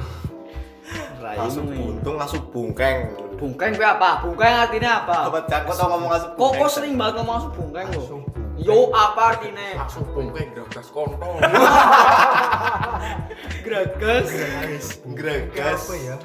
Asu 1.19 1.67
buntung, 1.67 2.15
asu 2.23 2.39
bungkeng. 2.55 3.11
Bungkeng 3.35 3.75
gue 3.75 3.83
apa? 3.83 4.23
Bungkeng 4.23 4.71
artinya 4.71 5.03
apa? 5.03 5.27
Sobat 5.27 5.51
Jangko 5.51 5.75
tau 5.75 5.91
ngomong 5.91 6.15
asu 6.15 6.27
bungkeng. 6.39 6.63
kok 6.63 6.71
sering 6.71 6.95
banget 6.95 7.15
ngomong 7.19 7.35
asu 7.43 7.49
bungkeng 7.51 7.87
lo? 7.91 8.03
Asu 8.07 8.15
bungkeng. 8.23 8.39
Yo 8.59 8.91
apa 8.91 9.35
artinya? 9.35 9.87
Langsung 9.87 10.03
bongkeng 10.11 10.51
geragas 10.51 10.91
kontol. 10.91 11.39
Gragas. 13.67 14.27
Gregas. 15.15 15.81
Apa 15.87 15.95
ya? 15.95 16.17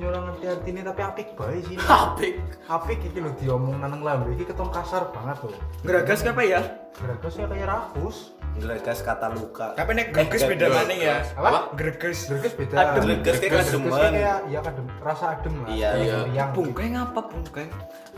Bunyi 0.00 0.16
orang 0.16 0.32
ngerti 0.32 0.46
artinya 0.48 0.82
tapi 0.88 1.00
apik 1.04 1.28
bae 1.36 1.60
sih. 1.60 1.76
Apik. 1.92 2.34
Apik 2.72 3.04
iki 3.04 3.20
lho 3.20 3.36
diomong 3.36 3.84
nang 3.84 4.00
lambe 4.00 4.32
iki 4.32 4.48
keton 4.48 4.72
kasar 4.72 5.12
banget 5.12 5.44
loh. 5.44 5.52
Gragas 5.84 6.24
apa 6.24 6.40
ya? 6.40 6.60
Geragas 6.96 7.36
ya 7.36 7.44
kayak 7.44 7.68
rakus. 7.68 8.32
Gregas 8.56 9.04
kata 9.04 9.28
luka. 9.36 9.76
Tapi 9.76 9.92
nek 9.92 10.16
greges 10.16 10.48
beda 10.48 10.72
maning 10.72 11.04
ya. 11.04 11.20
Apa? 11.36 11.76
Greges. 11.76 12.32
Greges 12.32 12.56
beda. 12.56 12.80
Adem. 12.80 13.20
Greges 13.20 13.36
kayak 13.44 13.52
kademen. 13.60 13.92
kayak 13.92 14.38
ya 14.48 14.60
kadem, 14.64 14.86
rasa 15.04 15.24
adem 15.36 15.54
lah. 15.60 15.68
Iya, 15.68 15.90
iya. 16.00 16.18
Yang 16.32 16.48
Bungkeng 16.56 16.92
apa 16.96 17.20
bungkeng? 17.20 17.70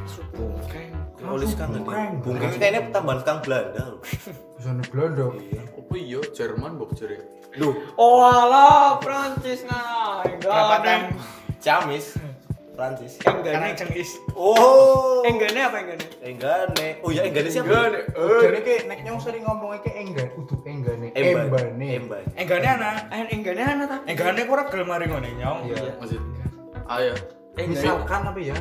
Asu 0.07 0.23
bungkeng. 0.39 0.91
Polis 1.19 1.51
kangen 1.59 1.83
Bungkeng. 1.83 2.11
Bungkeng 2.23 2.51
kayaknya 2.63 2.95
tambahan 2.95 3.27
kang 3.27 3.39
Belanda 3.43 3.83
loh. 3.91 4.01
bisa 4.55 4.71
nih 4.71 4.87
Belanda. 4.87 5.35
Apa 5.83 5.95
iya 5.99 6.23
Jerman 6.31 6.79
mbok 6.79 6.95
jere. 6.95 7.27
Duh, 7.59 7.75
Oh 7.99 8.23
alah, 8.23 9.03
Prancis 9.03 9.67
ngana. 9.67 10.25
Berapa 10.39 11.11
tem? 11.63 11.71
Camis. 11.71 12.07
Prancis. 12.73 13.21
Enggane. 13.23 13.77
cengis. 13.77 14.11
Oh. 14.33 15.23
Enggane 15.23 15.61
apa 15.61 15.77
enggane? 15.85 16.05
Enggane. 16.25 16.89
Oh 17.05 17.13
ya 17.13 17.29
enggane 17.29 17.49
siapa? 17.53 17.69
Enggane. 17.69 17.99
Jadi 18.17 18.59
kayak 18.65 18.83
nek 18.89 18.99
nyong 19.05 19.21
sering 19.21 19.45
ngomongnya 19.45 19.79
kayak 19.85 19.97
enggan, 20.01 20.29
utuh 20.41 20.59
enggane, 20.65 21.07
Emban. 21.13 21.47
embane. 21.53 21.87
Emban. 22.01 22.25
Enggane 22.33 22.67
ana. 22.67 22.91
Eh 23.13 23.29
enggane 23.29 23.61
ana 23.61 23.85
ta? 23.85 23.97
Enggane 24.09 24.41
ora 24.49 24.63
gelem 24.73 24.89
mari 24.89 25.05
ngene 25.07 25.31
nyong. 25.37 25.59
Iya. 25.69 25.93
Maksud. 26.01 26.23
Ayo. 26.89 27.15
Misalkan 27.53 28.21
apa 28.25 28.41
ya? 28.41 28.57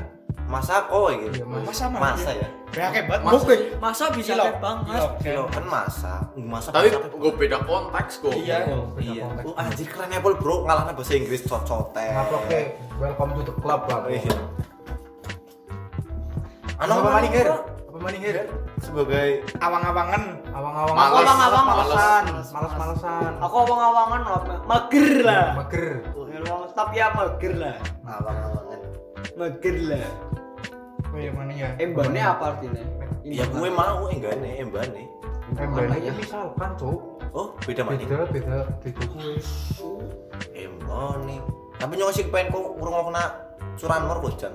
Masa 0.46 0.86
kok 0.86 1.10
Iya, 1.12 1.44
Mas. 1.44 1.64
Masa 1.64 1.86
masa 1.88 2.32
dia? 2.32 2.48
ya 2.72 2.88
Kayak 2.89 3.06
banget. 3.06 3.24
Masa 3.26 3.36
Oke. 3.38 3.56
Masa 3.78 4.04
bisa 4.12 4.32
Kilo. 4.32 4.44
kayak 4.46 4.60
banget. 4.60 4.96
Kilo. 4.96 5.08
kilo 5.20 5.44
kan 5.46 5.64
masa 5.66 6.14
masa 6.36 6.70
Tapi 6.72 6.88
masa- 6.88 7.12
gue 7.14 7.32
beda 7.36 7.58
konteks 7.62 8.14
kok. 8.18 8.32
Iya. 8.34 8.58
iya 8.98 9.26
oh 9.42 9.54
anjir 9.56 9.86
keren 9.86 10.10
Apple 10.10 10.36
bro 10.36 10.64
ngalahnya 10.64 10.92
bahasa 10.92 11.14
Inggris 11.14 11.44
cocote 11.44 12.00
Ngapa 12.00 12.36
oke? 12.38 12.62
Welcome 12.98 13.32
to 13.34 13.44
the 13.44 13.56
club 13.56 13.82
lah. 13.86 14.00
bro. 14.02 14.10
iya 14.10 14.36
Ano 16.78 16.92
apa 16.98 17.10
maning 17.14 17.34
her? 17.36 17.48
Apa 17.86 17.98
maning 18.00 18.24
her? 18.24 18.48
sebagai 18.82 19.46
Awang-awangan. 19.62 20.24
Awang-awang. 20.50 20.96
Males. 20.98 21.22
Awang-awang, 21.22 21.66
malesan, 21.68 22.24
males. 22.26 22.50
males-malesan. 22.50 23.32
Aku 23.38 23.56
awang-awangan 23.62 24.22
apa? 24.26 24.54
Mager 24.66 25.10
lah. 25.22 25.46
Mager. 25.54 25.86
Tapi 26.74 26.94
ya 26.98 27.08
mager 27.14 27.54
lah. 27.54 27.78
awang-awangan 28.04 28.80
Mager 29.38 29.78
lah. 29.86 30.08
Oh 31.12 31.20
iya 31.20 31.32
mana 31.36 31.51
ya? 31.51 31.70
Embane 31.76 32.20
apa 32.20 32.55
artinya? 32.55 32.84
ya 33.22 33.45
gue 33.45 33.70
mau 33.70 34.09
enggak 34.09 34.34
nih 34.41 34.66
embane 34.66 35.05
Embane 35.53 35.97
ya? 36.01 36.09
misalkan, 36.09 36.74
Cuk. 36.74 37.22
oh 37.38 37.53
beda 37.62 37.86
mana 37.86 38.01
Beda, 38.01 38.18
beda, 38.28 38.57
beda 38.82 39.03
gue. 39.05 39.34
embane 40.57 41.38
tapi 41.78 41.93
nyong 41.97 42.14
sih 42.14 42.26
pengen 42.28 42.49
kok 42.49 42.66
urung 42.82 43.14
kena 43.14 43.24
curan 43.78 44.01
mur 44.09 44.18
bojang 44.20 44.53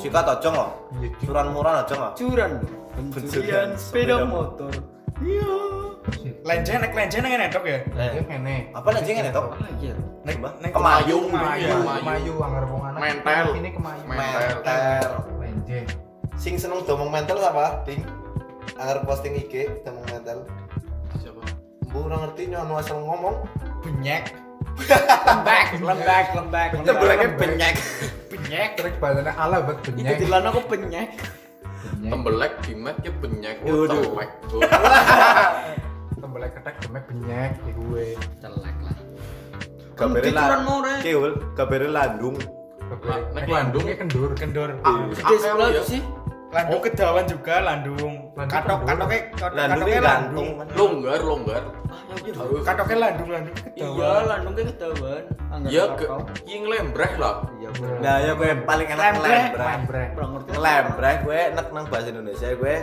sikat 0.00 0.24
aja 0.24 0.48
Iya, 0.48 1.08
Cuk. 1.20 1.28
curan 1.28 1.46
muran 1.52 1.74
aja 1.84 1.94
nggak 1.94 2.12
Curan. 2.16 2.52
Pencurian 2.96 3.68
sepeda 3.76 4.24
motor. 4.24 4.72
Iya. 5.20 5.52
Lenjen 6.48 6.80
nek 6.80 6.96
lenjen 6.96 7.20
nang 7.20 7.36
enek 7.36 7.52
ya. 7.60 7.78
Ya 7.92 8.22
kene. 8.24 8.72
apa 8.72 8.88
yang 9.04 9.20
itu 9.20 9.36
Ah 9.36 9.68
iya. 9.76 9.94
Nek 10.24 10.72
Kemayu. 10.72 11.28
Kemayu, 11.28 11.68
Kemayu. 11.76 12.00
kemayu 12.00 12.32
anggar 12.40 12.64
wong 12.72 12.82
anak. 12.88 13.00
Mentel. 13.04 13.46
Ini 13.52 13.68
kemayu. 13.76 14.02
Mentel. 14.08 15.10
Sing 16.36 16.60
seneng 16.60 16.84
domong 16.84 17.08
mental 17.08 17.40
apa 17.40 17.80
ding 17.88 18.04
agar 18.76 19.00
posting 19.08 19.32
IG 19.34 19.72
domong 19.82 20.04
mental 20.12 20.44
Siapa? 21.16 21.40
bu 21.88 21.98
ora 22.04 22.16
ngerti 22.28 22.52
nyono 22.52 22.76
asal 22.76 23.00
ngomong 23.00 23.46
benyek. 23.80 24.36
Lembek, 24.76 25.66
lembek, 25.88 26.26
lembek. 26.36 26.68
itu 26.76 26.92
bilangnya 26.92 27.28
benyek 27.40 27.76
Benyek. 28.28 28.70
Terus 28.76 28.94
badannya 29.00 29.32
ala 29.32 29.56
buat 29.64 29.78
Itu 29.80 29.96
benyek. 29.96 30.18
dilan 30.20 30.44
aku 30.52 30.60
penyek. 30.68 31.08
Benyek. 31.16 32.10
Tembelek 32.12 32.52
dimet 32.66 32.96
ya 33.00 33.12
penyek 33.16 33.56
Waduh. 33.64 34.04
Tembelek 36.20 36.50
ketek 36.60 36.74
demek 36.84 37.04
benyek 37.08 37.50
di 37.64 37.72
gue. 37.72 38.06
Celek 38.42 38.76
lah. 38.84 38.96
more. 40.60 40.94
keul 41.00 41.32
kabere 41.56 41.88
landung. 41.88 42.36
Nek 42.86 43.02
Nek 43.02 43.10
Landung. 43.34 43.50
landungnya 43.50 43.94
kendur. 43.96 44.30
Kendor. 44.34 44.70
Ah, 44.80 45.06
Di 45.06 45.18
akeh 45.18 45.38
sebelah 45.38 45.68
ya. 45.70 45.82
sih. 45.82 46.02
Landung 46.46 46.80
kedawan 46.80 47.24
juga 47.26 47.54
landung. 47.60 48.14
Katok 48.38 48.78
kendor. 48.80 49.06
katoknya 49.10 49.18
landung 49.50 49.66
katoknya 49.82 50.00
gantung 50.00 50.48
landung. 50.56 50.78
Longgar, 50.78 51.20
longgar. 51.20 51.62
Ah, 51.86 52.00
ya 52.06 52.14
iya. 52.22 52.60
Katoknya 52.62 52.96
landung 52.96 53.28
landung 53.28 53.54
Iya, 53.74 53.86
kedawan. 53.88 54.24
landung. 54.24 54.54
Anggar 55.46 55.70
Ya 55.70 55.84
ke 55.94 56.04
yang 56.44 56.64
lembreh 56.64 57.12
lah. 57.16 57.34
Iya, 57.56 57.68
nah 57.98 58.16
ya 58.18 58.32
gue 58.34 58.48
paling 58.62 58.88
enak 58.88 59.04
Lembreh. 59.14 59.42
lembreh 59.54 60.06
lembreh 60.56 61.14
gue 61.22 61.38
enak 61.50 61.66
nang 61.70 61.86
bahasa 61.86 62.08
Indonesia 62.10 62.48
gue 62.52 62.76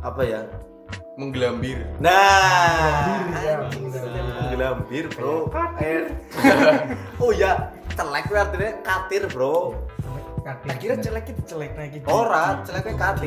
apa 0.00 0.22
ya 0.22 0.40
Menggelambir. 1.16 1.80
Nah, 1.96 2.12
ya. 3.40 3.64
anjing, 3.64 3.88
gelambir 4.52 5.08
bro. 5.10 5.48
Eh. 5.80 6.12
oh 7.24 7.32
ya, 7.32 7.72
celek 7.94 8.24
gue 8.26 8.38
artinya 8.38 8.70
katir 8.82 9.22
bro. 9.30 9.76
Tak 10.46 10.78
kira 10.78 10.94
celek 11.02 11.34
itu 11.34 11.42
celek 11.42 11.74
nah 11.74 11.90
gitu. 11.90 12.06
Ora, 12.06 12.62
celeknya 12.62 12.94
katir. 12.94 13.26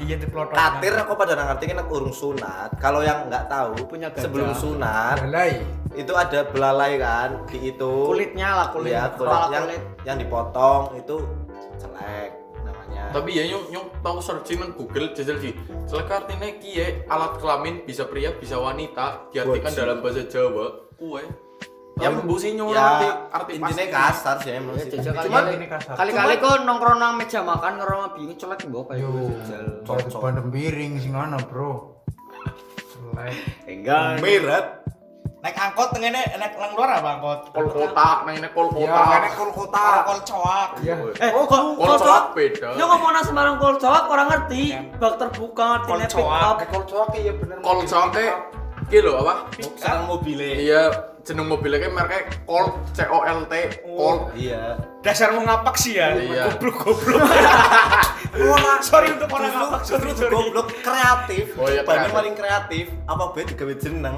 Iya 0.00 0.16
di 0.16 0.24
pelotot. 0.24 0.56
Katir 0.56 0.92
aku 0.96 1.12
pada 1.12 1.36
nggak 1.36 1.48
ngerti 1.52 1.64
kan 1.68 1.84
urung 1.84 2.16
sunat. 2.16 2.70
Kalau 2.80 3.04
yang 3.04 3.28
nggak 3.28 3.44
tahu, 3.44 3.76
Punya 3.84 4.08
gajah. 4.08 4.24
sebelum 4.24 4.56
sunat 4.56 5.20
Balai. 5.20 5.60
itu 5.92 6.12
ada 6.16 6.48
belalai 6.48 6.96
kan 6.96 7.44
di 7.52 7.76
itu. 7.76 7.92
Kulitnya 8.08 8.56
lah, 8.56 8.66
kulit. 8.72 8.96
Iya, 8.96 9.12
kulit 9.12 9.36
yang 9.52 9.64
kulit. 9.68 9.82
yang 10.08 10.16
dipotong 10.16 10.82
itu 10.96 11.16
celek 11.76 12.32
namanya. 12.64 13.04
Tapi 13.12 13.30
ya 13.36 13.44
nyong 13.52 13.64
nyong 13.76 13.86
tahu 14.00 14.18
searching 14.24 14.60
Google 14.72 15.12
jajal 15.12 15.36
sih. 15.36 15.52
Celek 15.84 16.08
artinya 16.08 16.48
kie 16.56 17.04
alat 17.04 17.36
kelamin 17.36 17.84
bisa 17.84 18.08
pria 18.08 18.32
bisa 18.32 18.56
wanita 18.56 19.28
diartikan 19.28 19.76
Wajib. 19.76 19.80
dalam 19.84 19.96
bahasa 20.00 20.24
Jawa. 20.24 20.88
Kue. 20.96 21.20
Ya, 21.96 22.12
Yang 22.12 22.28
bu 22.28 22.36
sih 22.36 22.52
nyong 22.52 22.76
ya, 22.76 23.00
arti 23.00 23.08
arti 23.32 23.50
intinya 23.56 23.86
kasar 23.88 24.36
sih 24.44 24.52
emang 24.52 24.76
Ya, 24.76 24.84
sih. 24.84 25.00
Cuman 25.00 25.48
kasar. 25.64 25.94
Kali-kali 25.96 26.34
kok 26.44 26.68
nongkrong 26.68 27.00
nang 27.00 27.16
meja 27.16 27.40
makan 27.40 27.80
karo 27.80 28.12
bingung 28.12 28.36
kayak 28.84 29.00
Yo, 29.00 29.08
gitu, 29.08 29.24
jajal. 29.48 29.66
Cocok. 29.80 30.20
bandem 30.20 30.46
piring 30.52 30.92
sing 31.00 31.16
ana, 31.16 31.40
Bro. 31.40 32.04
Enggak. 33.64 34.20
Mirat. 34.20 34.66
Naik 35.40 35.56
angkot 35.56 35.88
tengene 35.96 36.20
nek 36.36 36.52
nang 36.52 36.72
luar 36.76 37.00
apa 37.00 37.08
angkot? 37.16 37.40
Kol 37.56 37.66
kota, 37.72 38.08
nang 38.28 38.34
ini 38.34 38.48
kol 38.52 38.68
Ya, 38.76 38.92
kota. 38.92 39.00
kene 39.08 39.28
kol 39.32 39.50
kota. 39.56 39.86
Kol 40.04 40.20
coak. 40.20 40.68
Iya. 40.84 40.94
Eh, 41.16 41.30
kok 41.32 41.44
kok 41.48 41.60
Kol 41.80 41.96
coak 41.96 42.24
beda. 42.36 42.68
Yo 42.76 42.84
ngomong 42.84 43.10
nang 43.16 43.24
Semarang 43.24 43.56
kol 43.56 43.80
coak 43.80 44.04
orang 44.04 44.28
ngerti. 44.28 44.76
Bak 45.00 45.16
terbuka 45.16 45.80
Kol 45.88 45.96
artinya 45.96 46.12
pick 46.12 46.28
up. 46.28 46.56
Kol 46.60 46.82
coak 46.84 47.08
iya 47.16 47.32
bener. 47.32 47.56
Kol 47.64 47.80
coak 47.88 48.12
ki 48.86 48.98
lho 49.02 49.12
apa? 49.18 49.34
Senang 49.74 50.06
mobilnya. 50.06 50.54
Iya, 50.54 50.82
jeneng 51.26 51.46
mobilnya 51.50 51.78
kayak 51.82 51.94
mereka 51.94 52.16
Colt 52.46 52.72
C 52.94 53.02
O 53.10 53.18
L 53.26 53.40
T 53.50 53.54
Colt. 53.82 54.30
Iya. 54.38 54.78
Dasar 55.02 55.34
mau 55.34 55.42
ngapak 55.42 55.74
sih 55.74 55.98
ya. 55.98 56.14
Iya. 56.14 56.54
Goblok 56.54 56.76
goblok. 56.86 57.22
sorry 58.86 59.10
untuk 59.10 59.30
orang 59.32 59.50
ngapak, 59.50 59.82
sorry 59.82 60.10
sorry. 60.14 60.30
goblok 60.30 60.68
kreatif. 60.86 61.50
Oh 61.58 61.66
iya, 61.66 61.82
kreatif. 61.82 62.14
paling 62.14 62.34
kreatif. 62.38 62.84
Apa 63.10 63.34
be 63.34 63.42
digawe 63.42 63.74
jeneng? 63.74 64.16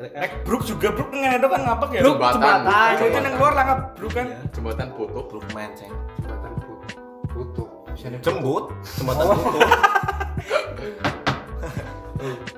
Nek 0.00 0.46
bruk 0.46 0.62
juga 0.64 0.94
bruk 0.94 1.10
nang 1.12 1.34
itu 1.36 1.48
kan 1.50 1.60
ngapak 1.66 1.88
ya. 1.92 2.00
Bruk, 2.06 2.16
Jembatan. 2.16 2.40
jembatan. 2.40 3.04
Itu 3.10 3.18
nang 3.20 3.34
luar 3.36 3.52
lah 3.58 3.64
ngap 3.66 3.80
bruk 3.98 4.12
kan. 4.14 4.26
Jembatan 4.54 4.86
butuh. 4.94 5.22
Brookman, 5.26 5.70
ceng. 5.74 5.92
Jembatan 6.22 6.50
butuh. 7.34 7.68
Nih. 8.00 8.20
Jembut, 8.22 8.64
jembatan 8.96 9.24
Oh. 9.28 9.34
butuh. 9.34 9.60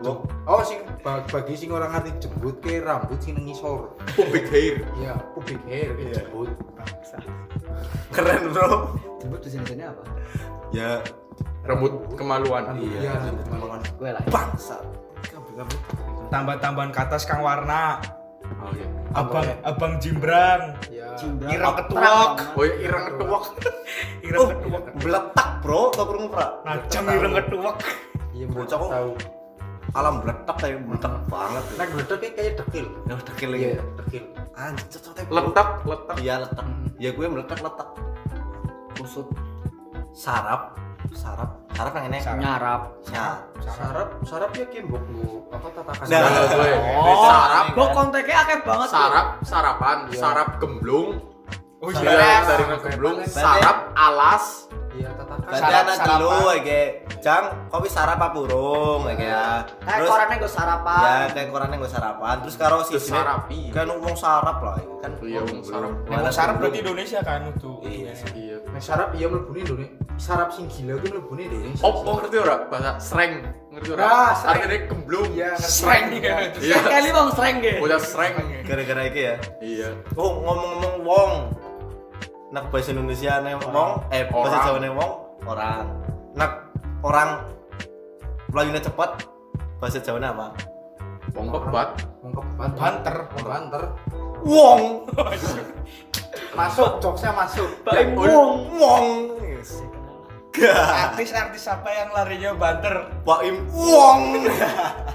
Lo 0.00 0.26
Oh, 0.42 0.60
sing 0.60 0.82
ba- 1.00 1.22
bagi 1.24 1.54
sing 1.54 1.70
orang 1.70 1.92
ngerti 1.92 2.18
jembut 2.20 2.58
ke 2.58 2.78
rambut 2.78 3.18
sing 3.18 3.34
nang 3.34 3.46
ngisor. 3.46 3.94
Pubic 4.12 4.46
hair. 4.48 4.82
Iya, 4.96 5.14
pubic 5.32 5.60
hair 5.64 5.88
ke 5.92 6.02
Iya. 6.04 6.14
jembut. 6.20 6.50
keren, 8.10 8.42
Bro. 8.50 8.68
Jemput 9.18 9.40
di 9.40 9.48
sini 9.48 9.80
apa? 9.80 10.02
Ya, 10.70 10.98
Rambut 11.62 11.94
kemaluan. 12.12 12.74
Iya, 12.76 13.22
Gue 13.94 14.10
lah. 14.10 14.22
bangsa. 14.26 14.82
Tambah-tambahan 16.26 16.90
ke 16.90 17.00
atas 17.00 17.22
kang 17.22 17.38
warna. 17.38 18.02
Oh 18.58 18.72
iya. 18.72 18.86
Abang 19.12 19.46
abang 19.62 19.92
jimbrang. 19.96 20.74
Iya. 20.88 21.14
Ireng 21.46 21.74
ketuak. 21.78 22.30
Oh 22.52 22.64
iya, 22.64 22.74
ireng 22.82 23.04
ketuak. 23.06 23.42
Ireng 24.26 24.40
Oh, 24.40 24.48
ketuak. 24.48 24.82
meletak, 24.98 25.48
Bro. 25.60 25.92
Tau 25.92 26.04
kurung, 26.04 26.26
Pra? 26.28 26.60
Najam 26.62 27.04
ireng 27.10 27.34
ketuak. 27.36 27.76
Iya, 28.32 28.46
Bocah 28.48 28.76
kok. 28.76 28.90
tahu. 28.90 29.12
Alam 29.92 30.24
meletak 30.24 30.56
kayak 30.56 30.80
meletak 30.80 31.12
banget. 31.28 31.64
Nek 31.76 31.88
gledek 31.92 32.32
kayak 32.32 32.52
dekil. 32.58 32.86
Ya 33.04 33.14
dekil 33.18 33.50
Iya, 33.52 33.68
lagi. 33.76 33.80
dekil. 33.98 34.24
Anjir, 34.52 35.00
Bro. 35.22 35.32
Letak, 35.34 35.68
letak. 35.84 36.16
Iya, 36.18 36.34
letak. 36.40 36.66
Ya 36.96 37.10
gue 37.12 37.26
meletak, 37.26 37.58
letak. 37.60 37.88
Kusut. 38.96 39.28
Sarap. 40.12 40.80
Sarap. 41.12 41.50
Sarap 41.72 41.92
yang 41.94 42.06
ini. 42.08 42.18
Nyarap. 42.24 42.82
Ya. 43.10 43.44
Sarap, 43.60 44.08
sarap 44.24 44.50
ya 44.52 44.64
kimbok 44.66 45.02
lu 45.08 45.44
apa 45.50 45.68
tatakan. 45.70 46.04
Nah. 46.08 46.20
Nah, 46.20 46.44
gue. 46.48 46.70
Oh, 46.96 47.16
Sarap, 47.22 47.64
Kok 47.72 47.88
konteknya 47.92 48.36
akeh 48.38 48.58
banget. 48.62 48.88
ya? 48.88 48.92
sarap, 48.92 49.26
sarapan, 49.42 49.96
sarap 50.10 50.48
gemblung. 50.56 51.20
Oh 51.82 51.90
Iya, 51.90 52.00
iya. 52.00 52.38
dari 52.46 52.64
Sarap. 52.64 52.80
gemblung, 52.80 53.16
sarap, 53.26 53.76
alas. 53.92 54.44
Iya, 54.92 55.08
tatakan. 55.16 55.48
Sarap, 55.52 55.84
sarapan. 55.88 56.18
dulu 56.20 56.48
ya, 56.60 56.82
Jang, 57.22 57.44
kopi 57.70 57.88
sarap 57.88 58.18
apa 58.18 58.28
burung 58.34 59.08
ya. 59.08 59.14
Kayak 59.14 59.56
Terus 59.80 60.08
korannya 60.10 60.36
gue 60.36 60.50
sarapan. 60.50 61.00
ya 61.00 61.14
kayak 61.32 61.48
korannya 61.48 61.76
gue 61.78 61.90
sarapan. 61.90 62.34
Terus 62.42 62.56
karo 62.58 62.76
si 62.82 62.92
sini 62.98 63.14
Sarapi. 63.14 63.60
kan 63.70 63.84
ngomong 63.88 64.16
sarap 64.18 64.58
lah 64.60 64.74
ya, 64.76 64.86
kan. 65.00 65.10
Iya, 65.22 65.40
wong 65.40 65.60
sarap. 65.62 65.90
Wong 66.04 66.20
sarap 66.28 66.54
berarti 66.58 66.78
Indonesia 66.82 67.18
kan 67.22 67.40
itu. 67.48 67.72
Iya. 67.82 68.12
Iya. 68.34 68.56
Nek 68.68 68.82
sarap 68.82 69.08
iya 69.14 69.26
mlebune 69.28 69.60
Indonesia. 69.62 69.96
Sarap 70.20 70.48
sing 70.52 70.66
gila 70.68 71.00
ku 71.00 71.06
mlebune 71.08 71.42
Indonesia. 71.48 71.82
Oh, 71.82 72.14
ngerti 72.20 72.36
ora? 72.36 72.56
Bahasa 72.68 72.90
sreng. 73.00 73.32
Ngerti 73.72 73.88
ora? 73.96 74.02
Ah, 74.02 74.30
sreng. 74.36 74.60
Artinya 74.60 74.78
gemblung. 74.90 75.28
Iya, 75.32 75.48
ngerti. 75.56 75.72
Sreng 75.72 76.04
ya. 76.20 76.36
Iya. 76.58 76.76
Sekali 76.84 77.08
bang 77.08 77.28
sering 77.32 77.56
ge. 77.62 77.74
Bocah 77.80 78.00
sreng. 78.02 78.34
Gara-gara 78.66 79.02
iki 79.08 79.20
ya. 79.24 79.34
Iya. 79.62 79.88
Oh, 80.18 80.30
ngomong-ngomong 80.42 80.94
wong. 81.00 81.32
Nak 82.52 82.68
bahasa 82.68 82.92
Indonesia 82.92 83.40
nih 83.40 83.56
wong, 83.72 84.12
eh 84.12 84.28
bahasa. 84.28 84.68
Jawa 84.68 84.78
nih 84.84 84.92
wong, 84.92 85.12
orang. 85.48 85.88
Nak 86.36 86.52
orang 87.00 87.48
melayunya 88.52 88.76
cepat, 88.84 89.24
bahasa 89.80 89.96
Jawa 90.04 90.20
apa? 90.20 90.46
Wong 91.32 91.48
kebat. 91.48 91.96
Wong 92.20 92.32
keban 92.36 92.70
Banter. 92.76 93.16
Wong 93.32 93.44
banter. 93.48 93.82
Wong. 94.44 94.80
Masuk, 96.58 97.00
jokesnya 97.00 97.32
masuk. 97.32 97.64
Baim 97.88 98.12
wong. 98.12 98.68
Wong. 98.76 99.06
Gak. 100.52 101.16
Artis-artis 101.16 101.64
apa 101.64 101.88
yang 101.88 102.12
larinya 102.12 102.52
banter? 102.52 103.08
Baim 103.24 103.64
wong. 103.72 104.44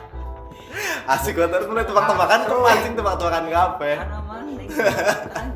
Asik 1.13 1.37
banget 1.37 1.69
mulai 1.69 1.85
tebak-tebakan 1.85 2.39
mancing 2.49 2.93
tebak-tebakan 2.97 3.45
kabeh. 3.49 3.97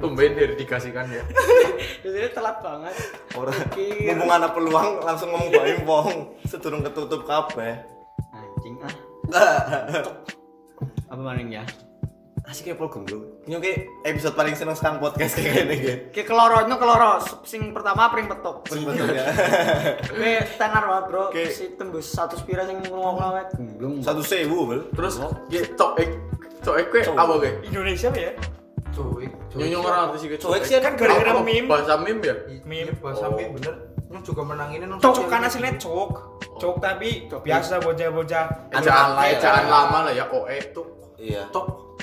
Tumben 0.01 0.31
dari 0.33 0.53
dikasihkan 0.57 1.05
ya. 1.11 1.23
Jadi 2.03 2.33
telat 2.33 2.57
banget. 2.63 2.95
Ora 3.37 3.51
Mikir. 3.53 4.17
ngomong 4.17 4.29
ana 4.31 4.47
peluang 4.49 4.89
langsung 5.05 5.29
ngomong 5.33 5.49
baim 5.53 5.79
wong. 5.85 6.09
Sedurung 6.45 6.81
ketutup 6.81 7.23
kabeh. 7.27 7.81
Anjing 8.33 8.75
ah. 8.81 8.93
Apa 11.11 11.21
maning 11.21 11.61
ya? 11.61 11.63
Asik 12.41 12.73
ya 12.73 12.75
program 12.75 13.05
lu. 13.05 13.37
Ini 13.45 13.53
oke 13.61 13.73
episode 14.01 14.33
paling 14.33 14.57
seneng 14.57 14.73
sekarang 14.73 14.97
podcast 14.97 15.37
kayak 15.37 15.61
gini 15.61 15.75
gitu. 15.77 15.95
Kayak 16.09 16.27
keloronya 16.33 16.75
keloro. 16.75 17.13
Sing 17.45 17.69
pertama 17.69 18.09
pring 18.09 18.25
petuk. 18.25 18.65
Betul 18.65 19.07
ya. 19.13 19.29
Oke, 20.11 20.33
tenar 20.57 20.83
banget 20.83 21.05
bro. 21.07 21.23
Si 21.47 21.65
tembus 21.77 22.09
satu 22.09 22.35
spira 22.35 22.65
sing 22.65 22.81
ngomong 22.81 23.21
awet. 23.21 23.47
Gemblung. 23.55 24.01
Satu 24.01 24.25
sewu 24.25 24.67
bel. 24.67 24.81
Terus 24.89 25.21
ya 25.53 25.61
cok 25.63 25.91
ek 26.01 26.09
cok 26.65 26.75
ek 26.81 26.87
kue 26.89 27.01
apa 27.13 27.33
kue? 27.39 27.51
Indonesia 27.71 28.09
ya? 28.09 28.33
Cuy, 28.91 29.25
Nyonyong 29.55 29.83
orang 29.83 30.01
artis 30.11 30.21
iki 30.27 30.37
Cuek 30.37 30.63
sih 30.67 30.77
Kan 30.83 30.93
gara-gara 30.99 31.31
meme. 31.39 31.67
Bahasa 31.67 31.95
meme 31.99 32.21
ya? 32.23 32.35
Meme 32.67 32.91
bahasa 32.99 33.27
Oh. 33.27 33.35
meme 33.35 33.55
bener. 33.59 33.73
Ini 34.11 34.19
juga 34.27 34.43
menangin 34.43 34.83
nang 34.83 34.99
Cok 34.99 35.31
kan 35.31 35.39
media. 35.39 35.47
aslinya 35.47 35.71
cok. 35.79 36.11
Cok 36.59 36.75
tapi 36.83 37.09
biasa 37.31 37.79
bocah-bocah. 37.79 38.45
Ejaan 38.75 39.07
lah. 39.15 39.23
ejaan 39.31 39.65
lama 39.71 39.97
lah 40.07 40.13
ya 40.13 40.27
OE 40.27 40.59
tuh. 40.75 41.15
Iya. 41.15 41.47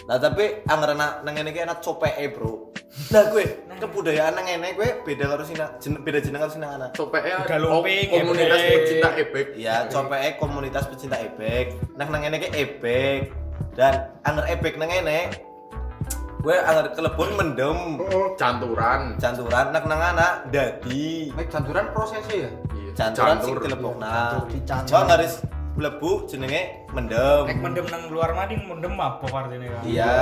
Nah 0.09 0.17
tapi 0.17 0.65
anggar 0.65 0.97
anak 0.97 1.21
nang 1.21 1.37
ngene 1.37 1.53
iki 1.53 1.61
enak 1.69 1.85
copeke, 1.85 2.33
Bro. 2.33 2.73
Nah 3.13 3.29
gue 3.29 3.45
kebudayaan 3.77 4.33
nang 4.33 4.49
ngene 4.49 4.73
gue 4.73 4.89
beda 5.05 5.37
karo 5.37 5.45
jen- 5.45 6.01
beda 6.01 6.19
jeneng 6.25 6.41
karo 6.41 6.57
anak. 6.57 6.97
Copeknya 6.97 7.45
Udah 7.45 7.59
oh, 7.61 7.85
lumping, 7.85 8.09
komunitas 8.09 8.61
pecinta 8.65 9.09
ebek. 9.13 9.47
Iya, 9.53 9.75
copeke 9.93 10.29
komunitas 10.41 10.85
pecinta 10.89 11.17
ebek. 11.21 11.77
Nang 12.01 12.09
nang 12.09 12.25
ngene 12.25 12.41
iki 12.41 12.49
ebek. 12.57 13.21
Dan 13.77 14.17
anggar 14.25 14.49
ebek 14.49 14.81
nang 14.81 14.89
ngene 14.89 15.29
gue 16.49 16.57
anggar 16.57 16.97
kelebon 16.97 17.29
mendem 17.37 18.01
Canturan. 18.41 19.21
canturan 19.21 19.69
nang 19.69 19.85
nang 19.85 20.01
anak 20.01 20.49
dadi 20.49 21.29
Nek 21.37 21.53
janturan 21.53 21.93
prosesnya 21.93 22.49
ya. 22.49 22.51
Iya, 22.73 22.91
canturan 22.97 23.37
sing 23.37 23.53
cantur. 23.53 23.65
dilebokna. 23.69 24.17
Dicantur. 24.49 24.89
Coba 24.89 25.01
ngaris 25.13 25.35
mlebu 25.77 26.11
jenenge 26.25 26.89
mendem. 26.89 27.43
Nek 27.45 27.59
mendem 27.61 27.87
nang 27.93 28.03
luar 28.09 28.33
mading 28.33 28.65
mendem 28.65 28.97
mabok 28.97 29.29
artinya 29.29 29.77
kan. 29.77 29.83
Iya. 29.85 30.17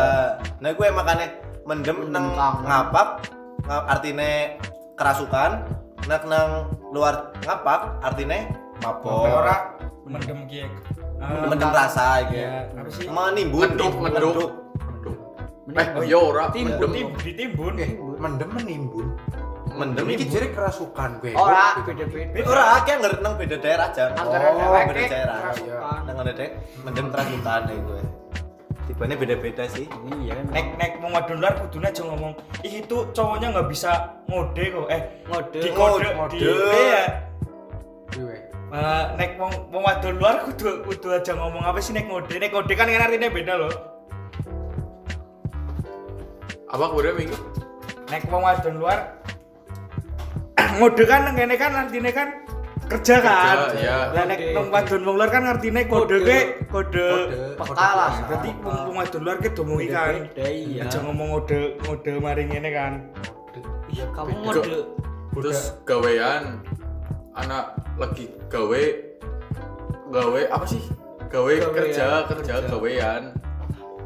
Nah 0.59 0.71
gue 0.75 0.87
makanya 0.91 1.27
mendem 1.63 1.97
Mendem 1.97 2.11
nang 2.11 2.27
ngapak 2.67 3.09
nga- 3.63 3.87
artine 3.87 4.59
kerasukan, 4.99 5.63
nak 6.11 6.23
nang 6.27 6.51
luar 6.91 7.31
ngapak 7.47 8.03
artine 8.03 8.51
mabok. 8.83 9.31
ora 9.31 9.79
mendem 10.03 10.43
kiek. 10.51 10.75
Ah, 11.23 11.47
Mendem 11.47 11.71
rasa 11.71 12.27
gitu. 12.29 12.35
Iya, 12.35 12.67
apa 12.75 12.89
sih? 12.93 13.07
Menimbun, 13.09 13.73
Ngeduk, 13.73 13.95
ngeduk. 14.05 14.51
Eh, 15.67 16.07
ya 16.07 16.19
ora 16.23 16.47
Timbun, 16.55 16.95
ditimbun. 17.19 17.75
Eh, 17.83 17.99
mendem 18.23 18.51
menimbun. 18.55 19.19
Mendem 19.75 20.07
Iki 20.15 20.31
jadi 20.31 20.49
kerasukan 20.55 21.19
gue. 21.19 21.35
Ora 21.35 21.83
beda-beda. 21.83 22.39
Ora 22.47 22.65
akeh 22.79 22.95
ngerti 23.03 23.19
nang 23.19 23.35
beda 23.35 23.57
daerah 23.59 23.91
aja. 23.91 24.15
Anggaran 24.15 24.51
Oh, 24.55 24.59
dewek 24.63 24.85
beda 24.95 25.03
daerah. 25.11 25.39
Nang 26.07 26.15
ngene 26.23 26.33
dek, 26.39 26.51
mendem 26.87 27.07
kerasukan 27.11 27.61
ya 27.67 27.77
gue. 27.83 28.01
Tipenya 28.87 29.17
beda-beda 29.19 29.65
sih. 29.67 29.91
Iya. 30.23 30.39
Nek 30.55 30.67
nek 30.79 30.91
mau 31.03 31.11
wadon 31.11 31.43
luar 31.43 31.59
kudune 31.59 31.91
aja 31.91 32.03
ngomong, 32.07 32.39
"Ih 32.63 32.87
itu 32.87 32.97
cowoknya 33.11 33.51
nggak 33.51 33.67
bisa 33.67 34.23
ngode 34.31 34.65
kok." 34.71 34.87
Eh, 34.87 35.03
Ngode. 35.27 35.59
di 35.59 35.71
kode 35.75 36.09
Ngode. 36.15 36.39
di 36.39 36.47
iya. 36.47 37.03
Gue. 38.15 38.37
Eh, 38.71 39.05
nek 39.19 39.31
mau 39.35 39.51
mau 39.75 39.83
wadon 39.83 40.15
luar 40.23 40.47
kudu 40.47 40.87
kudu 40.87 41.11
aja 41.11 41.35
ngomong 41.35 41.67
apa 41.67 41.83
sih 41.83 41.91
nek 41.91 42.07
ngode. 42.07 42.39
Nek 42.39 42.55
ngode 42.55 42.73
kan 42.79 42.87
kan 42.87 43.11
artinya 43.11 43.27
beda 43.35 43.55
loh. 43.59 43.96
Apa 46.67 46.85
kemudian 46.91 47.15
minggu? 47.15 47.39
Nek 48.11 48.23
mau 48.31 48.43
wadon 48.43 48.79
luar 48.83 48.99
ngode 50.79 51.05
kan 51.07 51.21
nang 51.27 51.35
kene 51.39 51.55
kan 51.59 51.73
artinya 51.75 52.11
kan 52.15 52.29
kerja 52.87 53.19
kan. 53.19 53.57
Kerja, 53.75 53.83
iya. 53.83 53.97
Lah 54.15 54.25
nek 54.31 54.39
Kode. 54.39 54.55
nang 54.55 54.67
wadon 54.71 55.01
wong 55.07 55.17
luar 55.19 55.31
kan 55.31 55.43
artinya 55.47 55.81
kode 55.87 56.17
Kode. 56.23 56.23
ke 56.23 56.39
kode. 56.71 57.09
Peka 57.59 57.89
lah. 57.95 58.13
Berarti 58.31 58.51
wong 58.63 58.79
wong 58.91 58.97
wadon 58.99 59.23
luar 59.27 59.37
ke 59.43 59.49
domong 59.55 59.81
ikan. 59.91 60.15
Beda 60.31 60.47
iya. 60.47 60.83
Aja 60.87 60.99
ngomong 61.03 61.29
ngode 61.35 61.61
ngode 61.87 62.13
maring 62.19 62.49
ngene 62.51 62.71
kan. 62.71 62.93
Iya, 63.91 64.05
kamu 64.15 64.35
ngode. 64.47 64.75
Terus 65.37 65.61
gawean 65.85 66.63
anak 67.37 67.77
lagi 68.01 68.33
gawe 68.49 68.83
gawe 70.09 70.41
apa 70.51 70.67
sih? 70.67 70.83
Gawe 71.27 71.53
kerja 71.75 72.27
kerja. 72.31 72.55
gawean. 72.71 73.35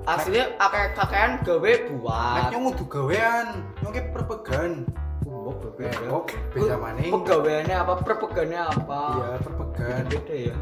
Aslinya 0.09 0.45
kakek 0.57 0.87
kakean 0.97 1.31
gawe 1.45 1.71
Nek 1.71 1.83
buat. 2.01 2.43
nyong 2.53 2.65
kudu 2.73 2.85
gawean, 2.89 3.47
nyong 3.85 3.93
ki 3.93 4.03
perpegan. 4.17 4.73
Eh, 5.51 5.71
beda. 5.77 6.07
kok 6.09 6.31
beda 6.55 6.75
maning. 6.79 7.11
Pegawaiannya 7.11 7.77
apa? 7.77 7.93
Perpegannya 8.01 8.61
apa? 8.71 9.01
Iya, 9.13 9.29
perpegan. 9.45 10.03
Beda 10.09 10.37
ya. 10.37 10.57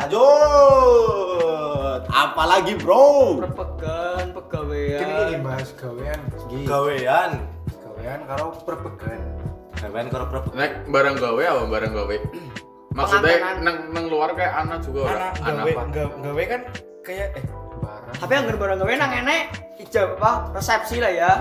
Lanjut. 0.00 2.00
Apalagi, 2.10 2.72
Bro? 2.78 3.04
Perpegan, 3.44 4.24
pegawaian. 4.34 5.00
Kini 5.02 5.14
iki 5.26 5.36
bahas 5.42 5.68
gawean. 5.76 6.20
Gawean. 6.66 7.30
Gawean 7.84 8.20
karo 8.26 8.44
perpegan. 8.64 9.20
Gawean 9.80 10.06
karo 10.12 10.24
prep. 10.28 10.44
Nek 10.52 10.72
barang 10.92 11.16
gawe 11.16 11.42
apa 11.42 11.62
barang 11.64 11.92
gawe? 11.96 12.16
Maksudnya 12.90 13.62
nang 13.62 13.94
nang 13.94 14.04
luar 14.12 14.34
kayak 14.36 14.66
anak 14.66 14.78
juga 14.84 15.00
ora? 15.08 15.28
Anak 15.40 15.72
Anak 15.72 15.88
gawe 15.94 16.14
gawe 16.20 16.42
kan 16.44 16.60
kayak 17.06 17.28
eh. 17.38 17.44
Tapi 18.16 18.32
yang 18.32 18.44
barang 18.48 18.78
gawe 18.78 18.92
nang 18.96 19.12
enek 19.14 19.42
ijab 19.78 20.16
apa? 20.16 20.30
Resepsi 20.52 20.98
lah 20.98 21.12
ya. 21.12 21.32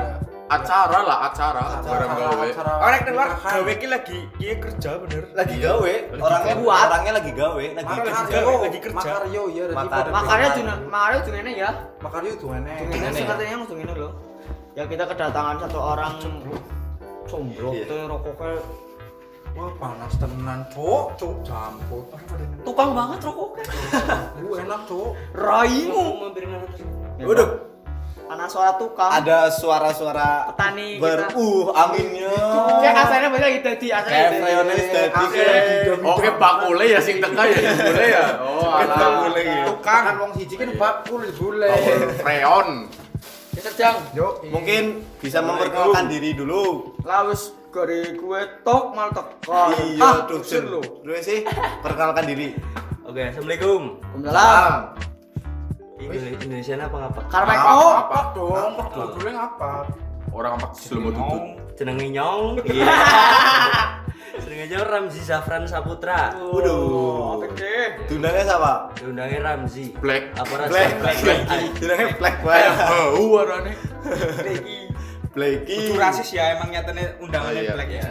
Acara 0.49 1.05
lah, 1.05 1.29
acara, 1.29 1.61
barang 1.85 2.09
gawe. 2.09 2.47
orang 2.81 2.91
nek 2.97 3.13
luar 3.13 3.29
nikahan. 3.29 3.53
gawe 3.53 3.73
ki 3.75 3.87
lagi 3.87 4.19
iya 4.41 4.53
kerja 4.57 4.89
bener. 4.97 5.23
Lagi 5.37 5.55
gawe, 5.61 5.93
orangnya 6.17 6.55
buat. 6.57 6.85
orangnya 6.89 7.13
lagi 7.21 7.31
gawe, 7.37 7.65
lagi 7.77 7.95
kerja. 8.01 8.25
gawe, 8.33 8.53
lagi 8.65 8.79
kerja. 8.81 8.97
Makaryo 8.97 9.43
ya, 9.47 9.63
dadi 9.63 9.77
Makar- 9.77 9.93
pada- 9.93 10.09
Makanya 10.09 10.47
juga 10.57 10.73
makanya 10.89 11.19
juga 11.21 11.37
ini 11.37 11.51
ya. 11.53 11.69
Makaryo 12.01 12.31
dungane. 12.41 12.71
Ini 12.73 12.89
Gimana 12.89 13.05
ya? 13.05 13.13
sepertinya 13.13 13.55
langsung 13.61 13.77
ini 13.77 13.93
loh. 13.93 14.11
Ya 14.73 14.83
kita 14.89 15.03
kedatangan 15.05 15.55
satu 15.61 15.77
orang 15.77 16.13
combro 17.29 17.69
Iya. 17.69 17.85
teh 17.85 18.01
rokoknya 18.09 18.57
Wah, 19.53 19.71
panas 19.75 20.13
tenan, 20.15 20.59
Cuk. 20.69 21.17
Cuk, 21.17 21.35
campur. 21.43 22.03
tukang 22.63 22.91
banget 22.93 23.19
rokoknya. 23.21 23.63
Lu 24.39 24.49
enak, 24.61 24.81
Cuk. 24.85 25.11
Raimu. 25.33 26.05
Waduh, 27.19 27.49
Anak 28.29 28.45
suara 28.45 28.77
tukang. 28.77 29.09
ada 29.09 29.49
suara-suara 29.49 30.53
Petani 30.53 31.01
ber 31.01 31.25
kita. 31.25 31.33
uh 31.33 31.65
anginnya. 31.73 32.29
Kayak 32.77 32.93
kasarnya 32.95 33.29
asalnya 33.89 34.05
Kayak 34.05 34.29
gitu. 34.29 34.39
freonnya 34.39 34.73
tadi 34.93 35.25
kayak 35.33 36.05
Oke, 36.05 36.29
bakule 36.37 36.85
ya 36.85 36.99
sing 37.01 37.17
teka 37.17 37.41
ya 37.43 37.57
sing 37.57 37.73
bule 37.81 38.05
ya. 38.05 38.25
Oh, 38.39 38.69
alah. 38.69 38.95
bakule. 38.95 39.43
Tukang 39.65 40.01
kan 40.05 40.15
wong 40.21 40.31
siji 40.37 40.55
kan 40.55 40.69
bakul 40.77 41.21
bule. 41.33 41.67
Freon. 42.21 42.69
Kita 43.49 43.69
jang. 43.73 43.97
Yo, 44.13 44.27
Mungkin 44.45 44.83
bisa 45.17 45.41
memperkenalkan 45.41 46.05
diri 46.07 46.31
dulu. 46.31 46.93
Lawis 47.01 47.49
gari 47.69 48.17
kue 48.17 48.41
tok 48.65 48.83
mal 48.91 49.13
teko. 49.13 49.69
Iya, 49.77 50.01
ah, 50.01 50.17
tuh 50.25 50.41
Jen. 50.41 50.65
lu. 50.65 50.81
Dulu 50.81 51.13
sih, 51.21 51.45
perkenalkan 51.79 52.25
diri. 52.25 52.57
Oke, 53.05 53.29
assalamualaikum. 53.29 53.81
Waalaikumsalam. 54.17 54.73
Indone- 55.99 56.39
Indonesia 56.39 56.73
apa 56.79 56.97
ngapa? 56.97 57.19
Karena 57.27 57.53
Apa, 57.53 57.71
oh, 57.75 57.91
apa? 57.91 58.19
dong, 58.31 58.71
bakule 58.79 59.31
ngapa? 59.35 59.71
Orang 60.31 60.51
apa 60.55 60.67
sebelum 60.73 61.11
tutut. 61.11 61.41
Jenenge 61.75 62.07
Nyong. 62.09 62.43
Iya. 62.69 62.85
Jenenge 64.39 64.65
Nyong 64.71 64.85
Ramzi 64.87 65.21
Zafran 65.21 65.67
Saputra. 65.67 66.31
Waduh, 66.39 67.35
apa 67.35 67.45
deh? 67.53 67.87
Dundanya 68.07 68.41
siapa? 68.45 68.73
Diundangnya 68.95 69.39
Ramzi. 69.43 69.85
Black. 69.99 70.23
Apa 70.39 70.53
Ramzi? 70.55 70.71
Black, 70.71 70.91
Black. 71.01 71.17
Black. 71.19 71.39
Black. 71.45 71.61
Dundanya 71.77 72.07
Black 72.15 72.35
Kayak 72.39 72.73
Black. 72.79 72.89
Blacky. 75.29 75.75
Kudu 75.87 75.93
rasis 75.95 76.29
ya 76.31 76.57
emang 76.57 76.69
nyatanya 76.69 77.05
undangannya 77.17 77.61
Oh, 77.61 77.65
iya. 77.65 77.73
black 77.75 77.91
ya. 77.91 78.09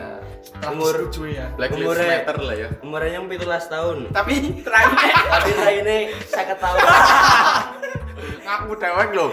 Umur- 0.58 0.70
Umur 0.70 0.94
setuju 1.10 1.22
ya. 1.28 1.46
Black 1.54 1.70
Umurnya- 1.74 2.08
Matter 2.08 2.36
lah 2.40 2.54
ya. 2.56 2.68
Umurnya 2.80 3.10
yang 3.12 3.24
17 3.26 3.64
tahun. 3.68 3.96
Tapi 4.10 4.34
terakhir 4.66 5.14
Tapi 5.26 5.50
ini 5.82 5.98
saya 6.24 6.54
tahun. 6.54 6.78
Ngaku 8.46 8.72
dewek 8.76 9.10
loh. 9.12 9.30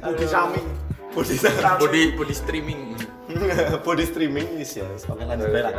Body 0.00 0.26
shaming. 0.26 0.66
Body 1.10 1.34
shaming. 1.34 1.78
Body 1.78 2.02
body 2.14 2.34
streaming. 2.34 2.80
Body 3.86 4.04
streaming 4.04 4.48
is 4.58 4.70
ya. 4.74 4.86
Oke 4.86 5.22
lanjut 5.24 5.50
lah. 5.50 5.72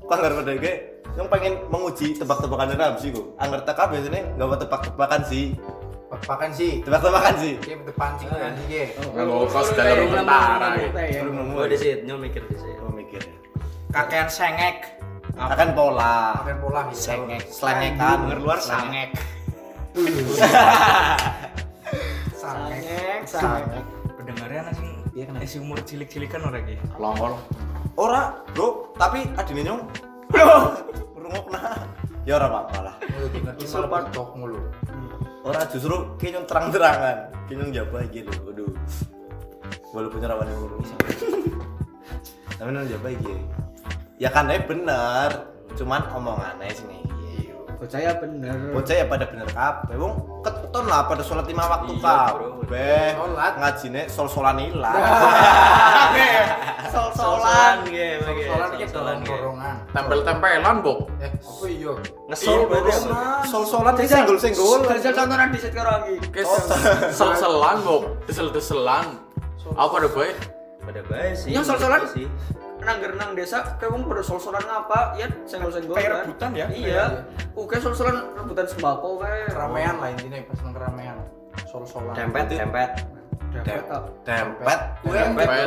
Kok 0.00 0.08
pada 0.14 0.52
gue 0.54 0.74
yang 1.16 1.26
pengen 1.26 1.64
menguji 1.66 2.14
tebak-tebakan 2.14 2.76
Ramzi 2.76 3.08
kok. 3.10 3.34
Anggar 3.36 3.64
teka 3.64 3.88
biasanya 3.88 4.22
nggak 4.36 4.46
mau 4.46 4.56
tebak-tebakan 4.56 5.20
sih. 5.26 5.56
Tebak-tebakan 6.16 6.50
sih. 6.56 6.72
Tebak-tebakan 6.80 7.34
sih. 7.36 7.52
Ki 7.60 7.72
depan 7.84 8.10
sing 8.16 8.28
kan 8.32 8.52
iki. 8.64 8.82
Nganggo 9.12 9.44
kos 9.52 9.68
dalam 9.76 10.08
tentara. 10.08 10.68
ya. 10.80 11.20
Gue 11.28 11.64
di 11.68 11.76
sini 11.76 12.12
mikir 12.16 12.42
di 12.48 12.56
sini. 12.56 12.74
Oh 12.80 12.92
mikir. 12.92 13.22
Kakean 13.92 14.28
sengek. 14.32 14.96
Akan 15.36 15.76
pola. 15.76 16.40
Pakai 16.40 16.56
pola 16.56 16.80
gitu. 16.88 17.00
Sengek. 17.12 17.42
Selengekan. 17.52 18.16
Denger 18.24 18.38
luar 18.40 18.58
sangek. 18.60 19.12
Sangek. 22.32 23.20
Sangek. 23.32 23.84
Pendengarnya 24.16 24.60
anak 24.68 24.74
sing 24.80 24.88
isi 25.44 25.56
umur 25.60 25.78
cilik-cilikan 25.84 26.40
orang 26.48 26.64
iki. 26.64 26.76
Longol. 26.96 27.36
Ora, 27.96 28.44
Bro, 28.52 28.92
tapi 29.00 29.24
adine 29.36 29.64
nyong. 29.64 29.82
Bro, 30.32 30.52
rungokna. 31.16 31.88
Ya 32.26 32.42
ora 32.42 32.50
apa-apa 32.50 32.78
lah. 32.82 32.94
Malah 33.54 33.88
patok 33.88 34.34
mulu. 34.34 34.58
Ora 35.46 35.62
justru 35.70 36.18
nyong 36.18 36.42
terang-terangan. 36.50 37.30
Nyong 37.46 37.70
jaba 37.70 38.02
iki 38.02 38.26
lho. 38.26 38.34
Waduh. 38.50 38.74
Walaupun 39.94 40.18
rawan 40.18 40.50
yang 40.50 40.58
ngurus. 40.58 40.90
Tapi 42.58 42.70
nyong 42.74 42.90
jaba 42.90 43.08
iki. 43.14 43.34
Ya 44.18 44.34
kan 44.34 44.50
eh 44.50 44.58
bener. 44.58 45.54
Cuman 45.78 46.02
omongannya 46.10 46.66
sih 46.74 46.82
nih. 46.90 47.15
Bocah 47.76 48.00
ya 48.00 48.12
bener. 48.16 48.56
Bocah 48.72 48.94
ya 48.96 49.04
pada 49.04 49.24
bener 49.28 49.48
kabeh. 49.52 49.94
Wong 50.00 50.14
keton 50.40 50.84
lah 50.88 51.04
pada 51.04 51.20
sholat 51.20 51.44
lima 51.44 51.68
waktu 51.68 51.92
Iya, 51.92 52.00
kabeh. 52.00 53.04
Sholat. 53.20 53.52
Ngajine 53.60 54.02
sol-solan 54.08 54.56
ilang. 54.64 54.96
Sol-solan. 56.96 57.84
ya, 57.92 58.16
Soalan 58.24 58.68
iki 58.80 58.86
dorong-dorongan. 58.88 59.74
Tempel-tempelan, 59.92 60.76
Bok. 60.80 60.98
Eh, 61.20 61.28
apa 61.28 61.66
iya? 61.68 61.92
Ngesol 62.32 62.58
berarti. 62.72 62.92
Sol-solan 63.52 63.92
sing 64.00 64.08
senggol-senggol. 64.08 64.80
Jajal 64.88 65.12
contohnya 65.12 65.46
di 65.52 65.58
karo 65.68 65.90
lagi. 66.00 66.14
Kes 66.32 66.48
sel-selan, 67.12 67.76
Bok. 67.84 68.02
Desel-deselan. 68.24 69.20
Apa 69.76 69.94
ada 70.00 70.08
baik? 70.08 70.36
Pada 70.80 71.02
baik 71.10 71.34
sih. 71.36 71.50
Yang 71.52 71.74
sol-solan? 71.74 72.00
sih. 72.08 72.24
Nang 72.86 72.98
nang 73.18 73.30
desa 73.34 73.74
kayak 73.76 73.90
wong 73.90 74.06
pada 74.06 74.22
sol-solan 74.22 74.62
ngapa 74.62 75.18
ya 75.18 75.26
senggol-senggol 75.42 75.98
Kayak 75.98 76.06
kan? 76.08 76.18
rebutan 76.22 76.50
ya? 76.54 76.66
iya 76.70 77.04
oke 77.58 77.76
sol-solan 77.82 78.30
rebutan 78.38 78.66
sembako 78.70 79.08
kayak 79.20 79.50
Keramaian 79.50 79.94
lah 79.98 80.08
intinya 80.14 80.38
pas 80.46 80.58
nang 80.62 80.72
keramaian. 80.72 81.16
Sol-solan. 81.66 82.14
Dempet, 82.14 82.46
dempet. 82.46 82.90
Dempet. 83.50 83.82
Dempet. 84.22 84.78
Dempet. 85.02 85.38
apa 85.42 85.52
ya? 85.52 85.66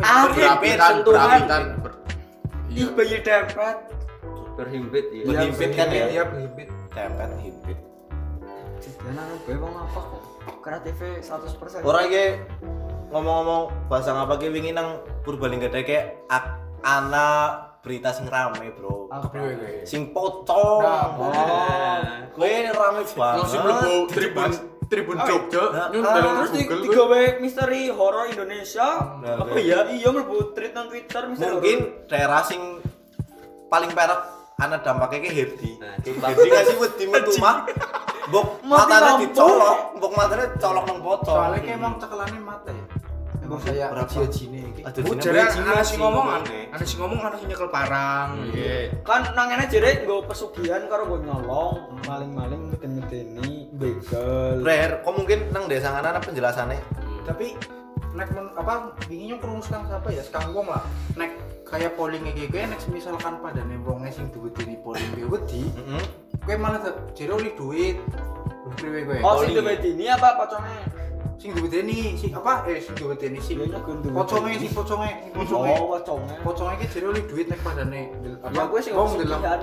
Ah, 0.00 0.24
Berapitan, 0.30 1.62
ih 2.70 2.88
bayi 2.94 3.16
dempet 3.20 3.76
Berhimpit 4.54 5.04
ya. 5.12 5.22
Berhimpit 5.26 5.70
kan 5.76 5.88
ya? 5.90 6.04
Iya, 6.08 6.22
berhimpit. 6.24 6.68
Dempet 6.94 7.30
himpit. 7.42 7.78
dan 9.00 9.16
anu 9.16 9.34
gue 9.48 9.56
mau 9.56 9.72
ngapa 9.72 10.00
kok 10.12 10.22
kreatif 10.60 10.96
100% 11.24 11.80
Ora 11.80 12.04
iki 12.04 12.36
ngomong-ngomong 13.10 13.90
bahasa 13.90 14.14
ngapa 14.14 14.38
ki 14.38 14.48
wingi 14.50 14.72
nang 14.72 15.02
Purbalingga 15.20 15.68
kayak 15.70 16.26
ak- 16.30 16.58
ana 16.80 17.28
berita 17.80 18.12
sing 18.12 18.28
rame, 18.28 18.72
Bro. 18.76 19.08
Kepriwe 19.08 19.52
gue? 19.56 19.72
Sing 19.88 20.12
pocong. 20.12 20.80
Nah, 20.84 21.06
oh, 21.16 21.32
kowe 22.36 22.48
rame 22.48 23.02
banget. 23.04 23.40
Langsung 23.40 23.62
mlebu 23.64 23.94
tribun 24.12 24.50
tribun 24.90 25.16
Jogja. 25.22 25.64
Nah, 25.70 25.86
Nyun 25.88 26.02
ah, 26.04 26.12
dalam 26.18 26.32
terus 26.42 26.52
tiga 26.66 27.02
we 27.06 27.22
misteri 27.38 27.86
horor 27.88 28.26
Indonesia 28.26 29.18
Nah, 29.22 29.38
apa 29.38 29.56
ya 29.62 29.86
iya 29.86 30.08
mlebu 30.10 30.50
tweet 30.52 30.74
nang 30.74 30.90
Twitter 30.90 31.22
misteri 31.30 31.52
mungkin 31.56 31.78
daerah 32.10 32.42
sing 32.42 32.82
paling 33.70 33.94
perak 33.94 34.20
ana 34.60 34.76
dampaknya 34.82 35.18
ke 35.24 35.30
Herdi. 35.30 35.70
Nah, 35.80 35.94
Herdi 36.02 36.48
ngasih 36.52 36.76
wedi 36.76 37.04
metu 37.08 37.32
mah. 37.40 37.64
Mbok 38.30 38.62
Mati 38.62 38.94
matanya 38.94 39.12
dicolok, 39.18 39.78
mbok 39.98 40.12
matanya 40.14 40.46
colok 40.54 40.84
nang 40.86 40.98
pocong. 41.02 41.34
Soalnya 41.34 41.58
kayak 41.66 41.78
emang 41.82 41.94
cekelannya 41.98 42.40
mata 42.46 42.70
ya. 42.70 42.79
Emang 43.50 43.62
kayak 43.66 43.88
Berapa? 43.90 44.22
jine 44.30 44.58
iki. 44.70 44.80
Aduh, 44.86 45.02
jadi 45.18 45.42
bajingan 45.42 45.74
ana 45.74 45.82
sih 45.82 45.90
sing 45.90 45.98
ngomong 45.98 46.26
ngomongnya. 46.30 46.62
ana 46.70 46.84
sing 46.86 46.98
ngomong 47.02 47.18
ana 47.18 47.34
sing 47.34 47.48
nyekel 47.50 47.66
parang. 47.74 48.28
Iya. 48.54 48.78
kan 49.02 49.22
nang 49.34 49.46
ngene 49.50 49.66
nggo 50.06 50.16
pesugihan 50.30 50.86
karo 50.86 51.02
gue 51.10 51.20
nyolong 51.26 51.74
maling-maling 52.06 52.70
meten-meteni 52.70 53.74
begal 53.74 54.62
Rare, 54.62 55.02
kok 55.02 55.14
mungkin 55.18 55.50
nang 55.50 55.66
desa 55.66 55.90
ngana 55.90 56.14
ana 56.14 56.20
penjelasannya. 56.22 56.78
Tapi 57.26 57.58
nek 58.14 58.28
men, 58.34 58.46
apa 58.54 58.94
wingi 59.06 59.34
nyong 59.34 59.40
krungu 59.42 59.62
sekang 59.62 59.82
siapa 59.86 60.08
ya 60.10 60.22
sekang 60.22 60.50
wong 60.50 60.66
lah 60.66 60.82
nek 61.14 61.30
kayak 61.62 61.94
polling 61.94 62.26
iki 62.26 62.50
gue 62.50 62.66
nek 62.66 62.82
misalkan 62.90 63.38
pada 63.38 63.62
nih 63.62 63.78
wonge 63.86 64.10
sing 64.10 64.26
diwedeni 64.34 64.74
polling 64.82 65.10
gue 65.14 65.30
wedi 65.30 65.70
Heeh. 65.70 66.04
gue 66.42 66.54
malah 66.58 66.82
li 66.82 67.50
duit 67.54 67.96
priwe 68.74 69.00
gue 69.06 69.16
oh 69.22 69.46
sing 69.46 69.54
ini 69.62 70.10
apa 70.10 70.42
pocongnya 70.42 71.09
sing 71.40 71.56
diwedeni 71.56 72.20
si 72.20 72.28
apa 72.28 72.68
eh 72.68 72.76
sing 72.76 72.92
si 72.92 73.56
Iya, 73.56 73.80
gue 73.80 73.96
duwedeni. 73.96 74.12
poconge 74.12 74.52
si 74.60 74.68
poconge 74.68 75.08
si 75.24 75.28
poconge 75.32 75.72
oh 75.72 75.96
pocongnya 75.96 76.36
poconge 76.44 76.72
iki 76.76 76.86
jero 76.92 77.08
li 77.10 77.22
duit 77.24 77.48
nek 77.48 77.60
padane 77.64 78.12
ya 78.44 78.62
gue 78.68 78.80
sing 78.84 78.92
wong 78.92 79.16
dalam 79.16 79.40
ya 79.40 79.56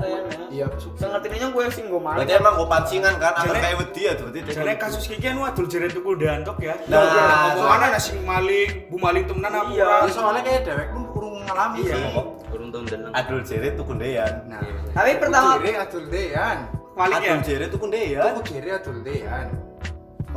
iya 0.50 0.66
Sing 0.98 1.10
ngertinya 1.14 1.48
gue 1.54 1.64
sing 1.70 1.86
gue 1.86 2.02
maling 2.02 2.26
Berarti 2.26 2.34
emang 2.34 2.54
kok 2.58 2.68
pancingan 2.68 3.14
kan 3.16 3.34
agar 3.36 3.46
Jare- 3.48 3.62
kayak 3.62 3.78
wedi 3.78 4.02
ya 4.02 4.14
berarti. 4.18 4.40
Jadi 4.48 4.74
kasus 4.76 5.04
kiki 5.06 5.28
anu 5.28 5.46
adul 5.46 5.66
jere 5.70 5.88
tuku 5.88 6.10
dantok 6.18 6.58
ya. 6.60 6.74
Nah, 6.90 7.54
soalnya 7.54 7.88
ana 7.94 8.00
sing 8.02 8.18
maling, 8.24 8.90
bu 8.90 8.98
maling 8.98 9.24
temenan 9.24 9.54
apa 9.54 9.70
Iya. 9.70 9.86
ora? 9.86 9.98
Ya, 10.02 10.10
soalnya 10.10 10.42
kayak 10.42 10.62
dewek 10.66 10.88
pun 10.90 11.04
kurang 11.14 11.34
ngalami 11.46 11.80
Iya. 11.86 11.94
sih 11.94 12.04
Kurung 12.48 12.70
tahun 12.74 12.86
dan 12.90 13.00
Adul 13.14 13.40
jere 13.46 13.70
tuku 13.78 13.92
ndean. 13.94 14.34
nah 14.50 14.62
tapi 14.96 15.12
pertama 15.22 15.62
jere 15.62 15.72
adul 15.78 16.06
dean 16.10 16.58
Maling 16.98 17.22
ya. 17.22 17.30
Adul 17.30 17.42
jere 17.46 17.66
tuku 17.70 17.86
ndean. 17.86 18.22
aku 18.26 18.42
jere 18.50 18.70
adul 18.74 18.98
dean 19.06 19.48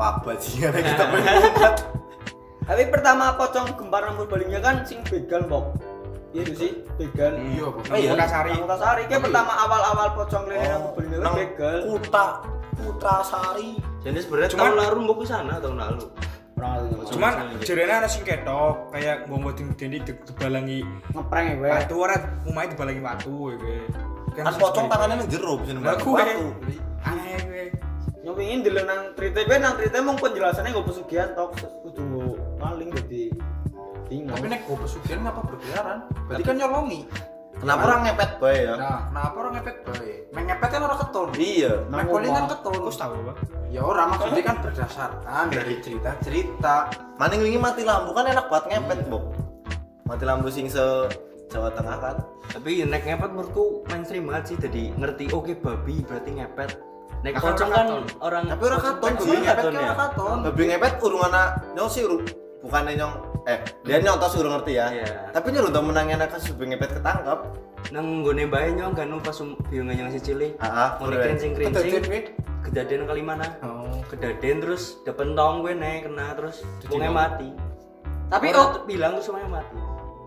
Wah, 0.01 0.17
bajingan 0.25 0.73
kita 0.81 1.05
pengen 1.13 1.37
tapi 2.71 2.87
pertama 2.87 3.35
pocong 3.35 3.75
gempar 3.75 4.07
nang 4.07 4.17
balingnya 4.31 4.63
kan 4.63 4.87
sing 4.87 5.03
begal 5.11 5.43
bok 5.45 5.75
iya 6.31 6.47
itu 6.47 6.55
sih 6.55 6.73
begal 6.97 7.35
iya 7.35 7.67
Oh 7.67 7.97
iya. 7.99 8.15
Mutasari. 8.15 8.55
Nang 8.55 8.63
Mutasari 8.63 9.03
kayak 9.11 9.23
pertama 9.27 9.53
awal-awal 9.59 10.09
pocong 10.15 10.47
lele 10.47 10.71
nang 10.71 10.95
balingnya 10.95 11.19
kan 11.19 11.33
begal 11.35 11.77
Kuta 11.85 12.27
Putrasari. 12.81 13.77
Jadi 14.01 14.19
sebenarnya 14.25 14.49
tahun 14.57 14.77
lalu 14.79 14.99
mau 15.05 15.15
ke 15.21 15.27
sana 15.29 15.61
tahun 15.61 15.77
lalu. 15.77 16.05
Cuman 17.11 17.33
jerene 17.61 17.93
ana 17.93 18.09
sing 18.09 18.25
ketok 18.25 18.89
kayak 18.95 19.29
ngomong 19.29 19.53
dini 19.77 20.01
dibalangi 20.01 20.81
ngeprank 21.13 21.45
ya 21.45 21.55
gue 21.59 21.69
batu 21.69 21.95
ora 22.01 22.17
umai 22.49 22.73
dibalangi 22.73 23.03
batu 23.03 23.53
gue. 23.59 23.85
Kan 24.33 24.55
pocong 24.57 24.87
tangannya 24.89 25.21
nang 25.21 25.29
jero 25.29 25.61
bisa 25.61 25.77
nembak 25.77 26.01
batu. 26.01 26.55
Aneh 27.05 27.37
gue. 27.45 27.90
Yang 28.39 28.47
ingin 28.47 28.61
dulu 28.67 28.81
nang 28.87 29.01
cerita 29.19 29.39
gue 29.43 29.57
nang 29.59 29.75
cerita 29.75 29.97
emang 29.99 30.17
penjelasannya 30.19 30.71
gue 30.71 30.85
pesugihan 30.87 31.29
tok 31.35 31.51
kudu 31.83 32.39
maling 32.61 32.91
jadi 32.95 33.23
bingung 34.07 34.37
tapi 34.37 34.47
nek 34.47 34.61
gue 34.67 34.77
pesugihan 34.79 35.19
ngapa 35.27 35.41
berkeliaran 35.47 35.99
berarti 36.29 36.43
kan 36.47 36.57
nyolongi 36.59 37.03
Kenapa 37.61 37.93
orang 37.93 38.09
ngepet 38.09 38.31
bae 38.41 38.59
ya? 38.65 38.75
nah 38.81 38.99
kenapa 39.13 39.37
orang 39.37 39.53
ngepet 39.61 39.77
bae 39.85 40.13
nek 40.33 40.43
ngepet 40.49 40.69
kan 40.73 40.81
orang 40.81 40.99
keton 41.05 41.29
Iya. 41.37 41.73
nek 41.93 42.07
polling 42.09 42.33
kan 42.33 42.45
keton 42.49 42.73
tahu 42.89 43.13
apa? 43.21 43.33
ya 43.69 43.81
orang 43.85 44.07
maksudnya 44.17 44.43
kan 44.49 44.57
berdasarkan 44.65 45.45
dari 45.53 45.75
cerita-cerita 45.85 46.77
Maning 47.21 47.45
wingi 47.45 47.61
mati 47.61 47.85
lampu 47.85 48.17
kan 48.17 48.25
enak 48.33 48.49
banget 48.49 48.81
ngepet, 48.81 49.13
Bok. 49.13 49.37
Mati 50.09 50.25
lampu 50.25 50.49
sing 50.49 50.73
se 50.73 50.81
Jawa 51.53 51.69
Tengah 51.69 52.01
kan. 52.01 52.17
Tapi 52.49 52.81
nek 52.89 53.05
ngepet 53.05 53.29
menurutku 53.37 53.85
mainstream 53.93 54.25
banget 54.25 54.45
sih 54.49 54.57
jadi 54.57 54.97
ngerti 54.97 55.29
oke 55.29 55.53
babi 55.61 56.01
berarti 56.01 56.41
ngepet. 56.41 56.81
Nek 57.21 57.33
pocong 57.37 57.69
orang 57.69 57.69
kan 57.69 57.87
katon. 57.87 58.03
orang 58.25 58.43
Tapi 58.49 58.63
orang 58.65 58.81
katon 58.81 59.13
Babi 59.13 59.21
sih, 59.21 59.37
ngepet 59.37 59.57
katon 59.61 59.73
kan 59.73 59.77
ya. 59.77 59.85
orang 59.85 59.99
katon 60.01 60.39
Babi 60.41 60.63
ngepet 60.73 60.93
urung 61.05 61.23
ana 61.23 61.43
nyong 61.77 61.91
sih 61.93 62.03
urung 62.09 62.23
bukannya 62.61 62.93
nyong 62.97 63.15
eh 63.45 63.59
dia 63.85 63.97
nyontos 64.01 64.31
sih 64.33 64.39
urung 64.41 64.53
ngerti 64.57 64.73
ya. 64.77 64.87
Iya. 64.89 65.09
Tapi 65.33 65.47
nyuruh 65.53 65.69
untuk 65.73 65.85
menangnya 65.85 66.15
anak 66.25 66.31
kasus 66.37 66.53
ngepet 66.57 66.91
ketangkap. 66.97 67.39
Nang 67.93 68.07
nggone 68.21 68.45
bae 68.49 68.69
nyong 68.73 68.93
kan 68.93 69.09
pas 69.21 69.37
biung 69.69 69.89
yang 69.89 70.09
si 70.09 70.21
cilik. 70.21 70.53
Heeh, 70.61 70.89
Mau 71.01 71.09
bener. 71.09 71.21
krincing 71.29 71.53
Kedadian 71.57 71.75
krincing. 71.77 72.05
gue 72.09 72.21
Kejadian 72.61 73.03
kali 73.09 73.23
mana? 73.25 73.47
oh 73.65 74.05
Kedaden 74.07 74.57
terus 74.61 75.01
depentong 75.03 75.65
gue 75.65 75.73
nek 75.73 76.05
kena 76.05 76.37
terus 76.37 76.61
wongnya 76.89 77.09
mati. 77.11 77.49
tapi 78.29 78.53
Orang 78.53 78.61
oh 78.61 78.85
bilang 78.85 79.13
terus 79.17 79.27
semuanya 79.27 79.61
mati. 79.61 79.77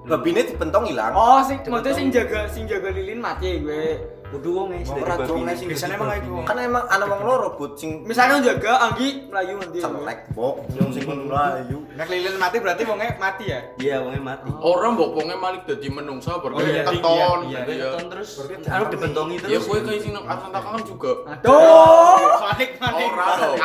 Babi 0.03 0.29
ini 0.35 0.41
dipentong 0.49 0.83
hilang. 0.89 1.13
oh 1.13 1.39
sing 1.45 1.57
maksudnya 1.63 1.93
sing 1.93 2.07
jaga 2.09 2.39
sing 2.49 2.63
jaga 2.65 2.89
lilin 2.89 3.21
mati 3.21 3.61
gue 3.61 4.01
Kudu 4.33 4.49
wonge 4.51 4.81
Mau 4.81 4.97
dari 4.97 5.05
ora 5.05 5.15
sing 5.53 5.67
Biasanya 5.69 5.93
jadi 5.93 6.01
emang 6.01 6.09
iku. 6.17 6.33
Kan 6.43 6.57
emang 6.57 6.83
ana 6.85 7.05
wong 7.05 7.21
loro 7.21 7.47
but 7.53 7.77
sing 7.77 8.01
misalnya 8.01 8.41
jaga 8.41 8.73
anggi 8.83 9.29
melayu 9.29 9.61
nanti 9.61 9.77
celek, 9.77 10.19
Bok. 10.33 10.55
Nyong 10.69 10.89
sing 10.89 11.03
melayu. 11.05 11.77
Nek 11.93 12.07
lilin 12.09 12.35
mati 12.35 12.57
berarti 12.57 12.81
wonge 12.83 13.07
mati 13.15 13.43
ya. 13.47 13.59
Iya 13.77 13.95
wonge 14.01 14.17
mati. 14.17 14.49
Orang 14.55 14.97
bokongnya 14.97 15.37
maling 15.37 15.61
dadi 15.63 15.87
menungsa 15.87 16.33
Oh, 16.33 16.41
berarti 16.41 16.65
iya, 16.65 16.81
keton. 16.83 17.37
iya, 17.45 17.59
Iya. 17.63 17.89
Keton 17.93 18.05
terus 18.09 18.29
Berarti 18.41 18.65
rame. 18.65 18.89
dibentongi 18.89 19.35
Ya 19.37 19.45
terus. 19.45 19.63
gue 19.63 19.77
kayak 19.85 20.01
sing 20.01 20.11
nang 20.11 20.25
Arsanta 20.25 20.59
kan 20.59 20.81
juga. 20.81 21.11
aduh 21.23 22.31
Panik 22.41 22.69
Ora 22.81 23.25
dong. 23.37 23.55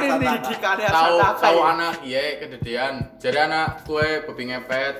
Ini 0.00 0.16
didikane 0.16 0.82
Tahu 0.86 1.16
Arsanta. 1.18 1.42
tahu 1.42 1.58
anak 1.60 1.94
iya 2.02 2.22
kedadian. 2.38 2.94
Jadi 3.18 3.38
anak 3.38 3.82
kue 3.82 4.06
babi 4.22 4.42
ngepet. 4.46 4.94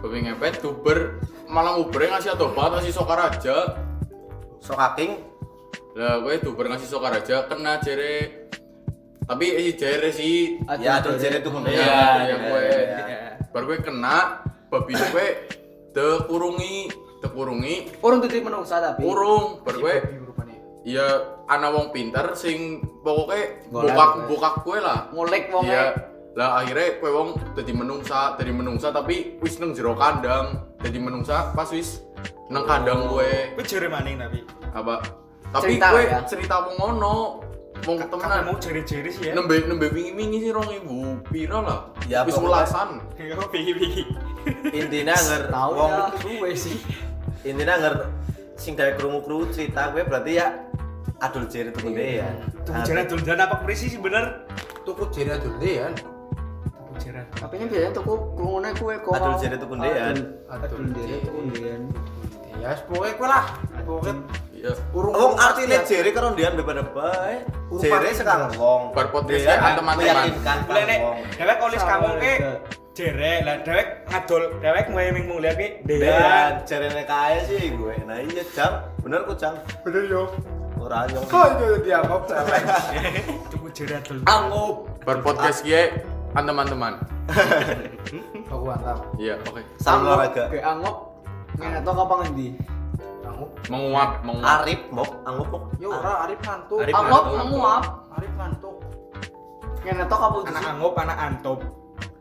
Babi 0.00 0.18
ngepet 0.24 0.54
duber 0.58 1.20
malah 1.46 1.76
nguber 1.76 2.08
ngasih 2.08 2.32
obat 2.34 2.72
ngasih 2.74 2.92
sokaraja. 2.92 3.56
Sok 3.68 3.91
kaking 4.64 5.12
Lah 5.92 6.18
gue 6.18 6.34
duber 6.38 6.66
ngasih 6.66 6.88
sokaraja 6.88 7.44
kena 7.46 7.76
jere 7.78 8.48
Tapi 9.22 9.46
si 9.60 9.70
jere 9.74 10.08
sih 10.08 10.62
Ya 10.78 10.98
adol 10.98 11.16
jere 11.16 11.38
tuku 11.40 11.58
Iya, 11.62 11.68
ndek. 11.68 12.22
iya 12.22 12.36
gue. 12.38 12.64
Baru 13.50 13.64
gue 13.68 13.78
kena 13.78 14.40
babi 14.66 14.96
gue 14.96 15.26
tekurungi, 15.92 16.88
tekurungi, 17.20 18.00
Urung 18.00 18.18
dadi 18.18 18.40
menungsa 18.40 18.80
tapi. 18.80 19.04
urung. 19.04 19.60
Baru 19.60 19.84
gue 19.84 19.96
rupanya. 20.24 20.56
iya 20.82 21.06
ana 21.44 21.68
wong 21.68 21.92
pinter 21.92 22.32
sing 22.32 22.80
pokoknya 23.04 23.68
bokak 23.68 24.08
gue. 24.16 24.24
bokak 24.26 24.54
gue 24.64 24.78
lah. 24.80 24.98
Ngulik 25.12 25.52
wong 25.52 25.68
Iya. 25.68 25.84
Lah 26.32 26.64
akhirnya 26.64 26.96
kue 26.96 27.12
wong 27.12 27.28
dadi 27.52 27.76
menungsa, 27.76 28.34
dadi 28.34 28.48
menungsa 28.50 28.88
tapi 28.88 29.36
wis 29.38 29.60
nang 29.60 29.76
jero 29.76 29.92
kandang. 29.92 30.64
Dadi 30.80 30.96
menungsa 30.96 31.52
pas 31.52 31.68
wis 31.68 32.00
nang 32.52 32.64
kandang 32.68 33.08
gue. 33.08 33.56
Kuwi 33.56 33.64
jere 33.64 33.88
maning 33.88 34.20
tapi. 34.20 34.38
Apa? 34.70 35.00
Tapi 35.52 35.76
Cerita, 35.76 35.86
gue 35.92 36.02
ya? 36.04 36.20
cerita 36.24 36.54
wong 36.64 36.76
ngono. 36.76 37.14
Wong 37.82 37.98
Kan 37.98 38.08
temenan. 38.14 38.46
mau 38.46 38.56
jere-jere 38.60 39.10
sih 39.10 39.22
ya. 39.26 39.32
Nembe 39.34 39.58
nembe 39.66 39.90
wingi-wingi 39.90 40.38
sih 40.38 40.50
2000 40.54 41.24
pira 41.26 41.58
lah. 41.58 41.80
Ya, 42.06 42.22
wis 42.22 42.36
ulasan. 42.38 43.02
Yo 43.18 43.40
piye-piye. 43.50 44.04
Intinya 44.70 45.16
nger 45.16 45.42
Tahu 45.50 45.70
wong 45.74 45.90
ya 45.90 46.04
suwe 46.20 46.50
sih. 46.54 46.78
intinya 47.42 47.74
nger 47.74 47.94
sing 48.54 48.78
dari 48.78 48.94
krumu-kru 48.94 49.50
cerita 49.50 49.90
gue 49.90 50.06
berarti 50.06 50.38
ya 50.38 50.62
adol 51.18 51.50
jere 51.50 51.74
tuku 51.74 51.90
ndek 51.90 52.10
ya. 52.22 52.28
Tuku 52.62 52.78
jere 52.86 53.02
dolan 53.06 53.40
apa 53.40 53.56
kurisi 53.62 53.90
sih 53.90 53.98
bener? 53.98 54.46
Tuku 54.86 55.10
jere 55.10 55.42
dulu 55.42 55.58
deh 55.58 55.74
ya. 55.82 55.88
Tuku 56.70 56.92
jere. 57.02 57.22
Tapi 57.34 57.54
ini 57.58 57.66
biasanya 57.66 57.92
tuku 57.98 58.12
krungune 58.38 58.70
kuwe 58.78 58.94
kok. 59.02 59.10
Adol 59.14 59.34
jere 59.42 59.56
tuku 59.58 59.74
ndek 59.74 59.92
ya. 59.94 60.06
Adul 60.54 60.82
jere 60.94 61.16
tuku 61.22 61.38
ndean. 61.50 61.82
Ya, 62.60 62.70
pokoknya 62.84 63.12
gue 63.16 63.28
lah. 63.28 63.44
Pokoknya 63.82 64.14
Iya. 64.62 64.78
urung 64.94 65.10
Wong 65.10 65.34
artine 65.42 65.82
jere 65.82 66.14
karo 66.14 66.38
ndian 66.38 66.54
daripada 66.54 66.86
bae. 66.86 67.42
Jere 67.82 68.14
sekang 68.14 68.46
wong. 68.54 68.94
Bar 68.94 69.10
podcast 69.10 69.42
Ndian 69.42 69.58
ya, 69.58 69.74
teman-teman. 69.74 70.06
Lah 70.46 70.84
nek 70.86 70.98
wong. 71.02 71.16
dhewek 71.34 71.56
kolis 71.58 71.82
kamu 71.82 72.08
ke 72.22 72.32
jere 72.94 73.32
lah 73.42 73.58
dhewek 73.66 74.06
ngadol 74.06 74.42
dhewek 74.62 74.84
mulai 74.94 75.10
minggu 75.10 75.34
lihat 75.42 75.56
ki 75.58 75.68
dean. 75.82 76.62
Jarene 76.62 77.02
kae 77.02 77.42
sih 77.50 77.74
gue. 77.74 77.94
Nah 78.06 78.22
iya 78.22 78.46
jam, 78.54 78.86
bener 79.02 79.26
kok 79.26 79.34
jam. 79.34 79.58
bener 79.82 80.02
yo. 80.06 80.30
Ora 80.78 81.10
nyong. 81.10 81.26
Kok 81.26 81.46
itu 81.58 81.66
dianggap 81.82 82.22
celeng. 82.30 82.64
Tuku 83.50 83.66
jere 83.74 83.98
adol. 83.98 84.18
Angup. 84.30 84.74
Bar 85.02 85.18
podcast 85.26 85.66
gue 85.66 85.90
an 86.38 86.46
teman-teman. 86.46 87.02
Aku 88.52 88.62
mantap. 88.62 89.10
Iya, 89.18 89.42
oke. 89.42 89.62
Salam 89.82 90.06
olahraga. 90.06 90.46
Ke 90.54 90.62
angup. 90.62 91.11
Ngene 91.58 91.78
to 91.80 91.92
kapan 91.92 92.16
ngendi? 92.22 92.48
Angup. 93.22 93.50
Menguap, 93.68 94.10
menguap. 94.22 94.58
Arif 94.62 94.80
mok, 94.90 95.10
anggap 95.24 95.46
mok. 95.48 95.64
Yo 95.78 95.88
ora 95.90 96.12
Arif 96.26 96.40
ngantuk. 96.42 96.78
Arif 96.80 96.94
Angup 96.94 97.10
ngantuk. 97.24 97.36
menguap. 97.38 97.84
Arif 98.12 98.32
ngantuk. 98.34 98.76
Ngene 99.82 100.02
to 100.04 100.16
kapan 100.16 100.40
Anak 100.48 100.64
anggap 100.66 100.92
anak 100.98 101.18
antop. 101.18 101.58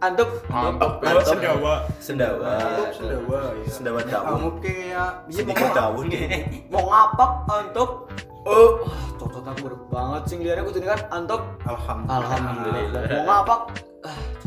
Antuk. 0.02 0.30
Oh, 0.50 0.66
Antop. 0.66 0.92
sendawa. 1.22 1.74
Sendawa. 2.02 2.52
Ngantuk 2.58 2.90
sendawa 2.98 3.40
ya. 3.54 3.66
Sendawa 3.70 4.00
daun. 4.04 4.28
Angup 4.34 4.56
kayak 4.60 5.12
Sedikit 5.30 5.70
daun. 5.74 6.06
Mau 6.70 6.84
ngapak 6.90 7.32
antuk. 7.54 7.92
Oh, 8.42 8.82
cocok 9.22 9.46
aku 9.46 9.58
buruk 9.62 9.84
banget 9.94 10.22
sing 10.26 10.42
liane 10.42 10.66
kudune 10.66 10.90
kan 10.90 11.02
antuk. 11.14 11.42
Alhamdulillah. 11.62 12.18
Alhamdulillah. 12.26 13.02
Mau 13.22 13.26
ngapak. 13.30 13.62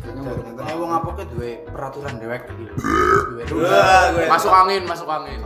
Banget. 0.05 0.77
wong 0.77 0.93
apa 0.93 1.09
ke 1.17 1.25
duwe 1.33 1.51
peraturan 1.73 2.15
dewek 2.21 2.45
iki. 2.53 2.67
Masuk 4.29 4.53
angin, 4.53 4.83
masuk 4.85 5.09
angin. 5.09 5.41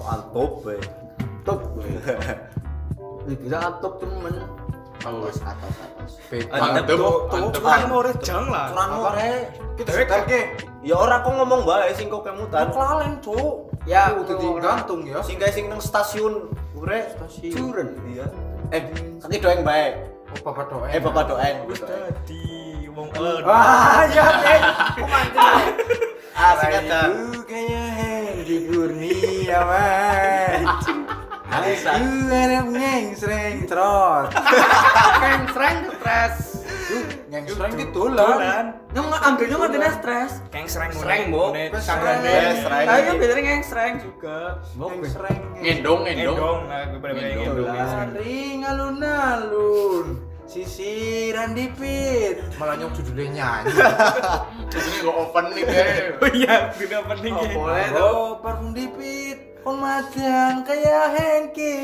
Oh, 0.00 0.06
antop 0.08 0.64
be. 0.64 0.80
Antuk. 1.40 1.60
Ini 3.28 3.34
bisa 3.36 3.56
antuk 3.60 4.00
temen. 4.00 4.34
Wes. 5.00 5.40
Atas 5.40 5.74
atas. 5.80 6.12
beda. 6.28 6.60
Mantep, 6.60 6.84
Tuh, 6.92 7.24
mantep. 7.32 7.60
curan 7.60 7.80
mau 7.88 8.00
rejang 8.04 8.44
lah. 8.52 8.66
Curan 8.68 8.88
mau 8.92 9.08
rek. 9.16 9.42
Kita 9.80 9.90
setel 9.96 10.20
ke. 10.28 10.40
Ya 10.84 10.96
ora 10.96 11.24
kok 11.24 11.32
ngomong 11.36 11.64
bae 11.64 11.92
sing 11.96 12.12
kok 12.12 12.24
kemutan. 12.24 12.68
Kelalen, 12.68 13.16
Cuk. 13.24 13.72
Ya, 13.88 14.12
udah 14.12 14.36
digantung 14.36 15.00
ya. 15.08 15.24
Sing 15.24 15.40
kae 15.40 15.52
sing 15.52 15.72
nang 15.72 15.80
stasiun. 15.80 16.52
Ure. 16.76 17.00
Stasiun. 17.16 17.52
Curen. 17.56 17.88
Iya. 18.12 18.26
Eh, 18.76 18.82
kaki 19.24 19.36
doeng 19.40 19.64
bae. 19.64 19.96
Oh, 20.30 20.52
Bapak 20.52 20.68
doa. 20.68 20.86
Eh, 20.92 21.00
Bapak 21.00 21.24
doen. 21.32 21.56
Wis 21.66 21.80
dadi 21.80 22.59
wong 22.94 23.08
elon. 23.14 23.42
Wah, 23.46 24.04
ya, 24.10 24.26
eh. 24.44 24.60
Ah, 26.32 26.52
sing 26.56 26.72
ada. 26.72 27.00
Aku 27.12 27.44
kayak 27.44 27.88
Henry 28.00 28.58
Kurniawan. 28.64 30.60
Alisa. 31.50 31.90
Aku 31.98 32.30
harap 32.30 32.66
ngengsreng 32.70 33.66
trot. 33.66 34.30
Keng 35.18 35.44
sreng 35.50 35.78
stres. 35.98 36.34
Ngengsreng 37.30 37.74
itu 37.78 38.02
Dolan. 38.10 38.38
lah. 38.38 38.62
Nyong 38.90 39.10
ambilnya 39.14 39.56
ngertinya 39.58 39.90
stres. 39.94 40.32
Keng 40.50 40.66
sereng 40.66 40.90
Sereng, 40.94 41.30
Bu. 41.30 41.50
Sanggane. 41.78 42.26
Eh, 42.30 42.54
sereng. 42.62 42.86
Lah 42.86 42.96
iya 42.98 43.12
biasanya 43.18 43.42
keng 43.44 43.64
sreng 43.66 43.94
juga. 43.98 44.38
Ngengsreng. 44.78 45.38
Ngendong, 45.60 46.00
ngendong. 46.06 46.36
Endong, 46.38 46.58
nah 46.70 46.82
gue 46.88 46.98
pada 47.02 47.12
Endong. 47.18 47.66
endong. 47.68 47.68
Sisiran 50.50 51.54
dipit. 51.54 52.42
Malah 52.58 52.74
nyok 52.74 52.98
judulnya 52.98 53.30
nyanyi. 53.30 53.70
Ini 54.74 54.98
gak 54.98 55.14
open 55.14 55.44
nih 55.54 55.62
kayak. 55.62 56.18
Oh 56.18 56.30
iya, 56.34 56.54
tidak 56.74 57.06
penting 57.06 57.30
Oh, 57.30 57.46
ya. 57.46 57.54
boleh 57.54 57.86
tuh. 57.94 58.02
Oh, 58.02 58.30
parfum 58.42 58.74
dipit. 58.74 59.38
Pemadang 59.62 60.66
kayak 60.66 61.06
Henki. 61.14 61.78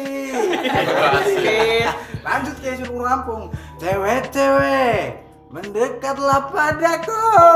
Dikit. 1.31 1.95
Lanjut 2.27 2.59
ke 2.59 2.75
suruh 2.83 3.07
rampung. 3.07 3.55
Cewek-cewek, 3.79 5.23
mendekatlah 5.47 6.51
padaku. 6.51 7.23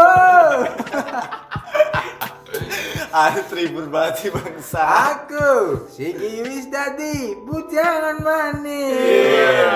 Tribun 3.51 3.91
banget 3.91 4.15
sih 4.23 4.31
bangsa. 4.31 4.83
Aku, 4.83 5.85
si 5.91 6.15
Kiwis 6.15 6.71
dadi 6.71 7.35
bujangan 7.43 8.23
manis. 8.23 8.95
Iya. 8.95 9.75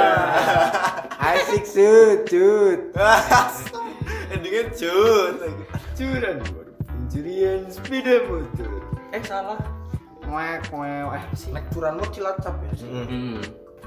Asik 1.18 1.64
sucut. 1.66 2.94
Endingnya 4.30 4.70
cut. 4.74 5.34
Curan 5.98 6.38
pencurian 6.86 7.66
sepeda 7.70 8.22
motor. 8.30 8.82
Eh 9.10 9.22
salah. 9.26 9.58
Ngek 10.26 10.70
ngek 10.70 11.14
eh 11.14 11.22
sih. 11.34 11.50
Nek 11.50 11.64
curanmu 11.74 12.04
cilacap 12.14 12.54
ya. 12.58 12.72
Hmm. 12.86 13.42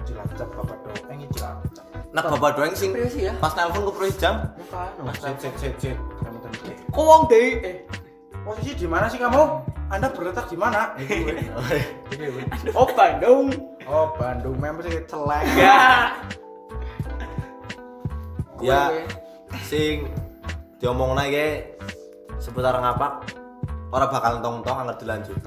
Cilacap 0.07 0.47
bapak 0.55 0.77
doang 0.83 1.19
ini 1.19 1.27
cilacap. 1.35 1.83
Nah, 2.15 2.23
bapak 2.23 2.51
doeng 2.55 2.75
sing 2.75 2.95
Priyo 2.95 3.09
sih 3.11 3.27
ya? 3.27 3.35
pas 3.43 3.51
nelpon 3.55 3.83
ke 3.87 3.91
Pro 3.91 4.07
jam. 4.15 4.55
Bukan. 4.55 4.89
Nah, 5.03 5.15
sit 5.19 5.35
sit 5.43 5.53
sit 5.59 5.73
sit. 5.75 5.97
Kamu 6.23 6.39
tadi. 6.39 6.71
Kok 6.87 7.03
wong 7.03 7.21
deh 7.27 7.47
eh 7.63 7.75
Posisi 8.47 8.79
di 8.79 8.87
mana 8.87 9.11
sih 9.11 9.19
kamu? 9.19 9.43
Anda 9.91 10.07
berletak 10.07 10.47
di 10.47 10.55
mana? 10.55 10.95
Oh 12.79 12.87
Bandung. 12.95 13.51
oh, 13.83 14.15
Bandung 14.15 14.55
memang 14.55 14.79
sih 14.87 15.03
celeng. 15.03 15.43
Ya. 18.57 18.89
Ya, 18.89 19.05
sing 19.69 20.09
diomong 20.81 21.13
lagi 21.13 21.61
seputar 22.41 22.73
ngapak 22.73 23.21
orang 23.93 24.09
bakal 24.09 24.33
tong-tong 24.41 24.77
angkat 24.81 24.97
dilanjut. 25.05 25.37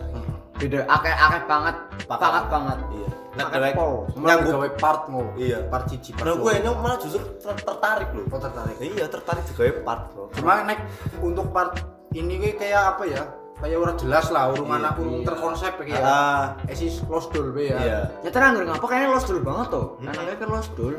Beda 0.54 0.86
akeh 0.86 1.10
akeh 1.10 1.42
banget. 1.50 1.76
Bakal. 2.06 2.28
Banget 2.30 2.46
banget. 2.54 2.78
Iya. 2.94 3.08
Dewek 3.50 3.72
pol. 3.74 3.92
Nyanggup 4.14 4.54
gawe 4.54 4.70
part 4.78 5.02
ngo. 5.10 5.22
Iya. 5.34 5.58
Part 5.66 5.90
cici 5.90 6.14
part. 6.14 6.30
Nah, 6.30 6.38
gue 6.38 6.52
nyong 6.62 6.78
malah 6.78 6.98
justru 7.02 7.18
ter- 7.42 7.58
tertarik 7.66 8.14
loh. 8.14 8.24
Oh, 8.30 8.38
tertarik. 8.38 8.76
Iya, 8.78 9.04
tertarik 9.10 9.42
juga 9.50 9.62
part, 9.82 10.02
Bro. 10.14 10.24
Cuma 10.38 10.62
nek 10.62 10.78
untuk 11.18 11.50
part 11.50 11.82
ini 12.10 12.34
gue 12.36 12.52
kayak 12.58 12.82
apa 12.96 13.04
ya? 13.06 13.22
Kayak 13.60 13.76
orang 13.76 13.96
jelas 14.00 14.26
lah, 14.32 14.48
urung 14.50 14.72
Iya. 14.72 14.78
anak 14.80 14.92
urung 14.96 15.20
terkonsep 15.20 15.72
kayak. 15.84 16.00
Ah, 16.00 16.56
Esis 16.64 17.04
lost 17.06 17.28
dul 17.30 17.52
be 17.52 17.68
ya. 17.68 17.76
iya. 17.76 18.00
Ya 18.24 18.30
tenang 18.32 18.56
nggak 18.56 18.66
ngapa 18.72 18.86
kayaknya 18.88 19.08
lost 19.12 19.26
dulu 19.28 19.40
banget 19.44 19.66
tuh. 19.68 19.86
Anaknya 20.00 20.34
kan 20.40 20.48
lost 20.48 20.70
dulu. 20.72 20.96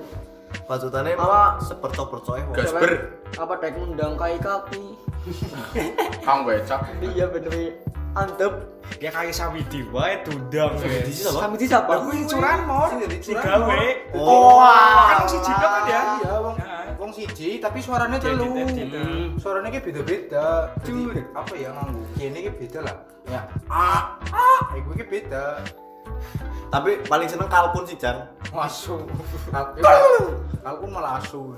Pasutannya 0.68 1.16
sepercok-percok 1.64 2.36
ya. 2.38 2.44
Gas. 2.54 2.70
Gasper. 2.70 2.92
Apa 3.40 3.54
dek 3.58 3.74
mendang 3.82 4.14
kai 4.14 4.38
kaki. 4.38 4.84
Kang 6.26 6.46
becak. 6.46 6.82
Iya 7.02 7.26
bener 7.34 7.54
antep. 8.14 8.54
Dia 9.00 9.10
kayak 9.10 9.34
sawidi 9.34 9.88
wae 9.90 10.22
dudang. 10.22 10.76
Di 10.78 11.10
sini 11.10 11.32
apa? 11.32 11.40
Kami 11.48 11.56
di 11.56 11.66
siapa? 11.66 11.92
Aku 11.98 12.10
yang 12.14 12.28
curan 12.28 12.60
mor. 12.68 12.90
Si 13.24 13.32
gawe. 13.34 13.84
Oh. 14.14 14.60
Kan 15.10 15.26
si 15.26 15.38
Jino 15.40 15.66
kan 15.66 15.84
ya. 15.88 16.02
Iya, 16.20 16.32
wong 16.44 16.56
Nah. 16.60 16.81
Wong 17.02 17.10
siji 17.10 17.58
tapi 17.58 17.82
suaranya 17.82 18.22
telu. 18.22 18.54
Edit, 18.54 18.78
edit. 18.78 19.02
Hmm. 19.02 19.34
Suaranya 19.42 19.74
kayak 19.74 19.86
beda-beda. 19.90 20.70
Jadi, 20.86 21.26
apa 21.34 21.54
ya 21.58 21.74
nganggu? 21.74 22.06
Kene 22.14 22.38
kayak 22.46 22.58
beda 22.62 22.80
lah. 22.86 22.96
Ya, 23.26 23.42
ah, 23.70 24.22
ah, 24.30 24.62
eh, 24.78 24.82
gue 24.86 24.94
kayak 25.02 25.10
beda. 25.10 25.66
Tapi 26.70 27.02
paling 27.10 27.28
seneng 27.28 27.50
kalkun 27.50 27.90
sih, 27.90 27.98
Jan. 27.98 28.30
Masuk. 28.54 29.10
Kalkun 30.62 30.90
malah 30.94 31.18
asu. 31.18 31.58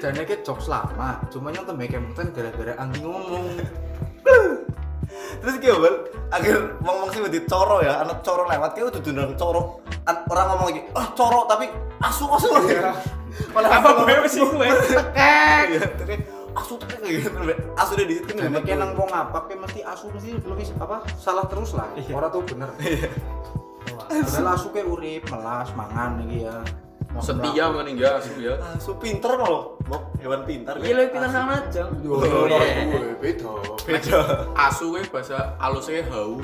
Jane 0.00 0.22
ke 0.24 0.40
jokes 0.44 0.68
lama, 0.68 1.20
cuma 1.28 1.52
yang 1.52 1.64
tembe 1.68 1.84
kemutan 1.88 2.32
gara-gara 2.32 2.74
anti 2.80 3.00
ngomong. 3.00 3.60
terus 5.40 5.54
kayak 5.58 5.76
bal 5.78 5.94
akhir 6.30 6.54
ngomong 6.80 7.08
sih 7.10 7.20
di 7.28 7.40
coro 7.44 7.78
ya 7.80 8.00
anak 8.00 8.22
coro 8.22 8.44
lewat 8.46 8.70
kayak 8.72 8.86
udah 8.90 9.00
dundang 9.02 9.32
coro 9.34 9.82
An- 10.04 10.24
orang 10.26 10.46
ngomong 10.54 10.66
lagi 10.72 10.80
ah 10.94 11.06
coro 11.12 11.40
tapi 11.46 11.66
asu 12.00 12.24
asu 12.28 12.48
malah 13.50 13.70
Apa 13.82 13.88
gue 13.98 14.14
mesti 14.22 14.40
gue? 14.46 14.68
Tekek. 14.94 15.64
Iya, 15.74 15.80
asu 16.54 16.78
tuh 16.78 16.86
kayak 16.86 17.02
gitu 17.18 17.38
asu 17.74 17.90
udah 17.98 18.06
di 18.06 18.14
situ 18.14 18.30
Jadi 18.30 18.58
kayak 18.62 18.78
nang 18.78 18.92
wong 18.94 19.10
apa 19.10 19.38
kayak 19.50 19.58
mesti 19.66 19.80
asu 19.82 20.06
mesti 20.14 20.38
lebih 20.38 20.70
apa 20.78 21.02
salah 21.18 21.42
terus 21.50 21.74
lah. 21.74 21.90
Orang 22.14 22.30
tuh 22.30 22.46
bener. 22.46 22.70
Padahal 24.06 24.54
asu 24.54 24.70
kayak 24.70 24.86
urip, 24.86 25.22
melas, 25.28 25.68
mangan 25.74 26.22
iki 26.22 26.46
ya. 26.46 26.56
Setia 27.20 27.70
maning 27.70 27.94
ya 27.94 28.18
asu 28.18 28.32
ya. 28.38 28.54
asu 28.74 28.98
pinter 28.98 29.38
loh 29.38 29.78
Bok, 29.84 30.16
hewan 30.18 30.42
pintar 30.42 30.80
Iya 30.80 30.92
lebih 30.96 31.14
pintar 31.14 31.30
sang 31.30 31.46
aja. 31.46 31.84
Yo, 32.00 32.18
beda. 33.20 33.52
beda 33.84 34.18
Asu 34.56 34.90
kuwi 34.90 35.04
bahasa 35.12 35.52
halusnya 35.60 36.02
hau. 36.08 36.40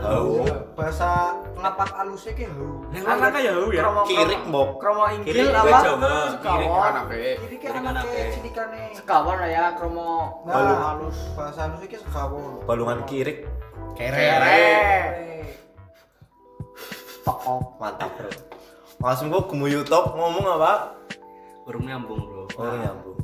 Hau. 0.00 0.42
Bahasa 0.72 1.36
ngapak 1.54 1.90
alusnya 1.92 2.32
kayak 2.32 2.56
hau. 2.56 2.82
Yang 2.90 3.04
lanang 3.04 3.32
kayak 3.36 3.52
hau 3.52 3.66
ya. 3.68 3.82
Kirik 4.08 4.40
mbok 4.48 4.68
kromo 4.80 5.04
inggil 5.12 5.34
Kirik 5.44 5.52
apa? 5.52 5.68
gue 5.68 5.80
Jawa. 5.84 6.08
Kiri 6.08 6.28
Sekawan. 6.32 6.88
anake. 6.88 7.18
Ini 7.20 7.36
kayak 7.36 7.60
Kirik 7.60 7.84
anak 7.84 8.04
cilikane. 8.32 8.82
Sekawan 8.96 9.36
lah 9.38 9.50
ya 9.50 9.64
kromo 9.76 10.10
Nah, 10.42 10.94
halus. 10.96 11.18
Bahasa 11.36 11.60
halusnya 11.68 11.86
kayak 11.86 12.02
sekawon. 12.08 12.52
balungan 12.64 12.98
kirik 13.04 13.38
kere. 13.92 14.26
Tokok. 17.22 17.76
mantap 17.76 18.08
bro 18.16 18.30
langsung 18.98 19.28
gua 19.28 19.42
gemu 19.44 19.66
YouTube 19.72 20.06
ngomong 20.12 20.44
apa 20.54 20.72
Urung 21.64 21.84
nyambung, 21.84 22.20
Bro. 22.22 22.42
oh 22.56 22.74
nyambung 22.74 23.16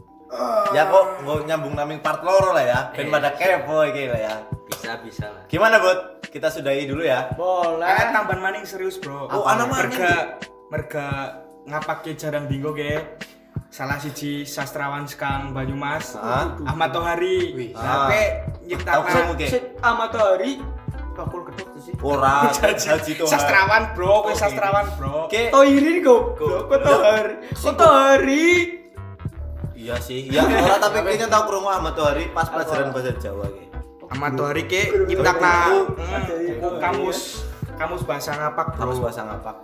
ya 0.70 0.82
kok 0.84 1.04
nggak 1.22 1.38
nyambung 1.46 1.74
naming 1.74 2.00
part 2.00 2.20
loro 2.20 2.50
lah 2.50 2.60
ya 2.60 2.80
ben 2.90 3.06
pada 3.06 3.32
kepo 3.32 3.86
iki 3.86 4.10
lah 4.10 4.20
ya 4.20 4.34
Bisa, 4.64 4.96
bisa 4.98 5.26
lah. 5.28 5.42
gimana 5.46 5.78
bud 5.78 5.98
kita 6.26 6.48
sudahi 6.48 6.84
dulu 6.84 7.00
ya 7.00 7.30
Boleh. 7.32 7.86
Kayak 7.86 8.10
tambahan 8.10 8.40
maning 8.42 8.64
serius, 8.64 8.98
Bro. 8.98 9.30
Oh, 9.30 9.46
ana 9.46 9.64
maning, 9.64 9.94
Merga 9.94 10.12
merga 10.66 11.06
ngapake 11.62 12.18
jarang 12.18 12.44
dinggo 12.44 12.74
ke 12.74 13.06
salah 13.70 13.96
siji 13.96 14.42
sastrawan 14.42 15.06
sekang 15.06 15.54
Banyumas 15.54 16.18
Ah. 16.18 16.58
Ahmad 16.66 16.90
Tohari. 16.90 17.54
Wih. 17.54 17.70
Ah. 17.72 18.10
Tapi 18.10 18.20
Tahu 18.42 18.66
nyiptakan 18.66 19.04
kamu 19.06 19.32
ke 19.36 19.46
Sit 19.46 19.64
amatari. 19.78 20.52
Bakul 21.14 21.46
kedok 21.46 21.68
tuh 21.70 21.80
sih. 21.80 21.94
ora 21.96 22.50
haji 22.90 23.12
tuh 23.14 23.24
sastrawan, 23.24 23.94
Bro. 23.94 24.26
Kowe 24.26 24.30
Oh, 24.30 24.34
sastrawan, 24.34 24.86
Bro. 24.94 25.30
ke 25.30 25.48
Tohiri 25.48 26.02
kok. 26.02 26.22
Kok 26.36 26.74
Tohari? 26.76 27.34
Kok 27.50 27.74
Tohari? 27.74 28.48
iya 29.74 30.00
sih 30.00 30.26
ya 30.26 30.40
ora 30.40 30.80
tapi 30.80 30.96
kayaknya 30.98 31.28
tahu 31.28 31.44
krungu 31.44 31.68
Ahmad 31.68 31.92
Tohari 31.92 32.32
pas 32.32 32.48
pelajaran 32.48 32.88
bahasa 32.88 33.12
Jawa 33.20 33.44
ke 33.44 33.62
Ahmad 34.08 34.32
Tohari 34.32 34.64
ke 34.64 34.80
nyiptakan 35.04 35.68
Buku. 35.84 36.00
hmm, 36.00 36.56
buku 36.56 36.68
kamus 36.80 37.18
kamus 37.74 38.02
bahasa 38.02 38.32
ngapak, 38.32 38.80
kamus 38.80 38.96
Bro. 38.96 39.04
bahasa 39.04 39.22
ngapak 39.22 39.56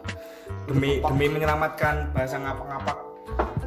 Demi 0.69 1.01
demi 1.01 1.27
menyelamatkan 1.27 2.13
bahasa 2.13 2.37
ngapak-ngapak 2.37 2.99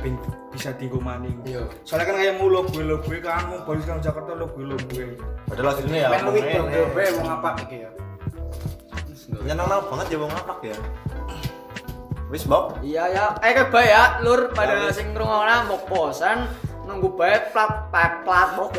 ben 0.04 0.20
bisa 0.52 0.76
tinggu 0.76 1.00
maning. 1.00 1.40
Iya. 1.48 1.64
Soalnya 1.88 2.12
kan 2.12 2.16
kayak 2.20 2.36
mulo 2.38 2.68
gue 2.68 2.84
lo 2.84 3.00
gue 3.00 3.18
kan 3.24 3.48
mau 3.48 3.64
balik 3.64 3.88
sekarang 3.88 4.04
Jakarta 4.04 4.32
lo 4.36 4.52
gue 4.52 4.66
lo 4.68 4.78
gue. 4.92 5.16
padahal 5.48 5.72
aslinya 5.74 6.00
ya 6.04 6.10
Men 6.12 6.22
luwih 6.28 6.42
ngomongnya 6.44 6.76
do 6.76 6.84
be 6.92 7.06
wong 7.16 7.28
apa 7.32 7.50
iki 7.64 7.78
ya. 7.88 7.90
nyenang 9.44 9.68
banget 9.90 10.08
ya 10.14 10.18
mau 10.20 10.30
ngapak 10.30 10.60
ya 10.62 10.78
wis 12.34 12.44
Bob 12.50 12.82
Iya 12.82 13.04
ya. 13.14 13.26
Eh 13.46 13.54
keba 13.54 13.82
ya, 13.86 14.04
lur 14.26 14.50
Ya, 14.50 14.56
pada 14.58 14.90
sing 14.90 15.14
ngrungokna 15.14 15.70
mau 15.70 15.80
posan 15.86 16.50
nunggu 16.84 17.16
bae 17.16 17.38
plat 17.54 17.88
plat 17.94 18.26
plat 18.28 18.50
bok 18.60 18.76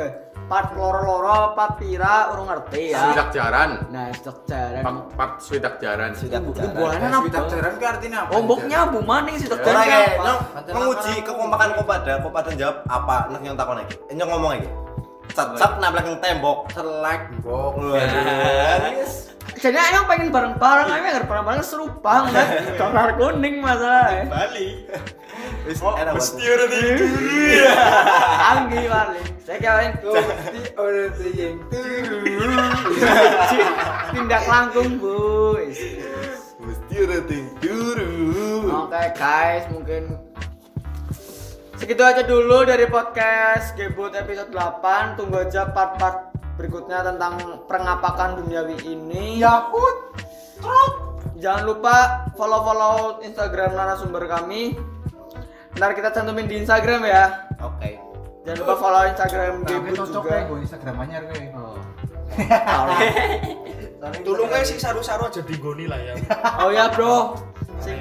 Pat 0.55 0.71
loro-loro 0.79 1.51
pat 1.59 1.83
pira 1.83 2.31
urung 2.31 2.47
ngerti 2.47 2.95
ya. 2.95 3.11
Swidak 3.11 3.35
jaran. 3.35 3.91
Nah, 3.91 4.07
stok 4.15 4.47
jaran. 4.47 4.87
Pat 4.87 4.97
pat 5.19 5.31
swidak 5.43 5.75
jaran. 5.83 6.15
Sudah 6.15 6.39
Bubuhan 6.39 6.95
Nah, 7.03 7.19
apa? 7.19 7.27
Swidak 7.27 7.45
jaran 7.51 7.73
ki 7.75 7.85
artinya 7.91 8.19
apa? 8.23 8.31
Oh, 8.31 8.41
mboknya 8.47 8.79
bu 8.87 9.03
maning 9.03 9.35
Ora 9.35 9.59
jaran 9.59 10.15
apa? 10.15 10.33
menguji 10.71 11.27
kekompakan 11.27 11.75
kopada, 11.75 12.23
kopada 12.23 12.51
jawab 12.55 12.87
apa 12.87 13.35
nek 13.35 13.43
yang 13.43 13.59
takon 13.59 13.83
lagi. 13.83 13.99
Nyong 14.15 14.31
ngomong 14.31 14.51
lagi. 14.55 14.69
Cecep 15.35 15.73
nablak 15.83 16.07
yang 16.07 16.19
tembok. 16.23 16.59
selek 16.71 17.21
mbok. 17.43 17.73
Waduh. 17.75 19.34
Jadi 19.65 19.81
ayo 19.81 20.05
pengen 20.05 20.28
bareng-bareng, 20.28 20.93
ayo 20.93 21.01
nggak 21.01 21.24
bareng-bareng 21.24 21.65
seru 21.65 21.89
banget. 22.05 22.36
Kamar 22.81 23.16
kuning 23.16 23.65
masalah. 23.65 24.28
Bali. 24.28 24.85
Wis 25.65 25.81
Oh, 25.81 25.97
mesti 25.97 26.45
udah 26.45 26.69
tidur. 26.69 27.09
Anggi 28.45 28.85
paling. 28.85 29.27
Saya 29.41 29.59
kawin 29.65 29.93
Mesti 30.05 30.61
ora 30.77 31.05
yang 31.32 31.57
turu. 31.73 32.20
tindak 34.12 34.45
langkung 34.45 35.01
bu. 35.01 35.57
Mesti 36.61 36.97
ting 37.24 37.47
turu. 37.57 38.12
Oke 38.69 39.16
guys, 39.16 39.65
mungkin 39.73 40.12
segitu 41.81 42.05
aja 42.05 42.20
dulu 42.20 42.69
dari 42.69 42.85
podcast 42.85 43.73
Gebot 43.81 44.12
episode 44.12 44.53
8. 44.53 45.16
Tunggu 45.16 45.41
aja 45.41 45.73
part-part 45.73 46.34
berikutnya 46.55 47.03
tentang 47.03 47.65
pengapakan 47.67 48.43
duniawi 48.43 48.77
ini. 48.87 49.43
Yahut. 49.43 50.15
Jangan 51.39 51.63
lupa 51.67 52.27
follow-follow 52.39 53.21
Instagram 53.27 53.75
narasumber 53.75 54.25
kami. 54.31 54.79
Ntar 55.75 55.93
kita 55.99 56.15
cantumin 56.15 56.47
di 56.47 56.63
Instagram 56.63 57.03
ya. 57.05 57.51
Oke. 57.59 57.99
Jangan 58.47 58.59
lupa 58.63 58.75
follow 58.79 59.03
Instagram 59.09 59.53
Gebot 59.65 59.97
cocok 59.99 60.23
juga. 60.23 60.31
kayak 60.31 60.45
gue 60.47 60.59
Instagram 60.63 60.97
anyar 61.03 61.23
gue. 61.27 61.45
Oh. 61.57 61.79
Tolong 64.25 64.53
aja 64.53 64.65
sih 64.69 64.77
saru-saru 64.77 65.33
aja 65.33 65.41
digoni 65.41 65.89
lah 65.89 65.97
ya. 65.97 66.15
oh 66.61 66.71
ya 66.71 66.93
bro. 66.93 67.35
Sing 67.81 67.99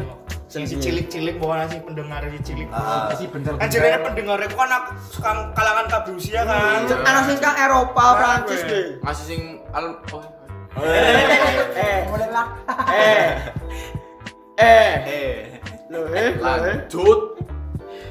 Sing 0.54 0.70
si 0.70 0.78
cilik-cilik 0.78 1.42
bukan 1.42 1.66
si 1.66 1.82
pendengar 1.82 2.22
si 2.30 2.40
cilik. 2.46 2.70
Ah. 2.70 3.10
Isi 3.10 3.26
bener. 3.26 3.58
Kan 3.58 3.74
ceritanya 3.74 4.06
pendengar 4.06 4.38
itu 4.38 4.54
kan 4.54 4.70
anak 4.70 4.84
suka 5.10 5.32
kalangan 5.58 5.86
kabeh 5.90 6.14
usia 6.14 6.46
kan. 6.46 6.86
anak 6.86 7.22
sing 7.26 7.36
sekarang 7.42 7.58
Eropa, 7.58 8.06
Prancis 8.14 8.62
deh. 8.70 8.86
Ngasih 9.02 9.26
sing 9.26 9.42
al 9.74 9.98
oh. 10.14 10.22
Eh, 10.78 12.06
Mulai 12.06 12.30
lah. 12.30 12.48
eh, 12.94 13.30
eh, 14.58 14.94
Eh, 15.06 15.34
loh, 15.90 16.06
eh, 16.10 16.34
loh, 16.38 16.42
eh. 16.62 16.78
Lanjut. 16.78 17.20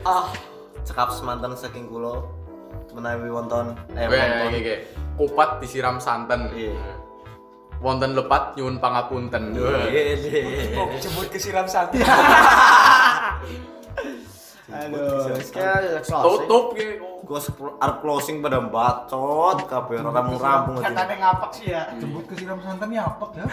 Ah, 0.03 0.35
cekap 0.83 1.15
semanten 1.15 1.55
saking 1.55 1.87
kulo 1.87 2.27
menawi 2.93 3.31
wonton 3.33 3.73
eh 3.95 4.05
Oke, 4.05 4.19
wonton. 4.19 4.47
oke, 4.51 4.59
oke. 4.59 4.75
Kupat 5.15 5.49
disiram 5.63 5.97
santen. 5.97 6.51
Iya. 6.51 6.75
Wonten 7.83 8.15
lepat 8.15 8.55
nyuwun 8.55 8.79
pangapunten. 8.79 9.59
Oh, 9.59 10.87
jemput 11.03 11.27
kesiram 11.35 11.67
satu. 11.67 11.99
aduh, 14.73 15.35
closing. 16.07 16.23
Tutup 16.47 16.79
ge. 16.79 17.03
Gua 17.23 17.39
sepro- 17.43 17.79
arep 17.83 17.99
closing 18.03 18.39
pada 18.39 18.63
bacot 18.63 19.67
kabeh 19.67 19.99
ora 19.99 20.11
rampung-rampung 20.11 20.79
aja. 20.79 20.91
Katanya 20.95 21.17
ngapak 21.27 21.51
sih 21.59 21.67
ya. 21.75 21.91
Jemput 21.99 22.25
ke 22.31 22.35
siram 22.39 22.63
santan 22.63 22.91
ya 22.95 23.03
apa 23.03 23.27
ya? 23.35 23.45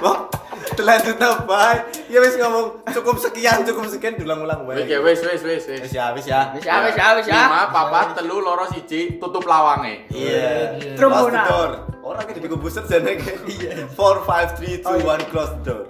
Wah, 0.80 0.96
terlanjut 0.96 1.18
apa? 1.20 1.60
Ya 2.08 2.18
wis 2.24 2.40
ngomong 2.40 2.80
cukup 2.88 3.20
sekian, 3.20 3.68
cukup 3.68 3.84
sekian 3.84 4.16
diulang-ulang 4.16 4.64
Oke, 4.64 4.80
bae. 4.80 4.96
wis 5.12 5.20
wis 5.20 5.44
wis 5.44 5.64
wis. 5.68 5.80
Wis 5.84 5.92
ya, 5.92 6.16
wis 6.16 6.24
ya. 6.24 6.56
Wis 6.56 6.64
ya, 6.64 6.80
wis 6.80 6.96
ya, 6.96 7.06
wis 7.20 7.26
ya. 7.28 7.36
Lima, 7.36 7.68
papat, 7.68 8.16
telu, 8.16 8.40
loro, 8.40 8.64
siji, 8.72 9.20
tutup 9.20 9.44
lawange. 9.44 10.08
Iya. 10.08 10.80
Close 10.96 11.28
the 11.28 11.42
door. 11.44 11.70
Orang 12.00 12.24
kayak 12.24 12.40
di 12.40 12.48
komputer 12.48 12.82
jane 12.88 13.12
kayak. 13.20 13.44
Iya. 13.44 13.72
4 13.92 14.24
5 14.24 14.56
3 14.56 14.80
2 14.80 15.04
1 15.04 15.28
close 15.28 15.52
the 15.52 15.62
door. 15.68 15.84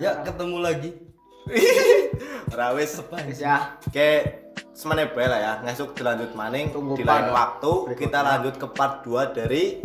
Ya, 0.00 0.24
ketemu 0.24 0.56
lagi. 0.64 0.90
Ora 2.56 2.72
wis. 2.72 2.96
Ya. 3.36 3.76
Kayak 3.92 4.48
semene 4.72 5.12
bae 5.12 5.28
lah 5.28 5.40
ya. 5.44 5.52
Ngesuk 5.60 5.92
dilanjut 5.92 6.32
maning 6.32 6.72
Tunggu 6.72 6.96
di 6.96 7.04
lain 7.04 7.28
waktu 7.28 7.68
berikutnya. 7.84 8.00
kita 8.00 8.18
lanjut 8.24 8.54
ke 8.56 8.66
part 8.72 9.04
2 9.04 9.36
dari 9.36 9.84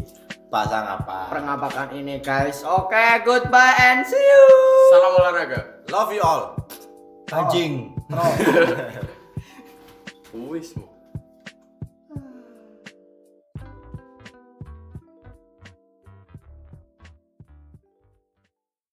pasang 0.56 0.88
apa. 0.88 1.36
Pengapakan 1.36 1.91
ini 1.99 2.23
guys. 2.23 2.64
Oke, 2.64 3.27
goodbye 3.27 3.76
and 3.76 4.07
see 4.07 4.15
you. 4.15 4.48
Salam 4.95 5.11
olahraga. 5.19 5.60
Love 5.91 6.15
you 6.15 6.23
all. 6.23 6.56
Anjing. 7.27 7.91
Wis. 10.32 10.72